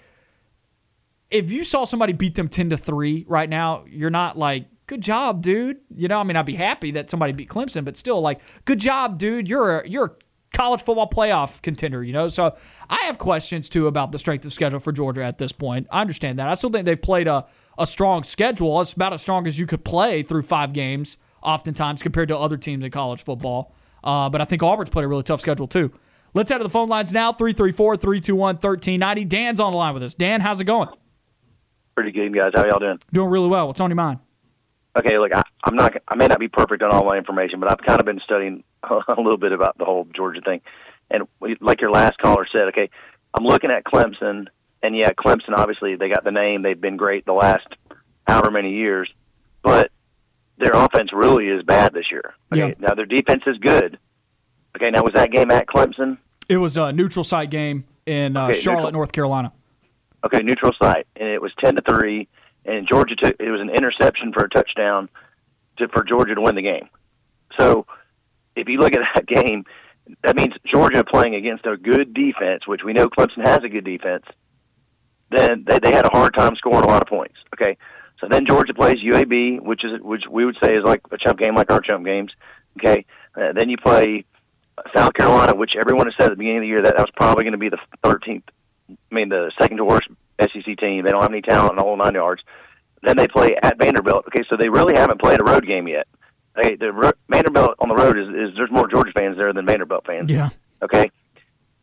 if 1.31 1.51
you 1.51 1.63
saw 1.63 1.85
somebody 1.85 2.13
beat 2.13 2.35
them 2.35 2.47
ten 2.47 2.69
to 2.69 2.77
three 2.77 3.25
right 3.27 3.49
now, 3.49 3.85
you're 3.87 4.09
not 4.09 4.37
like, 4.37 4.67
good 4.87 5.01
job, 5.01 5.41
dude. 5.41 5.77
You 5.95 6.07
know, 6.07 6.19
I 6.19 6.23
mean, 6.23 6.35
I'd 6.35 6.45
be 6.45 6.55
happy 6.55 6.91
that 6.91 7.09
somebody 7.09 7.33
beat 7.33 7.49
Clemson, 7.49 7.83
but 7.83 7.97
still, 7.97 8.21
like, 8.21 8.41
good 8.65 8.79
job, 8.79 9.17
dude. 9.17 9.49
You're 9.49 9.79
a 9.79 9.89
you're 9.89 10.05
a 10.05 10.11
college 10.53 10.83
football 10.83 11.09
playoff 11.09 11.61
contender. 11.63 12.03
You 12.03 12.13
know, 12.13 12.27
so 12.27 12.55
I 12.89 13.01
have 13.05 13.17
questions 13.17 13.67
too 13.69 13.87
about 13.87 14.11
the 14.11 14.19
strength 14.19 14.45
of 14.45 14.53
schedule 14.53 14.79
for 14.79 14.91
Georgia 14.91 15.23
at 15.23 15.39
this 15.39 15.51
point. 15.51 15.87
I 15.91 16.01
understand 16.01 16.37
that. 16.39 16.47
I 16.47 16.53
still 16.53 16.69
think 16.69 16.85
they've 16.85 17.01
played 17.01 17.27
a 17.27 17.45
a 17.77 17.85
strong 17.85 18.23
schedule. 18.23 18.79
It's 18.81 18.93
about 18.93 19.13
as 19.13 19.21
strong 19.21 19.47
as 19.47 19.59
you 19.59 19.65
could 19.65 19.83
play 19.83 20.23
through 20.23 20.43
five 20.43 20.73
games, 20.73 21.17
oftentimes 21.41 22.01
compared 22.01 22.29
to 22.29 22.37
other 22.37 22.57
teams 22.57 22.83
in 22.83 22.91
college 22.91 23.23
football. 23.23 23.73
Uh, 24.03 24.29
but 24.29 24.41
I 24.41 24.45
think 24.45 24.61
Auburn's 24.63 24.89
played 24.89 25.05
a 25.05 25.07
really 25.07 25.23
tough 25.23 25.41
schedule 25.41 25.67
too. 25.67 25.91
Let's 26.33 26.51
head 26.51 26.57
to 26.57 26.63
the 26.63 26.69
phone 26.69 26.89
lines 26.89 27.13
now 27.13 27.31
334 27.31 27.97
321 27.97 28.55
1390. 28.55 29.25
Dan's 29.25 29.59
on 29.59 29.71
the 29.71 29.77
line 29.77 29.93
with 29.93 30.03
us. 30.03 30.13
Dan, 30.13 30.41
how's 30.41 30.59
it 30.59 30.65
going? 30.65 30.89
Pretty 31.95 32.11
good, 32.11 32.33
guys. 32.35 32.51
How 32.53 32.65
y'all 32.65 32.79
doing? 32.79 32.99
Doing 33.13 33.29
really 33.29 33.47
well. 33.47 33.67
What's 33.67 33.79
on 33.79 33.89
your 33.89 33.95
mind? 33.95 34.19
Okay, 34.97 35.17
look, 35.17 35.33
I, 35.33 35.43
I'm 35.63 35.75
not. 35.75 35.93
I 36.07 36.15
may 36.15 36.27
not 36.27 36.39
be 36.39 36.47
perfect 36.47 36.83
on 36.83 36.91
all 36.91 37.05
my 37.05 37.17
information, 37.17 37.59
but 37.59 37.71
I've 37.71 37.79
kind 37.85 37.99
of 37.99 38.05
been 38.05 38.19
studying 38.23 38.63
a 38.83 39.13
little 39.17 39.37
bit 39.37 39.51
about 39.51 39.77
the 39.77 39.85
whole 39.85 40.07
Georgia 40.13 40.41
thing. 40.41 40.61
And 41.09 41.23
like 41.61 41.81
your 41.81 41.91
last 41.91 42.17
caller 42.17 42.47
said, 42.51 42.67
okay, 42.69 42.89
I'm 43.33 43.43
looking 43.43 43.71
at 43.71 43.83
Clemson, 43.83 44.47
and 44.85 44.95
yeah, 44.95 45.11
Clemson 45.13 45.55
obviously 45.55 45.95
they 45.95 46.09
got 46.09 46.23
the 46.23 46.31
name. 46.31 46.61
They've 46.61 46.79
been 46.79 46.97
great 46.97 47.25
the 47.25 47.33
last 47.33 47.67
however 48.27 48.51
many 48.51 48.71
years, 48.73 49.09
but 49.63 49.91
their 50.57 50.73
offense 50.73 51.11
really 51.13 51.47
is 51.47 51.63
bad 51.63 51.93
this 51.93 52.05
year. 52.11 52.33
Okay, 52.53 52.69
Yeah. 52.69 52.73
now 52.79 52.95
their 52.95 53.05
defense 53.05 53.43
is 53.47 53.57
good. 53.57 53.97
Okay, 54.75 54.89
now 54.91 55.03
was 55.03 55.13
that 55.13 55.31
game 55.31 55.51
at 55.51 55.67
Clemson? 55.67 56.17
It 56.49 56.57
was 56.57 56.77
a 56.77 56.91
neutral 56.91 57.23
site 57.23 57.49
game 57.49 57.85
in 58.05 58.35
uh, 58.37 58.45
Okay, 58.45 58.53
Charlotte, 58.59 58.79
neutral. 58.83 58.91
North 58.93 59.11
Carolina. 59.11 59.51
Okay, 60.25 60.39
neutral 60.39 60.73
site, 60.79 61.07
and 61.15 61.29
it 61.29 61.41
was 61.41 61.51
ten 61.59 61.75
to 61.75 61.81
three, 61.81 62.27
and 62.65 62.87
Georgia 62.87 63.15
took 63.15 63.35
it 63.39 63.49
was 63.51 63.61
an 63.61 63.69
interception 63.69 64.33
for 64.33 64.43
a 64.45 64.49
touchdown 64.49 65.09
to 65.77 65.87
for 65.89 66.03
Georgia 66.03 66.35
to 66.35 66.41
win 66.41 66.55
the 66.55 66.61
game. 66.61 66.89
So, 67.57 67.85
if 68.55 68.67
you 68.67 68.79
look 68.79 68.93
at 68.93 68.99
that 69.15 69.27
game, 69.27 69.65
that 70.23 70.35
means 70.35 70.53
Georgia 70.65 71.03
playing 71.03 71.35
against 71.35 71.65
a 71.65 71.77
good 71.77 72.13
defense, 72.13 72.65
which 72.67 72.81
we 72.83 72.93
know 72.93 73.09
Clemson 73.09 73.45
has 73.45 73.63
a 73.63 73.69
good 73.69 73.83
defense. 73.85 74.25
Then 75.35 75.63
they 75.67 75.79
they 75.79 75.91
had 75.91 76.05
a 76.05 76.09
hard 76.09 76.33
time 76.33 76.55
scoring 76.55 76.83
a 76.83 76.87
lot 76.87 77.01
of 77.01 77.07
points. 77.07 77.35
Okay, 77.53 77.77
so 78.19 78.27
then 78.29 78.45
Georgia 78.45 78.73
plays 78.73 78.99
UAB, 78.99 79.61
which 79.61 79.83
is 79.83 80.01
which 80.01 80.23
we 80.29 80.45
would 80.45 80.57
say 80.61 80.75
is 80.75 80.83
like 80.83 81.01
a 81.11 81.17
chump 81.17 81.39
game, 81.39 81.55
like 81.55 81.69
our 81.71 81.81
chump 81.81 82.05
games. 82.05 82.31
Okay, 82.79 83.05
uh, 83.35 83.53
then 83.53 83.69
you 83.69 83.77
play 83.77 84.25
South 84.93 85.13
Carolina, 85.13 85.55
which 85.55 85.75
everyone 85.79 86.07
has 86.07 86.13
said 86.17 86.27
at 86.27 86.31
the 86.31 86.35
beginning 86.35 86.57
of 86.57 86.63
the 86.63 86.67
year 86.67 86.81
that 86.81 86.95
that 86.97 87.01
was 87.01 87.11
probably 87.15 87.43
going 87.43 87.53
to 87.53 87.57
be 87.57 87.69
the 87.69 87.79
13th 88.03 88.43
I 88.89 89.15
mean, 89.15 89.29
the 89.29 89.51
second 89.57 89.77
to 89.77 89.85
worst 89.85 90.07
SEC 90.39 90.77
team. 90.77 91.03
They 91.03 91.11
don't 91.11 91.21
have 91.21 91.31
any 91.31 91.41
talent 91.41 91.71
in 91.71 91.75
the 91.77 91.81
whole 91.83 91.97
nine 91.97 92.13
yards. 92.13 92.43
Then 93.03 93.17
they 93.17 93.27
play 93.27 93.55
at 93.61 93.77
Vanderbilt. 93.77 94.25
Okay, 94.27 94.43
so 94.49 94.57
they 94.57 94.69
really 94.69 94.95
haven't 94.95 95.19
played 95.19 95.39
a 95.39 95.43
road 95.43 95.65
game 95.65 95.87
yet. 95.87 96.07
Okay, 96.57 96.75
the 96.75 96.91
ro- 96.91 97.13
Vanderbilt 97.29 97.75
on 97.79 97.89
the 97.89 97.95
road 97.95 98.17
is, 98.17 98.27
is 98.29 98.55
there's 98.55 98.71
more 98.71 98.87
Georgia 98.87 99.11
fans 99.13 99.37
there 99.37 99.51
than 99.53 99.65
Vanderbilt 99.65 100.05
fans. 100.05 100.31
Yeah. 100.31 100.49
Okay, 100.81 101.11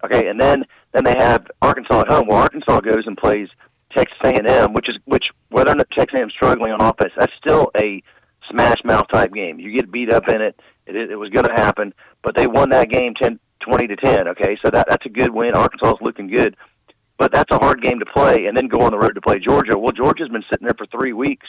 okay, 0.05 0.29
and 0.29 0.41
then 0.41 0.65
then 0.93 1.05
they 1.05 1.17
have 1.17 1.47
Arkansas 1.61 2.03
at 2.03 2.09
home. 2.09 2.29
Well, 2.29 2.39
Arkansas 2.39 2.81
goes 2.81 3.07
and 3.07 3.17
plays 3.17 3.49
Texas 3.93 4.19
A&M, 4.25 4.73
which 4.73 4.89
is 4.89 4.97
which 5.05 5.27
whether 5.51 5.71
or 5.71 5.75
not 5.75 5.91
Texas 5.91 6.19
A&M 6.19 6.31
struggling 6.31 6.73
on 6.73 6.81
offense, 6.81 7.13
that's 7.17 7.33
still 7.39 7.71
a 7.77 8.03
smash 8.51 8.79
mouth 8.85 9.07
type 9.11 9.33
game. 9.33 9.59
You 9.59 9.73
get 9.73 9.93
beat 9.93 10.13
up 10.13 10.29
in 10.29 10.41
it. 10.41 10.59
It, 10.87 10.97
it 10.97 11.17
was 11.17 11.31
going 11.31 11.47
to 11.47 11.53
happen, 11.53 11.95
but 12.23 12.35
they 12.35 12.47
won 12.47 12.71
that 12.71 12.91
game 12.91 13.15
10, 13.15 13.39
20 13.61 13.87
to 13.87 13.97
ten. 13.97 14.29
Okay, 14.29 14.59
so 14.63 14.71
that 14.71 14.87
that's 14.89 15.07
a 15.07 15.11
good 15.11 15.33
win. 15.33 15.55
Arkansas 15.55 15.93
is 15.93 16.01
looking 16.01 16.29
good, 16.29 16.57
but 17.19 17.33
that's 17.33 17.51
a 17.51 17.59
hard 17.59 17.83
game 17.83 17.99
to 17.99 18.07
play, 18.07 18.47
and 18.47 18.57
then 18.57 18.69
go 18.69 18.81
on 18.81 18.93
the 18.93 18.99
road 18.99 19.15
to 19.15 19.21
play 19.21 19.39
Georgia. 19.39 19.79
Well, 19.79 19.93
Georgia's 19.93 20.29
been 20.29 20.45
sitting 20.51 20.67
there 20.67 20.77
for 20.77 20.87
three 20.87 21.13
weeks, 21.13 21.47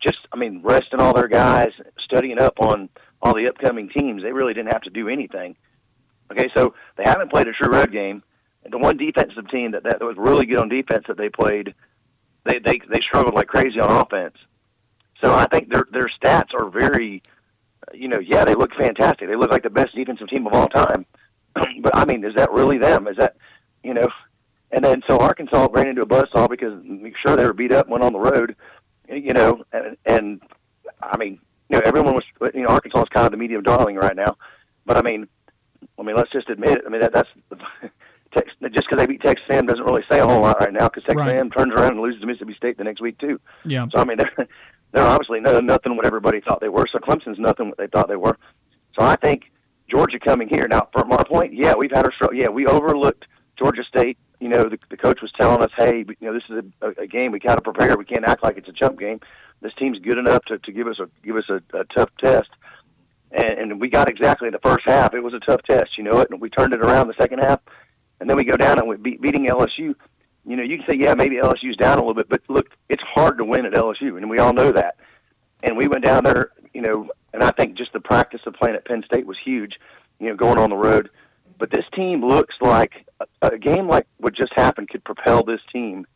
just 0.00 0.18
I 0.32 0.36
mean, 0.36 0.60
resting 0.62 1.00
all 1.00 1.14
their 1.14 1.28
guys, 1.28 1.70
studying 1.98 2.38
up 2.38 2.54
on 2.60 2.88
all 3.22 3.34
the 3.34 3.48
upcoming 3.48 3.88
teams. 3.88 4.22
They 4.22 4.32
really 4.32 4.54
didn't 4.54 4.72
have 4.72 4.82
to 4.82 4.90
do 4.90 5.08
anything. 5.08 5.56
Okay, 6.30 6.50
so 6.54 6.74
they 6.96 7.04
haven't 7.04 7.30
played 7.30 7.48
a 7.48 7.52
true 7.52 7.72
road 7.72 7.92
game. 7.92 8.22
The 8.70 8.78
one 8.78 8.96
defensive 8.96 9.48
team 9.50 9.72
that, 9.72 9.84
that 9.84 10.00
was 10.00 10.16
really 10.18 10.44
good 10.44 10.58
on 10.58 10.68
defense 10.68 11.04
that 11.08 11.16
they 11.16 11.28
played, 11.28 11.74
they 12.44 12.58
they 12.58 12.80
they 12.90 13.00
struggled 13.00 13.34
like 13.34 13.48
crazy 13.48 13.80
on 13.80 13.90
offense. 13.90 14.36
So 15.20 15.32
I 15.32 15.46
think 15.48 15.70
their 15.70 15.86
their 15.90 16.08
stats 16.08 16.54
are 16.54 16.68
very, 16.68 17.22
you 17.92 18.08
know, 18.08 18.18
yeah, 18.18 18.44
they 18.44 18.54
look 18.54 18.74
fantastic. 18.74 19.28
They 19.28 19.36
look 19.36 19.50
like 19.50 19.62
the 19.62 19.70
best 19.70 19.94
defensive 19.94 20.28
team 20.28 20.46
of 20.46 20.52
all 20.52 20.68
time. 20.68 21.06
but 21.80 21.94
I 21.94 22.04
mean, 22.04 22.24
is 22.24 22.34
that 22.34 22.50
really 22.52 22.78
them? 22.78 23.08
Is 23.08 23.16
that, 23.16 23.36
you 23.82 23.94
know? 23.94 24.08
And 24.70 24.84
then 24.84 25.02
so 25.06 25.18
Arkansas 25.18 25.68
ran 25.72 25.88
into 25.88 26.02
a 26.02 26.06
buzzsaw 26.06 26.48
because 26.48 26.74
sure 27.22 27.36
they 27.36 27.44
were 27.44 27.54
beat 27.54 27.72
up, 27.72 27.88
went 27.88 28.04
on 28.04 28.12
the 28.12 28.18
road, 28.18 28.54
you 29.08 29.32
know, 29.32 29.64
and, 29.72 29.96
and 30.04 30.42
I 31.02 31.16
mean, 31.16 31.38
you 31.68 31.76
know, 31.76 31.82
everyone 31.84 32.14
was, 32.14 32.24
you 32.54 32.62
know, 32.62 32.68
Arkansas 32.68 33.02
is 33.02 33.08
kind 33.08 33.26
of 33.26 33.32
the 33.32 33.38
medium 33.38 33.62
darling 33.62 33.96
right 33.96 34.16
now. 34.16 34.36
But 34.84 34.98
I 34.98 35.02
mean, 35.02 35.26
I 35.98 36.02
mean, 36.02 36.16
let's 36.16 36.30
just 36.30 36.48
admit 36.48 36.78
it. 36.78 36.84
I 36.86 36.90
mean, 36.90 37.00
that, 37.00 37.12
that's 37.12 37.28
Tex, 38.32 38.50
just 38.60 38.86
because 38.88 38.98
they 38.98 39.06
beat 39.06 39.22
Texas 39.22 39.46
A&M 39.48 39.66
doesn't 39.66 39.84
really 39.84 40.04
say 40.08 40.18
a 40.18 40.26
whole 40.26 40.42
lot 40.42 40.60
right 40.60 40.72
now 40.72 40.88
because 40.88 41.02
Texas 41.02 41.16
Right. 41.16 41.36
A&M 41.36 41.50
turns 41.50 41.72
around 41.72 41.92
and 41.92 42.00
loses 42.00 42.20
to 42.20 42.26
Mississippi 42.26 42.54
State 42.54 42.76
the 42.76 42.84
next 42.84 43.00
week 43.00 43.18
too. 43.18 43.40
Yeah. 43.64 43.86
So 43.90 43.98
I 43.98 44.04
mean, 44.04 44.18
they're 44.36 44.48
they're 44.92 45.06
obviously 45.06 45.40
no, 45.40 45.60
nothing 45.60 45.96
what 45.96 46.04
everybody 46.04 46.40
thought 46.40 46.60
they 46.60 46.68
were. 46.68 46.86
So 46.92 46.98
Clemson's 46.98 47.38
nothing 47.38 47.68
what 47.68 47.78
they 47.78 47.86
thought 47.86 48.08
they 48.08 48.16
were. 48.16 48.36
So 48.94 49.02
I 49.02 49.16
think 49.16 49.44
Georgia 49.90 50.18
coming 50.18 50.48
here 50.48 50.68
now. 50.68 50.88
From 50.92 51.10
our 51.12 51.24
point, 51.24 51.54
yeah, 51.54 51.74
we've 51.74 51.90
had 51.90 52.04
our 52.04 52.12
struggle. 52.12 52.36
Yeah, 52.36 52.48
we 52.48 52.66
overlooked 52.66 53.26
Georgia 53.58 53.82
State. 53.84 54.18
You 54.40 54.48
know, 54.48 54.68
the, 54.68 54.78
the 54.90 54.96
coach 54.96 55.20
was 55.20 55.32
telling 55.32 55.62
us, 55.62 55.70
hey, 55.76 56.04
you 56.06 56.16
know, 56.20 56.32
this 56.32 56.44
is 56.48 56.62
a, 56.82 57.02
a 57.02 57.06
game 57.06 57.32
we 57.32 57.38
got 57.40 57.56
to 57.56 57.60
prepare. 57.60 57.96
We 57.96 58.04
can't 58.04 58.24
act 58.24 58.42
like 58.42 58.56
it's 58.56 58.68
a 58.68 58.72
chump 58.72 58.98
game. 58.98 59.20
This 59.62 59.72
team's 59.74 59.98
good 59.98 60.18
enough 60.18 60.44
to, 60.44 60.58
to 60.58 60.72
give 60.72 60.86
us 60.86 61.00
a 61.00 61.08
give 61.24 61.36
us 61.36 61.48
a, 61.48 61.60
a 61.76 61.84
tough 61.84 62.10
test. 62.20 62.50
And, 63.32 63.58
and 63.72 63.80
we 63.80 63.90
got 63.90 64.08
exactly 64.08 64.50
the 64.50 64.58
first 64.60 64.84
half. 64.86 65.14
It 65.14 65.20
was 65.20 65.34
a 65.34 65.40
tough 65.40 65.62
test, 65.62 65.98
you 65.98 66.04
know 66.04 66.18
it, 66.20 66.30
and 66.30 66.40
we 66.40 66.48
turned 66.48 66.72
it 66.72 66.80
around 66.80 67.08
the 67.08 67.14
second 67.18 67.40
half. 67.40 67.60
And 68.20 68.28
then 68.28 68.36
we 68.36 68.44
go 68.44 68.56
down 68.56 68.78
and 68.78 68.88
we 68.88 68.96
beat, 68.96 69.20
beating 69.20 69.46
LSU. 69.46 69.94
You 70.46 70.56
know, 70.56 70.62
you 70.62 70.78
can 70.78 70.86
say, 70.88 70.96
yeah, 70.96 71.14
maybe 71.14 71.36
LSU's 71.36 71.76
down 71.76 71.98
a 71.98 72.00
little 72.00 72.14
bit, 72.14 72.28
but 72.28 72.40
look, 72.48 72.68
it's 72.88 73.02
hard 73.02 73.38
to 73.38 73.44
win 73.44 73.66
at 73.66 73.74
LSU, 73.74 74.16
and 74.16 74.30
we 74.30 74.38
all 74.38 74.52
know 74.52 74.72
that. 74.72 74.96
And 75.62 75.76
we 75.76 75.88
went 75.88 76.04
down 76.04 76.24
there, 76.24 76.50
you 76.72 76.80
know, 76.80 77.10
and 77.34 77.42
I 77.42 77.52
think 77.52 77.76
just 77.76 77.92
the 77.92 78.00
practice 78.00 78.40
of 78.46 78.54
playing 78.54 78.76
at 78.76 78.86
Penn 78.86 79.02
State 79.04 79.26
was 79.26 79.36
huge, 79.44 79.74
you 80.18 80.28
know, 80.28 80.36
going 80.36 80.58
on 80.58 80.70
the 80.70 80.76
road. 80.76 81.10
But 81.58 81.70
this 81.70 81.84
team 81.94 82.24
looks 82.24 82.54
like 82.60 83.06
a, 83.20 83.48
a 83.48 83.58
game 83.58 83.88
like 83.88 84.06
what 84.18 84.34
just 84.34 84.52
happened 84.54 84.88
could 84.88 85.04
propel 85.04 85.44
this 85.44 85.60
team 85.72 86.06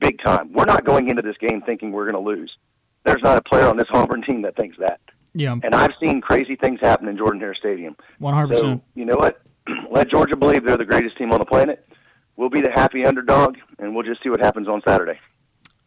big 0.00 0.18
time. 0.22 0.52
We're 0.52 0.64
not 0.64 0.84
going 0.84 1.08
into 1.08 1.22
this 1.22 1.36
game 1.38 1.62
thinking 1.62 1.92
we're 1.92 2.10
going 2.10 2.22
to 2.22 2.30
lose. 2.30 2.56
There's 3.04 3.22
not 3.22 3.36
a 3.36 3.42
player 3.42 3.68
on 3.68 3.76
this 3.76 3.88
Auburn 3.90 4.22
team 4.22 4.42
that 4.42 4.56
thinks 4.56 4.76
that. 4.78 5.00
Yeah. 5.38 5.54
And 5.62 5.72
I've 5.72 5.92
seen 6.00 6.20
crazy 6.20 6.56
things 6.56 6.80
happen 6.80 7.06
in 7.06 7.16
Jordan 7.16 7.40
Hare 7.40 7.54
Stadium. 7.54 7.96
100%. 8.20 8.54
So 8.56 8.82
you 8.96 9.04
know 9.04 9.14
what? 9.14 9.40
Let 9.90 10.10
Georgia 10.10 10.34
believe 10.34 10.64
they're 10.64 10.76
the 10.76 10.84
greatest 10.84 11.16
team 11.16 11.30
on 11.30 11.38
the 11.38 11.44
planet. 11.44 11.88
We'll 12.36 12.50
be 12.50 12.60
the 12.60 12.72
happy 12.72 13.04
underdog, 13.04 13.56
and 13.78 13.94
we'll 13.94 14.04
just 14.04 14.20
see 14.22 14.30
what 14.30 14.40
happens 14.40 14.66
on 14.66 14.82
Saturday. 14.84 15.18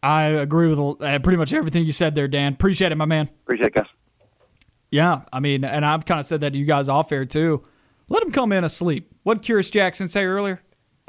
I 0.02 0.24
agree 0.24 0.68
with 0.68 0.78
uh, 0.78 1.18
pretty 1.18 1.36
much 1.36 1.52
everything 1.52 1.84
you 1.84 1.92
said 1.92 2.14
there, 2.14 2.28
Dan. 2.28 2.54
Appreciate 2.54 2.92
it, 2.92 2.96
my 2.96 3.04
man. 3.04 3.28
Appreciate 3.44 3.68
it, 3.68 3.74
guys. 3.74 3.86
Yeah, 4.90 5.22
I 5.32 5.40
mean, 5.40 5.64
and 5.64 5.84
I've 5.84 6.04
kind 6.06 6.18
of 6.18 6.26
said 6.26 6.40
that 6.40 6.54
to 6.54 6.58
you 6.58 6.64
guys 6.64 6.88
off 6.88 7.12
air 7.12 7.24
too. 7.26 7.62
Let 8.08 8.22
him 8.22 8.32
come 8.32 8.52
in 8.52 8.64
asleep. 8.64 9.10
What 9.22 9.42
did 9.42 9.50
Kearis 9.50 9.70
Jackson 9.70 10.08
say 10.08 10.24
earlier? 10.24 10.62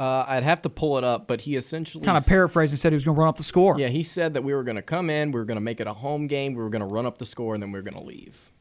Uh, 0.04 0.26
I'd 0.28 0.44
have 0.44 0.62
to 0.64 0.70
pull 0.70 0.98
it 0.98 1.06
up, 1.06 1.28
but 1.28 1.40
he 1.40 1.56
essentially 1.56 2.04
Kind 2.04 2.18
of 2.18 2.28
paraphrased 2.28 2.74
and 2.74 2.80
said 2.80 2.92
he 2.92 2.96
was 2.96 3.06
going 3.06 3.16
to 3.16 3.20
run 3.22 3.30
up 3.30 3.38
the 3.38 3.44
score. 3.44 3.80
Yeah, 3.80 3.88
he 3.88 4.04
said 4.04 4.34
that 4.34 4.44
we 4.44 4.54
were 4.54 4.64
going 4.64 4.76
to 4.76 4.82
come 4.82 5.10
in, 5.10 5.32
we 5.32 5.40
were 5.40 5.46
going 5.46 5.56
to 5.56 5.62
make 5.62 5.80
it 5.80 5.88
a 5.88 5.94
home 5.94 6.28
game, 6.28 6.56
we 6.56 6.62
were 6.62 6.70
going 6.70 6.86
to 6.86 6.94
run 6.94 7.06
up 7.06 7.20
the 7.20 7.26
score, 7.26 7.54
and 7.54 7.64
then 7.64 7.72
we 7.72 7.80
were 7.80 7.84
going 7.84 7.94
to 7.94 8.04
leave. 8.04 8.52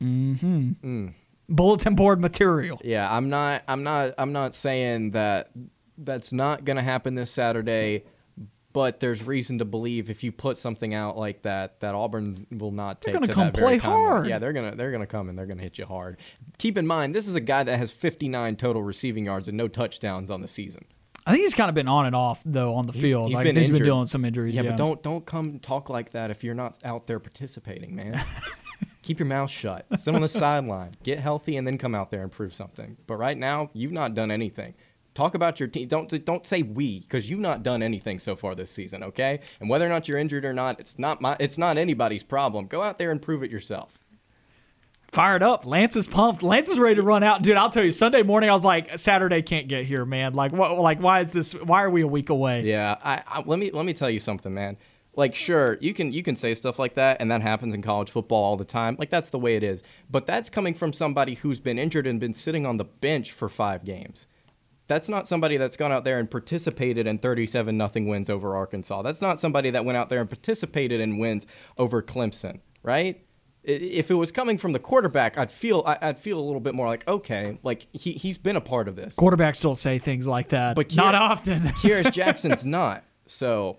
Hmm. 0.00 0.34
Mm. 0.36 1.14
Bulletin 1.48 1.96
board 1.96 2.20
material. 2.20 2.80
Yeah, 2.84 3.12
I'm 3.12 3.28
not, 3.28 3.64
I'm 3.66 3.82
not, 3.82 4.14
I'm 4.18 4.32
not 4.32 4.54
saying 4.54 5.10
that 5.12 5.50
that's 5.98 6.32
not 6.32 6.64
going 6.64 6.76
to 6.76 6.82
happen 6.82 7.16
this 7.16 7.32
Saturday, 7.32 8.04
but 8.76 9.00
there's 9.00 9.26
reason 9.26 9.60
to 9.60 9.64
believe 9.64 10.10
if 10.10 10.22
you 10.22 10.30
put 10.30 10.58
something 10.58 10.92
out 10.92 11.16
like 11.16 11.40
that, 11.40 11.80
that 11.80 11.94
Auburn 11.94 12.46
will 12.50 12.72
not 12.72 13.00
take. 13.00 13.14
They're 13.14 13.20
gonna 13.22 13.32
come 13.32 13.50
play 13.50 13.78
hard. 13.78 14.26
Yeah, 14.26 14.38
they're 14.38 14.52
gonna, 14.52 14.76
they're 14.76 14.92
gonna 14.92 15.06
come 15.06 15.30
and 15.30 15.38
they're 15.38 15.46
gonna 15.46 15.62
hit 15.62 15.78
you 15.78 15.86
hard. 15.86 16.18
Keep 16.58 16.76
in 16.76 16.86
mind, 16.86 17.14
this 17.14 17.26
is 17.26 17.34
a 17.34 17.40
guy 17.40 17.62
that 17.62 17.78
has 17.78 17.90
59 17.90 18.54
total 18.56 18.82
receiving 18.82 19.24
yards 19.24 19.48
and 19.48 19.56
no 19.56 19.66
touchdowns 19.66 20.30
on 20.30 20.42
the 20.42 20.46
season. 20.46 20.84
I 21.24 21.32
think 21.32 21.44
he's 21.44 21.54
kind 21.54 21.70
of 21.70 21.74
been 21.74 21.88
on 21.88 22.04
and 22.04 22.14
off 22.14 22.42
though 22.44 22.74
on 22.74 22.86
the 22.86 22.92
field. 22.92 23.28
he's 23.28 23.36
like, 23.36 23.44
been 23.44 23.56
he's 23.56 23.70
been 23.70 23.82
dealing 23.82 24.04
some 24.04 24.26
injuries. 24.26 24.54
Yeah, 24.54 24.60
Yeah, 24.60 24.70
but 24.72 24.76
don't 24.76 25.02
don't 25.02 25.24
come 25.24 25.58
talk 25.58 25.88
like 25.88 26.10
that 26.10 26.30
if 26.30 26.44
you're 26.44 26.54
not 26.54 26.78
out 26.84 27.06
there 27.06 27.18
participating, 27.18 27.96
man. 27.96 28.22
Keep 29.02 29.20
your 29.20 29.26
mouth 29.26 29.50
shut. 29.50 29.86
Sit 29.96 30.14
on 30.14 30.20
the 30.20 30.28
sideline. 30.28 30.96
Get 31.02 31.18
healthy 31.18 31.56
and 31.56 31.66
then 31.66 31.78
come 31.78 31.94
out 31.94 32.10
there 32.10 32.22
and 32.22 32.30
prove 32.30 32.52
something. 32.52 32.98
But 33.06 33.16
right 33.16 33.38
now, 33.38 33.70
you've 33.72 33.92
not 33.92 34.14
done 34.14 34.30
anything. 34.30 34.74
Talk 35.16 35.34
about 35.34 35.58
your 35.58 35.68
team. 35.68 35.88
Don't 35.88 36.24
don't 36.26 36.44
say 36.44 36.60
we 36.62 37.00
because 37.00 37.30
you've 37.30 37.40
not 37.40 37.62
done 37.62 37.82
anything 37.82 38.18
so 38.18 38.36
far 38.36 38.54
this 38.54 38.70
season. 38.70 39.02
Okay, 39.02 39.40
and 39.60 39.70
whether 39.70 39.86
or 39.86 39.88
not 39.88 40.08
you're 40.08 40.18
injured 40.18 40.44
or 40.44 40.52
not, 40.52 40.78
it's 40.78 40.98
not 40.98 41.22
my 41.22 41.38
it's 41.40 41.56
not 41.56 41.78
anybody's 41.78 42.22
problem. 42.22 42.66
Go 42.66 42.82
out 42.82 42.98
there 42.98 43.10
and 43.10 43.22
prove 43.22 43.42
it 43.42 43.50
yourself. 43.50 43.98
fired 45.12 45.42
up. 45.42 45.64
Lance 45.64 45.96
is 45.96 46.06
pumped. 46.06 46.42
Lance 46.42 46.68
is 46.68 46.78
ready 46.78 46.96
to 46.96 47.02
run 47.02 47.22
out, 47.22 47.40
dude. 47.42 47.56
I'll 47.56 47.70
tell 47.70 47.84
you. 47.84 47.92
Sunday 47.92 48.22
morning, 48.22 48.50
I 48.50 48.52
was 48.52 48.64
like, 48.64 48.98
Saturday 48.98 49.40
can't 49.40 49.68
get 49.68 49.86
here, 49.86 50.04
man. 50.04 50.34
Like, 50.34 50.52
what? 50.52 50.76
Like, 50.78 51.00
why 51.00 51.20
is 51.20 51.32
this? 51.32 51.54
Why 51.54 51.82
are 51.84 51.90
we 51.90 52.02
a 52.02 52.06
week 52.06 52.28
away? 52.28 52.62
Yeah, 52.62 52.96
I, 53.02 53.22
I 53.26 53.42
let 53.46 53.58
me 53.58 53.70
let 53.70 53.86
me 53.86 53.94
tell 53.94 54.10
you 54.10 54.20
something, 54.20 54.52
man. 54.52 54.76
Like, 55.14 55.34
sure, 55.34 55.78
you 55.80 55.94
can 55.94 56.12
you 56.12 56.22
can 56.22 56.36
say 56.36 56.54
stuff 56.54 56.78
like 56.78 56.94
that, 56.94 57.18
and 57.20 57.30
that 57.30 57.40
happens 57.40 57.72
in 57.72 57.80
college 57.80 58.10
football 58.10 58.44
all 58.44 58.56
the 58.58 58.66
time. 58.66 58.96
Like, 58.98 59.08
that's 59.08 59.30
the 59.30 59.38
way 59.38 59.56
it 59.56 59.62
is. 59.62 59.82
But 60.10 60.26
that's 60.26 60.50
coming 60.50 60.74
from 60.74 60.92
somebody 60.92 61.36
who's 61.36 61.58
been 61.58 61.78
injured 61.78 62.06
and 62.06 62.20
been 62.20 62.34
sitting 62.34 62.66
on 62.66 62.76
the 62.76 62.84
bench 62.84 63.32
for 63.32 63.48
five 63.48 63.82
games. 63.84 64.26
That's 64.88 65.08
not 65.08 65.26
somebody 65.26 65.56
that's 65.56 65.76
gone 65.76 65.92
out 65.92 66.04
there 66.04 66.18
and 66.18 66.30
participated 66.30 67.06
in 67.06 67.18
37 67.18 67.76
nothing 67.76 68.06
wins 68.06 68.30
over 68.30 68.54
Arkansas. 68.54 69.02
That's 69.02 69.20
not 69.20 69.40
somebody 69.40 69.70
that 69.70 69.84
went 69.84 69.98
out 69.98 70.08
there 70.08 70.20
and 70.20 70.28
participated 70.28 71.00
in 71.00 71.18
wins 71.18 71.46
over 71.76 72.02
Clemson, 72.02 72.60
right? 72.82 73.22
If 73.64 74.12
it 74.12 74.14
was 74.14 74.30
coming 74.30 74.58
from 74.58 74.72
the 74.72 74.78
quarterback, 74.78 75.36
I'd 75.36 75.50
feel 75.50 75.82
I'd 75.86 76.16
feel 76.16 76.38
a 76.38 76.44
little 76.44 76.60
bit 76.60 76.72
more 76.72 76.86
like 76.86 77.06
okay, 77.08 77.58
like 77.64 77.88
he 77.92 78.12
he's 78.12 78.38
been 78.38 78.54
a 78.54 78.60
part 78.60 78.86
of 78.86 78.94
this. 78.94 79.16
Quarterbacks 79.16 79.60
don't 79.60 79.74
say 79.74 79.98
things 79.98 80.28
like 80.28 80.48
that, 80.50 80.76
But 80.76 80.94
not 80.94 81.16
often. 81.16 81.62
Kearis 81.82 82.12
Jackson's 82.12 82.64
not. 82.64 83.02
So 83.26 83.78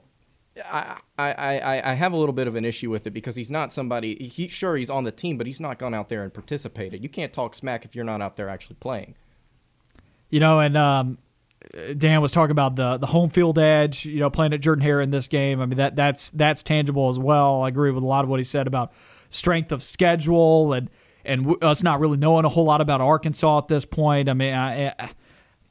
I, 0.66 0.98
I, 1.18 1.34
I, 1.34 1.92
I 1.92 1.94
have 1.94 2.14
a 2.14 2.18
little 2.18 2.34
bit 2.34 2.48
of 2.48 2.56
an 2.56 2.66
issue 2.66 2.90
with 2.90 3.08
it 3.08 3.12
because 3.12 3.36
he's 3.36 3.52
not 3.52 3.72
somebody. 3.72 4.16
He 4.28 4.48
sure 4.48 4.76
he's 4.76 4.90
on 4.90 5.04
the 5.04 5.12
team, 5.12 5.38
but 5.38 5.48
he's 5.48 5.60
not 5.60 5.80
gone 5.80 5.94
out 5.94 6.10
there 6.10 6.24
and 6.24 6.34
participated. 6.34 7.02
You 7.02 7.10
can't 7.10 7.32
talk 7.32 7.56
smack 7.56 7.86
if 7.86 7.96
you're 7.96 8.06
not 8.06 8.22
out 8.22 8.38
there 8.38 8.50
actually 8.50 8.78
playing. 8.82 9.16
You 10.30 10.40
know, 10.40 10.60
and 10.60 10.76
um, 10.76 11.18
Dan 11.98 12.22
was 12.22 12.32
talking 12.32 12.52
about 12.52 12.76
the 12.76 12.98
the 12.98 13.08
home 13.08 13.30
field 13.30 13.60
edge. 13.60 14.06
You 14.06 14.20
know, 14.20 14.30
playing 14.30 14.54
at 14.54 14.62
Jordan 14.62 14.84
Hare 14.84 15.02
in 15.02 15.10
this 15.10 15.28
game. 15.28 15.62
I 15.62 15.66
mean, 15.66 15.78
that 15.78 15.96
that's 15.96 16.32
that's 16.32 16.64
tangible 16.64 17.10
as 17.10 17.20
well. 17.20 17.64
I 17.64 17.70
agree 17.70 17.92
with 17.92 18.04
a 18.04 18.08
lot 18.08 18.24
of 18.24 18.30
what 18.30 18.40
he 18.40 18.44
said 18.44 18.68
about 18.68 18.92
strength 19.30 19.72
of 19.72 19.84
schedule 19.84 20.74
and 20.74 20.90
and 21.26 21.56
us 21.64 21.84
not 21.84 22.00
really 22.00 22.18
knowing 22.18 22.46
a 22.46 22.50
whole 22.50 22.66
lot 22.66 22.82
about 22.82 23.02
Arkansas 23.02 23.58
at 23.60 23.68
this 23.68 23.86
point. 23.86 24.30
I 24.30 24.34
mean, 24.34 24.54
I 24.54 24.94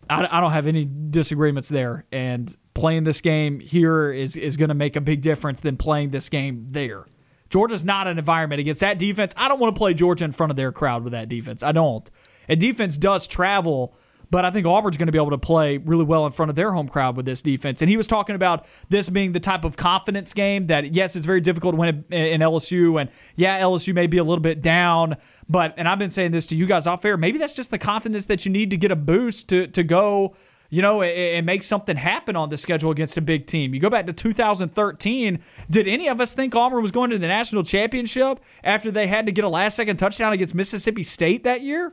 I, 0.09 0.39
I 0.39 0.41
don't 0.41 0.53
have 0.53 0.67
any 0.67 0.85
disagreements 0.85 1.69
there. 1.69 2.05
And 2.13 2.55
playing 2.75 3.05
this 3.05 3.21
game 3.21 3.61
here 3.61 4.13
is 4.13 4.37
is 4.37 4.57
going 4.57 4.69
to 4.69 4.75
make 4.75 4.97
a 4.97 5.01
big 5.01 5.23
difference 5.23 5.61
than 5.61 5.77
playing 5.77 6.11
this 6.11 6.29
game 6.29 6.67
there. 6.69 7.07
Georgia's 7.49 7.85
not 7.85 8.07
an 8.07 8.19
environment 8.19 8.61
against 8.61 8.81
that 8.81 8.99
defense. 8.99 9.33
I 9.37 9.49
don't 9.49 9.61
want 9.61 9.75
to 9.75 9.79
play 9.79 9.95
Georgia 9.95 10.25
in 10.25 10.33
front 10.33 10.51
of 10.51 10.57
their 10.57 10.73
crowd 10.73 11.05
with 11.05 11.13
that 11.13 11.29
defense. 11.29 11.63
I 11.63 11.73
don't. 11.73 12.09
And 12.49 12.61
defense 12.61 12.99
does 12.99 13.27
travel, 13.27 13.97
but 14.31 14.45
I 14.45 14.51
think 14.51 14.67
Auburn's 14.67 14.97
going 14.97 15.07
to 15.07 15.13
be 15.13 15.19
able 15.19 15.31
to 15.31 15.39
play 15.39 15.79
really 15.79 16.05
well 16.05 16.27
in 16.27 16.33
front 16.33 16.51
of 16.51 16.57
their 16.57 16.73
home 16.73 16.89
crowd 16.89 17.17
with 17.17 17.27
this 17.27 17.43
defense. 17.43 17.81
And 17.83 17.89
he 17.89 17.97
was 17.97 18.07
talking 18.07 18.35
about 18.35 18.67
this 18.89 19.09
being 19.09 19.33
the 19.33 19.41
type 19.41 19.65
of 19.65 19.77
confidence 19.77 20.35
game 20.35 20.67
that, 20.67 20.93
yes, 20.95 21.17
it's 21.17 21.27
very 21.27 21.41
difficult 21.41 21.75
to 21.75 21.79
win 21.79 22.05
in 22.11 22.41
LSU. 22.41 23.01
And 23.01 23.11
yeah, 23.37 23.61
LSU 23.61 23.95
may 23.95 24.07
be 24.07 24.19
a 24.19 24.25
little 24.25 24.43
bit 24.43 24.63
down, 24.63 25.17
but, 25.49 25.75
and 25.77 25.89
I've 25.89 25.99
been 25.99 26.11
saying 26.11 26.33
this 26.33 26.47
to 26.47 26.57
you 26.57 26.67
guys 26.67 26.87
off 26.87 27.05
air, 27.05 27.17
maybe 27.17 27.39
that's 27.39 27.55
just 27.55 27.71
the 27.71 27.79
confidence 27.79 28.27
that 28.27 28.45
you 28.45 28.53
need 28.53 28.71
to 28.71 28.77
get 28.77 28.91
a 28.91 28.97
boost 28.97 29.49
to, 29.51 29.67
to 29.69 29.83
go 29.85 30.35
you 30.69 30.83
know, 30.83 31.01
and- 31.01 31.13
and 31.17 31.47
make 31.47 31.63
something 31.63 31.97
happen 31.97 32.35
on 32.35 32.49
the 32.49 32.57
schedule 32.57 32.91
against 32.91 33.17
a 33.17 33.21
big 33.21 33.47
team. 33.47 33.73
You 33.73 33.79
go 33.79 33.89
back 33.89 34.07
to 34.07 34.13
2013. 34.13 35.39
Did 35.71 35.87
any 35.87 36.09
of 36.09 36.21
us 36.21 36.35
think 36.35 36.57
Auburn 36.57 36.83
was 36.83 36.91
going 36.91 37.11
to 37.11 37.19
the 37.19 37.29
national 37.29 37.63
championship 37.63 38.41
after 38.65 38.91
they 38.91 39.07
had 39.07 39.27
to 39.27 39.33
get 39.33 39.45
a 39.45 39.49
last 39.49 39.77
second 39.77 39.97
touchdown 39.97 40.33
against 40.33 40.57
Mississippi 40.57 41.05
State 41.05 41.45
that 41.45 41.63
year? 41.63 41.93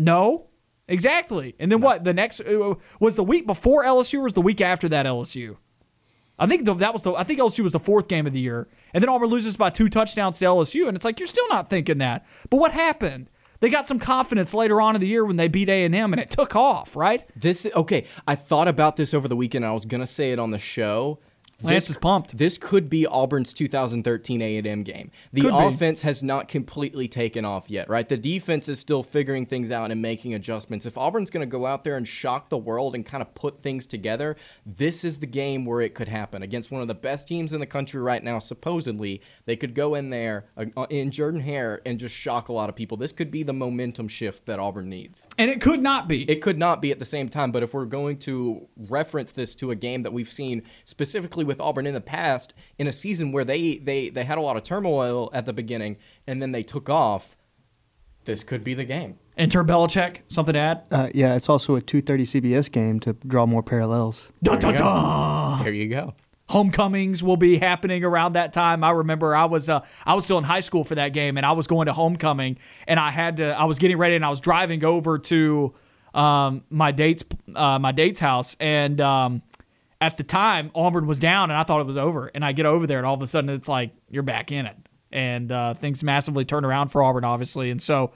No. 0.00 0.46
Exactly. 0.88 1.54
And 1.60 1.70
then 1.70 1.80
what? 1.80 2.02
The 2.02 2.14
next 2.14 2.40
uh, 2.40 2.74
was 2.98 3.14
the 3.14 3.22
week 3.22 3.46
before 3.46 3.84
LSU 3.84 4.18
or 4.18 4.22
was 4.22 4.34
the 4.34 4.40
week 4.40 4.60
after 4.60 4.88
that 4.88 5.06
LSU? 5.06 5.56
I 6.38 6.46
think 6.46 6.64
the, 6.64 6.72
that 6.74 6.92
was 6.92 7.02
the 7.02 7.12
I 7.12 7.22
think 7.22 7.38
LSU 7.38 7.60
was 7.60 7.72
the 7.72 7.78
fourth 7.78 8.08
game 8.08 8.26
of 8.26 8.32
the 8.32 8.40
year. 8.40 8.66
And 8.92 9.02
then 9.02 9.08
Auburn 9.08 9.28
loses 9.28 9.56
by 9.56 9.70
two 9.70 9.88
touchdowns 9.88 10.38
to 10.38 10.46
LSU 10.46 10.88
and 10.88 10.96
it's 10.96 11.04
like 11.04 11.20
you're 11.20 11.26
still 11.28 11.46
not 11.48 11.70
thinking 11.70 11.98
that. 11.98 12.26
But 12.48 12.56
what 12.56 12.72
happened? 12.72 13.30
They 13.60 13.68
got 13.68 13.86
some 13.86 13.98
confidence 13.98 14.54
later 14.54 14.80
on 14.80 14.94
in 14.94 15.02
the 15.02 15.06
year 15.06 15.24
when 15.24 15.36
they 15.36 15.48
beat 15.48 15.68
A&M 15.68 15.94
and 15.94 16.18
it 16.18 16.30
took 16.30 16.56
off, 16.56 16.96
right? 16.96 17.28
This 17.36 17.68
okay. 17.76 18.06
I 18.26 18.34
thought 18.34 18.68
about 18.68 18.96
this 18.96 19.12
over 19.12 19.28
the 19.28 19.36
weekend. 19.36 19.66
I 19.66 19.72
was 19.72 19.84
gonna 19.84 20.06
say 20.06 20.32
it 20.32 20.38
on 20.38 20.50
the 20.50 20.58
show. 20.58 21.20
Lance 21.62 21.84
This- 21.84 21.90
is 21.90 21.96
pumped. 21.98 22.38
This 22.38 22.58
could 22.58 22.88
be 22.88 23.06
Auburn's 23.06 23.52
2013 23.52 24.40
A&M 24.42 24.82
game. 24.82 25.10
The 25.32 25.42
Could 25.42 25.50
be. 25.50 25.56
offense 25.56 26.02
has 26.02 26.22
not 26.22 26.48
completely 26.48 27.06
taken 27.08 27.44
off 27.44 27.70
yet, 27.70 27.88
right? 27.88 28.08
The 28.08 28.16
defense 28.16 28.68
is 28.68 28.78
still 28.78 29.02
figuring 29.02 29.46
things 29.46 29.70
out 29.70 29.90
and 29.90 30.00
making 30.00 30.34
adjustments. 30.34 30.86
If 30.86 30.96
Auburn's 30.96 31.30
going 31.30 31.42
to 31.42 31.50
go 31.50 31.66
out 31.66 31.84
there 31.84 31.96
and 31.96 32.06
shock 32.08 32.48
the 32.48 32.58
world 32.58 32.94
and 32.94 33.04
kind 33.04 33.20
of 33.22 33.34
put 33.34 33.62
things 33.62 33.86
together, 33.86 34.36
this 34.64 35.04
is 35.04 35.18
the 35.18 35.26
game 35.26 35.64
where 35.64 35.80
it 35.80 35.94
could 35.94 36.08
happen 36.08 36.42
against 36.42 36.70
one 36.70 36.82
of 36.82 36.88
the 36.88 36.94
best 36.94 37.28
teams 37.28 37.52
in 37.52 37.60
the 37.60 37.66
country 37.66 38.00
right 38.00 38.22
now. 38.24 38.38
Supposedly, 38.38 39.20
they 39.44 39.56
could 39.56 39.74
go 39.74 39.94
in 39.94 40.10
there 40.10 40.46
uh, 40.56 40.86
in 40.90 41.10
Jordan 41.10 41.40
Hare 41.40 41.80
and 41.84 41.98
just 41.98 42.14
shock 42.14 42.48
a 42.48 42.52
lot 42.52 42.68
of 42.68 42.76
people. 42.76 42.96
This 42.96 43.12
could 43.12 43.30
be 43.30 43.42
the 43.42 43.52
momentum 43.52 44.08
shift 44.08 44.46
that 44.46 44.58
Auburn 44.58 44.88
needs. 44.88 45.26
And 45.38 45.50
it 45.50 45.60
could 45.60 45.82
not 45.82 46.08
be. 46.08 46.22
It 46.30 46.40
could 46.42 46.58
not 46.58 46.80
be 46.80 46.90
at 46.90 46.98
the 46.98 47.04
same 47.04 47.28
time, 47.28 47.52
but 47.52 47.62
if 47.62 47.74
we're 47.74 47.84
going 47.84 48.18
to 48.18 48.68
reference 48.88 49.32
this 49.32 49.54
to 49.56 49.70
a 49.70 49.74
game 49.74 50.02
that 50.02 50.12
we've 50.12 50.30
seen 50.30 50.62
specifically 50.84 51.44
with 51.50 51.60
Auburn 51.60 51.84
in 51.84 51.94
the 51.94 52.00
past, 52.00 52.54
in 52.78 52.86
a 52.86 52.92
season 52.92 53.32
where 53.32 53.44
they 53.44 53.78
they 53.78 54.08
they 54.08 54.22
had 54.22 54.38
a 54.38 54.40
lot 54.40 54.56
of 54.56 54.62
turmoil 54.62 55.30
at 55.32 55.46
the 55.46 55.52
beginning 55.52 55.96
and 56.28 56.40
then 56.40 56.52
they 56.52 56.62
took 56.62 56.88
off, 56.88 57.36
this 58.24 58.44
could 58.44 58.62
be 58.62 58.72
the 58.72 58.84
game. 58.84 59.18
Enter 59.36 59.64
Belichick. 59.64 60.18
Something 60.28 60.52
to 60.54 60.60
add? 60.60 60.84
Uh, 60.92 61.08
yeah, 61.12 61.34
it's 61.34 61.48
also 61.48 61.74
a 61.74 61.80
2:30 61.80 62.40
CBS 62.40 62.70
game 62.70 63.00
to 63.00 63.14
draw 63.26 63.46
more 63.46 63.64
parallels. 63.64 64.30
Dun, 64.44 64.60
dun, 64.60 64.72
you 64.72 64.78
go. 64.78 64.84
dun. 64.84 65.64
There 65.64 65.72
you 65.72 65.88
go. 65.88 66.14
Homecomings 66.50 67.20
will 67.20 67.36
be 67.36 67.58
happening 67.58 68.04
around 68.04 68.34
that 68.34 68.52
time. 68.52 68.84
I 68.84 68.90
remember 68.90 69.34
I 69.34 69.46
was 69.46 69.68
uh, 69.68 69.80
I 70.06 70.14
was 70.14 70.22
still 70.22 70.38
in 70.38 70.44
high 70.44 70.60
school 70.60 70.84
for 70.84 70.94
that 70.94 71.08
game, 71.08 71.36
and 71.36 71.44
I 71.44 71.52
was 71.52 71.66
going 71.66 71.86
to 71.86 71.92
homecoming, 71.92 72.58
and 72.86 73.00
I 73.00 73.10
had 73.10 73.38
to 73.38 73.58
I 73.58 73.64
was 73.64 73.80
getting 73.80 73.98
ready, 73.98 74.14
and 74.14 74.24
I 74.24 74.30
was 74.30 74.40
driving 74.40 74.84
over 74.84 75.18
to 75.18 75.74
um, 76.14 76.62
my 76.70 76.92
date's 76.92 77.24
uh, 77.56 77.80
my 77.80 77.90
date's 77.90 78.20
house, 78.20 78.56
and 78.60 79.00
um, 79.00 79.42
at 80.00 80.16
the 80.16 80.22
time 80.22 80.70
Auburn 80.74 81.06
was 81.06 81.18
down, 81.18 81.50
and 81.50 81.58
I 81.58 81.62
thought 81.62 81.80
it 81.80 81.86
was 81.86 81.98
over, 81.98 82.30
and 82.34 82.44
I 82.44 82.52
get 82.52 82.66
over 82.66 82.86
there, 82.86 82.98
and 82.98 83.06
all 83.06 83.14
of 83.14 83.22
a 83.22 83.26
sudden 83.26 83.50
it's 83.50 83.68
like 83.68 83.92
you're 84.08 84.22
back 84.22 84.50
in 84.52 84.66
it, 84.66 84.76
and 85.12 85.50
uh, 85.52 85.74
things 85.74 86.02
massively 86.02 86.44
turn 86.44 86.64
around 86.64 86.88
for 86.88 87.02
Auburn, 87.02 87.24
obviously, 87.24 87.70
and 87.70 87.80
so. 87.80 88.12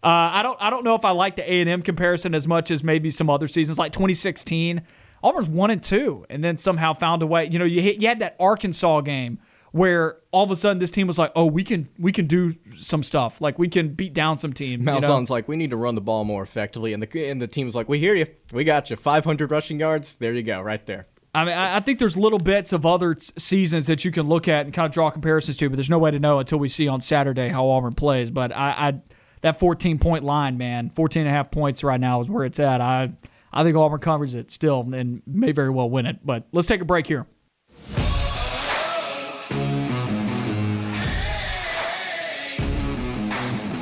Uh, 0.00 0.30
I 0.32 0.42
don't. 0.44 0.56
I 0.60 0.70
don't 0.70 0.84
know 0.84 0.94
if 0.94 1.04
I 1.04 1.10
like 1.10 1.34
the 1.34 1.42
A 1.42 1.60
and 1.60 1.68
M 1.68 1.82
comparison 1.82 2.32
as 2.32 2.46
much 2.46 2.70
as 2.70 2.84
maybe 2.84 3.10
some 3.10 3.28
other 3.28 3.48
seasons, 3.48 3.80
like 3.80 3.90
2016. 3.90 4.82
Auburn's 5.24 5.48
one 5.48 5.72
and 5.72 5.82
two, 5.82 6.24
and 6.30 6.44
then 6.44 6.56
somehow 6.56 6.94
found 6.94 7.20
a 7.20 7.26
way. 7.26 7.46
You 7.46 7.58
know, 7.58 7.64
you 7.64 7.82
hit, 7.82 8.00
you 8.00 8.06
had 8.06 8.20
that 8.20 8.36
Arkansas 8.38 9.00
game 9.00 9.40
where 9.72 10.16
all 10.30 10.44
of 10.44 10.50
a 10.50 10.56
sudden 10.56 10.78
this 10.78 10.90
team 10.90 11.06
was 11.06 11.18
like, 11.18 11.32
"Oh, 11.34 11.46
we 11.46 11.64
can 11.64 11.88
we 11.98 12.12
can 12.12 12.26
do 12.26 12.54
some 12.74 13.02
stuff. 13.02 13.40
Like 13.40 13.58
we 13.58 13.68
can 13.68 13.88
beat 13.94 14.14
down 14.14 14.36
some 14.36 14.52
teams." 14.52 14.80
you 14.80 14.86
know? 14.86 15.00
Malzahn's 15.00 15.30
like, 15.30 15.48
we 15.48 15.56
need 15.56 15.70
to 15.70 15.76
run 15.76 15.94
the 15.94 16.00
ball 16.00 16.24
more 16.24 16.42
effectively, 16.42 16.92
and 16.92 17.02
the 17.02 17.28
and 17.28 17.40
the 17.40 17.46
team's 17.46 17.74
like, 17.74 17.88
we 17.88 17.98
hear 17.98 18.14
you, 18.14 18.26
we 18.52 18.64
got 18.64 18.90
you, 18.90 18.96
500 18.96 19.50
rushing 19.50 19.80
yards. 19.80 20.16
There 20.16 20.32
you 20.32 20.42
go, 20.42 20.60
right 20.60 20.84
there. 20.86 21.06
I 21.38 21.44
mean, 21.44 21.54
I 21.54 21.78
think 21.78 22.00
there's 22.00 22.16
little 22.16 22.40
bits 22.40 22.72
of 22.72 22.84
other 22.84 23.14
seasons 23.18 23.86
that 23.86 24.04
you 24.04 24.10
can 24.10 24.26
look 24.26 24.48
at 24.48 24.64
and 24.64 24.74
kind 24.74 24.86
of 24.86 24.92
draw 24.92 25.08
comparisons 25.08 25.56
to, 25.58 25.68
but 25.70 25.76
there's 25.76 25.88
no 25.88 25.98
way 25.98 26.10
to 26.10 26.18
know 26.18 26.40
until 26.40 26.58
we 26.58 26.66
see 26.66 26.88
on 26.88 27.00
Saturday 27.00 27.48
how 27.48 27.68
Auburn 27.68 27.94
plays. 27.94 28.32
But 28.32 28.50
I, 28.56 28.74
I 28.76 29.00
that 29.42 29.60
14 29.60 30.00
point 30.00 30.24
line, 30.24 30.58
man, 30.58 30.90
14 30.90 31.20
and 31.20 31.28
a 31.28 31.32
half 31.32 31.52
points 31.52 31.84
right 31.84 32.00
now 32.00 32.20
is 32.20 32.28
where 32.28 32.44
it's 32.44 32.58
at. 32.58 32.80
I 32.80 33.12
I 33.52 33.62
think 33.62 33.76
Auburn 33.76 34.00
covers 34.00 34.34
it 34.34 34.50
still 34.50 34.80
and 34.92 35.22
may 35.28 35.52
very 35.52 35.70
well 35.70 35.88
win 35.88 36.06
it. 36.06 36.18
But 36.26 36.48
let's 36.52 36.66
take 36.66 36.80
a 36.80 36.84
break 36.84 37.06
here. 37.06 37.24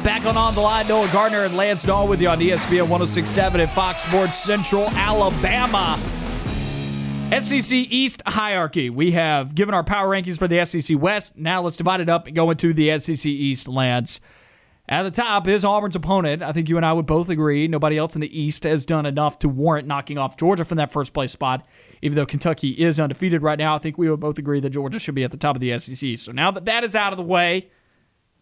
Back 0.05 0.27
on 0.27 0.37
On 0.37 0.55
the 0.55 0.61
Line, 0.61 0.87
Noah 0.89 1.11
Gardner 1.11 1.45
and 1.45 1.57
Lance 1.57 1.85
Dawe 1.85 2.05
with 2.05 2.21
you 2.21 2.29
on 2.29 2.39
ESPN 2.39 2.83
1067 2.83 3.63
and 3.63 3.71
Fox 3.71 4.03
Sports 4.03 4.37
Central, 4.39 4.89
Alabama. 4.91 5.99
SEC 7.33 7.73
East 7.73 8.23
hierarchy. 8.25 8.89
We 8.89 9.11
have 9.11 9.55
given 9.55 9.75
our 9.75 9.83
power 9.83 10.09
rankings 10.09 10.39
for 10.39 10.47
the 10.47 10.65
SEC 10.65 10.97
West. 10.99 11.37
Now 11.37 11.61
let's 11.61 11.77
divide 11.77 12.01
it 12.01 12.09
up 12.09 12.29
and 12.29 12.37
go 12.37 12.51
into 12.51 12.73
the 12.73 12.97
SEC 12.99 13.27
East 13.27 13.69
lands. 13.69 14.21
At 14.89 15.03
the 15.03 15.11
top 15.11 15.49
is 15.49 15.65
Auburn's 15.65 15.97
opponent. 15.97 16.43
I 16.45 16.53
think 16.53 16.69
you 16.69 16.77
and 16.77 16.87
I 16.87 16.93
would 16.93 17.07
both 17.07 17.29
agree 17.29 17.67
nobody 17.67 17.99
else 17.99 18.15
in 18.15 18.21
the 18.21 18.41
East 18.41 18.63
has 18.63 18.87
done 18.87 19.05
enough 19.05 19.41
to 19.41 19.49
warrant 19.49 19.89
knocking 19.89 20.17
off 20.17 20.37
Georgia 20.37 20.65
from 20.65 20.77
that 20.77 20.93
first 20.93 21.13
place 21.13 21.33
spot. 21.33 21.67
Even 22.01 22.15
though 22.15 22.27
Kentucky 22.27 22.71
is 22.71 23.01
undefeated 23.01 23.43
right 23.43 23.59
now, 23.59 23.75
I 23.75 23.79
think 23.79 23.99
we 23.99 24.09
would 24.09 24.21
both 24.21 24.39
agree 24.39 24.61
that 24.61 24.71
Georgia 24.71 25.01
should 25.01 25.17
be 25.17 25.25
at 25.25 25.33
the 25.33 25.37
top 25.37 25.57
of 25.57 25.61
the 25.61 25.77
SEC. 25.77 26.19
So 26.19 26.31
now 26.31 26.53
that 26.53 26.67
that 26.67 26.85
is 26.85 26.95
out 26.95 27.13
of 27.13 27.17
the 27.17 27.25
way, 27.25 27.71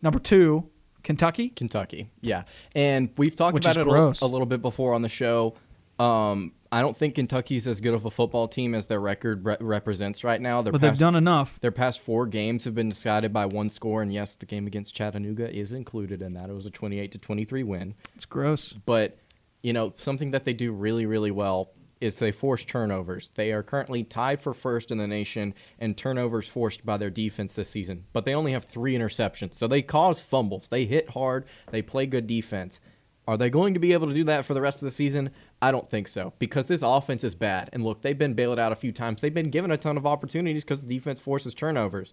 number 0.02 0.18
two, 0.18 0.68
Kentucky. 1.02 1.48
Kentucky, 1.50 2.10
yeah, 2.20 2.44
and 2.74 3.10
we've 3.16 3.34
talked 3.34 3.54
Which 3.54 3.64
about 3.64 3.78
it 3.78 3.86
a, 4.22 4.26
little 4.26 4.46
bit 4.46 4.60
before 4.60 4.92
on 4.92 5.00
the 5.00 5.08
show. 5.08 5.54
Um, 5.98 6.52
I 6.72 6.80
don't 6.80 6.96
think 6.96 7.14
Kentucky's 7.14 7.68
as 7.68 7.80
good 7.80 7.94
of 7.94 8.04
a 8.04 8.10
football 8.10 8.48
team 8.48 8.74
as 8.74 8.86
their 8.86 9.00
record 9.00 9.44
re- 9.44 9.56
represents 9.60 10.24
right 10.24 10.40
now. 10.40 10.60
Their 10.60 10.72
But 10.72 10.80
they've 10.80 10.98
done 10.98 11.14
enough. 11.14 11.60
Their 11.60 11.70
past 11.70 12.00
four 12.00 12.26
games 12.26 12.64
have 12.64 12.74
been 12.74 12.88
decided 12.88 13.32
by 13.32 13.46
one 13.46 13.68
score, 13.68 14.02
and 14.02 14.12
yes, 14.12 14.34
the 14.34 14.46
game 14.46 14.66
against 14.66 14.94
Chattanooga 14.94 15.54
is 15.54 15.72
included 15.72 16.20
in 16.20 16.34
that. 16.34 16.50
It 16.50 16.52
was 16.52 16.66
a 16.66 16.70
28 16.70 17.12
to 17.12 17.18
23 17.18 17.62
win. 17.62 17.94
It's 18.14 18.24
gross. 18.24 18.72
But 18.72 19.18
you 19.62 19.72
know, 19.72 19.92
something 19.96 20.32
that 20.32 20.44
they 20.44 20.52
do 20.52 20.72
really, 20.72 21.06
really 21.06 21.30
well 21.30 21.70
is 22.00 22.18
they 22.18 22.32
force 22.32 22.64
turnovers. 22.64 23.30
They 23.34 23.52
are 23.52 23.62
currently 23.62 24.04
tied 24.04 24.40
for 24.40 24.52
first 24.52 24.90
in 24.90 24.98
the 24.98 25.06
nation 25.06 25.54
in 25.78 25.94
turnovers 25.94 26.48
forced 26.48 26.84
by 26.84 26.98
their 26.98 27.08
defense 27.08 27.54
this 27.54 27.70
season. 27.70 28.04
But 28.12 28.24
they 28.24 28.34
only 28.34 28.52
have 28.52 28.64
three 28.64 28.94
interceptions, 28.94 29.54
so 29.54 29.66
they 29.66 29.80
cause 29.80 30.20
fumbles. 30.20 30.68
They 30.68 30.84
hit 30.84 31.10
hard. 31.10 31.46
They 31.70 31.82
play 31.82 32.06
good 32.06 32.26
defense. 32.26 32.80
Are 33.26 33.38
they 33.38 33.48
going 33.48 33.72
to 33.72 33.80
be 33.80 33.94
able 33.94 34.08
to 34.08 34.14
do 34.14 34.24
that 34.24 34.44
for 34.44 34.52
the 34.52 34.60
rest 34.60 34.82
of 34.82 34.84
the 34.84 34.90
season? 34.90 35.30
I 35.64 35.70
don't 35.70 35.88
think 35.88 36.08
so 36.08 36.34
because 36.38 36.68
this 36.68 36.82
offense 36.82 37.24
is 37.24 37.34
bad. 37.34 37.70
And 37.72 37.82
look, 37.82 38.02
they've 38.02 38.18
been 38.18 38.34
bailed 38.34 38.58
out 38.58 38.70
a 38.70 38.74
few 38.74 38.92
times. 38.92 39.22
They've 39.22 39.32
been 39.32 39.48
given 39.48 39.70
a 39.70 39.78
ton 39.78 39.96
of 39.96 40.04
opportunities 40.04 40.62
because 40.62 40.84
the 40.84 40.94
defense 40.94 41.22
forces 41.22 41.54
turnovers. 41.54 42.12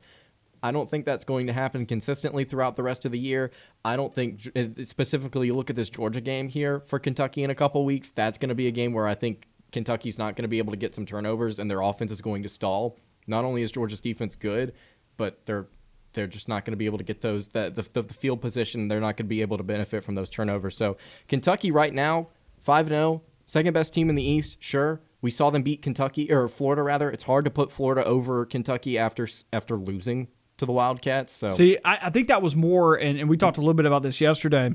I 0.63 0.71
don't 0.71 0.89
think 0.89 1.03
that's 1.03 1.25
going 1.25 1.47
to 1.47 1.53
happen 1.53 1.85
consistently 1.85 2.45
throughout 2.45 2.77
the 2.77 2.83
rest 2.83 3.05
of 3.05 3.11
the 3.11 3.19
year. 3.19 3.51
I 3.83 3.97
don't 3.97 4.15
think 4.15 4.49
specifically 4.83 5.47
you 5.47 5.53
look 5.53 5.69
at 5.69 5.75
this 5.75 5.89
Georgia 5.89 6.21
game 6.21 6.47
here 6.47 6.79
for 6.79 6.97
Kentucky 6.97 7.43
in 7.43 7.49
a 7.49 7.55
couple 7.55 7.83
weeks. 7.83 8.09
That's 8.09 8.37
going 8.37 8.47
to 8.47 8.55
be 8.55 8.67
a 8.67 8.71
game 8.71 8.93
where 8.93 9.05
I 9.05 9.15
think 9.15 9.49
Kentucky's 9.73 10.17
not 10.17 10.37
going 10.37 10.43
to 10.43 10.47
be 10.47 10.59
able 10.59 10.71
to 10.71 10.77
get 10.77 10.95
some 10.95 11.05
turnovers 11.05 11.59
and 11.59 11.69
their 11.69 11.81
offense 11.81 12.13
is 12.13 12.21
going 12.21 12.43
to 12.43 12.49
stall. 12.49 12.97
Not 13.27 13.43
only 13.43 13.63
is 13.63 13.71
Georgia's 13.73 13.99
defense 13.99 14.37
good, 14.37 14.71
but 15.17 15.45
they're 15.45 15.67
they're 16.13 16.27
just 16.27 16.47
not 16.47 16.63
going 16.63 16.73
to 16.73 16.77
be 16.77 16.85
able 16.85 16.99
to 16.99 17.03
get 17.03 17.19
those 17.19 17.49
that 17.49 17.75
the, 17.75 17.81
the, 17.81 18.03
the 18.03 18.13
field 18.13 18.39
position. 18.39 18.87
They're 18.87 19.01
not 19.01 19.17
going 19.17 19.25
to 19.27 19.35
be 19.35 19.41
able 19.41 19.57
to 19.57 19.63
benefit 19.63 20.05
from 20.05 20.15
those 20.15 20.29
turnovers. 20.29 20.77
So 20.77 20.95
Kentucky 21.27 21.69
right 21.71 21.93
now 21.93 22.29
five 22.61 22.87
0 22.87 23.23
second 23.51 23.73
best 23.73 23.93
team 23.93 24.09
in 24.09 24.15
the 24.15 24.23
East. 24.23 24.63
Sure, 24.63 25.01
we 25.21 25.29
saw 25.29 25.49
them 25.49 25.61
beat 25.61 25.81
Kentucky 25.81 26.31
or 26.31 26.47
Florida 26.47 26.83
rather. 26.83 27.11
It's 27.11 27.23
hard 27.23 27.43
to 27.45 27.51
put 27.51 27.71
Florida 27.71 28.05
over 28.05 28.45
Kentucky 28.45 28.97
after 28.97 29.27
after 29.51 29.75
losing 29.75 30.29
to 30.57 30.65
the 30.65 30.71
Wildcats. 30.71 31.33
So 31.33 31.49
See, 31.49 31.77
I, 31.83 31.99
I 32.03 32.09
think 32.11 32.29
that 32.29 32.41
was 32.41 32.55
more, 32.55 32.95
and, 32.95 33.19
and 33.19 33.29
we 33.29 33.35
talked 33.35 33.57
a 33.57 33.61
little 33.61 33.73
bit 33.73 33.85
about 33.85 34.03
this 34.03 34.21
yesterday, 34.21 34.73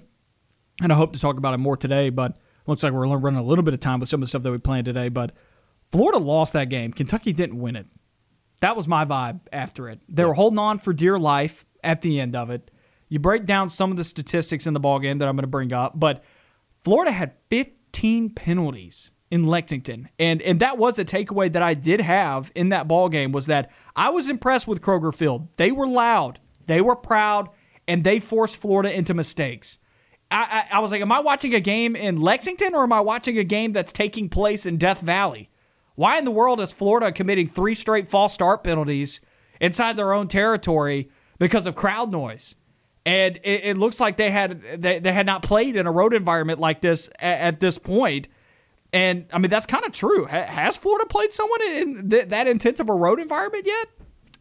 and 0.82 0.92
I 0.92 0.94
hope 0.94 1.14
to 1.14 1.18
talk 1.18 1.38
about 1.38 1.54
it 1.54 1.58
more 1.58 1.76
today, 1.76 2.10
but 2.10 2.36
looks 2.66 2.82
like 2.82 2.92
we're 2.92 3.06
running 3.06 3.40
a 3.40 3.44
little 3.44 3.62
bit 3.62 3.72
of 3.72 3.80
time 3.80 4.00
with 4.00 4.08
some 4.08 4.20
of 4.20 4.26
the 4.26 4.28
stuff 4.28 4.42
that 4.42 4.52
we 4.52 4.58
planned 4.58 4.84
today. 4.84 5.08
But 5.08 5.32
Florida 5.90 6.18
lost 6.18 6.52
that 6.52 6.68
game. 6.68 6.92
Kentucky 6.92 7.32
didn't 7.32 7.58
win 7.58 7.76
it. 7.76 7.86
That 8.60 8.76
was 8.76 8.86
my 8.86 9.04
vibe 9.04 9.40
after 9.52 9.88
it. 9.88 10.00
They 10.08 10.24
were 10.24 10.34
holding 10.34 10.58
on 10.58 10.80
for 10.80 10.92
dear 10.92 11.18
life 11.18 11.64
at 11.82 12.02
the 12.02 12.20
end 12.20 12.36
of 12.36 12.50
it. 12.50 12.70
You 13.08 13.20
break 13.20 13.46
down 13.46 13.68
some 13.68 13.90
of 13.90 13.96
the 13.96 14.04
statistics 14.04 14.66
in 14.66 14.74
the 14.74 14.80
ball 14.80 14.98
game 14.98 15.18
that 15.18 15.28
I'm 15.28 15.36
going 15.36 15.44
to 15.44 15.48
bring 15.48 15.72
up, 15.72 15.98
but 15.98 16.24
Florida 16.82 17.12
had 17.12 17.34
15 17.96 18.28
penalties 18.30 19.10
in 19.30 19.44
Lexington. 19.44 20.10
And 20.18 20.42
and 20.42 20.60
that 20.60 20.76
was 20.76 20.98
a 20.98 21.04
takeaway 21.04 21.50
that 21.50 21.62
I 21.62 21.72
did 21.72 22.02
have 22.02 22.52
in 22.54 22.68
that 22.68 22.86
ball 22.86 23.08
game 23.08 23.32
was 23.32 23.46
that 23.46 23.70
I 23.96 24.10
was 24.10 24.28
impressed 24.28 24.68
with 24.68 24.82
Kroger 24.82 25.14
Field. 25.14 25.48
They 25.56 25.72
were 25.72 25.86
loud, 25.86 26.38
they 26.66 26.82
were 26.82 26.94
proud, 26.94 27.48
and 27.88 28.04
they 28.04 28.20
forced 28.20 28.58
Florida 28.58 28.94
into 28.94 29.14
mistakes. 29.14 29.78
I, 30.30 30.66
I, 30.70 30.76
I 30.76 30.80
was 30.80 30.92
like, 30.92 31.00
am 31.00 31.10
I 31.10 31.20
watching 31.20 31.54
a 31.54 31.60
game 31.60 31.96
in 31.96 32.20
Lexington 32.20 32.74
or 32.74 32.82
am 32.82 32.92
I 32.92 33.00
watching 33.00 33.38
a 33.38 33.44
game 33.44 33.72
that's 33.72 33.94
taking 33.94 34.28
place 34.28 34.66
in 34.66 34.76
Death 34.76 35.00
Valley? 35.00 35.48
Why 35.94 36.18
in 36.18 36.26
the 36.26 36.30
world 36.30 36.60
is 36.60 36.72
Florida 36.72 37.12
committing 37.12 37.48
three 37.48 37.74
straight 37.74 38.10
false 38.10 38.34
start 38.34 38.62
penalties 38.62 39.22
inside 39.58 39.96
their 39.96 40.12
own 40.12 40.28
territory 40.28 41.08
because 41.38 41.66
of 41.66 41.76
crowd 41.76 42.12
noise? 42.12 42.55
And 43.06 43.36
it, 43.44 43.64
it 43.64 43.78
looks 43.78 44.00
like 44.00 44.16
they 44.16 44.30
had 44.30 44.60
they, 44.82 44.98
they 44.98 45.12
had 45.12 45.24
not 45.26 45.42
played 45.42 45.76
in 45.76 45.86
a 45.86 45.92
road 45.92 46.12
environment 46.12 46.58
like 46.58 46.80
this 46.80 47.08
at, 47.20 47.40
at 47.40 47.60
this 47.60 47.78
point. 47.78 48.28
And 48.92 49.26
I 49.32 49.38
mean 49.38 49.48
that's 49.48 49.64
kind 49.64 49.84
of 49.84 49.92
true. 49.92 50.26
Ha- 50.26 50.42
has 50.42 50.76
Florida 50.76 51.06
played 51.06 51.32
someone 51.32 51.62
in 51.62 52.10
th- 52.10 52.28
that 52.28 52.48
intense 52.48 52.80
of 52.80 52.88
a 52.88 52.94
road 52.94 53.20
environment 53.20 53.64
yet? 53.64 53.88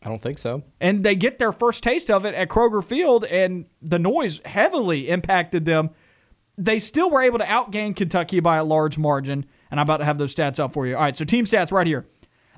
I 0.03 0.09
don't 0.09 0.21
think 0.21 0.39
so. 0.39 0.63
and 0.81 1.03
they 1.03 1.15
get 1.15 1.39
their 1.39 1.51
first 1.51 1.83
taste 1.83 2.11
of 2.11 2.25
it 2.25 2.35
at 2.35 2.47
Kroger 2.47 2.83
Field, 2.83 3.23
and 3.25 3.65
the 3.81 3.97
noise 3.97 4.39
heavily 4.45 5.09
impacted 5.09 5.65
them. 5.65 5.89
They 6.57 6.77
still 6.77 7.09
were 7.09 7.23
able 7.23 7.39
to 7.39 7.45
outgain 7.45 7.95
Kentucky 7.95 8.39
by 8.39 8.57
a 8.57 8.63
large 8.63 8.99
margin, 8.99 9.45
and 9.71 9.79
I'm 9.79 9.83
about 9.85 9.97
to 9.97 10.05
have 10.05 10.19
those 10.19 10.33
stats 10.33 10.59
up 10.59 10.73
for 10.73 10.85
you. 10.85 10.95
All 10.95 11.01
right, 11.01 11.17
so 11.17 11.25
team 11.25 11.45
stats 11.45 11.71
right 11.71 11.87
here. 11.87 12.05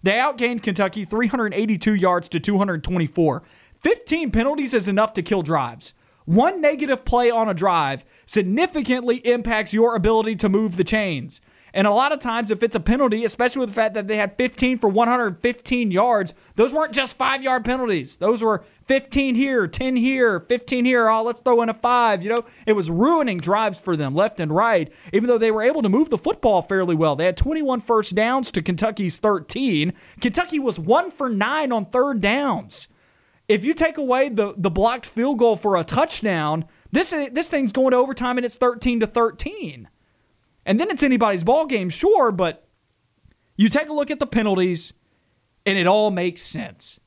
They 0.04 0.12
outgained 0.12 0.62
Kentucky 0.62 1.06
382 1.06 1.96
yards 1.96 2.28
to 2.30 2.40
224. 2.40 3.44
15 3.82 4.32
penalties 4.32 4.74
is 4.74 4.88
enough 4.88 5.14
to 5.14 5.22
kill 5.22 5.42
drives. 5.42 5.94
One 6.26 6.60
negative 6.60 7.06
play 7.06 7.32
on 7.32 7.48
a 7.48 7.54
drive 7.54 8.04
significantly 8.26 9.18
impacts 9.18 9.74
your 9.74 9.96
ability 9.96 10.36
to 10.38 10.50
move 10.50 10.76
the 10.76 10.84
chains. 10.84 11.40
And 11.74 11.86
a 11.86 11.92
lot 11.92 12.12
of 12.12 12.20
times, 12.20 12.50
if 12.50 12.64
it's 12.64 12.76
a 12.76 12.80
penalty, 12.80 13.24
especially 13.24 13.60
with 13.60 13.70
the 13.70 13.76
fact 13.76 13.94
that 13.94 14.08
they 14.08 14.18
had 14.18 14.38
15 14.38 14.80
for 14.80 14.90
115 14.90 15.92
yards, 15.92 16.34
those 16.56 16.74
weren't 16.74 16.94
just 16.94 17.18
five 17.18 17.44
yard 17.44 17.64
penalties. 17.64 18.18
Those 18.18 18.42
were 18.42 18.64
15 18.88 19.36
here, 19.36 19.68
10 19.68 19.96
here, 19.96 20.40
15 20.40 20.86
here. 20.86 21.08
Oh, 21.08 21.24
let's 21.24 21.40
throw 21.40 21.62
in 21.62 21.70
a 21.70 21.74
five. 21.74 22.24
You 22.24 22.30
know, 22.30 22.46
it 22.66 22.74
was 22.74 22.90
ruining 22.90 23.38
drives 23.38 23.80
for 23.80 23.96
them 23.96 24.16
left 24.16 24.40
and 24.40 24.52
right, 24.52 24.92
even 25.14 25.28
though 25.28 25.38
they 25.38 25.52
were 25.52 25.62
able 25.62 25.82
to 25.82 25.90
move 25.90 26.10
the 26.10 26.18
football 26.18 26.62
fairly 26.62 26.96
well. 26.96 27.16
They 27.16 27.26
had 27.26 27.38
21 27.38 27.82
first 27.82 28.16
downs 28.16 28.50
to 28.52 28.62
Kentucky's 28.62 29.20
13. 29.20 29.94
Kentucky 30.20 30.60
was 30.60 30.80
one 30.80 31.12
for 31.12 31.30
nine 31.30 31.72
on 31.72 31.86
third 31.86 32.22
downs. 32.22 32.88
If 33.48 33.64
you 33.64 33.74
take 33.74 33.98
away 33.98 34.30
the, 34.30 34.54
the 34.58 34.70
blocked 34.70 35.06
field 35.06 35.40
goal 35.40 35.56
for 35.56 35.78
a 35.78 35.84
touchdown, 35.84 36.66
this, 36.92 37.12
this 37.12 37.50
thing's 37.50 37.72
going 37.72 37.92
to 37.92 37.98
overtime 37.98 38.38
and 38.38 38.46
it's 38.46 38.58
13 38.58 39.00
to 39.02 39.08
13. 39.08 39.88
And 40.66 40.80
then 40.80 40.90
it's 40.90 41.02
anybody's 41.02 41.46
ball 41.46 41.66
game, 41.66 41.90
sure, 41.90 42.32
but 42.32 42.68
you 43.56 43.70
take 43.70 43.90
a 43.90 43.94
look 43.94 44.12
at 44.12 44.20
the 44.20 44.28
penalties, 44.28 44.94
and 45.66 45.78
it 45.78 45.88
all 45.88 46.12
makes 46.12 46.44
sense. 46.44 47.00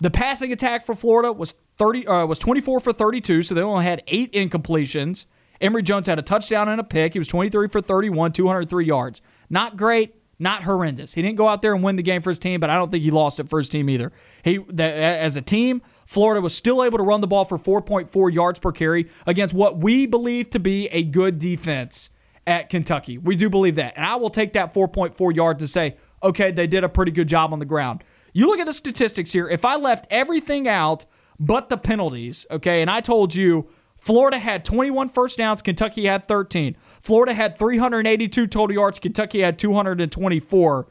The 0.00 0.10
passing 0.10 0.52
attack 0.52 0.86
for 0.86 0.94
Florida 0.94 1.30
was 1.32 1.54
thirty 1.76 2.06
uh, 2.06 2.24
was 2.24 2.38
twenty 2.38 2.60
four 2.60 2.80
for 2.80 2.92
thirty 2.92 3.20
two, 3.20 3.42
so 3.42 3.54
they 3.54 3.60
only 3.60 3.84
had 3.84 4.02
eight 4.06 4.32
incompletions. 4.32 5.26
Emory 5.60 5.82
Jones 5.82 6.06
had 6.06 6.18
a 6.18 6.22
touchdown 6.22 6.70
and 6.70 6.80
a 6.80 6.84
pick. 6.84 7.12
He 7.12 7.18
was 7.18 7.28
twenty 7.28 7.50
three 7.50 7.68
for 7.68 7.82
thirty 7.82 8.08
one, 8.08 8.32
two 8.32 8.46
hundred 8.46 8.70
three 8.70 8.86
yards. 8.86 9.20
Not 9.50 9.76
great, 9.76 10.14
not 10.40 10.64
horrendous. 10.64 11.14
He 11.14 11.22
didn't 11.22 11.36
go 11.36 11.48
out 11.48 11.62
there 11.62 11.74
and 11.74 11.84
win 11.84 11.96
the 11.96 12.02
game 12.02 12.22
for 12.22 12.30
his 12.30 12.38
team, 12.38 12.58
but 12.60 12.70
I 12.70 12.76
don't 12.76 12.90
think 12.90 13.04
he 13.04 13.10
lost 13.10 13.38
it 13.38 13.48
for 13.48 13.58
his 13.58 13.68
team 13.68 13.88
either. 13.90 14.12
He 14.42 14.58
as 14.78 15.36
a 15.36 15.42
team. 15.42 15.82
Florida 16.06 16.40
was 16.40 16.56
still 16.56 16.82
able 16.82 16.98
to 16.98 17.04
run 17.04 17.20
the 17.20 17.28
ball 17.28 17.44
for 17.44 17.56
4.4 17.56 18.32
yards 18.32 18.58
per 18.58 18.72
carry 18.72 19.08
against 19.28 19.54
what 19.54 19.78
we 19.78 20.06
believe 20.06 20.50
to 20.50 20.58
be 20.58 20.88
a 20.88 21.04
good 21.04 21.38
defense 21.38 22.10
at 22.48 22.68
Kentucky. 22.68 23.16
We 23.16 23.36
do 23.36 23.48
believe 23.48 23.76
that. 23.76 23.92
And 23.96 24.04
I 24.04 24.16
will 24.16 24.30
take 24.30 24.54
that 24.54 24.74
4.4 24.74 25.36
yards 25.36 25.60
to 25.60 25.68
say, 25.68 25.96
okay, 26.20 26.50
they 26.50 26.66
did 26.66 26.82
a 26.82 26.88
pretty 26.88 27.12
good 27.12 27.28
job 27.28 27.52
on 27.52 27.60
the 27.60 27.64
ground. 27.64 28.02
You 28.32 28.46
look 28.46 28.58
at 28.58 28.66
the 28.66 28.72
statistics 28.72 29.32
here. 29.32 29.48
If 29.48 29.64
I 29.64 29.76
left 29.76 30.08
everything 30.10 30.66
out 30.66 31.04
but 31.38 31.68
the 31.68 31.76
penalties, 31.76 32.44
okay, 32.50 32.82
and 32.82 32.90
I 32.90 33.00
told 33.00 33.34
you 33.34 33.68
Florida 34.00 34.38
had 34.38 34.64
21 34.64 35.10
first 35.10 35.38
downs, 35.38 35.62
Kentucky 35.62 36.06
had 36.06 36.26
13. 36.26 36.76
Florida 37.00 37.34
had 37.34 37.58
382 37.58 38.46
total 38.46 38.74
yards, 38.74 38.98
Kentucky 38.98 39.40
had 39.40 39.58
224. 39.58 40.88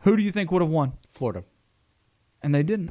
Who 0.00 0.16
do 0.16 0.22
you 0.22 0.32
think 0.32 0.50
would 0.50 0.62
have 0.62 0.70
won? 0.70 0.92
Florida. 1.10 1.44
And 2.42 2.54
they 2.54 2.62
didn't. 2.62 2.90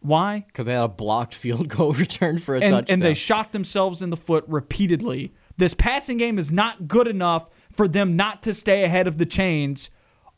Why? 0.00 0.44
Because 0.46 0.66
they 0.66 0.72
had 0.72 0.82
a 0.82 0.88
blocked 0.88 1.34
field 1.34 1.68
goal 1.68 1.92
return 1.92 2.38
for 2.38 2.54
a 2.56 2.60
and, 2.60 2.72
touchdown. 2.72 2.94
and 2.94 3.02
they 3.02 3.14
shot 3.14 3.52
themselves 3.52 4.02
in 4.02 4.10
the 4.10 4.16
foot 4.16 4.44
repeatedly. 4.48 5.32
This 5.56 5.74
passing 5.74 6.16
game 6.16 6.38
is 6.38 6.50
not 6.50 6.88
good 6.88 7.06
enough 7.06 7.48
for 7.72 7.86
them 7.86 8.16
not 8.16 8.42
to 8.42 8.54
stay 8.54 8.84
ahead 8.84 9.06
of 9.06 9.18
the 9.18 9.26
chains 9.26 9.90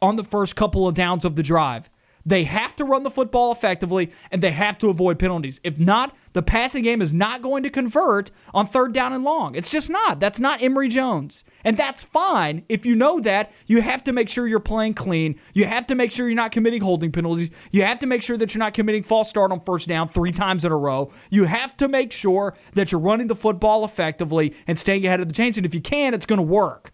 on 0.03 0.17
the 0.17 0.25
first 0.25 0.55
couple 0.55 0.87
of 0.87 0.95
downs 0.95 1.25
of 1.25 1.37
the 1.37 1.43
drive. 1.43 1.89
They 2.27 2.45
have 2.45 2.75
to 2.77 2.85
run 2.85 3.03
the 3.03 3.11
football 3.11 3.53
effectively 3.53 4.13
and 4.31 4.43
they 4.43 4.51
have 4.53 4.79
to 4.79 4.89
avoid 4.89 5.19
penalties. 5.19 5.61
If 5.63 5.79
not, 5.79 6.17
the 6.33 6.43
passing 6.43 6.83
game 6.83 7.03
is 7.03 7.13
not 7.13 7.43
going 7.43 7.63
to 7.63 7.71
convert 7.71 8.31
on 8.53 8.67
third 8.67 8.93
down 8.93 9.13
and 9.13 9.25
long. 9.25 9.55
It's 9.55 9.71
just 9.71 9.91
not. 9.91 10.21
That's 10.21 10.41
not 10.41 10.63
Emory 10.63 10.89
Jones. 10.89 11.45
And 11.65 11.77
that's 11.77 12.03
fine. 12.03 12.65
If 12.69 12.87
you 12.87 12.95
know 12.95 13.21
that, 13.21 13.53
you 13.67 13.83
have 13.83 14.05
to 14.05 14.13
make 14.13 14.29
sure 14.29 14.47
you're 14.47 14.61
playing 14.61 14.95
clean. 14.95 15.39
You 15.53 15.67
have 15.67 15.87
to 15.89 15.95
make 15.95 16.11
sure 16.11 16.27
you're 16.27 16.35
not 16.35 16.53
committing 16.53 16.83
holding 16.83 17.13
penalties. 17.13 17.51
You 17.71 17.83
have 17.83 17.99
to 18.01 18.07
make 18.07 18.23
sure 18.23 18.37
that 18.37 18.55
you're 18.55 18.59
not 18.61 18.75
committing 18.75 19.03
false 19.03 19.29
start 19.29 19.53
on 19.53 19.61
first 19.61 19.89
down 19.89 20.09
three 20.09 20.33
times 20.33 20.65
in 20.65 20.73
a 20.73 20.77
row. 20.77 21.13
You 21.31 21.45
have 21.45 21.77
to 21.79 21.89
make 21.89 22.13
sure 22.13 22.57
that 22.75 22.91
you're 22.91 23.01
running 23.01 23.27
the 23.27 23.37
football 23.37 23.85
effectively 23.85 24.55
and 24.67 24.79
staying 24.79 25.07
ahead 25.07 25.21
of 25.21 25.29
the 25.29 25.35
chains. 25.35 25.57
And 25.57 25.67
if 25.67 25.75
you 25.75 25.81
can, 25.81 26.15
it's 26.15 26.27
going 26.27 26.39
to 26.39 26.43
work 26.43 26.94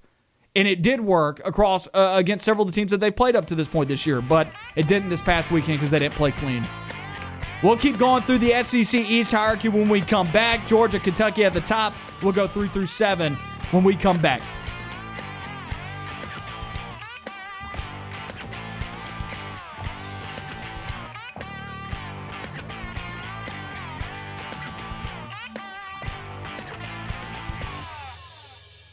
and 0.57 0.67
it 0.67 0.83
did 0.83 1.01
work 1.01 1.41
across 1.45 1.87
uh, 1.89 2.15
against 2.17 2.45
several 2.45 2.67
of 2.67 2.73
the 2.73 2.75
teams 2.75 2.91
that 2.91 2.99
they've 2.99 3.15
played 3.15 3.37
up 3.37 3.47
to 3.47 3.55
this 3.55 3.69
point 3.69 3.89
this 3.89 4.07
year, 4.07 4.21
but 4.21 4.49
it 4.77 4.89
didn't 4.89 5.09
this 5.09 5.23
past 5.23 5.51
weekend 5.51 5.79
because 5.79 5.91
they 5.91 5.99
didn't 5.99 6.15
play 6.15 6.33
clean. 6.33 6.67
We'll 7.63 7.77
keep 7.77 7.99
going 7.99 8.23
through 8.23 8.39
the 8.39 8.63
SEC 8.63 9.01
East 9.01 9.33
hierarchy 9.33 9.69
when 9.69 9.89
we 9.89 10.01
come 10.01 10.31
back. 10.33 10.67
Georgia, 10.67 10.99
Kentucky 10.99 11.45
at 11.45 11.53
the 11.53 11.61
top. 11.61 11.93
We'll 12.23 12.33
go 12.33 12.49
three 12.49 12.69
through 12.69 12.87
seven 12.87 13.37
when 13.71 13.85
we 13.85 13.95
come 13.95 14.21
back. 14.21 14.43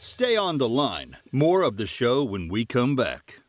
Stay 0.08 0.38
on 0.38 0.56
the 0.56 0.70
line. 0.70 1.18
More 1.32 1.60
of 1.60 1.76
the 1.76 1.84
show 1.84 2.24
when 2.24 2.48
we 2.48 2.64
come 2.64 2.96
back. 2.96 3.40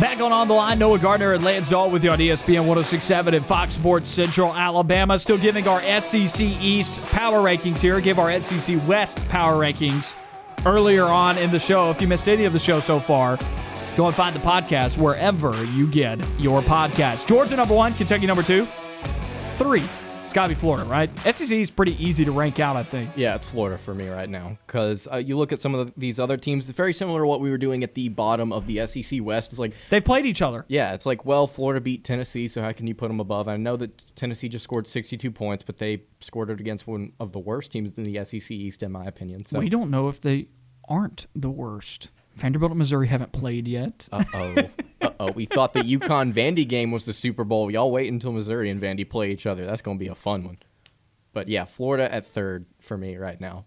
Back 0.00 0.20
on 0.20 0.32
On 0.32 0.48
the 0.48 0.54
Line, 0.54 0.80
Noah 0.80 0.98
Gardner 0.98 1.34
and 1.34 1.44
Lance 1.44 1.68
Dawe 1.68 1.86
with 1.86 2.02
you 2.02 2.10
on 2.10 2.18
ESPN 2.18 2.66
1067 2.66 3.34
and 3.34 3.46
Fox 3.46 3.74
Sports 3.74 4.08
Central 4.08 4.52
Alabama. 4.52 5.16
Still 5.18 5.38
giving 5.38 5.68
our 5.68 5.80
SEC 6.00 6.40
East 6.40 7.00
power 7.12 7.38
rankings 7.38 7.78
here. 7.78 8.00
Give 8.00 8.18
our 8.18 8.40
SEC 8.40 8.76
West 8.88 9.24
power 9.28 9.54
rankings 9.54 10.16
earlier 10.66 11.04
on 11.04 11.38
in 11.38 11.52
the 11.52 11.60
show. 11.60 11.90
If 11.90 12.00
you 12.02 12.08
missed 12.08 12.28
any 12.28 12.44
of 12.44 12.52
the 12.52 12.58
show 12.58 12.80
so 12.80 12.98
far, 12.98 13.38
go 13.96 14.06
and 14.06 14.16
find 14.16 14.34
the 14.34 14.40
podcast 14.40 14.98
wherever 14.98 15.64
you 15.66 15.86
get 15.86 16.18
your 16.40 16.60
podcast. 16.60 17.28
Georgia 17.28 17.54
number 17.54 17.72
one, 17.74 17.94
Kentucky 17.94 18.26
number 18.26 18.42
two, 18.42 18.66
three. 19.58 19.84
Got 20.36 20.42
to 20.42 20.48
be 20.50 20.54
Florida, 20.54 20.84
right? 20.84 21.08
SEC 21.20 21.50
is 21.50 21.70
pretty 21.70 21.96
easy 21.96 22.22
to 22.26 22.30
rank 22.30 22.60
out, 22.60 22.76
I 22.76 22.82
think. 22.82 23.08
Yeah, 23.16 23.36
it's 23.36 23.46
Florida 23.46 23.78
for 23.78 23.94
me 23.94 24.10
right 24.10 24.28
now 24.28 24.58
because 24.66 25.08
uh, 25.10 25.16
you 25.16 25.38
look 25.38 25.50
at 25.50 25.62
some 25.62 25.74
of 25.74 25.86
the, 25.86 25.94
these 25.96 26.20
other 26.20 26.36
teams. 26.36 26.68
It's 26.68 26.76
very 26.76 26.92
similar 26.92 27.22
to 27.22 27.26
what 27.26 27.40
we 27.40 27.48
were 27.48 27.56
doing 27.56 27.82
at 27.82 27.94
the 27.94 28.10
bottom 28.10 28.52
of 28.52 28.66
the 28.66 28.86
SEC 28.86 29.24
West. 29.24 29.52
It's 29.52 29.58
like 29.58 29.72
They've 29.88 30.04
played 30.04 30.26
each 30.26 30.42
other. 30.42 30.66
Yeah, 30.68 30.92
it's 30.92 31.06
like, 31.06 31.24
well, 31.24 31.46
Florida 31.46 31.80
beat 31.80 32.04
Tennessee, 32.04 32.48
so 32.48 32.60
how 32.60 32.70
can 32.72 32.86
you 32.86 32.94
put 32.94 33.08
them 33.08 33.18
above? 33.18 33.48
I 33.48 33.56
know 33.56 33.76
that 33.76 34.14
Tennessee 34.14 34.50
just 34.50 34.64
scored 34.64 34.86
62 34.86 35.30
points, 35.30 35.64
but 35.64 35.78
they 35.78 36.02
scored 36.20 36.50
it 36.50 36.60
against 36.60 36.86
one 36.86 37.12
of 37.18 37.32
the 37.32 37.38
worst 37.38 37.72
teams 37.72 37.94
in 37.94 38.04
the 38.04 38.22
SEC 38.22 38.50
East, 38.50 38.82
in 38.82 38.92
my 38.92 39.06
opinion. 39.06 39.46
So, 39.46 39.58
We 39.58 39.70
don't 39.70 39.90
know 39.90 40.10
if 40.10 40.20
they 40.20 40.48
aren't 40.86 41.28
the 41.34 41.50
worst. 41.50 42.10
Vanderbilt 42.36 42.72
and 42.72 42.78
Missouri 42.78 43.08
haven't 43.08 43.32
played 43.32 43.66
yet. 43.66 44.08
uh 44.12 44.24
oh, 44.34 44.54
uh 45.00 45.10
oh. 45.20 45.32
We 45.32 45.46
thought 45.46 45.72
the 45.72 45.80
UConn 45.80 46.32
Vandy 46.32 46.68
game 46.68 46.90
was 46.90 47.06
the 47.06 47.12
Super 47.12 47.44
Bowl. 47.44 47.70
Y'all 47.70 47.90
wait 47.90 48.12
until 48.12 48.32
Missouri 48.32 48.70
and 48.70 48.80
Vandy 48.80 49.08
play 49.08 49.30
each 49.30 49.46
other. 49.46 49.64
That's 49.64 49.82
going 49.82 49.98
to 49.98 50.04
be 50.04 50.10
a 50.10 50.14
fun 50.14 50.44
one. 50.44 50.58
But 51.32 51.48
yeah, 51.48 51.64
Florida 51.64 52.12
at 52.12 52.26
third 52.26 52.66
for 52.80 52.96
me 52.96 53.16
right 53.16 53.40
now. 53.40 53.64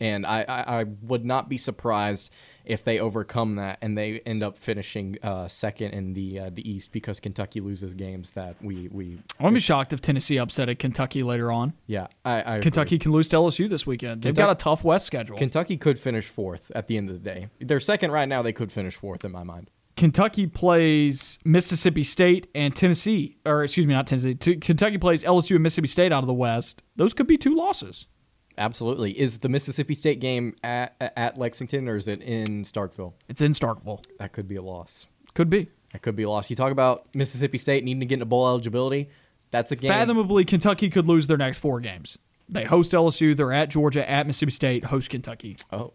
And 0.00 0.26
I, 0.26 0.42
I, 0.42 0.80
I 0.80 0.84
would 1.02 1.24
not 1.24 1.48
be 1.48 1.58
surprised 1.58 2.30
if 2.64 2.84
they 2.84 2.98
overcome 2.98 3.56
that 3.56 3.78
and 3.82 3.96
they 3.96 4.20
end 4.20 4.42
up 4.42 4.58
finishing 4.58 5.18
uh, 5.22 5.48
second 5.48 5.92
in 5.92 6.14
the 6.14 6.38
uh, 6.40 6.50
the 6.52 6.68
East 6.68 6.92
because 6.92 7.20
Kentucky 7.20 7.60
loses 7.60 7.94
games 7.94 8.32
that 8.32 8.56
we 8.62 8.88
we 8.90 9.18
I 9.38 9.44
wouldn't 9.44 9.56
be 9.56 9.60
shocked 9.60 9.92
if 9.92 10.00
Tennessee 10.00 10.38
upset 10.38 10.68
at 10.68 10.78
Kentucky 10.78 11.22
later 11.22 11.52
on. 11.52 11.74
yeah 11.86 12.06
I, 12.24 12.32
I 12.34 12.38
agree. 12.52 12.62
Kentucky 12.62 12.98
can 12.98 13.12
lose 13.12 13.28
to 13.30 13.36
LSU 13.36 13.68
this 13.68 13.86
weekend. 13.86 14.22
They've 14.22 14.34
got 14.34 14.50
a 14.50 14.54
tough 14.54 14.84
West 14.84 15.06
schedule. 15.06 15.36
Kentucky 15.36 15.76
could 15.76 15.98
finish 15.98 16.26
fourth 16.26 16.70
at 16.74 16.86
the 16.86 16.96
end 16.96 17.08
of 17.10 17.14
the 17.14 17.30
day. 17.30 17.48
They're 17.60 17.80
second 17.80 18.10
right 18.12 18.28
now. 18.28 18.42
They 18.42 18.52
could 18.52 18.72
finish 18.72 18.94
fourth 18.94 19.24
in 19.24 19.32
my 19.32 19.42
mind. 19.42 19.70
Kentucky 19.96 20.46
plays 20.48 21.38
Mississippi 21.44 22.02
State 22.02 22.48
and 22.54 22.74
Tennessee, 22.74 23.36
or 23.46 23.62
excuse 23.62 23.86
me, 23.86 23.94
not 23.94 24.08
Tennessee. 24.08 24.34
T- 24.34 24.56
Kentucky 24.56 24.98
plays 24.98 25.22
LSU 25.22 25.52
and 25.54 25.62
Mississippi 25.62 25.86
State 25.88 26.12
out 26.12 26.24
of 26.24 26.26
the 26.26 26.34
West. 26.34 26.82
Those 26.96 27.14
could 27.14 27.28
be 27.28 27.36
two 27.36 27.54
losses. 27.54 28.06
Absolutely. 28.56 29.18
Is 29.18 29.38
the 29.38 29.48
Mississippi 29.48 29.94
State 29.94 30.20
game 30.20 30.54
at 30.62 30.94
at 31.16 31.38
Lexington 31.38 31.88
or 31.88 31.96
is 31.96 32.06
it 32.08 32.20
in 32.22 32.62
Starkville? 32.62 33.14
It's 33.28 33.40
in 33.42 33.52
Starkville. 33.52 34.04
That 34.18 34.32
could 34.32 34.46
be 34.48 34.56
a 34.56 34.62
loss. 34.62 35.06
Could 35.34 35.50
be. 35.50 35.68
That 35.92 36.02
could 36.02 36.16
be 36.16 36.22
a 36.24 36.28
loss. 36.30 36.50
You 36.50 36.56
talk 36.56 36.72
about 36.72 37.06
Mississippi 37.14 37.58
State 37.58 37.84
needing 37.84 38.00
to 38.00 38.06
get 38.06 38.14
into 38.14 38.26
bowl 38.26 38.46
eligibility. 38.48 39.08
That's 39.50 39.70
a 39.72 39.76
game. 39.76 39.88
Fathomably, 39.90 40.44
Kentucky 40.44 40.90
could 40.90 41.06
lose 41.06 41.26
their 41.26 41.36
next 41.36 41.58
four 41.58 41.80
games. 41.80 42.18
They 42.48 42.64
host 42.64 42.92
LSU. 42.92 43.36
They're 43.36 43.52
at 43.52 43.70
Georgia, 43.70 44.08
at 44.08 44.26
Mississippi 44.26 44.52
State, 44.52 44.84
host 44.84 45.10
Kentucky. 45.10 45.56
Oh, 45.72 45.94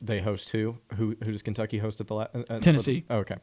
they 0.00 0.20
host 0.20 0.50
who? 0.50 0.78
Who? 0.94 1.16
Who 1.22 1.32
does 1.32 1.42
Kentucky 1.42 1.78
host 1.78 2.00
at 2.00 2.06
the 2.06 2.14
la- 2.14 2.26
uh, 2.34 2.42
uh, 2.48 2.58
Tennessee. 2.60 3.04
for- 3.06 3.14
okay. 3.16 3.36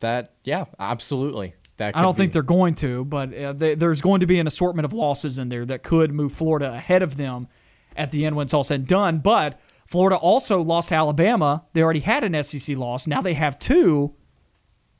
That 0.00 0.34
yeah, 0.44 0.64
absolutely. 0.78 1.54
That 1.80 1.96
I 1.96 2.02
don't 2.02 2.12
could 2.12 2.18
think 2.18 2.32
they're 2.34 2.42
going 2.42 2.74
to, 2.76 3.06
but 3.06 3.34
uh, 3.34 3.54
they, 3.54 3.74
there's 3.74 4.02
going 4.02 4.20
to 4.20 4.26
be 4.26 4.38
an 4.38 4.46
assortment 4.46 4.84
of 4.84 4.92
losses 4.92 5.38
in 5.38 5.48
there 5.48 5.64
that 5.64 5.82
could 5.82 6.12
move 6.12 6.30
Florida 6.30 6.74
ahead 6.74 7.02
of 7.02 7.16
them 7.16 7.48
at 7.96 8.10
the 8.10 8.26
end 8.26 8.36
when 8.36 8.44
it's 8.44 8.52
all 8.52 8.62
said 8.62 8.80
and 8.80 8.86
done. 8.86 9.18
But 9.20 9.58
Florida 9.86 10.16
also 10.16 10.60
lost 10.60 10.90
to 10.90 10.94
Alabama. 10.96 11.64
They 11.72 11.82
already 11.82 12.00
had 12.00 12.22
an 12.22 12.40
SEC 12.42 12.76
loss. 12.76 13.06
Now 13.06 13.22
they 13.22 13.32
have 13.32 13.58
two. 13.58 14.14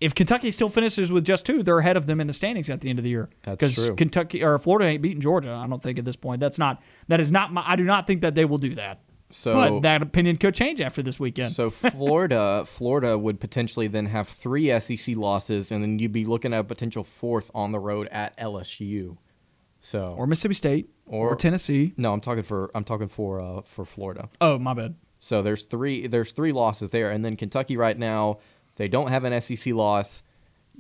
If 0.01 0.15
Kentucky 0.15 0.51
still 0.51 0.71
finishes 0.71 1.13
with 1.13 1.23
just 1.23 1.45
two, 1.45 1.63
they're 1.63 1.81
ahead 1.81 1.99
of 1.99 2.07
them 2.07 2.19
in 2.19 2.27
the 2.27 2.33
standings 2.33 2.71
at 2.71 2.81
the 2.81 2.89
end 2.89 2.99
of 2.99 3.03
the 3.03 3.11
year. 3.11 3.29
That's 3.43 3.75
true. 3.75 3.95
Kentucky 3.95 4.43
or 4.43 4.59
Florida 4.59 4.89
ain't 4.89 5.03
beating 5.03 5.21
Georgia. 5.21 5.53
I 5.53 5.67
don't 5.67 5.83
think 5.83 5.99
at 5.99 6.07
this 6.07 6.17
point. 6.17 6.41
That's 6.41 6.59
not. 6.59 6.83
That 7.09 7.21
is 7.21 7.31
not. 7.31 7.53
My, 7.53 7.63
I 7.67 7.77
do 7.77 7.85
not 7.85 8.07
think 8.07 8.23
that 8.23 8.35
they 8.35 8.47
will 8.47 8.57
do 8.57 8.75
that. 8.77 9.03
So 9.33 9.55
but 9.55 9.81
that 9.81 10.03
opinion 10.03 10.37
could 10.39 10.55
change 10.55 10.81
after 10.81 11.03
this 11.03 11.21
weekend. 11.21 11.53
So 11.53 11.71
Florida, 11.71 12.65
Florida 12.67 13.17
would 13.17 13.39
potentially 13.41 13.87
then 13.87 14.07
have 14.07 14.29
three 14.29 14.79
SEC 14.81 15.17
losses, 15.17 15.71
and 15.71 15.83
then 15.83 15.99
you'd 15.99 16.13
be 16.13 16.25
looking 16.25 16.53
at 16.53 16.61
a 16.61 16.65
potential 16.65 17.05
fourth 17.05 17.51
on 17.55 17.73
the 17.73 17.79
road 17.79 18.09
at 18.11 18.37
LSU. 18.39 19.17
So 19.79 20.05
or 20.19 20.27
Mississippi 20.27 20.55
State 20.55 20.91
or, 21.07 21.31
Or- 21.31 21.37
Tennessee. 21.37 21.95
no, 21.97 22.13
I'm 22.13 22.21
talking 22.21 22.43
for 22.43 22.71
I'm 22.75 22.85
talking 22.85 23.09
for 23.09 23.41
uh, 23.41 23.63
for 23.63 23.85
Florida. 23.85 24.29
Oh, 24.41 24.59
my 24.59 24.75
bad. 24.75 24.95
So 25.19 25.43
there's 25.43 25.65
three 25.65 26.07
there's 26.07 26.33
three 26.33 26.53
losses 26.53 26.91
there, 26.91 27.11
and 27.11 27.25
then 27.25 27.37
Kentucky 27.37 27.77
right 27.77 27.97
now 27.99 28.39
they 28.77 28.89
don't 28.89 29.09
have 29.09 29.25
an 29.25 29.39
SEC 29.41 29.75
loss. 29.75 30.23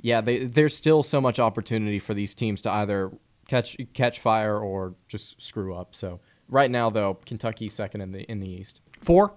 Yeah, 0.02 0.20
they, 0.22 0.44
there's 0.44 0.74
still 0.74 1.02
so 1.02 1.20
much 1.20 1.38
opportunity 1.38 1.98
for 1.98 2.14
these 2.14 2.34
teams 2.34 2.60
to 2.62 2.70
either 2.70 3.10
catch 3.48 3.76
catch 3.92 4.18
fire 4.20 4.58
or 4.58 4.94
just 5.08 5.40
screw 5.42 5.74
up. 5.74 5.94
So 5.94 6.20
right 6.50 6.70
now 6.70 6.90
though, 6.90 7.14
Kentucky 7.26 7.68
second 7.68 8.00
in 8.00 8.12
the 8.12 8.22
in 8.30 8.40
the 8.40 8.48
East. 8.48 8.80
Four. 9.00 9.34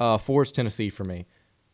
Uh, 0.00 0.18
four 0.18 0.42
is 0.42 0.50
Tennessee 0.50 0.90
for 0.90 1.04
me, 1.04 1.26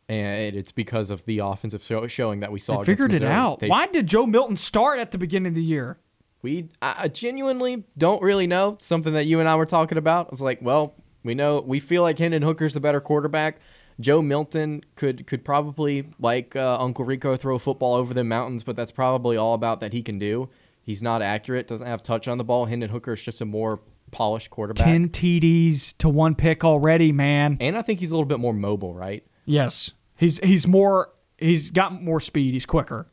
and 0.09 0.55
it's 0.55 0.73
because 0.73 1.11
of 1.11 1.25
the 1.25 1.39
offensive 1.39 1.83
show, 1.83 2.07
showing 2.07 2.41
that 2.41 2.53
we 2.53 2.61
saw. 2.61 2.79
They 2.79 2.85
figured 2.85 3.13
it 3.15 3.23
out. 3.23 3.61
They- 3.61 3.69
Why 3.69 3.87
did 3.87 4.07
Joe 4.07 4.27
Milton 4.27 4.57
start 4.57 4.99
at 4.99 5.11
the 5.11 5.19
beginning 5.19 5.49
of 5.49 5.55
the 5.55 5.63
year? 5.65 5.99
We 6.43 6.69
I 6.81 7.09
genuinely 7.09 7.85
don't 7.99 8.23
really 8.23 8.47
know. 8.47 8.77
Something 8.81 9.13
that 9.15 9.25
you 9.27 9.41
and 9.41 9.49
I 9.49 9.57
were 9.57 9.67
talking 9.67 9.99
about. 9.99 10.27
I 10.27 10.31
was 10.31 10.41
like, 10.41 10.61
well, 10.63 10.95
we 11.23 11.35
know 11.35 11.61
we 11.61 11.81
feel 11.81 12.03
like 12.03 12.19
Hendon 12.19 12.43
Hooker's 12.43 12.75
the 12.75 12.81
better 12.81 13.01
quarterback. 13.01 13.59
Joe 14.01 14.23
Milton 14.23 14.83
could 14.97 15.27
could 15.27 15.45
probably 15.45 16.07
like 16.19 16.57
uh, 16.57 16.79
Uncle 16.81 17.05
Rico 17.05 17.37
throw 17.37 17.59
football 17.59 17.95
over 17.95 18.15
the 18.15 18.25
mountains, 18.25 18.65
but 18.65 18.75
that's 18.75 18.93
probably 18.93 19.37
all 19.37 19.53
about 19.53 19.81
that 19.81 19.93
he 19.93 20.03
can 20.03 20.19
do. 20.19 20.49
He's 20.83 21.03
not 21.03 21.21
accurate, 21.21 21.67
doesn't 21.69 21.87
have 21.87 22.03
touch 22.03 22.27
on 22.27 22.39
the 22.39 22.45
ball. 22.45 22.65
Hendon 22.65 22.89
Hooker 22.89 23.13
is 23.13 23.23
just 23.23 23.43
a 23.43 23.45
more 23.45 23.81
polished 24.11 24.51
quarterback, 24.51 24.85
10 24.85 25.09
TDs 25.11 25.97
to 25.99 26.09
one 26.09 26.35
pick 26.35 26.65
already, 26.65 27.13
man. 27.13 27.57
and 27.61 27.77
I 27.77 27.83
think 27.83 28.01
he's 28.01 28.11
a 28.11 28.15
little 28.15 28.27
bit 28.27 28.41
more 28.41 28.53
mobile, 28.53 28.95
right? 28.95 29.25
Yes. 29.45 29.93
He's 30.17 30.39
he's 30.39 30.67
more 30.67 31.13
he's 31.39 31.71
got 31.71 32.03
more 32.03 32.21
speed, 32.21 32.53
he's 32.53 32.67
quicker. 32.67 33.09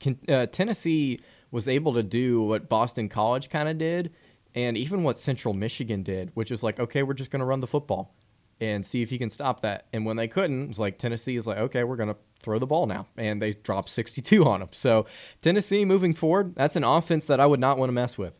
Can, 0.00 0.18
uh, 0.28 0.46
Tennessee 0.46 1.20
was 1.50 1.68
able 1.68 1.94
to 1.94 2.02
do 2.02 2.42
what 2.42 2.68
Boston 2.68 3.08
College 3.08 3.48
kind 3.48 3.68
of 3.68 3.78
did, 3.78 4.12
and 4.54 4.76
even 4.76 5.02
what 5.02 5.18
Central 5.18 5.54
Michigan 5.54 6.02
did, 6.02 6.30
which 6.34 6.50
is 6.50 6.62
like, 6.62 6.80
okay, 6.80 7.02
we're 7.02 7.14
just 7.14 7.30
going 7.30 7.40
to 7.40 7.46
run 7.46 7.60
the 7.60 7.66
football 7.66 8.14
and 8.60 8.84
see 8.84 9.02
if 9.02 9.10
you 9.10 9.18
can 9.18 9.30
stop 9.30 9.60
that. 9.60 9.86
And 9.92 10.06
when 10.06 10.16
they 10.16 10.28
couldn't, 10.28 10.70
it's 10.70 10.78
like 10.78 10.98
Tennessee 10.98 11.36
is 11.36 11.46
like, 11.46 11.58
okay, 11.58 11.84
we're 11.84 11.96
going 11.96 12.10
to 12.10 12.16
throw 12.42 12.58
the 12.58 12.66
ball 12.66 12.86
now, 12.86 13.06
and 13.16 13.40
they 13.40 13.52
dropped 13.52 13.88
62 13.88 14.44
on 14.44 14.60
them. 14.60 14.68
So 14.72 15.06
Tennessee 15.40 15.84
moving 15.84 16.14
forward, 16.14 16.54
that's 16.54 16.76
an 16.76 16.84
offense 16.84 17.24
that 17.26 17.40
I 17.40 17.46
would 17.46 17.60
not 17.60 17.78
want 17.78 17.88
to 17.88 17.94
mess 17.94 18.16
with. 18.18 18.38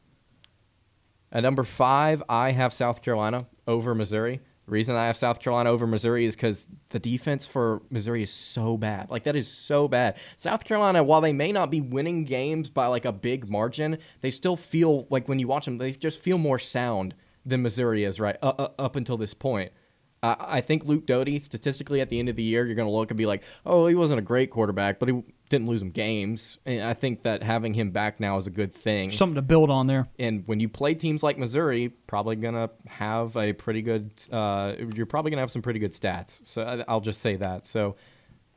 At 1.32 1.42
number 1.42 1.64
five, 1.64 2.22
I 2.28 2.50
have 2.50 2.72
South 2.72 3.02
Carolina 3.02 3.46
over 3.66 3.94
Missouri. 3.94 4.40
The 4.66 4.70
reason 4.70 4.94
I 4.94 5.06
have 5.06 5.16
South 5.16 5.40
Carolina 5.40 5.70
over 5.70 5.86
Missouri 5.86 6.24
is 6.24 6.36
because 6.36 6.68
the 6.90 7.00
defense 7.00 7.46
for 7.46 7.82
Missouri 7.90 8.22
is 8.22 8.30
so 8.30 8.76
bad. 8.76 9.10
Like, 9.10 9.24
that 9.24 9.34
is 9.34 9.48
so 9.48 9.88
bad. 9.88 10.18
South 10.36 10.64
Carolina, 10.64 11.02
while 11.02 11.20
they 11.20 11.32
may 11.32 11.50
not 11.50 11.70
be 11.70 11.80
winning 11.80 12.24
games 12.24 12.70
by 12.70 12.86
like 12.86 13.04
a 13.04 13.12
big 13.12 13.48
margin, 13.48 13.98
they 14.20 14.30
still 14.30 14.54
feel 14.54 15.06
like 15.10 15.26
when 15.26 15.38
you 15.38 15.48
watch 15.48 15.64
them, 15.64 15.78
they 15.78 15.90
just 15.92 16.20
feel 16.20 16.38
more 16.38 16.58
sound 16.58 17.14
than 17.44 17.62
Missouri 17.62 18.04
is, 18.04 18.20
right? 18.20 18.36
Uh, 18.40 18.52
uh, 18.58 18.68
up 18.78 18.94
until 18.94 19.16
this 19.16 19.34
point. 19.34 19.72
I, 20.22 20.36
I 20.38 20.60
think 20.60 20.84
Luke 20.84 21.06
Doty, 21.06 21.38
statistically, 21.40 22.00
at 22.00 22.08
the 22.08 22.18
end 22.18 22.28
of 22.28 22.36
the 22.36 22.42
year, 22.42 22.64
you're 22.64 22.76
going 22.76 22.86
to 22.86 22.94
look 22.94 23.10
and 23.10 23.18
be 23.18 23.26
like, 23.26 23.42
oh, 23.66 23.86
he 23.88 23.96
wasn't 23.96 24.20
a 24.20 24.22
great 24.22 24.50
quarterback, 24.50 25.00
but 25.00 25.08
he 25.08 25.22
didn't 25.52 25.68
lose 25.68 25.82
him 25.82 25.90
games. 25.90 26.58
And 26.66 26.82
I 26.82 26.94
think 26.94 27.22
that 27.22 27.42
having 27.44 27.74
him 27.74 27.90
back 27.92 28.18
now 28.18 28.36
is 28.38 28.48
a 28.48 28.50
good 28.50 28.74
thing. 28.74 29.10
Something 29.10 29.36
to 29.36 29.42
build 29.42 29.70
on 29.70 29.86
there. 29.86 30.08
and 30.18 30.42
when 30.48 30.58
you 30.58 30.68
play 30.68 30.94
teams 30.94 31.22
like 31.22 31.38
Missouri, 31.38 31.90
probably 32.08 32.34
gonna 32.34 32.70
have 32.88 33.36
a 33.36 33.52
pretty 33.52 33.82
good. 33.82 34.10
Uh, 34.32 34.74
you're 34.94 35.06
probably 35.06 35.30
gonna 35.30 35.42
have 35.42 35.50
some 35.50 35.62
pretty 35.62 35.78
good 35.78 35.92
stats. 35.92 36.44
So 36.46 36.84
I'll 36.88 37.00
just 37.00 37.20
say 37.20 37.36
that. 37.36 37.66
So 37.66 37.94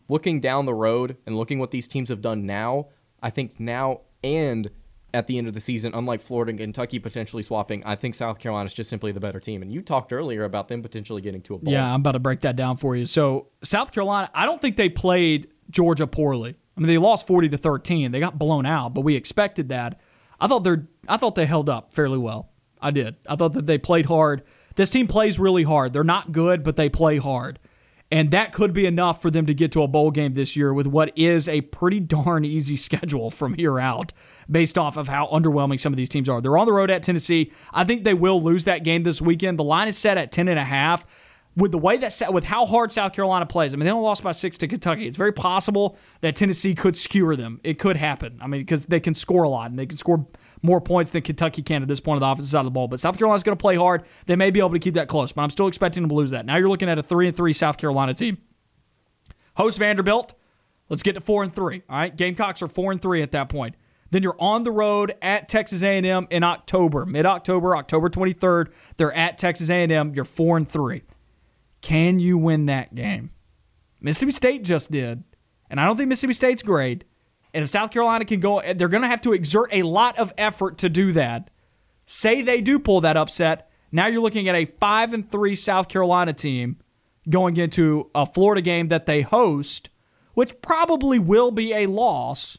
looking 0.10 0.40
down 0.40 0.66
the 0.66 0.74
road 0.74 1.18
and 1.26 1.38
looking 1.38 1.60
what 1.60 1.72
these 1.72 1.88
teams 1.88 2.10
have 2.10 2.22
done 2.22 2.46
now, 2.46 2.88
I 3.22 3.30
think 3.30 3.60
now 3.60 4.02
and 4.24 4.70
at 5.14 5.28
the 5.28 5.38
end 5.38 5.48
of 5.48 5.54
the 5.54 5.62
season, 5.62 5.94
unlike 5.94 6.22
Florida 6.22 6.50
and 6.50 6.60
Kentucky 6.60 7.00
potentially 7.00 7.42
swapping, 7.42 7.82
I 7.86 7.96
think 7.96 8.16
South 8.16 8.38
Carolina 8.40 8.66
is 8.66 8.74
just 8.74 8.90
simply 8.90 9.12
the 9.14 9.20
better 9.22 9.40
team. 9.40 9.62
And 9.62 9.72
you 9.72 9.82
talked 9.82 10.12
earlier 10.12 10.44
about 10.44 10.68
them 10.68 10.82
potentially 10.82 11.22
getting 11.22 11.42
to 11.44 11.56
a 11.56 11.58
bowl. 11.58 11.72
Yeah, 11.74 11.94
I'm 11.94 12.02
about 12.02 12.14
to 12.14 12.20
break 12.20 12.42
that 12.42 12.56
down 12.56 12.76
for 12.78 12.96
you. 12.96 13.06
So 13.06 13.48
South 13.64 13.92
Carolina, 13.94 14.30
I 14.34 14.46
don't 14.46 14.60
think 14.62 14.76
they 14.76 14.90
played 14.90 15.48
Georgia 15.70 16.06
poorly. 16.06 16.56
I 16.76 16.82
mean, 16.82 16.88
they 16.88 16.98
lost 16.98 17.28
40 17.28 17.50
to 17.50 17.58
13. 17.58 18.12
They 18.12 18.20
got 18.20 18.38
blown 18.38 18.66
out, 18.66 18.94
but 18.94 19.02
we 19.02 19.16
expected 19.16 19.70
that. 19.70 20.00
I 20.40 20.48
thought 20.48 20.64
they're 20.64 20.88
I 21.08 21.18
thought 21.18 21.36
they 21.36 21.46
held 21.46 21.70
up 21.70 21.94
fairly 21.94 22.18
well. 22.18 22.50
I 22.82 22.92
did. 22.92 23.16
I 23.28 23.36
thought 23.36 23.54
that 23.54 23.66
they 23.66 23.78
played 23.78 24.08
hard. 24.08 24.44
This 24.76 24.90
team 24.90 25.08
plays 25.08 25.40
really 25.40 25.64
hard. 25.64 25.94
They're 25.94 26.04
not 26.04 26.32
good, 26.32 26.64
but 26.64 26.76
they 26.76 26.90
play 26.90 27.18
hard. 27.18 27.60
And 28.12 28.30
that 28.32 28.52
could 28.52 28.72
be 28.72 28.86
enough 28.86 29.22
for 29.22 29.32
them 29.32 29.46
to 29.48 29.54
get 29.54 29.72
to 29.72 29.82
a 29.82 29.88
bowl 29.88 30.12
game 30.12 30.36
this 30.36 30.56
year 30.56 30.74
with 30.74 30.86
what 30.86 31.18
is 31.18 31.50
a 31.50 31.62
pretty 31.62 32.00
darn 32.02 32.46
easy 32.46 32.76
schedule 32.76 33.32
from 33.32 33.54
here 33.56 33.80
out, 33.80 34.14
based 34.50 34.78
off 34.78 34.98
of 34.98 35.08
how 35.08 35.28
underwhelming 35.28 35.80
some 35.80 35.94
of 35.94 35.98
these 35.98 36.10
teams 36.10 36.30
are. 36.30 36.42
They're 36.42 36.58
on 36.58 36.66
the 36.66 36.74
road 36.74 36.92
at 36.92 37.04
Tennessee. 37.04 37.52
I 37.74 37.84
think 37.84 38.04
they 38.04 38.14
will 38.14 38.42
lose 38.42 38.66
that 38.66 38.84
game 38.84 39.04
this 39.04 39.22
weekend. 39.22 39.58
The 39.58 39.64
line 39.64 39.88
is 39.88 39.98
set 39.98 40.18
at 40.18 40.32
10 40.32 40.48
and 40.48 40.60
a 40.60 40.64
half 40.64 41.06
with 41.56 41.72
the 41.72 41.78
way 41.78 41.98
that 41.98 42.34
with 42.34 42.44
how 42.44 42.66
hard 42.66 42.92
South 42.92 43.14
Carolina 43.14 43.46
plays, 43.46 43.74
I 43.74 43.78
mean, 43.78 43.86
they 43.86 43.92
only 43.92 44.04
lost 44.04 44.24
by 44.24 44.32
six 44.32 44.58
to 44.60 44.68
Kentucky. 44.68 45.08
It's 45.08 45.18
very 45.18 45.32
possible 45.32 45.98
that 46.22 46.36
Tennessee 46.36 46.76
could 46.76 46.98
skewer 46.98 47.36
them. 47.36 47.62
It 47.64 47.80
could 47.80 47.96
happen. 47.96 48.40
I 48.42 48.48
mean, 48.48 48.62
because 48.62 48.86
they 48.88 49.00
can 49.00 49.14
score 49.14 49.44
a 49.44 49.50
lot 49.50 49.70
and 49.70 49.80
they 49.80 49.86
can 49.86 49.98
score 49.98 50.28
more 50.62 50.82
points 50.82 51.12
than 51.12 51.22
Kentucky 51.22 51.62
can 51.62 51.82
at 51.82 51.88
this 51.88 52.00
point 52.00 52.18
of 52.18 52.22
the 52.22 52.28
offensive 52.28 52.52
side 52.52 52.60
of 52.60 52.66
the 52.66 52.72
ball. 52.72 52.88
But 52.88 53.00
South 53.00 53.18
Carolina's 53.18 53.44
going 53.44 53.58
to 53.58 53.62
play 53.62 53.78
hard. 53.78 54.04
They 54.26 54.36
may 54.36 54.52
be 54.52 54.60
able 54.60 54.72
to 54.72 54.80
keep 54.80 54.96
that 54.96 55.08
close, 55.08 55.32
but 55.32 55.44
I'm 55.44 55.50
still 55.50 55.68
expecting 55.68 56.04
them 56.04 56.10
to 56.10 56.16
lose 56.16 56.32
that. 56.32 56.46
Now 56.46 56.58
you're 56.58 56.70
looking 56.70 56.90
at 56.90 57.00
a 57.00 57.04
three 57.04 57.28
and 57.28 57.36
three 57.36 57.54
South 57.54 57.78
Carolina 57.78 58.14
team. 58.14 58.38
Host 59.56 59.80
Vanderbilt. 59.80 60.34
Let's 60.90 61.04
get 61.04 61.14
to 61.14 61.22
four 61.22 61.42
and 61.42 61.54
three. 61.54 61.84
All 61.90 61.98
right, 61.98 62.16
Gamecocks 62.16 62.62
are 62.62 62.68
four 62.68 62.92
and 62.92 63.02
three 63.02 63.22
at 63.22 63.32
that 63.32 63.50
point. 63.50 63.76
Then 64.12 64.22
you're 64.22 64.40
on 64.40 64.64
the 64.64 64.72
road 64.72 65.16
at 65.22 65.50
Texas 65.50 65.82
A&M 65.82 66.28
in 66.30 66.44
October, 66.44 67.06
mid-October, 67.06 67.76
October 67.76 68.10
23rd. 68.10 68.68
They're 68.98 69.14
at 69.14 69.38
Texas 69.38 69.70
A&M. 69.70 70.14
You're 70.14 70.26
four 70.26 70.58
and 70.58 70.70
three. 70.70 71.02
Can 71.86 72.18
you 72.18 72.38
win 72.38 72.66
that 72.66 72.96
game? 72.96 73.30
Mississippi 74.02 74.32
State 74.32 74.64
just 74.64 74.90
did, 74.90 75.24
and 75.70 75.80
I 75.80 75.86
don't 75.86 75.98
think 75.98 76.10
Mississippi 76.10 76.34
State's 76.34 76.64
great. 76.64 77.04
And 77.54 77.64
if 77.64 77.70
South 77.70 77.92
Carolina 77.92 78.26
can 78.26 78.40
go, 78.40 78.60
they're 78.76 78.88
going 78.90 79.04
to 79.04 79.08
have 79.08 79.22
to 79.22 79.34
exert 79.34 79.70
a 79.72 79.84
lot 79.84 80.18
of 80.18 80.34
effort 80.38 80.80
to 80.80 80.90
do 80.90 81.12
that. 81.14 81.52
Say 82.06 82.42
they 82.42 82.60
do 82.60 82.80
pull 82.80 83.02
that 83.02 83.18
upset. 83.18 83.70
Now 83.92 84.08
you're 84.08 84.22
looking 84.22 84.50
at 84.50 84.56
a 84.56 84.66
five 84.66 85.14
and 85.14 85.30
three 85.30 85.56
South 85.56 85.88
Carolina 85.88 86.34
team 86.34 86.78
going 87.30 87.56
into 87.58 88.10
a 88.16 88.26
Florida 88.26 88.62
game 88.62 88.88
that 88.90 89.06
they 89.06 89.22
host, 89.22 89.90
which 90.34 90.60
probably 90.62 91.20
will 91.20 91.52
be 91.52 91.72
a 91.74 91.86
loss. 91.86 92.58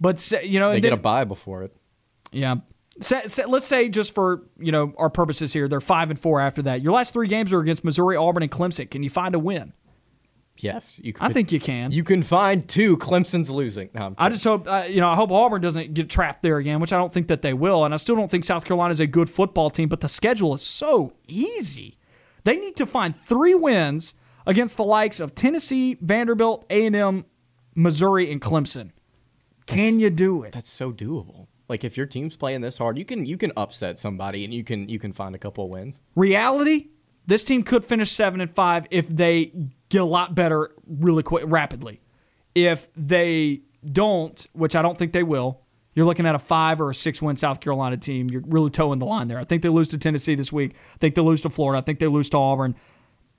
But 0.00 0.18
say, 0.18 0.44
you 0.44 0.58
know, 0.60 0.68
They 0.70 0.74
and 0.76 0.82
get 0.82 0.92
a 0.92 0.96
bye 0.96 1.24
before 1.24 1.62
it. 1.62 1.74
yeah. 2.32 2.56
Say, 3.00 3.22
say- 3.28 3.44
let's 3.46 3.66
say 3.66 3.88
just 3.88 4.14
for 4.14 4.42
you 4.58 4.72
know 4.72 4.92
our 4.98 5.10
purposes 5.10 5.52
here, 5.52 5.68
they're 5.68 5.80
five 5.80 6.10
and 6.10 6.18
four 6.18 6.40
after 6.40 6.62
that. 6.62 6.82
Your 6.82 6.92
last 6.92 7.12
three 7.12 7.28
games 7.28 7.52
are 7.52 7.60
against 7.60 7.84
Missouri, 7.84 8.16
Auburn, 8.16 8.42
and 8.42 8.50
Clemson. 8.52 8.90
Can 8.90 9.02
you 9.02 9.10
find 9.10 9.34
a 9.34 9.38
win? 9.38 9.72
Yes, 10.60 11.00
you. 11.04 11.12
Could, 11.12 11.22
I 11.22 11.32
think 11.32 11.52
you 11.52 11.60
can. 11.60 11.92
you 11.92 12.02
can 12.02 12.24
find 12.24 12.68
two. 12.68 12.96
Clemson's 12.96 13.48
losing. 13.48 13.90
No, 13.94 14.14
I'm 14.18 14.32
just 14.32 14.42
hope 14.42 14.68
uh, 14.68 14.86
you 14.88 15.00
know. 15.00 15.08
I 15.08 15.14
hope 15.14 15.30
Auburn 15.30 15.60
doesn't 15.60 15.94
get 15.94 16.10
trapped 16.10 16.42
there 16.42 16.56
again, 16.58 16.80
which 16.80 16.92
I 16.92 16.96
don't 16.96 17.12
think 17.12 17.28
that 17.28 17.42
they 17.42 17.52
will. 17.52 17.84
And 17.84 17.94
I 17.94 17.96
still 17.96 18.16
don't 18.16 18.28
think 18.30 18.44
South 18.44 18.64
Carolina 18.64 18.90
is 18.90 18.98
a 19.00 19.06
good 19.06 19.30
football 19.30 19.70
team. 19.70 19.88
But 19.88 20.00
the 20.00 20.08
schedule 20.08 20.54
is 20.54 20.62
so 20.62 21.12
easy. 21.28 21.96
They 22.42 22.56
need 22.56 22.74
to 22.76 22.86
find 22.86 23.16
three 23.16 23.54
wins 23.54 24.14
against 24.46 24.76
the 24.76 24.84
likes 24.84 25.20
of 25.20 25.34
Tennessee, 25.34 25.96
Vanderbilt, 26.00 26.64
A 26.70 26.86
and 26.86 26.96
M, 26.96 27.24
Missouri, 27.76 28.32
and 28.32 28.40
Clemson. 28.40 28.90
Can 29.66 30.00
you 30.00 30.10
do 30.10 30.42
it? 30.42 30.52
that's 30.52 30.70
so 30.70 30.90
doable. 30.92 31.46
Like 31.68 31.84
if 31.84 31.96
your 31.96 32.06
team's 32.06 32.36
playing 32.36 32.62
this 32.62 32.78
hard, 32.78 32.98
you 32.98 33.04
can 33.04 33.26
you 33.26 33.36
can 33.36 33.52
upset 33.56 33.98
somebody 33.98 34.44
and 34.44 34.54
you 34.54 34.64
can 34.64 34.88
you 34.88 34.98
can 34.98 35.12
find 35.12 35.34
a 35.34 35.38
couple 35.38 35.64
of 35.64 35.70
wins. 35.70 36.00
reality, 36.14 36.88
this 37.26 37.44
team 37.44 37.62
could 37.62 37.84
finish 37.84 38.10
seven 38.10 38.40
and 38.40 38.54
five 38.54 38.86
if 38.90 39.08
they 39.08 39.52
get 39.90 40.00
a 40.00 40.06
lot 40.06 40.34
better 40.34 40.70
really 40.86 41.22
quick, 41.22 41.44
rapidly. 41.46 42.00
If 42.54 42.88
they 42.96 43.60
don't, 43.84 44.46
which 44.52 44.74
I 44.74 44.82
don't 44.82 44.96
think 44.98 45.12
they 45.12 45.22
will, 45.22 45.60
you're 45.94 46.06
looking 46.06 46.26
at 46.26 46.34
a 46.34 46.38
five 46.38 46.80
or 46.80 46.90
a 46.90 46.94
six 46.94 47.20
win 47.20 47.36
South 47.36 47.60
Carolina 47.60 47.96
team. 47.96 48.30
You're 48.30 48.42
really 48.46 48.70
toeing 48.70 48.98
the 48.98 49.06
line 49.06 49.28
there. 49.28 49.38
I 49.38 49.44
think 49.44 49.62
they 49.62 49.68
lose 49.68 49.90
to 49.90 49.98
Tennessee 49.98 50.34
this 50.34 50.52
week. 50.52 50.74
I 50.94 50.98
think 50.98 51.14
they 51.14 51.22
lose 51.22 51.42
to 51.42 51.50
Florida. 51.50 51.78
I 51.78 51.82
think 51.82 51.98
they 51.98 52.06
lose 52.06 52.30
to 52.30 52.38
Auburn. 52.38 52.76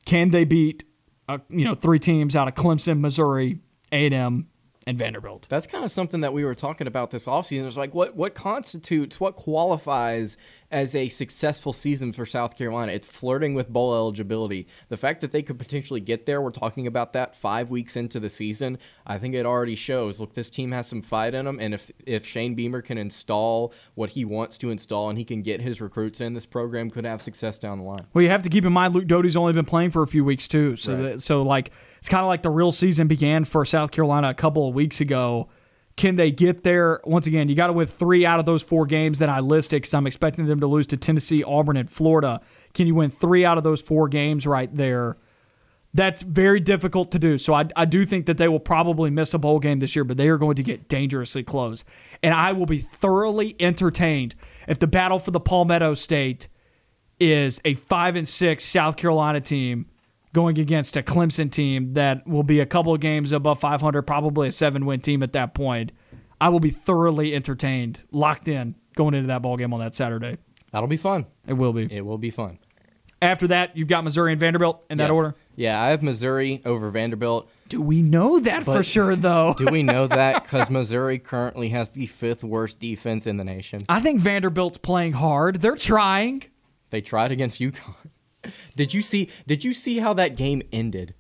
Can 0.06 0.30
they 0.30 0.46
beat, 0.46 0.84
uh, 1.28 1.40
you 1.50 1.66
know, 1.66 1.74
three 1.74 2.00
teams 2.00 2.36
out 2.36 2.48
of 2.48 2.54
Clemson, 2.54 3.00
Missouri, 3.00 3.60
A&M, 3.92 4.48
and 4.90 4.98
Vanderbilt? 4.98 5.46
That's 5.50 5.68
kind 5.68 5.86
of 5.86 5.92
something 5.92 6.22
that 6.22 6.34
we 6.34 6.44
were 6.44 6.56
talking 6.56 6.88
about 6.88 7.12
this 7.12 7.28
offseason. 7.28 7.68
It's 7.68 7.78
like 7.78 7.94
what 7.94 8.16
what 8.16 8.34
constitutes 8.34 9.20
what 9.20 9.36
qualifies 9.36 10.36
as 10.72 10.96
a 10.96 11.08
successful 11.08 11.74
season 11.74 12.12
for 12.12 12.26
South 12.26 12.58
Carolina. 12.58 12.92
It's 12.92 13.06
flirting 13.06 13.54
with 13.54 13.70
bowl 13.70 13.94
eligibility. 13.94 14.68
The 14.90 14.98
fact 14.98 15.22
that 15.22 15.32
they 15.32 15.42
could 15.42 15.58
potentially 15.58 16.00
get 16.00 16.26
there, 16.28 16.42
we're 16.42 16.52
talking 16.52 16.86
about 16.86 17.14
that 17.14 17.36
5 17.36 17.72
weeks 17.72 17.96
into 17.96 18.20
the 18.20 18.30
season. 18.30 18.78
I 19.06 19.18
think 19.18 19.34
it 19.36 19.46
already 19.46 19.76
shows. 19.76 20.20
Look, 20.20 20.34
this 20.34 20.50
team 20.50 20.72
has 20.72 20.88
some 20.88 21.02
fight 21.04 21.34
in 21.36 21.46
them 21.46 21.60
and 21.60 21.76
if 21.76 21.92
if 22.08 22.26
Shane 22.26 22.56
Beamer 22.56 22.82
can 22.82 22.98
install 22.98 23.74
what 23.94 24.10
he 24.12 24.26
wants 24.26 24.58
to 24.60 24.72
install 24.72 25.10
and 25.10 25.20
he 25.20 25.26
can 25.26 25.44
get 25.44 25.62
his 25.62 25.82
recruits 25.82 26.20
in, 26.20 26.34
this 26.34 26.48
program 26.48 26.90
could 26.90 27.06
have 27.06 27.22
success 27.22 27.60
down 27.60 27.78
the 27.78 27.84
line. 27.84 28.08
Well, 28.16 28.24
you 28.24 28.30
have 28.30 28.44
to 28.44 28.50
keep 28.50 28.66
in 28.66 28.74
mind 28.74 28.96
Luke 28.96 29.06
Doty's 29.08 29.36
only 29.38 29.54
been 29.54 29.66
playing 29.66 29.92
for 29.92 30.02
a 30.02 30.08
few 30.08 30.26
weeks 30.26 30.48
too. 30.48 30.76
So, 30.76 30.94
Right. 30.94 31.02
that, 31.04 31.22
so 31.22 31.44
like 31.44 31.72
it's 32.00 32.10
kind 32.10 32.22
of 32.22 32.28
like 32.28 32.42
the 32.42 32.50
real 32.50 32.72
season 32.72 33.08
began 33.08 33.44
for 33.44 33.64
South 33.66 33.92
Carolina 33.92 34.30
a 34.30 34.34
couple 34.34 34.68
of 34.68 34.74
weeks 34.74 35.00
ago. 35.02 35.50
Can 35.96 36.16
they 36.16 36.32
get 36.32 36.64
there? 36.64 37.02
Once 37.04 37.28
again, 37.28 37.50
you 37.50 37.56
got 37.56 37.68
to 37.68 37.74
win 37.74 37.86
three 37.86 38.26
out 38.26 38.40
of 38.40 38.46
those 38.46 38.64
four 38.64 38.86
games 38.86 39.20
that 39.20 39.30
I 39.30 39.42
listed 39.42 39.82
because 39.82 39.94
I'm 39.94 40.08
expecting 40.08 40.46
them 40.46 40.62
to 40.62 40.68
lose 40.68 40.88
to 40.88 40.98
Tennessee, 40.98 41.44
Auburn, 41.44 41.76
and 41.76 41.90
Florida. 41.90 42.40
Can 42.74 42.88
you 42.88 42.96
win 42.96 43.10
three 43.10 43.44
out 43.44 43.58
of 43.58 43.66
those 43.66 43.82
four 43.82 44.08
games 44.08 44.48
right 44.48 44.74
there? 44.74 45.18
That's 45.94 46.22
very 46.22 46.62
difficult 46.62 47.12
to 47.12 47.20
do. 47.20 47.38
So 47.38 47.54
I, 47.54 47.66
I 47.76 47.84
do 47.84 48.06
think 48.06 48.28
that 48.28 48.38
they 48.38 48.48
will 48.48 48.60
probably 48.62 49.10
miss 49.10 49.34
a 49.34 49.40
bowl 49.40 49.60
game 49.60 49.80
this 49.80 49.96
year, 49.96 50.06
but 50.06 50.16
they 50.16 50.30
are 50.30 50.38
going 50.38 50.56
to 50.56 50.64
get 50.64 50.88
dangerously 50.88 51.44
close. 51.44 51.84
And 52.24 52.34
I 52.34 52.54
will 52.54 52.68
be 52.68 52.78
thoroughly 52.78 53.56
entertained 53.60 54.36
if 54.68 54.80
the 54.80 54.88
battle 54.88 55.20
for 55.20 55.32
the 55.32 55.40
Palmetto 55.40 55.96
State 55.96 56.48
is 57.20 57.60
a 57.66 57.74
five 57.74 58.16
and 58.16 58.28
six 58.28 58.64
South 58.64 58.96
Carolina 58.96 59.42
team 59.42 59.88
going 60.34 60.60
against 60.60 60.96
a 60.98 61.02
Clemson 61.04 61.52
team 61.52 61.94
that 61.94 62.28
will 62.28 62.44
be 62.44 62.60
a 62.60 62.66
couple 62.66 62.94
of 62.94 63.00
games 63.00 63.32
above 63.32 63.60
500, 63.60 64.04
probably 64.04 64.48
a 64.50 64.52
seven 64.52 64.86
win 64.86 65.02
team 65.02 65.24
at 65.24 65.34
that 65.34 65.54
point. 65.54 65.92
I 66.42 66.50
will 66.50 66.60
be 66.60 66.70
thoroughly 66.70 67.34
entertained, 67.36 68.04
locked 68.12 68.48
in 68.48 68.76
going 68.96 69.14
into 69.14 69.28
that 69.28 69.42
ball 69.42 69.58
game 69.58 69.74
on 69.74 69.80
that 69.80 69.96
Saturday. 69.96 70.38
That'll 70.72 70.88
be 70.88 70.98
fun. 70.98 71.26
It 71.48 71.54
will 71.54 71.74
be. 71.74 71.88
It 71.92 72.06
will 72.06 72.18
be 72.18 72.30
fun. 72.30 72.60
After 73.22 73.48
that, 73.48 73.76
you've 73.76 73.90
got 73.90 74.06
Missouri 74.06 74.32
and 74.32 74.40
Vanderbilt 74.40 74.86
in 74.90 74.98
that 75.00 75.10
Yes. 75.10 75.16
order. 75.16 75.36
Yeah, 75.58 75.82
I 75.82 75.88
have 75.90 76.02
Missouri 76.02 76.62
over 76.64 76.90
Vanderbilt. 76.90 77.50
Do 77.68 77.82
we 77.82 78.02
know 78.02 78.40
that 78.40 78.64
for 78.64 78.82
sure, 78.82 79.14
though? 79.18 79.54
Do 79.58 79.66
we 79.66 79.84
know 79.84 80.08
that? 80.08 80.44
Because 80.44 80.70
Missouri 80.70 81.20
currently 81.20 81.68
has 81.70 81.90
the 81.90 82.06
fifth 82.06 82.46
worst 82.46 82.80
defense 82.80 83.28
in 83.28 83.36
the 83.36 83.44
nation. 83.44 83.82
I 83.90 84.00
think 84.00 84.22
Vanderbilt's 84.22 84.78
playing 84.78 85.14
hard. 85.14 85.58
They're 85.58 85.76
trying. 85.76 86.44
They 86.92 87.02
tried 87.02 87.32
against 87.32 87.60
UConn. 87.60 87.96
Did 88.76 88.94
you 88.94 89.02
see? 89.02 89.30
Did 89.48 89.64
you 89.64 89.74
see 89.74 90.00
how 90.00 90.14
that 90.14 90.36
game 90.36 90.62
ended? 90.72 91.14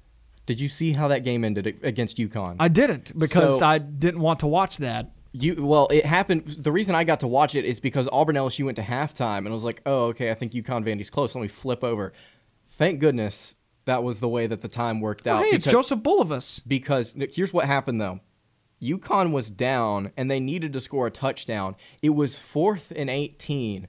Did 0.45 0.59
you 0.59 0.67
see 0.67 0.93
how 0.93 1.07
that 1.09 1.23
game 1.23 1.43
ended 1.43 1.79
against 1.83 2.17
UConn? 2.17 2.55
I 2.59 2.69
didn't 2.69 3.17
because 3.17 3.59
So- 3.59 3.67
I 3.67 3.77
didn't 3.77 4.21
want 4.21 4.39
to 4.39 4.47
watch 4.47 4.77
that. 4.77 5.11
you 5.31 5.63
well, 5.63 5.87
it 5.91 6.05
happened. 6.05 6.47
The 6.47 6.71
reason 6.71 6.95
I 6.95 7.03
got 7.03 7.19
to 7.19 7.27
watch 7.27 7.53
it 7.53 7.65
is 7.65 7.79
because 7.79 8.09
Auburn 8.11 8.35
LSU 8.35 8.65
went 8.65 8.77
to 8.77 8.81
halftime, 8.81 9.39
and 9.39 9.49
I 9.49 9.51
was 9.51 9.63
like, 9.63 9.81
"Oh, 9.85 10.05
okay, 10.05 10.31
I 10.31 10.33
think 10.33 10.53
UConn 10.53 10.83
Vandy's 10.83 11.09
close. 11.09 11.35
Let 11.35 11.41
me 11.41 11.47
flip 11.47 11.83
over." 11.83 12.13
Thank 12.67 12.99
goodness 12.99 13.55
that 13.85 14.03
was 14.03 14.19
the 14.19 14.29
way 14.29 14.47
that 14.47 14.61
the 14.61 14.67
time 14.67 15.01
worked 15.01 15.27
oh, 15.27 15.33
out. 15.33 15.39
Oh, 15.39 15.43
hey, 15.43 15.55
it's 15.55 15.65
Joseph 15.65 15.99
Bulovas. 15.99 16.61
because 16.67 17.15
here's 17.33 17.53
what 17.53 17.65
happened 17.65 17.99
though. 17.99 18.19
UConn 18.81 19.31
was 19.31 19.49
down 19.49 20.11
and 20.15 20.31
they 20.31 20.39
needed 20.39 20.71
to 20.73 20.81
score 20.81 21.07
a 21.07 21.11
touchdown. 21.11 21.75
It 22.01 22.11
was 22.11 22.37
fourth 22.37 22.93
and 22.95 23.09
18. 23.09 23.87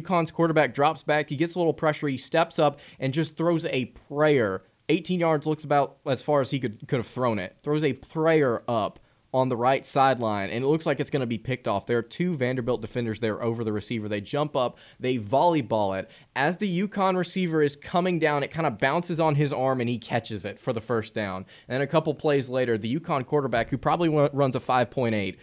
UConn's 0.00 0.30
quarterback 0.30 0.74
drops 0.74 1.02
back. 1.02 1.28
He 1.28 1.36
gets 1.36 1.54
a 1.54 1.58
little 1.58 1.74
pressure. 1.74 2.08
He 2.08 2.16
steps 2.16 2.58
up 2.58 2.80
and 2.98 3.12
just 3.12 3.36
throws 3.36 3.64
a 3.66 3.86
prayer. 3.86 4.62
18 4.88 5.20
yards 5.20 5.46
looks 5.46 5.64
about 5.64 5.98
as 6.06 6.22
far 6.22 6.40
as 6.40 6.50
he 6.50 6.60
could 6.60 6.86
could 6.88 6.98
have 6.98 7.06
thrown 7.06 7.38
it. 7.38 7.56
Throws 7.62 7.84
a 7.84 7.94
prayer 7.94 8.62
up 8.68 8.98
on 9.34 9.48
the 9.48 9.56
right 9.56 9.84
sideline, 9.84 10.48
and 10.48 10.64
it 10.64 10.68
looks 10.68 10.86
like 10.86 11.00
it's 11.00 11.10
going 11.10 11.20
to 11.20 11.26
be 11.26 11.38
picked 11.38 11.66
off. 11.66 11.86
There 11.86 11.98
are 11.98 12.02
two 12.02 12.36
Vanderbilt 12.36 12.80
defenders 12.80 13.18
there 13.18 13.42
over 13.42 13.64
the 13.64 13.72
receiver. 13.72 14.08
They 14.08 14.20
jump 14.20 14.54
up, 14.54 14.78
they 15.00 15.18
volleyball 15.18 15.98
it. 15.98 16.08
As 16.36 16.58
the 16.58 16.86
UConn 16.86 17.16
receiver 17.16 17.60
is 17.60 17.74
coming 17.74 18.20
down, 18.20 18.44
it 18.44 18.52
kind 18.52 18.64
of 18.64 18.78
bounces 18.78 19.18
on 19.18 19.34
his 19.34 19.52
arm, 19.52 19.80
and 19.80 19.90
he 19.90 19.98
catches 19.98 20.44
it 20.44 20.60
for 20.60 20.72
the 20.72 20.80
first 20.80 21.14
down. 21.14 21.46
And 21.66 21.82
a 21.82 21.86
couple 21.88 22.14
plays 22.14 22.48
later, 22.48 22.78
the 22.78 23.00
UConn 23.00 23.26
quarterback, 23.26 23.70
who 23.70 23.76
probably 23.76 24.08
runs 24.08 24.54
a 24.54 24.60
5.8, 24.60 25.36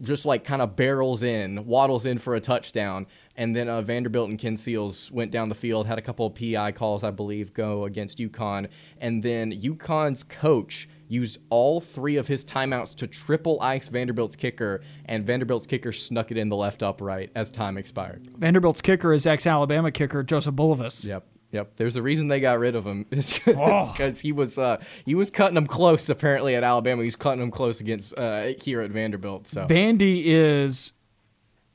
just 0.00 0.24
like 0.24 0.42
kind 0.42 0.62
of 0.62 0.74
barrels 0.74 1.22
in, 1.22 1.66
waddles 1.66 2.06
in 2.06 2.16
for 2.16 2.34
a 2.34 2.40
touchdown. 2.40 3.06
And 3.36 3.54
then 3.54 3.68
uh, 3.68 3.82
Vanderbilt 3.82 4.30
and 4.30 4.38
Ken 4.38 4.56
Seals 4.56 5.10
went 5.10 5.30
down 5.32 5.48
the 5.48 5.54
field, 5.54 5.86
had 5.86 5.98
a 5.98 6.02
couple 6.02 6.26
of 6.26 6.34
PI 6.34 6.72
calls, 6.72 7.02
I 7.02 7.10
believe, 7.10 7.52
go 7.52 7.84
against 7.84 8.18
UConn. 8.18 8.68
And 8.98 9.22
then 9.22 9.52
UConn's 9.52 10.22
coach 10.22 10.88
used 11.08 11.38
all 11.50 11.80
three 11.80 12.16
of 12.16 12.28
his 12.28 12.44
timeouts 12.44 12.94
to 12.96 13.06
triple 13.06 13.60
ice 13.60 13.88
Vanderbilt's 13.88 14.36
kicker, 14.36 14.80
and 15.06 15.26
Vanderbilt's 15.26 15.66
kicker 15.66 15.92
snuck 15.92 16.30
it 16.30 16.36
in 16.36 16.48
the 16.48 16.56
left 16.56 16.82
upright 16.82 17.30
as 17.34 17.50
time 17.50 17.76
expired. 17.76 18.28
Vanderbilt's 18.38 18.80
kicker 18.80 19.12
is 19.12 19.26
ex 19.26 19.46
Alabama 19.46 19.90
kicker 19.90 20.22
Joseph 20.22 20.54
Bulovas. 20.54 21.06
Yep. 21.06 21.26
Yep, 21.52 21.76
there's 21.76 21.94
a 21.94 22.02
reason 22.02 22.26
they 22.26 22.40
got 22.40 22.58
rid 22.58 22.74
of 22.74 22.84
him. 22.84 23.06
It's 23.12 23.38
because 23.38 24.18
oh. 24.18 24.22
he 24.22 24.32
was 24.32 24.58
uh, 24.58 24.82
he 25.04 25.14
was 25.14 25.30
cutting 25.30 25.54
them 25.54 25.68
close. 25.68 26.10
Apparently 26.10 26.56
at 26.56 26.64
Alabama, 26.64 27.04
he's 27.04 27.14
cutting 27.14 27.38
them 27.38 27.52
close 27.52 27.80
against 27.80 28.18
uh, 28.18 28.54
here 28.60 28.80
at 28.80 28.90
Vanderbilt. 28.90 29.46
So 29.46 29.64
Vandy 29.64 30.24
is 30.24 30.94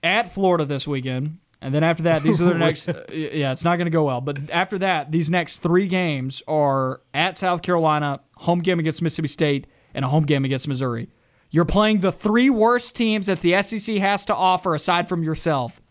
at 0.03 0.34
Florida 0.34 0.65
this 0.65 0.86
weekend, 0.86 1.38
and 1.61 1.73
then 1.73 1.84
after 1.84 2.03
that, 2.03 2.23
these 2.23 2.41
are 2.41 2.45
the 2.45 2.53
next. 2.53 2.88
Uh, 2.88 3.03
yeah, 3.11 3.52
it's 3.52 3.64
not 3.64 3.76
going 3.77 3.86
to 3.86 3.91
go 3.91 4.06
well. 4.06 4.22
But 4.22 4.49
after 4.49 4.77
that, 4.80 5.11
these 5.11 5.30
next 5.30 5.60
three 5.60 5.88
games 5.88 6.41
are 6.48 7.02
at 7.14 7.36
South 7.36 7.61
Carolina, 7.61 8.22
home 8.38 8.60
game 8.60 8.80
against 8.80 9.02
Mississippi 9.02 9.27
State, 9.27 9.68
and 9.94 10.06
a 10.06 10.07
home 10.07 10.26
game 10.26 10.45
against 10.45 10.68
Missouri. 10.68 11.10
You're 11.52 11.65
playing 11.65 11.99
the 11.99 12.11
three 12.11 12.49
worst 12.49 12.95
teams 12.95 13.27
that 13.27 13.41
the 13.41 13.61
SEC 13.61 13.98
has 13.98 14.26
to 14.26 14.36
offer 14.36 14.76
aside 14.76 15.10
from 15.10 15.23
yourself. 15.23 15.81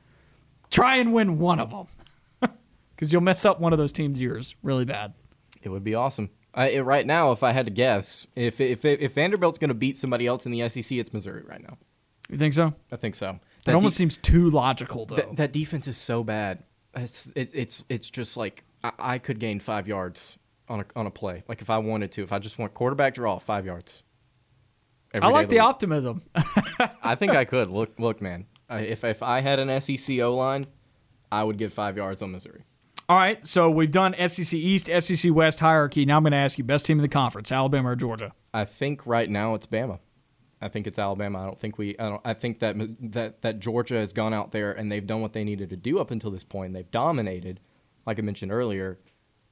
Try 0.71 0.97
and 0.97 1.13
win 1.13 1.39
one 1.39 1.59
of 1.59 1.71
them 1.71 2.53
because 2.95 3.13
you'll 3.13 3.23
mess 3.23 3.45
up 3.45 3.61
one 3.61 3.73
of 3.73 3.79
those 3.79 3.93
teams' 3.93 4.21
years 4.21 4.55
really 4.63 4.85
bad. 4.85 5.15
It 5.63 5.71
would 5.71 5.83
be 5.83 5.95
awesome. 5.95 6.31
I, 6.55 6.79
right 6.79 7.07
now, 7.07 7.33
if 7.33 7.43
I 7.43 7.53
had 7.53 7.67
to 7.67 7.73
guess, 7.73 8.27
if 8.35 8.61
if 8.61 8.85
if 8.85 9.15
Vanderbilt's 9.15 9.59
going 9.59 9.69
to 9.69 9.75
beat 9.75 9.97
somebody 9.97 10.27
else 10.27 10.47
in 10.47 10.53
the 10.53 10.69
SEC, 10.69 10.93
it's 10.93 11.13
Missouri 11.13 11.43
right 11.47 11.63
now. 11.63 11.77
You 12.31 12.37
think 12.37 12.55
so? 12.55 12.75
I 12.93 12.97
think 12.97 13.15
so. 13.15 13.41
That, 13.69 13.77
almost 13.77 13.95
de- 13.95 13.99
seems 13.99 14.17
too 14.17 14.51
logical, 14.51 15.07
though. 15.07 15.17
That, 15.17 15.37
that, 15.37 15.53
defense 15.53 15.89
is 15.89 15.97
so 15.97 16.25
bad. 16.25 16.63
It's 16.95 17.33
it, 17.37 17.53
it's 17.55 17.85
it's 17.89 18.11
just 18.11 18.37
like 18.37 18.65
I, 18.83 18.93
I, 18.99 19.19
could 19.19 19.39
gain 19.39 19.61
five 19.61 19.87
yards 19.87 20.39
on 20.69 20.81
a 20.81 20.85
on 20.97 21.07
a 21.07 21.11
play. 21.11 21.45
Like 21.49 21.61
if 21.61 21.71
I 21.71 21.79
wanted 21.79 22.13
to, 22.13 22.23
if 22.23 22.33
I 22.33 22.39
just 22.39 22.59
want 22.59 22.75
quarterback 22.75 23.15
draw, 23.15 23.39
five 23.39 23.67
yards. 23.67 24.03
I 25.15 25.29
like 25.29 25.49
the, 25.49 25.57
the 25.57 25.61
optimism. 25.61 26.23
I 27.03 27.15
think 27.15 27.33
I 27.33 27.45
could. 27.47 27.71
Look, 27.71 27.99
look, 27.99 28.21
man. 28.21 28.47
If 28.71 29.05
if 29.05 29.23
I 29.23 29.41
had 29.41 29.59
an 29.59 29.81
SEC 29.81 30.19
O 30.21 30.35
line, 30.35 30.67
I 31.31 31.45
would 31.45 31.59
get 31.59 31.73
five 31.73 31.97
yards 31.97 32.23
on 32.23 32.33
Missouri. 32.33 32.65
All 33.11 33.17
right, 33.17 33.47
so 33.47 33.71
we've 33.71 33.91
done 33.91 34.15
SEC 34.29 34.53
East, 34.53 34.91
SEC 35.01 35.33
West 35.33 35.61
hierarchy. 35.61 36.05
Now 36.05 36.19
I'm 36.19 36.23
going 36.25 36.33
to 36.33 36.37
ask 36.37 36.59
you 36.59 36.65
best 36.65 36.85
team 36.85 36.99
in 36.99 37.03
the 37.03 37.09
conference, 37.09 37.51
Alabama 37.51 37.93
or 37.93 37.97
Georgia? 37.97 38.35
I 38.53 38.67
think 38.67 39.07
right 39.07 39.31
now 39.31 39.55
it's 39.55 39.67
Bama. 39.67 39.99
I 40.61 40.69
think 40.69 40.87
it's 40.87 40.99
Alabama. 40.99 41.43
I 41.43 41.47
don't 41.47 41.59
think 41.59 41.79
we. 41.79 41.97
I, 41.99 42.09
don't, 42.09 42.21
I 42.25 42.35
think 42.35 42.59
that 42.61 42.77
that 43.13 43.43
that 43.43 43.61
Georgia 43.61 43.97
has 43.97 44.13
gone 44.13 44.35
out 44.35 44.53
there 44.53 44.73
and 44.73 44.91
they've 44.91 45.07
done 45.07 45.21
what 45.21 45.33
they 45.33 45.45
needed 45.45 45.71
to 45.71 45.77
do 45.77 45.99
up 45.99 46.11
until 46.11 46.31
this 46.31 46.45
point. 46.45 46.75
They've 46.75 46.91
dominated, 46.91 47.61
like 48.07 48.19
I 48.19 48.23
mentioned 48.23 48.53
earlier. 48.53 48.99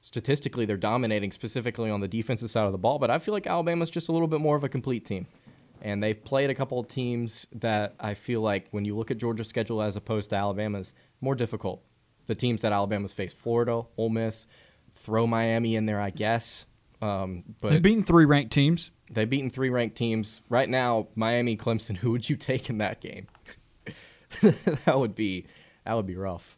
Statistically, 0.01 0.65
they're 0.65 0.77
dominating 0.77 1.31
specifically 1.31 1.89
on 1.89 2.01
the 2.01 2.07
defensive 2.07 2.49
side 2.51 2.65
of 2.65 2.71
the 2.71 2.77
ball. 2.77 2.99
But 2.99 3.09
I 3.09 3.19
feel 3.19 3.33
like 3.33 3.47
Alabama's 3.47 3.89
just 3.89 4.09
a 4.09 4.11
little 4.11 4.27
bit 4.27 4.39
more 4.39 4.55
of 4.55 4.63
a 4.63 4.69
complete 4.69 5.05
team, 5.05 5.27
and 5.81 6.03
they've 6.03 6.21
played 6.23 6.49
a 6.49 6.55
couple 6.55 6.79
of 6.79 6.87
teams 6.87 7.47
that 7.53 7.95
I 7.99 8.13
feel 8.13 8.41
like 8.41 8.67
when 8.71 8.85
you 8.85 8.95
look 8.95 9.11
at 9.11 9.17
Georgia's 9.17 9.47
schedule 9.47 9.81
as 9.81 9.95
opposed 9.95 10.29
to 10.29 10.35
Alabama's, 10.35 10.93
more 11.19 11.35
difficult 11.35 11.83
the 12.27 12.35
teams 12.35 12.61
that 12.61 12.71
Alabama's 12.71 13.13
faced: 13.13 13.37
Florida, 13.37 13.83
Ole 13.97 14.09
Miss, 14.09 14.45
throw 14.91 15.25
Miami 15.25 15.75
in 15.75 15.85
there, 15.85 15.99
I 15.99 16.11
guess. 16.11 16.65
Um, 17.01 17.43
but 17.59 17.71
they've 17.71 17.81
beaten 17.81 18.03
three 18.03 18.25
ranked 18.25 18.51
teams. 18.51 18.91
They've 19.09 19.29
beaten 19.29 19.49
three 19.49 19.69
ranked 19.69 19.95
teams 19.95 20.41
right 20.49 20.67
now. 20.67 21.07
Miami, 21.15 21.55
Clemson. 21.55 21.97
Who 21.97 22.11
would 22.11 22.29
you 22.29 22.35
take 22.35 22.69
in 22.69 22.79
that 22.79 22.99
game? 23.01 23.27
that 24.41 24.97
would 24.97 25.15
be 25.15 25.45
that 25.85 25.93
would 25.93 26.07
be 26.07 26.15
rough. 26.15 26.57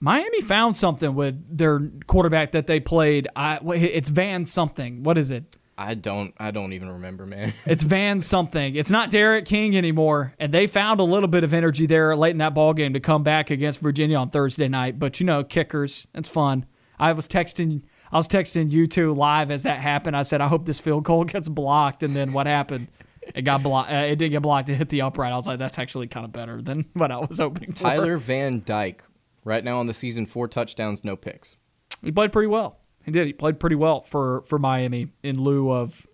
Miami 0.00 0.40
found 0.40 0.74
something 0.74 1.14
with 1.14 1.56
their 1.56 1.80
quarterback 2.06 2.52
that 2.52 2.66
they 2.66 2.80
played. 2.80 3.28
I, 3.36 3.60
it's 3.64 4.08
Van 4.08 4.46
something. 4.46 5.04
What 5.04 5.16
is 5.16 5.30
it? 5.30 5.56
I 5.78 5.94
don't 5.94 6.34
I 6.38 6.50
don't 6.50 6.72
even 6.72 6.90
remember, 6.90 7.26
man. 7.26 7.52
it's 7.66 7.82
Van 7.82 8.20
something. 8.20 8.74
It's 8.74 8.90
not 8.90 9.10
D'Eriq 9.10 9.44
King 9.46 9.76
anymore. 9.76 10.34
And 10.38 10.52
they 10.52 10.66
found 10.66 11.00
a 11.00 11.04
little 11.04 11.28
bit 11.28 11.44
of 11.44 11.54
energy 11.54 11.86
there 11.86 12.14
late 12.16 12.32
in 12.32 12.38
that 12.38 12.54
ball 12.54 12.74
game 12.74 12.94
to 12.94 13.00
come 13.00 13.22
back 13.22 13.50
against 13.50 13.80
Virginia 13.80 14.16
on 14.16 14.30
Thursday 14.30 14.68
night. 14.68 14.98
But 14.98 15.20
you 15.20 15.26
know, 15.26 15.44
kickers, 15.44 16.08
it's 16.14 16.28
fun. 16.28 16.66
I 16.98 17.12
was 17.12 17.26
texting 17.26 17.82
I 18.12 18.16
was 18.16 18.28
texting 18.28 18.70
you 18.70 18.86
two 18.86 19.10
live 19.12 19.50
as 19.50 19.62
that 19.62 19.80
happened. 19.80 20.16
I 20.16 20.22
said, 20.22 20.40
I 20.40 20.48
hope 20.48 20.66
this 20.66 20.80
field 20.80 21.04
goal 21.04 21.24
gets 21.24 21.48
blocked. 21.48 22.02
And 22.02 22.14
then 22.14 22.32
what 22.32 22.46
happened? 22.46 22.88
It 23.34 23.42
got 23.42 23.62
blocked. 23.62 23.90
Uh, 23.90 23.94
it 23.94 24.16
didn't 24.16 24.32
get 24.32 24.42
blocked. 24.42 24.68
It 24.68 24.74
hit 24.74 24.88
the 24.88 25.02
upright. 25.02 25.32
I 25.32 25.36
was 25.36 25.46
like, 25.46 25.58
that's 25.58 25.78
actually 25.78 26.08
kind 26.08 26.26
of 26.26 26.32
better 26.32 26.60
than 26.60 26.86
what 26.92 27.10
I 27.10 27.18
was 27.18 27.38
hoping 27.38 27.72
for. 27.72 27.82
Tyler 27.82 28.18
Van 28.18 28.62
Dyke, 28.64 29.02
right 29.44 29.64
now 29.64 29.78
on 29.78 29.86
the 29.86 29.94
season, 29.94 30.26
four 30.26 30.48
touchdowns, 30.48 31.04
no 31.04 31.16
picks. 31.16 31.56
He 32.02 32.12
played 32.12 32.32
pretty 32.32 32.48
well. 32.48 32.80
He 33.04 33.12
did. 33.12 33.26
He 33.26 33.32
played 33.32 33.58
pretty 33.58 33.76
well 33.76 34.02
for, 34.02 34.42
for 34.42 34.58
Miami 34.58 35.08
in 35.22 35.40
lieu 35.40 35.70
of 35.70 36.06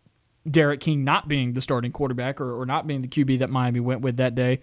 D'Eriq 0.49 0.81
King 0.81 1.05
not 1.05 1.29
being 1.29 1.55
the 1.55 1.61
starting 1.61 1.93
quarterback 1.93 2.41
or, 2.41 2.61
or 2.61 2.67
not 2.67 2.87
being 2.87 3.01
the 3.01 3.09
QB 3.09 3.41
that 3.41 3.51
Miami 3.51 3.81
went 3.81 4.01
with 4.01 4.17
that 4.19 4.35
day. 4.35 4.61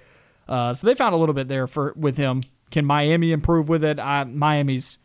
Uh, 0.48 0.74
so 0.74 0.88
they 0.88 0.94
found 0.94 1.14
a 1.14 1.18
little 1.18 1.36
bit 1.36 1.48
there 1.48 1.68
for 1.68 1.94
with 1.96 2.18
him. 2.18 2.44
Can 2.72 2.86
Miami 2.86 3.32
improve 3.32 3.70
with 3.70 3.84
it? 3.84 4.00
I, 4.00 4.24
Miami's. 4.24 5.00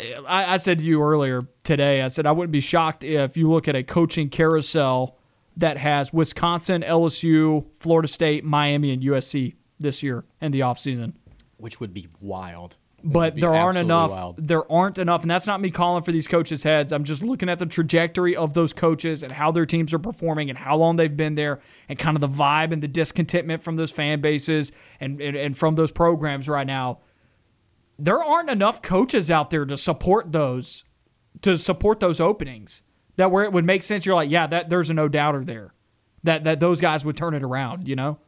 I, 0.00 0.54
I 0.54 0.56
said 0.58 0.78
to 0.78 0.84
you 0.84 1.02
earlier 1.02 1.42
today. 1.64 2.02
I 2.02 2.08
said 2.08 2.26
I 2.26 2.32
wouldn't 2.32 2.52
be 2.52 2.60
shocked 2.60 3.02
if 3.02 3.36
you 3.36 3.50
look 3.50 3.66
at 3.66 3.74
a 3.74 3.82
coaching 3.82 4.28
carousel 4.28 5.18
that 5.56 5.76
has 5.78 6.12
Wisconsin, 6.12 6.82
LSU, 6.82 7.66
Florida 7.80 8.06
State, 8.06 8.44
Miami, 8.44 8.92
and 8.92 9.02
USC 9.02 9.54
this 9.80 10.02
year 10.02 10.24
in 10.40 10.52
the 10.52 10.60
offseason. 10.60 11.14
Which 11.56 11.80
would 11.80 11.92
be 11.92 12.08
wild 12.20 12.76
but 13.04 13.36
there 13.36 13.54
aren't 13.54 13.78
enough. 13.78 14.10
Wild. 14.10 14.46
There 14.46 14.70
aren't 14.70 14.98
enough, 14.98 15.22
and 15.22 15.30
that's 15.30 15.46
not 15.46 15.60
me 15.60 15.70
calling 15.70 16.02
for 16.02 16.12
these 16.12 16.26
coaches' 16.26 16.62
heads. 16.62 16.92
I'm 16.92 17.04
just 17.04 17.22
looking 17.22 17.48
at 17.48 17.58
the 17.58 17.66
trajectory 17.66 18.34
of 18.34 18.54
those 18.54 18.72
coaches 18.72 19.22
and 19.22 19.32
how 19.32 19.52
their 19.52 19.66
teams 19.66 19.94
are 19.94 19.98
performing 19.98 20.50
and 20.50 20.58
how 20.58 20.76
long 20.76 20.96
they've 20.96 21.16
been 21.16 21.34
there, 21.34 21.60
and 21.88 21.98
kind 21.98 22.16
of 22.16 22.20
the 22.20 22.28
vibe 22.28 22.72
and 22.72 22.82
the 22.82 22.88
discontentment 22.88 23.62
from 23.62 23.76
those 23.76 23.92
fan 23.92 24.20
bases 24.20 24.72
and, 25.00 25.20
and, 25.20 25.36
and 25.36 25.56
from 25.56 25.76
those 25.76 25.92
programs 25.92 26.48
right 26.48 26.66
now. 26.66 26.98
There 27.98 28.22
aren't 28.22 28.50
enough 28.50 28.80
coaches 28.82 29.30
out 29.30 29.50
there 29.50 29.64
to 29.64 29.76
support 29.76 30.32
those, 30.32 30.84
to 31.42 31.58
support 31.58 32.00
those 32.00 32.20
openings. 32.20 32.82
That 33.16 33.32
where 33.32 33.44
it 33.44 33.52
would 33.52 33.64
make 33.64 33.82
sense. 33.82 34.06
You're 34.06 34.14
like, 34.14 34.30
yeah, 34.30 34.46
that 34.46 34.70
there's 34.70 34.90
a 34.90 34.94
no 34.94 35.08
doubter 35.08 35.44
there, 35.44 35.74
that 36.22 36.44
that 36.44 36.60
those 36.60 36.80
guys 36.80 37.04
would 37.04 37.16
turn 37.16 37.34
it 37.34 37.42
around. 37.42 37.88
You 37.88 37.96
know. 37.96 38.18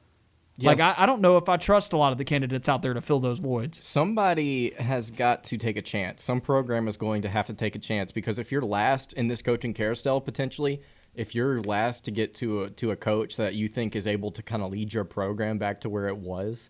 Yes. 0.57 0.79
Like 0.79 0.81
I, 0.81 1.05
I 1.05 1.07
don't 1.07 1.23
know 1.23 1.37
if 1.39 1.49
I 1.49 1.57
trust 1.57 1.95
a 1.95 1.97
lot 1.97 2.13
of 2.13 2.19
the 2.19 2.25
candidates 2.25 2.69
out 2.69 2.83
there 2.83 2.93
to 2.93 3.01
fill 3.01 3.19
those 3.19 3.39
voids. 3.39 3.83
Somebody 3.83 4.75
has 4.79 5.11
got 5.11 5.45
to 5.45 5.57
take 5.57 5.79
a 5.79 5.83
chance. 5.83 6.23
Some 6.23 6.41
program 6.43 6.87
is 6.87 6.99
going 6.99 7.23
to 7.23 7.29
have 7.29 7.47
to 7.47 7.55
take 7.55 7.77
a 7.77 7.79
chance 7.79 8.13
because 8.13 8.39
if 8.39 8.53
you're 8.53 8.61
last 8.61 9.15
in 9.15 9.29
this 9.29 9.41
coaching 9.41 9.73
carousel 9.73 10.21
potentially, 10.21 10.83
if 11.15 11.35
you're 11.35 11.63
last 11.63 12.05
to 12.05 12.11
get 12.11 12.35
to 12.35 12.65
a, 12.65 12.71
to 12.71 12.91
a 12.91 12.97
coach 12.97 13.37
that 13.37 13.55
you 13.55 13.69
think 13.69 13.97
is 13.97 14.07
able 14.07 14.31
to 14.33 14.43
kind 14.43 14.63
of 14.63 14.71
lead 14.71 14.93
your 14.93 15.05
program 15.05 15.57
back 15.57 15.81
to 15.81 15.89
where 15.89 16.09
it 16.09 16.17
was, 16.19 16.69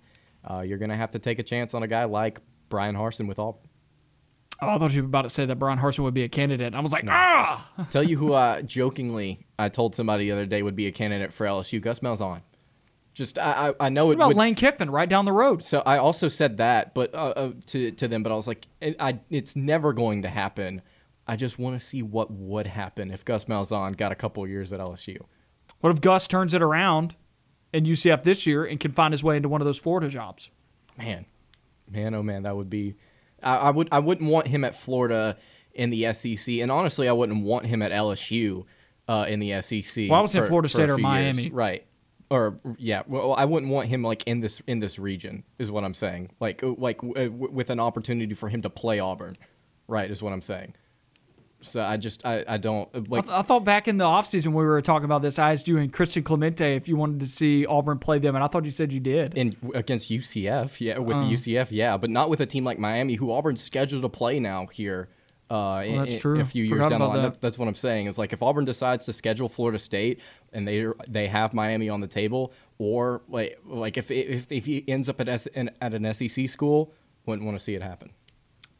uh, 0.48 0.60
you're 0.60 0.78
going 0.78 0.90
to 0.90 0.96
have 0.96 1.10
to 1.10 1.18
take 1.18 1.40
a 1.40 1.42
chance 1.42 1.74
on 1.74 1.82
a 1.82 1.88
guy 1.88 2.04
like 2.04 2.40
Bryan 2.70 2.96
Harsin 2.96 3.28
with 3.28 3.38
all. 3.38 3.62
Oh, 4.62 4.68
I 4.70 4.78
thought 4.78 4.94
you 4.94 5.02
were 5.02 5.06
about 5.06 5.22
to 5.22 5.30
say 5.30 5.46
that 5.46 5.56
Bryan 5.56 5.78
Harsin 5.78 6.00
would 6.00 6.14
be 6.14 6.22
a 6.22 6.28
candidate. 6.28 6.74
I 6.74 6.80
was 6.80 6.92
like, 6.92 7.04
no. 7.04 7.12
ah. 7.14 7.86
Tell 7.90 8.02
you 8.02 8.16
who, 8.16 8.32
uh, 8.34 8.62
jokingly, 8.76 9.46
I 9.58 9.68
told 9.68 9.94
somebody 9.94 10.24
the 10.24 10.32
other 10.32 10.46
day 10.46 10.62
would 10.62 10.76
be 10.76 10.86
a 10.86 10.92
candidate 10.92 11.32
for 11.32 11.46
LSU. 11.46 11.80
Gus 11.80 12.00
Malzahn. 12.00 12.42
Just 13.12 13.38
I 13.38 13.74
I 13.80 13.88
know 13.88 14.06
what 14.06 14.12
it. 14.12 14.14
About 14.14 14.28
would, 14.28 14.36
Lane 14.36 14.54
Kiffin 14.54 14.88
right 14.88 15.08
down 15.08 15.24
the 15.24 15.32
road? 15.32 15.64
So 15.64 15.82
I 15.84 15.98
also 15.98 16.28
said 16.28 16.58
that, 16.58 16.94
but 16.94 17.12
uh, 17.12 17.18
uh, 17.28 17.52
to 17.66 17.90
to 17.90 18.06
them, 18.06 18.22
but 18.22 18.30
I 18.30 18.36
was 18.36 18.46
like, 18.46 18.66
it, 18.80 18.96
I 19.00 19.18
it's 19.30 19.56
never 19.56 19.92
going 19.92 20.22
to 20.22 20.28
happen. 20.28 20.80
I 21.26 21.36
just 21.36 21.58
want 21.58 21.78
to 21.78 21.84
see 21.84 22.02
what 22.02 22.30
would 22.30 22.68
happen 22.68 23.10
if 23.10 23.24
Gus 23.24 23.46
Malzahn 23.46 23.96
got 23.96 24.12
a 24.12 24.14
couple 24.14 24.46
years 24.46 24.72
at 24.72 24.80
LSU. 24.80 25.18
What 25.80 25.90
if 25.90 26.00
Gus 26.00 26.28
turns 26.28 26.54
it 26.54 26.62
around 26.62 27.16
in 27.72 27.84
UCF 27.84 28.22
this 28.22 28.46
year 28.46 28.64
and 28.64 28.78
can 28.78 28.92
find 28.92 29.12
his 29.12 29.24
way 29.24 29.36
into 29.36 29.48
one 29.48 29.60
of 29.60 29.64
those 29.64 29.78
Florida 29.78 30.08
jobs? 30.08 30.50
Man, 30.96 31.26
man, 31.90 32.14
oh 32.14 32.22
man, 32.22 32.44
that 32.44 32.56
would 32.56 32.70
be. 32.70 32.94
I, 33.42 33.56
I 33.56 33.70
would 33.70 33.88
I 33.92 33.98
wouldn't 33.98 34.30
want 34.30 34.46
him 34.46 34.64
at 34.64 34.74
Florida 34.74 35.36
in 35.74 35.90
the 35.90 36.12
SEC, 36.12 36.56
and 36.56 36.70
honestly, 36.70 37.08
I 37.08 37.12
wouldn't 37.12 37.44
want 37.44 37.66
him 37.66 37.82
at 37.82 37.92
LSU 37.92 38.64
uh, 39.08 39.26
in 39.28 39.40
the 39.40 39.60
SEC. 39.62 40.08
Well, 40.08 40.18
I 40.18 40.22
was 40.22 40.34
in 40.34 40.44
Florida 40.44 40.68
State 40.68 40.90
or 40.90 40.98
Miami, 40.98 41.44
years. 41.44 41.52
right? 41.52 41.86
or 42.30 42.60
yeah, 42.78 43.02
well, 43.06 43.34
I 43.34 43.44
wouldn't 43.44 43.72
want 43.72 43.88
him 43.88 44.02
like 44.02 44.22
in 44.24 44.40
this 44.40 44.60
in 44.66 44.78
this 44.78 44.98
region 44.98 45.42
is 45.58 45.70
what 45.70 45.84
I'm 45.84 45.94
saying. 45.94 46.30
Like 46.38 46.62
like 46.62 47.00
w- 47.00 47.30
with 47.30 47.70
an 47.70 47.80
opportunity 47.80 48.34
for 48.34 48.48
him 48.48 48.62
to 48.62 48.70
play 48.70 49.00
Auburn, 49.00 49.36
right? 49.88 50.08
Is 50.08 50.22
what 50.22 50.32
I'm 50.32 50.42
saying. 50.42 50.74
So 51.62 51.82
I 51.82 51.96
just 51.98 52.24
I, 52.24 52.44
I 52.48 52.56
don't 52.56 52.88
I, 52.94 53.00
th- 53.00 53.24
I 53.28 53.42
thought 53.42 53.64
back 53.64 53.86
in 53.86 53.98
the 53.98 54.04
offseason 54.04 54.46
when 54.48 54.56
we 54.56 54.64
were 54.64 54.80
talking 54.80 55.04
about 55.04 55.20
this, 55.20 55.38
I 55.38 55.52
asked 55.52 55.68
you 55.68 55.76
and 55.76 55.92
Christian 55.92 56.22
Clemente 56.22 56.74
if 56.74 56.88
you 56.88 56.96
wanted 56.96 57.20
to 57.20 57.26
see 57.26 57.66
Auburn 57.66 57.98
play 57.98 58.18
them, 58.18 58.34
and 58.34 58.42
I 58.42 58.46
thought 58.48 58.64
you 58.64 58.70
said 58.70 58.92
you 58.92 59.00
did. 59.00 59.34
in 59.36 59.54
against 59.74 60.10
UCF, 60.10 60.80
yeah, 60.80 60.98
with 60.98 61.16
Uh. 61.16 61.20
the 61.20 61.34
UCF, 61.34 61.68
yeah, 61.70 61.96
but 61.98 62.08
not 62.10 62.30
with 62.30 62.40
a 62.40 62.46
team 62.46 62.64
like 62.64 62.78
Miami, 62.78 63.14
who 63.14 63.30
Auburn's 63.30 63.62
scheduled 63.62 64.02
to 64.02 64.08
play 64.08 64.40
now 64.40 64.66
here. 64.66 65.08
Uh, 65.50 65.82
in, 65.84 65.98
that's 65.98 66.14
in- 66.14 66.20
true. 66.20 66.40
A 66.40 66.44
few 66.44 66.62
years 66.62 66.86
down 66.86 67.00
the 67.00 67.06
line, 67.06 67.16
that. 67.16 67.22
that's, 67.22 67.38
that's 67.38 67.58
what 67.58 67.66
I'm 67.66 67.74
saying. 67.74 68.06
Is 68.06 68.16
like 68.18 68.32
if 68.32 68.40
Auburn 68.42 68.64
decides 68.64 69.04
to 69.06 69.12
schedule 69.12 69.48
Florida 69.48 69.80
State 69.80 70.20
and 70.52 70.66
they 70.66 70.86
they 71.08 71.26
have 71.26 71.52
Miami 71.52 71.88
on 71.88 72.00
the 72.00 72.06
table, 72.06 72.52
or 72.78 73.22
like 73.28 73.58
like 73.66 73.96
if 73.96 74.10
if, 74.12 74.50
if 74.52 74.64
he 74.66 74.84
ends 74.88 75.08
up 75.08 75.20
at 75.20 75.28
S, 75.28 75.46
in, 75.48 75.70
at 75.82 75.92
an 75.92 76.14
SEC 76.14 76.48
school, 76.48 76.94
wouldn't 77.26 77.44
want 77.44 77.58
to 77.58 77.62
see 77.62 77.74
it 77.74 77.82
happen. 77.82 78.12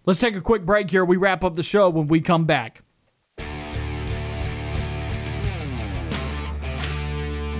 Let's 0.06 0.18
take 0.18 0.35
a 0.35 0.40
quick 0.40 0.64
break 0.64 0.90
here. 0.90 1.05
We 1.05 1.16
wrap 1.18 1.44
up 1.44 1.55
the 1.55 1.62
show 1.62 1.90
when 1.90 2.06
we 2.06 2.20
come 2.20 2.47
back. 2.47 2.82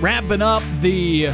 Wrapping 0.01 0.41
up 0.41 0.63
the 0.79 1.29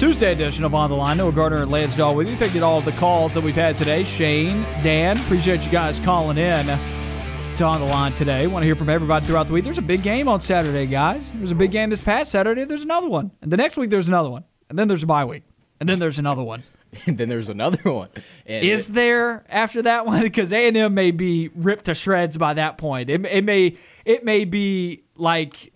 Tuesday 0.00 0.32
edition 0.32 0.64
of 0.64 0.74
On 0.74 0.90
the 0.90 0.96
Line. 0.96 1.18
Noah 1.18 1.30
Gardner 1.30 1.62
and 1.62 1.70
Lance 1.70 1.94
Dawe 1.94 2.12
with 2.12 2.28
you. 2.28 2.34
Thank 2.34 2.54
you 2.54 2.60
to 2.60 2.66
all 2.66 2.78
of 2.78 2.84
the 2.84 2.92
calls 2.92 3.34
that 3.34 3.42
we've 3.42 3.54
had 3.54 3.76
today. 3.76 4.02
Shane, 4.02 4.62
Dan, 4.82 5.16
appreciate 5.18 5.64
you 5.64 5.70
guys 5.70 6.00
calling 6.00 6.36
in 6.36 6.66
to 6.66 7.64
On 7.64 7.78
the 7.78 7.86
Line 7.86 8.12
today. 8.14 8.48
Want 8.48 8.62
to 8.62 8.66
hear 8.66 8.74
from 8.74 8.88
everybody 8.88 9.24
throughout 9.24 9.46
the 9.46 9.52
week. 9.52 9.62
There's 9.62 9.78
a 9.78 9.82
big 9.82 10.02
game 10.02 10.26
on 10.26 10.40
Saturday, 10.40 10.86
guys. 10.86 11.30
There's 11.32 11.52
a 11.52 11.56
big 11.56 11.70
game 11.70 11.90
this 11.90 12.00
past 12.00 12.32
Saturday. 12.32 12.64
There's 12.64 12.82
another 12.82 13.08
one. 13.08 13.30
And 13.40 13.52
the 13.52 13.56
next 13.56 13.76
week, 13.76 13.90
there's 13.90 14.08
another 14.08 14.30
one. 14.30 14.42
And 14.68 14.76
then 14.76 14.88
there's 14.88 15.04
a 15.04 15.06
bye 15.06 15.24
week. 15.24 15.44
And 15.78 15.88
then 15.88 16.00
there's 16.00 16.18
another 16.18 16.42
one. 16.42 16.64
And 17.06 17.18
then 17.18 17.28
there's 17.28 17.48
another 17.48 17.92
one. 17.92 18.08
And 18.46 18.64
Is 18.64 18.88
there 18.88 19.44
after 19.48 19.82
that 19.82 20.06
one? 20.06 20.22
Because 20.28 20.52
A 20.52 20.68
and 20.68 20.76
M 20.76 20.94
may 20.94 21.10
be 21.10 21.48
ripped 21.54 21.86
to 21.86 21.94
shreds 21.94 22.36
by 22.36 22.54
that 22.54 22.78
point. 22.78 23.08
It, 23.10 23.24
it 23.26 23.44
may 23.44 23.76
it 24.04 24.24
may 24.24 24.44
be 24.44 25.04
like 25.16 25.72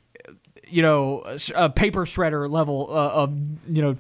you 0.69 0.83
know 0.83 1.23
a 1.55 1.71
paper 1.71 2.05
shredder 2.05 2.51
level 2.51 2.89
uh, 2.91 3.09
of 3.09 3.35
you 3.69 3.83
know 3.83 3.97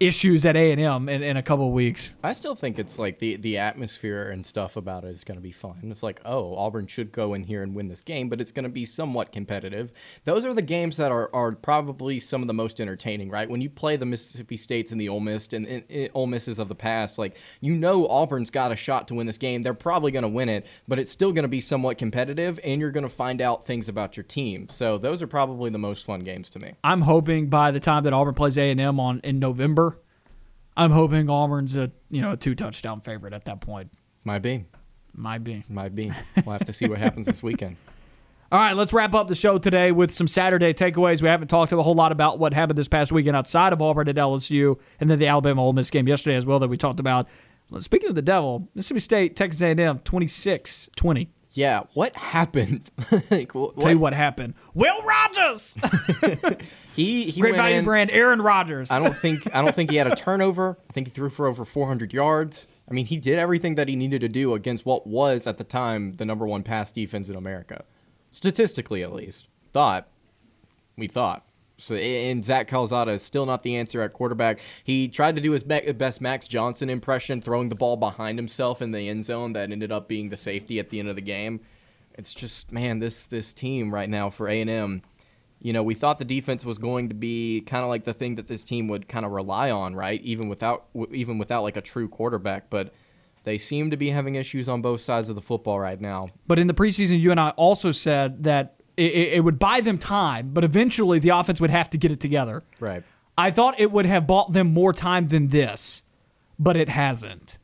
issues 0.00 0.46
at 0.46 0.56
A 0.56 0.72
and 0.72 0.80
M 0.80 1.08
in, 1.08 1.22
in 1.22 1.36
a 1.36 1.42
couple 1.42 1.66
of 1.66 1.72
weeks. 1.72 2.14
I 2.24 2.32
still 2.32 2.54
think 2.54 2.78
it's 2.78 2.98
like 2.98 3.18
the 3.18 3.36
the 3.36 3.58
atmosphere 3.58 4.30
and 4.30 4.44
stuff 4.44 4.76
about 4.76 5.04
it 5.04 5.08
is 5.08 5.24
going 5.24 5.36
to 5.36 5.42
be 5.42 5.52
fun. 5.52 5.78
It's 5.84 6.02
like, 6.02 6.20
oh, 6.24 6.56
Auburn 6.56 6.86
should 6.86 7.12
go 7.12 7.34
in 7.34 7.44
here 7.44 7.62
and 7.62 7.74
win 7.74 7.88
this 7.88 8.00
game, 8.00 8.30
but 8.30 8.40
it's 8.40 8.50
going 8.50 8.64
to 8.64 8.70
be 8.70 8.86
somewhat 8.86 9.30
competitive. 9.30 9.92
Those 10.24 10.46
are 10.46 10.54
the 10.54 10.62
games 10.62 10.96
that 10.96 11.12
are, 11.12 11.32
are 11.34 11.52
probably 11.52 12.18
some 12.18 12.40
of 12.40 12.48
the 12.48 12.54
most 12.54 12.80
entertaining, 12.80 13.30
right? 13.30 13.48
When 13.48 13.60
you 13.60 13.68
play 13.68 13.96
the 13.96 14.06
Mississippi 14.06 14.56
States 14.56 14.90
and 14.90 15.00
the 15.00 15.08
Ole 15.10 15.20
Miss 15.20 15.52
and, 15.52 15.66
and, 15.66 15.84
and 15.90 16.10
Ole 16.14 16.26
Misses 16.26 16.58
of 16.58 16.68
the 16.68 16.74
past, 16.74 17.18
like 17.18 17.36
you 17.60 17.74
know 17.74 18.06
Auburn's 18.06 18.50
got 18.50 18.72
a 18.72 18.76
shot 18.76 19.06
to 19.08 19.14
win 19.14 19.26
this 19.26 19.38
game. 19.38 19.60
They're 19.62 19.74
probably 19.74 20.12
going 20.12 20.22
to 20.22 20.28
win 20.28 20.48
it, 20.48 20.66
but 20.88 20.98
it's 20.98 21.10
still 21.10 21.32
going 21.32 21.42
to 21.42 21.48
be 21.48 21.60
somewhat 21.60 21.98
competitive, 21.98 22.58
and 22.64 22.80
you're 22.80 22.90
going 22.90 23.02
to 23.02 23.08
find 23.08 23.42
out 23.42 23.66
things 23.66 23.88
about 23.88 24.16
your 24.16 24.24
team. 24.24 24.68
So 24.70 24.96
those 24.96 25.20
are 25.20 25.26
probably 25.26 25.68
the 25.70 25.78
most 25.78 26.06
fun 26.06 26.20
games 26.20 26.48
to 26.50 26.58
me. 26.58 26.72
I'm 26.82 27.02
hoping 27.02 27.48
by 27.48 27.70
the 27.70 27.80
time 27.80 28.04
that 28.04 28.14
Auburn 28.14 28.34
plays 28.34 28.56
A 28.56 28.70
and 28.70 28.80
M 28.80 28.98
on 28.98 29.20
in 29.22 29.38
November, 29.38 29.89
I'm 30.80 30.90
hoping 30.90 31.28
Auburn's 31.28 31.76
a 31.76 31.90
you 32.10 32.22
know 32.22 32.32
a 32.32 32.36
two 32.36 32.54
touchdown 32.54 33.00
favorite 33.00 33.34
at 33.34 33.44
that 33.44 33.60
point. 33.60 33.90
Might 34.24 34.40
be, 34.42 34.64
Might 35.14 35.44
be. 35.44 35.64
might 35.68 35.94
be. 35.94 36.10
We'll 36.44 36.52
have 36.52 36.64
to 36.64 36.72
see 36.72 36.86
what 36.88 36.98
happens 36.98 37.26
this 37.26 37.42
weekend. 37.42 37.76
All 38.52 38.58
right, 38.58 38.74
let's 38.74 38.92
wrap 38.92 39.14
up 39.14 39.28
the 39.28 39.34
show 39.34 39.58
today 39.58 39.92
with 39.92 40.10
some 40.10 40.26
Saturday 40.26 40.72
takeaways. 40.74 41.22
We 41.22 41.28
haven't 41.28 41.48
talked 41.48 41.70
a 41.72 41.80
whole 41.82 41.94
lot 41.94 42.10
about 42.10 42.38
what 42.40 42.52
happened 42.52 42.76
this 42.78 42.88
past 42.88 43.12
weekend 43.12 43.36
outside 43.36 43.72
of 43.72 43.80
Auburn 43.80 44.08
at 44.08 44.16
LSU, 44.16 44.76
and 44.98 45.08
then 45.08 45.18
the 45.20 45.28
Alabama 45.28 45.62
Ole 45.64 45.72
Miss 45.72 45.88
game 45.90 46.08
yesterday 46.08 46.36
as 46.36 46.44
well 46.46 46.58
that 46.58 46.68
we 46.68 46.76
talked 46.76 46.98
about. 46.98 47.28
Speaking 47.78 48.08
of 48.08 48.16
the 48.16 48.22
devil, 48.22 48.68
Mississippi 48.74 48.98
State, 49.00 49.36
Texas 49.36 49.62
A&M, 49.62 50.00
26-20. 50.00 51.28
Yeah, 51.52 51.82
what 51.94 52.14
happened? 52.14 52.90
like, 53.30 53.52
Tell 53.52 53.90
you 53.90 53.98
what 53.98 54.12
happened. 54.12 54.54
Will 54.74 55.02
Rogers, 55.02 55.76
He 56.94 57.30
he 57.30 57.40
great 57.40 57.56
value 57.56 57.78
in- 57.78 57.84
brand, 57.84 58.10
Aaron 58.10 58.40
Rodgers. 58.42 58.90
I 58.90 59.02
don't 59.02 59.16
think 59.16 59.52
I 59.54 59.62
don't 59.62 59.74
think 59.74 59.90
he 59.90 59.96
had 59.96 60.06
a 60.06 60.14
turnover. 60.14 60.78
I 60.88 60.92
think 60.92 61.08
he 61.08 61.10
threw 61.12 61.28
for 61.30 61.46
over 61.46 61.64
400 61.64 62.12
yards. 62.12 62.66
I 62.88 62.92
mean, 62.92 63.06
he 63.06 63.16
did 63.16 63.38
everything 63.38 63.76
that 63.76 63.88
he 63.88 63.94
needed 63.96 64.20
to 64.22 64.28
do 64.28 64.54
against 64.54 64.84
what 64.84 65.06
was 65.06 65.46
at 65.46 65.58
the 65.58 65.64
time 65.64 66.14
the 66.16 66.24
number 66.24 66.46
one 66.46 66.62
pass 66.62 66.90
defense 66.90 67.28
in 67.28 67.36
America, 67.36 67.84
statistically 68.30 69.02
at 69.02 69.12
least. 69.12 69.46
Thought 69.72 70.08
we 70.96 71.06
thought. 71.06 71.44
So 71.80 71.94
and 71.94 72.44
Zach 72.44 72.68
Calzada 72.68 73.12
is 73.12 73.22
still 73.22 73.46
not 73.46 73.62
the 73.62 73.76
answer 73.76 74.02
at 74.02 74.12
quarterback. 74.12 74.60
He 74.84 75.08
tried 75.08 75.36
to 75.36 75.42
do 75.42 75.52
his 75.52 75.62
best 75.62 76.20
Max 76.20 76.46
Johnson 76.46 76.90
impression, 76.90 77.40
throwing 77.40 77.68
the 77.68 77.74
ball 77.74 77.96
behind 77.96 78.38
himself 78.38 78.82
in 78.82 78.92
the 78.92 79.08
end 79.08 79.24
zone. 79.24 79.54
That 79.54 79.72
ended 79.72 79.90
up 79.90 80.08
being 80.08 80.28
the 80.28 80.36
safety 80.36 80.78
at 80.78 80.90
the 80.90 80.98
end 80.98 81.08
of 81.08 81.16
the 81.16 81.22
game. 81.22 81.60
It's 82.14 82.34
just 82.34 82.70
man, 82.70 82.98
this 82.98 83.26
this 83.26 83.52
team 83.52 83.94
right 83.94 84.08
now 84.08 84.30
for 84.30 84.48
A 84.48 84.60
and 84.60 84.70
M 84.70 85.02
you 85.62 85.74
know, 85.74 85.82
we 85.82 85.94
thought 85.94 86.18
the 86.18 86.24
defense 86.24 86.64
was 86.64 86.78
going 86.78 87.10
to 87.10 87.14
be 87.14 87.60
kind 87.62 87.82
of 87.82 87.90
like 87.90 88.04
the 88.04 88.14
thing 88.14 88.36
that 88.36 88.46
this 88.46 88.64
team 88.64 88.88
would 88.88 89.08
kind 89.08 89.26
of 89.26 89.32
rely 89.32 89.70
on, 89.70 89.94
right? 89.94 90.20
Even 90.22 90.48
without 90.48 90.86
even 91.12 91.38
without 91.38 91.62
like 91.62 91.76
a 91.76 91.82
true 91.82 92.08
quarterback, 92.08 92.70
but 92.70 92.94
they 93.44 93.58
seem 93.58 93.90
to 93.90 93.96
be 93.96 94.10
having 94.10 94.34
issues 94.34 94.68
on 94.68 94.80
both 94.80 95.00
sides 95.02 95.28
of 95.28 95.34
the 95.34 95.42
football 95.42 95.78
right 95.78 96.00
now. 96.00 96.30
But 96.46 96.58
in 96.58 96.66
the 96.66 96.74
preseason, 96.74 97.20
you 97.20 97.30
and 97.30 97.38
I 97.38 97.50
also 97.50 97.92
said 97.92 98.42
that 98.44 98.79
it, 99.00 99.12
it 99.14 99.32
it 99.34 99.40
would 99.40 99.58
buy 99.58 99.80
them 99.80 99.98
time, 99.98 100.50
but 100.52 100.64
eventually 100.64 101.18
the 101.18 101.30
offense 101.30 101.60
would 101.60 101.70
have 101.70 101.90
to 101.90 101.98
get 101.98 102.12
it 102.12 102.20
together. 102.20 102.62
Right. 102.78 103.02
I 103.38 103.50
thought 103.50 103.80
it 103.80 103.90
would 103.90 104.06
have 104.06 104.26
bought 104.26 104.52
them 104.52 104.72
more 104.72 104.92
time 104.92 105.28
than 105.28 105.48
this, 105.48 106.02
but 106.58 106.76
it 106.76 106.88
hasn't. 106.90 107.56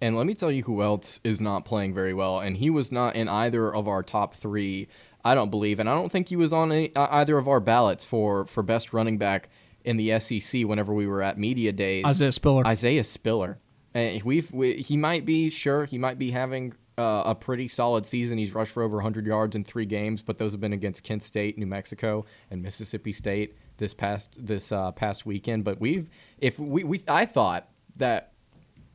And 0.00 0.16
let 0.16 0.26
me 0.26 0.34
tell 0.34 0.50
you 0.50 0.62
who 0.62 0.82
else 0.82 1.20
is 1.24 1.40
not 1.40 1.64
playing 1.64 1.94
very 1.94 2.14
well, 2.14 2.40
and 2.40 2.56
he 2.56 2.70
was 2.70 2.90
not 2.90 3.16
in 3.16 3.28
either 3.28 3.72
of 3.72 3.86
our 3.86 4.02
top 4.02 4.34
three. 4.34 4.88
I 5.24 5.34
don't 5.34 5.50
believe, 5.50 5.78
and 5.80 5.88
I 5.88 5.94
don't 5.94 6.10
think 6.10 6.28
he 6.28 6.36
was 6.36 6.52
on 6.52 6.72
any, 6.72 6.94
uh, 6.94 7.06
either 7.10 7.38
of 7.38 7.48
our 7.48 7.60
ballots 7.60 8.04
for 8.04 8.44
for 8.46 8.62
best 8.62 8.92
running 8.92 9.18
back 9.18 9.48
in 9.84 9.96
the 9.96 10.18
SEC 10.18 10.62
whenever 10.62 10.92
we 10.94 11.06
were 11.06 11.22
at 11.22 11.38
media 11.38 11.72
days. 11.72 12.04
Isaiah 12.06 12.32
Spiller. 12.32 12.66
Isaiah 12.66 13.04
Spiller. 13.04 13.58
And 13.92 14.22
we've 14.22 14.50
we, 14.50 14.82
he 14.82 14.96
might 14.96 15.24
be 15.24 15.50
sure 15.50 15.84
he 15.84 15.98
might 15.98 16.18
be 16.18 16.32
having 16.32 16.74
uh, 16.96 17.22
a 17.26 17.34
pretty 17.34 17.68
solid 17.68 18.06
season. 18.06 18.38
He's 18.38 18.54
rushed 18.54 18.72
for 18.72 18.82
over 18.82 18.96
100 18.96 19.26
yards 19.26 19.56
in 19.56 19.64
three 19.64 19.86
games, 19.86 20.22
but 20.22 20.38
those 20.38 20.52
have 20.52 20.60
been 20.60 20.72
against 20.72 21.02
Kent 21.02 21.22
State, 21.22 21.58
New 21.58 21.66
Mexico, 21.66 22.24
and 22.50 22.62
Mississippi 22.62 23.12
State 23.12 23.56
this 23.78 23.94
past 23.94 24.38
this 24.38 24.70
uh, 24.70 24.92
past 24.92 25.26
weekend. 25.26 25.64
But 25.64 25.80
we've 25.80 26.08
if 26.38 26.58
we, 26.58 26.84
we 26.84 27.02
I 27.08 27.26
thought 27.26 27.68
that 27.96 28.32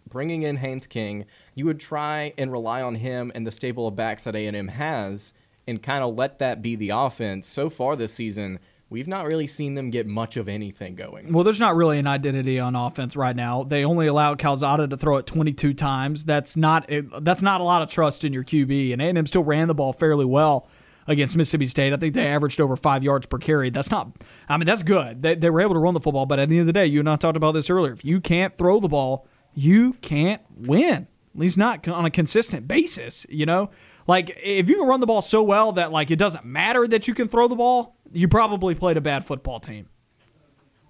bringing 0.09 0.43
in 0.43 0.57
Haynes 0.57 0.87
King, 0.87 1.25
you 1.55 1.65
would 1.65 1.79
try 1.79 2.33
and 2.37 2.51
rely 2.51 2.81
on 2.81 2.95
him 2.95 3.31
and 3.35 3.45
the 3.45 3.51
stable 3.51 3.87
of 3.87 3.95
backs 3.95 4.23
that 4.23 4.35
A&M 4.35 4.69
has 4.69 5.33
and 5.67 5.83
kind 5.83 6.03
of 6.03 6.15
let 6.15 6.39
that 6.39 6.61
be 6.61 6.75
the 6.75 6.89
offense. 6.89 7.47
So 7.47 7.69
far 7.69 7.95
this 7.95 8.13
season, 8.13 8.59
we've 8.89 9.07
not 9.07 9.25
really 9.25 9.47
seen 9.47 9.75
them 9.75 9.89
get 9.89 10.07
much 10.07 10.37
of 10.37 10.49
anything 10.49 10.95
going. 10.95 11.31
Well, 11.31 11.43
there's 11.43 11.59
not 11.59 11.75
really 11.75 11.99
an 11.99 12.07
identity 12.07 12.59
on 12.59 12.75
offense 12.75 13.15
right 13.15 13.35
now. 13.35 13.63
They 13.63 13.85
only 13.85 14.07
allowed 14.07 14.39
Calzada 14.39 14.87
to 14.87 14.97
throw 14.97 15.17
it 15.17 15.25
22 15.25 15.73
times. 15.73 16.25
That's 16.25 16.57
not 16.57 16.89
that's 17.21 17.41
not 17.41 17.61
a 17.61 17.63
lot 17.63 17.81
of 17.81 17.89
trust 17.89 18.23
in 18.23 18.33
your 18.33 18.43
QB. 18.43 18.93
And 18.93 19.01
A&M 19.01 19.25
still 19.25 19.43
ran 19.43 19.67
the 19.67 19.75
ball 19.75 19.93
fairly 19.93 20.25
well 20.25 20.67
against 21.07 21.35
Mississippi 21.35 21.67
State. 21.67 21.91
I 21.93 21.97
think 21.97 22.13
they 22.13 22.27
averaged 22.27 22.61
over 22.61 22.75
five 22.75 23.03
yards 23.03 23.25
per 23.25 23.37
carry. 23.37 23.69
That's 23.69 23.91
not. 23.91 24.11
I 24.47 24.57
mean, 24.57 24.65
that's 24.65 24.83
good. 24.83 25.21
They, 25.21 25.35
they 25.35 25.49
were 25.49 25.61
able 25.61 25.73
to 25.73 25.79
run 25.79 25.93
the 25.93 25.99
football, 25.99 26.25
but 26.25 26.39
at 26.39 26.49
the 26.49 26.55
end 26.55 26.61
of 26.61 26.67
the 26.67 26.73
day, 26.73 26.85
you 26.85 26.99
and 26.99 27.09
I 27.09 27.15
talked 27.15 27.37
about 27.37 27.53
this 27.53 27.69
earlier. 27.69 27.93
If 27.93 28.05
you 28.05 28.21
can't 28.21 28.55
throw 28.57 28.79
the 28.79 28.87
ball, 28.87 29.27
you 29.53 29.93
can't 30.01 30.41
win. 30.55 31.07
At 31.33 31.39
least 31.39 31.57
not 31.57 31.87
on 31.87 32.05
a 32.05 32.11
consistent 32.11 32.67
basis. 32.67 33.25
You 33.29 33.45
know, 33.45 33.71
like 34.07 34.31
if 34.43 34.69
you 34.69 34.77
can 34.77 34.87
run 34.87 34.99
the 34.99 35.07
ball 35.07 35.21
so 35.21 35.43
well 35.43 35.71
that 35.73 35.91
like 35.91 36.11
it 36.11 36.17
doesn't 36.17 36.45
matter 36.45 36.87
that 36.87 37.07
you 37.07 37.13
can 37.13 37.27
throw 37.27 37.47
the 37.47 37.55
ball, 37.55 37.95
you 38.11 38.27
probably 38.27 38.75
played 38.75 38.97
a 38.97 39.01
bad 39.01 39.25
football 39.25 39.59
team. 39.59 39.87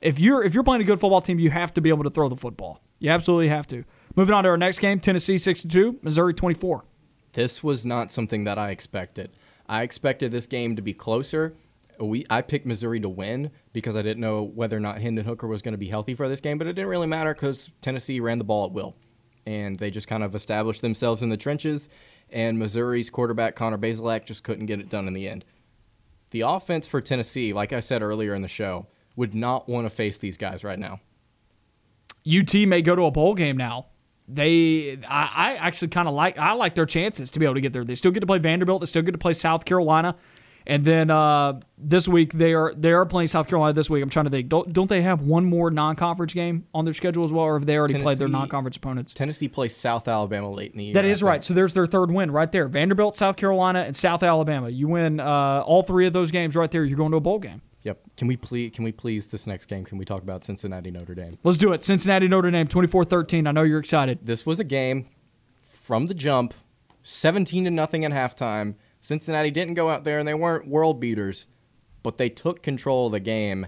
If 0.01 0.19
you're 0.19 0.43
if 0.43 0.53
you're 0.53 0.63
playing 0.63 0.81
a 0.81 0.85
good 0.85 0.99
football 0.99 1.21
team, 1.21 1.39
you 1.39 1.49
have 1.51 1.73
to 1.73 1.81
be 1.81 1.89
able 1.89 2.03
to 2.03 2.09
throw 2.09 2.29
the 2.29 2.35
football. 2.35 2.81
You 2.99 3.09
absolutely 3.11 3.49
have 3.49 3.67
to. 3.67 3.83
Moving 4.15 4.33
on 4.33 4.43
to 4.43 4.49
our 4.49 4.57
next 4.57 4.79
game, 4.79 4.99
Tennessee 4.99 5.37
62, 5.37 5.99
Missouri 6.01 6.33
24. 6.33 6.83
This 7.33 7.63
was 7.63 7.85
not 7.85 8.11
something 8.11 8.43
that 8.45 8.57
I 8.57 8.71
expected. 8.71 9.31
I 9.67 9.83
expected 9.83 10.31
this 10.31 10.47
game 10.47 10.75
to 10.75 10.81
be 10.81 10.93
closer. 10.93 11.55
We 11.99 12.25
I 12.29 12.41
picked 12.41 12.65
Missouri 12.65 12.99
to 13.01 13.09
win 13.09 13.51
because 13.73 13.95
I 13.95 14.01
didn't 14.01 14.21
know 14.21 14.41
whether 14.41 14.77
or 14.77 14.79
not 14.79 15.01
Hendon 15.01 15.25
Hooker 15.25 15.47
was 15.47 15.61
going 15.61 15.73
to 15.73 15.77
be 15.77 15.89
healthy 15.89 16.15
for 16.15 16.29
this 16.29 16.39
game, 16.39 16.57
but 16.57 16.67
it 16.67 16.73
didn't 16.73 16.89
really 16.89 17.07
matter 17.07 17.33
because 17.33 17.69
Tennessee 17.81 18.19
ran 18.19 18.37
the 18.37 18.43
ball 18.45 18.65
at 18.65 18.71
will, 18.71 18.95
and 19.45 19.77
they 19.77 19.91
just 19.91 20.07
kind 20.07 20.23
of 20.23 20.33
established 20.33 20.81
themselves 20.81 21.21
in 21.21 21.29
the 21.29 21.37
trenches. 21.37 21.89
And 22.31 22.57
Missouri's 22.57 23.09
quarterback 23.09 23.55
Connor 23.55 23.77
Bazelak 23.77 24.25
just 24.25 24.43
couldn't 24.43 24.67
get 24.67 24.79
it 24.79 24.89
done 24.89 25.07
in 25.07 25.13
the 25.13 25.27
end. 25.27 25.43
The 26.31 26.41
offense 26.41 26.87
for 26.87 27.01
Tennessee, 27.01 27.53
like 27.53 27.73
I 27.73 27.79
said 27.79 28.01
earlier 28.01 28.35
in 28.35 28.41
the 28.41 28.47
show, 28.47 28.87
would 29.15 29.33
not 29.33 29.67
want 29.67 29.85
to 29.85 29.89
face 29.89 30.17
these 30.17 30.37
guys 30.37 30.63
right 30.63 30.79
now. 30.79 30.99
UT 32.29 32.53
may 32.53 32.81
go 32.81 32.95
to 32.95 33.05
a 33.05 33.11
bowl 33.11 33.33
game 33.33 33.57
now. 33.57 33.87
They, 34.27 34.99
I, 35.07 35.31
I 35.35 35.53
actually 35.55 35.87
kind 35.87 36.07
of 36.07 36.13
like, 36.13 36.37
I 36.37 36.53
like 36.53 36.75
their 36.75 36.85
chances 36.85 37.31
to 37.31 37.39
be 37.39 37.45
able 37.45 37.55
to 37.55 37.61
get 37.61 37.73
there. 37.73 37.83
They 37.83 37.95
still 37.95 38.11
get 38.11 38.19
to 38.19 38.27
play 38.27 38.37
Vanderbilt. 38.37 38.81
They 38.81 38.85
still 38.85 39.01
get 39.01 39.13
to 39.13 39.17
play 39.17 39.33
South 39.33 39.65
Carolina, 39.65 40.15
And 40.69 40.85
then 40.85 41.09
uh, 41.09 41.59
this 41.79 42.07
week 42.07 42.33
they 42.33 42.53
are 42.53 42.71
they 42.75 42.91
are 42.91 43.03
playing 43.03 43.27
South 43.27 43.47
Carolina 43.47 43.73
this 43.73 43.89
week. 43.89 44.03
I'm 44.03 44.09
trying 44.11 44.25
to 44.25 44.31
think. 44.31 44.49
Don't 44.49 44.71
don't 44.71 44.87
they 44.87 45.01
have 45.01 45.21
one 45.23 45.45
more 45.45 45.71
non-conference 45.71 46.31
game 46.35 46.67
on 46.75 46.85
their 46.85 46.93
schedule 46.93 47.23
as 47.23 47.31
well, 47.31 47.45
or 47.45 47.57
have 47.57 47.65
they 47.65 47.75
already 47.75 47.99
played 47.99 48.19
their 48.19 48.27
non-conference 48.27 48.77
opponents? 48.77 49.11
Tennessee 49.11 49.47
plays 49.47 49.75
South 49.75 50.07
Alabama 50.07 50.51
late 50.51 50.71
in 50.73 50.77
the 50.77 50.83
year. 50.85 50.93
That 50.93 51.05
is 51.05 51.23
right. 51.23 51.43
So 51.43 51.55
there's 51.55 51.73
their 51.73 51.87
third 51.87 52.11
win 52.11 52.29
right 52.29 52.51
there. 52.51 52.67
Vanderbilt, 52.67 53.15
South 53.15 53.35
Carolina, 53.35 53.79
and 53.79 53.95
South 53.95 54.21
Alabama. 54.21 54.69
You 54.69 54.87
win 54.87 55.19
uh, 55.19 55.63
all 55.65 55.81
three 55.81 56.05
of 56.05 56.13
those 56.13 56.29
games 56.29 56.55
right 56.55 56.69
there. 56.69 56.85
You're 56.85 56.97
going 56.97 57.11
to 57.11 57.17
a 57.17 57.21
bowl 57.21 57.39
game. 57.39 57.63
Yep. 57.81 58.01
Can 58.15 58.27
we 58.27 58.37
please? 58.37 58.71
Can 58.71 58.83
we 58.83 58.91
please 58.91 59.29
this 59.29 59.47
next 59.47 59.65
game? 59.65 59.85
Can 59.85 59.97
we 59.97 60.05
talk 60.05 60.21
about 60.21 60.43
Cincinnati 60.43 60.91
Notre 60.91 61.15
Dame? 61.15 61.35
Let's 61.43 61.57
do 61.57 61.73
it. 61.73 61.81
Cincinnati, 61.81 62.27
Notre 62.27 62.51
Dame, 62.51 62.67
24-13. 62.67 63.47
I 63.47 63.51
know 63.51 63.63
you're 63.63 63.79
excited. 63.79 64.19
This 64.21 64.45
was 64.45 64.59
a 64.59 64.63
game 64.63 65.07
from 65.67 66.05
the 66.05 66.13
jump, 66.13 66.53
17 67.01 67.63
to 67.63 67.71
nothing 67.71 68.05
at 68.05 68.11
halftime. 68.11 68.75
Cincinnati 68.99 69.51
didn't 69.51 69.75
go 69.75 69.89
out 69.89 70.03
there 70.03 70.19
and 70.19 70.27
they 70.27 70.33
weren't 70.33 70.67
world 70.67 70.99
beaters, 70.99 71.47
but 72.03 72.17
they 72.17 72.29
took 72.29 72.61
control 72.61 73.07
of 73.07 73.13
the 73.13 73.19
game. 73.19 73.67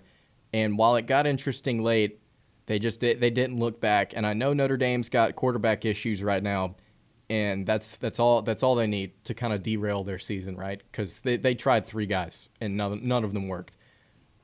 And 0.53 0.78
while 0.78 0.95
it 0.95 1.08
got 1.08 1.26
interesting 1.26 1.82
late, 1.82 2.20
they 2.66 2.80
just 2.80 2.99
did, 2.99 3.20
they 3.20 3.30
didn't 3.30 3.60
look 3.60 3.80
back. 3.82 4.14
And 4.16 4.26
I 4.26 4.34
know 4.34 4.53
Notre 4.53 4.78
Dame's 4.78 5.10
got 5.10 5.36
quarterback 5.36 5.86
issues 5.86 6.22
right 6.22 6.44
now, 6.44 6.76
and 7.30 7.66
that's 7.66 7.98
that's 7.98 8.20
all 8.20 8.41
that's 8.41 8.62
all 8.62 8.76
they 8.76 8.88
need 8.88 9.24
to 9.24 9.34
kind 9.34 9.53
of 9.53 9.64
derail 9.64 10.03
their 10.03 10.20
season, 10.20 10.58
right? 10.58 10.82
Because 10.91 11.22
they, 11.22 11.38
they 11.38 11.56
tried 11.56 11.86
three 11.86 12.06
guys 12.06 12.49
and 12.60 12.76
none, 12.76 13.03
none 13.03 13.24
of 13.24 13.34
them 13.34 13.48
worked. 13.48 13.78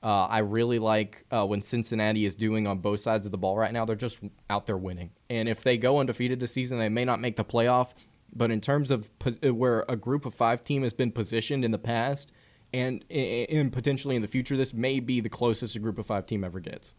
Uh, 0.02 0.26
I 0.26 0.40
really 0.40 0.80
like 0.80 1.26
uh, 1.32 1.46
when 1.46 1.62
Cincinnati 1.62 2.24
is 2.24 2.36
doing 2.36 2.68
on 2.68 2.80
both 2.80 3.00
sides 3.00 3.26
of 3.26 3.32
the 3.32 3.38
ball 3.38 3.58
right 3.58 3.74
now. 3.74 3.84
They're 3.84 3.96
just 3.96 4.20
out 4.50 4.66
there 4.66 4.78
winning. 4.78 5.12
And 5.30 5.50
if 5.50 5.64
they 5.64 5.78
go 5.78 6.00
undefeated 6.00 6.40
this 6.40 6.54
season, 6.54 6.78
they 6.78 6.88
may 6.88 7.04
not 7.04 7.20
make 7.20 7.36
the 7.36 7.44
playoff. 7.44 7.94
But 8.38 8.52
in 8.52 8.62
terms 8.62 8.92
of 8.92 9.18
po- 9.20 9.36
uh, 9.44 9.54
where 9.54 9.84
a 9.90 9.96
group 9.96 10.26
of 10.26 10.34
five 10.34 10.64
team 10.64 10.84
has 10.84 10.94
been 10.94 11.12
positioned 11.12 11.66
in 11.66 11.72
the 11.72 11.80
past 11.80 12.32
and, 12.72 13.04
and 13.12 13.74
potentially 13.74 14.16
in 14.16 14.22
the 14.22 14.28
future, 14.28 14.56
this 14.56 14.74
may 14.74 15.00
be 15.00 15.20
the 15.20 15.30
closest 15.30 15.76
a 15.76 15.80
group 15.80 15.98
of 15.98 16.06
five 16.06 16.26
team 16.26 16.44
ever 16.44 16.60
gets 16.60 16.94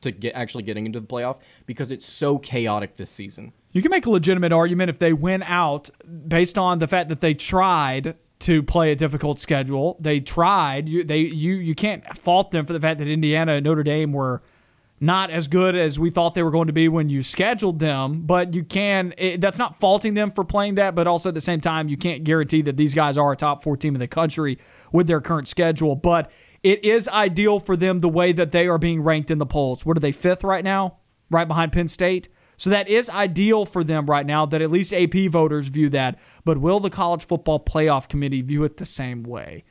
to 0.00 0.10
get 0.10 0.34
actually 0.34 0.62
getting 0.62 0.86
into 0.86 1.00
the 1.00 1.06
playoff 1.06 1.38
because 1.66 1.90
it's 1.90 2.06
so 2.06 2.38
chaotic 2.38 2.96
this 2.96 3.10
season. 3.10 3.52
You 3.72 3.82
can 3.82 3.90
make 3.90 4.06
a 4.06 4.10
legitimate 4.10 4.52
argument 4.52 4.90
if 4.90 4.98
they 4.98 5.12
win 5.12 5.42
out 5.42 5.90
based 6.26 6.58
on 6.58 6.78
the 6.78 6.86
fact 6.86 7.08
that 7.10 7.20
they 7.20 7.34
tried 7.34 8.16
to 8.40 8.62
play 8.62 8.90
a 8.90 8.96
difficult 8.96 9.38
schedule. 9.38 9.96
They 10.00 10.20
tried. 10.20 10.88
You 10.88 11.04
they 11.04 11.20
you 11.20 11.54
you 11.54 11.74
can't 11.74 12.04
fault 12.16 12.50
them 12.50 12.64
for 12.64 12.72
the 12.72 12.80
fact 12.80 12.98
that 12.98 13.08
Indiana 13.08 13.52
and 13.52 13.64
Notre 13.64 13.82
Dame 13.82 14.12
were 14.12 14.42
not 15.00 15.30
as 15.30 15.48
good 15.48 15.74
as 15.74 15.98
we 15.98 16.10
thought 16.10 16.34
they 16.34 16.42
were 16.42 16.50
going 16.50 16.66
to 16.66 16.72
be 16.74 16.86
when 16.86 17.08
you 17.08 17.22
scheduled 17.22 17.78
them, 17.78 18.22
but 18.22 18.54
you 18.54 18.62
can 18.62 19.14
it, 19.16 19.40
that's 19.40 19.58
not 19.58 19.80
faulting 19.80 20.12
them 20.14 20.30
for 20.30 20.44
playing 20.44 20.74
that, 20.74 20.94
but 20.94 21.06
also 21.06 21.30
at 21.30 21.34
the 21.34 21.40
same 21.40 21.60
time 21.60 21.88
you 21.88 21.96
can't 21.96 22.22
guarantee 22.22 22.60
that 22.62 22.76
these 22.76 22.94
guys 22.94 23.16
are 23.16 23.32
a 23.32 23.36
top 23.36 23.62
4 23.62 23.76
team 23.78 23.94
in 23.94 23.98
the 23.98 24.06
country 24.06 24.58
with 24.92 25.06
their 25.06 25.20
current 25.20 25.48
schedule, 25.48 25.96
but 25.96 26.30
it 26.62 26.84
is 26.84 27.08
ideal 27.08 27.58
for 27.58 27.76
them 27.76 28.00
the 28.00 28.08
way 28.08 28.32
that 28.32 28.52
they 28.52 28.68
are 28.68 28.76
being 28.76 29.02
ranked 29.02 29.30
in 29.30 29.38
the 29.38 29.46
polls. 29.46 29.86
What 29.86 29.96
are 29.96 30.00
they 30.00 30.12
5th 30.12 30.44
right 30.44 30.62
now? 30.62 30.98
Right 31.30 31.48
behind 31.48 31.72
Penn 31.72 31.88
State. 31.88 32.28
So 32.58 32.68
that 32.68 32.88
is 32.88 33.08
ideal 33.08 33.64
for 33.64 33.82
them 33.82 34.04
right 34.04 34.26
now 34.26 34.44
that 34.44 34.60
at 34.60 34.70
least 34.70 34.92
AP 34.92 35.30
voters 35.30 35.68
view 35.68 35.88
that. 35.90 36.18
But 36.44 36.58
will 36.58 36.78
the 36.78 36.90
college 36.90 37.24
football 37.24 37.58
playoff 37.58 38.06
committee 38.06 38.42
view 38.42 38.64
it 38.64 38.76
the 38.76 38.84
same 38.84 39.22
way? 39.22 39.64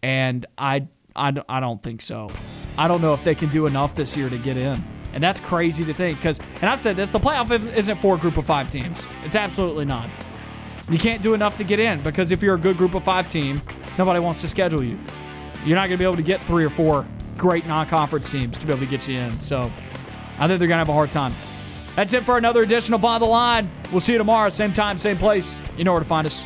And 0.00 0.46
I, 0.56 0.86
I, 1.16 1.32
I 1.48 1.60
don't 1.60 1.82
think 1.82 2.00
so. 2.02 2.28
I 2.78 2.88
don't 2.88 3.00
know 3.00 3.14
if 3.14 3.24
they 3.24 3.34
can 3.34 3.48
do 3.48 3.66
enough 3.66 3.94
this 3.94 4.16
year 4.16 4.28
to 4.28 4.38
get 4.38 4.56
in. 4.56 4.82
And 5.12 5.22
that's 5.22 5.40
crazy 5.40 5.84
to 5.86 5.94
think 5.94 6.18
because, 6.18 6.38
and 6.60 6.64
I've 6.64 6.78
said 6.78 6.94
this, 6.96 7.08
the 7.10 7.18
playoff 7.18 7.50
is- 7.50 7.66
isn't 7.66 7.98
for 8.00 8.16
a 8.16 8.18
group 8.18 8.36
of 8.36 8.44
five 8.44 8.68
teams. 8.70 9.06
It's 9.24 9.36
absolutely 9.36 9.86
not. 9.86 10.10
You 10.90 10.98
can't 10.98 11.22
do 11.22 11.32
enough 11.34 11.56
to 11.56 11.64
get 11.64 11.78
in 11.78 12.02
because 12.02 12.32
if 12.32 12.42
you're 12.42 12.54
a 12.54 12.58
good 12.58 12.76
group 12.76 12.94
of 12.94 13.02
five 13.02 13.28
team, 13.28 13.62
nobody 13.98 14.20
wants 14.20 14.40
to 14.42 14.48
schedule 14.48 14.84
you. 14.84 14.98
You're 15.64 15.74
not 15.76 15.88
going 15.88 15.92
to 15.92 15.96
be 15.98 16.04
able 16.04 16.16
to 16.16 16.22
get 16.22 16.40
three 16.42 16.64
or 16.64 16.70
four 16.70 17.06
great 17.36 17.66
non 17.66 17.86
conference 17.86 18.30
teams 18.30 18.58
to 18.58 18.66
be 18.66 18.72
able 18.72 18.80
to 18.80 18.86
get 18.86 19.08
you 19.08 19.18
in. 19.18 19.40
So 19.40 19.72
I 20.38 20.46
think 20.46 20.58
they're 20.58 20.68
going 20.68 20.70
to 20.70 20.76
have 20.76 20.88
a 20.90 20.92
hard 20.92 21.10
time. 21.10 21.32
That's 21.96 22.12
it 22.12 22.24
for 22.24 22.36
another 22.36 22.60
edition 22.60 22.92
of 22.94 23.00
By 23.00 23.18
the 23.18 23.24
Line. 23.24 23.70
We'll 23.90 24.00
see 24.00 24.12
you 24.12 24.18
tomorrow, 24.18 24.50
same 24.50 24.74
time, 24.74 24.98
same 24.98 25.16
place. 25.16 25.62
You 25.78 25.84
know 25.84 25.92
where 25.92 26.02
to 26.02 26.06
find 26.06 26.26
us. 26.26 26.44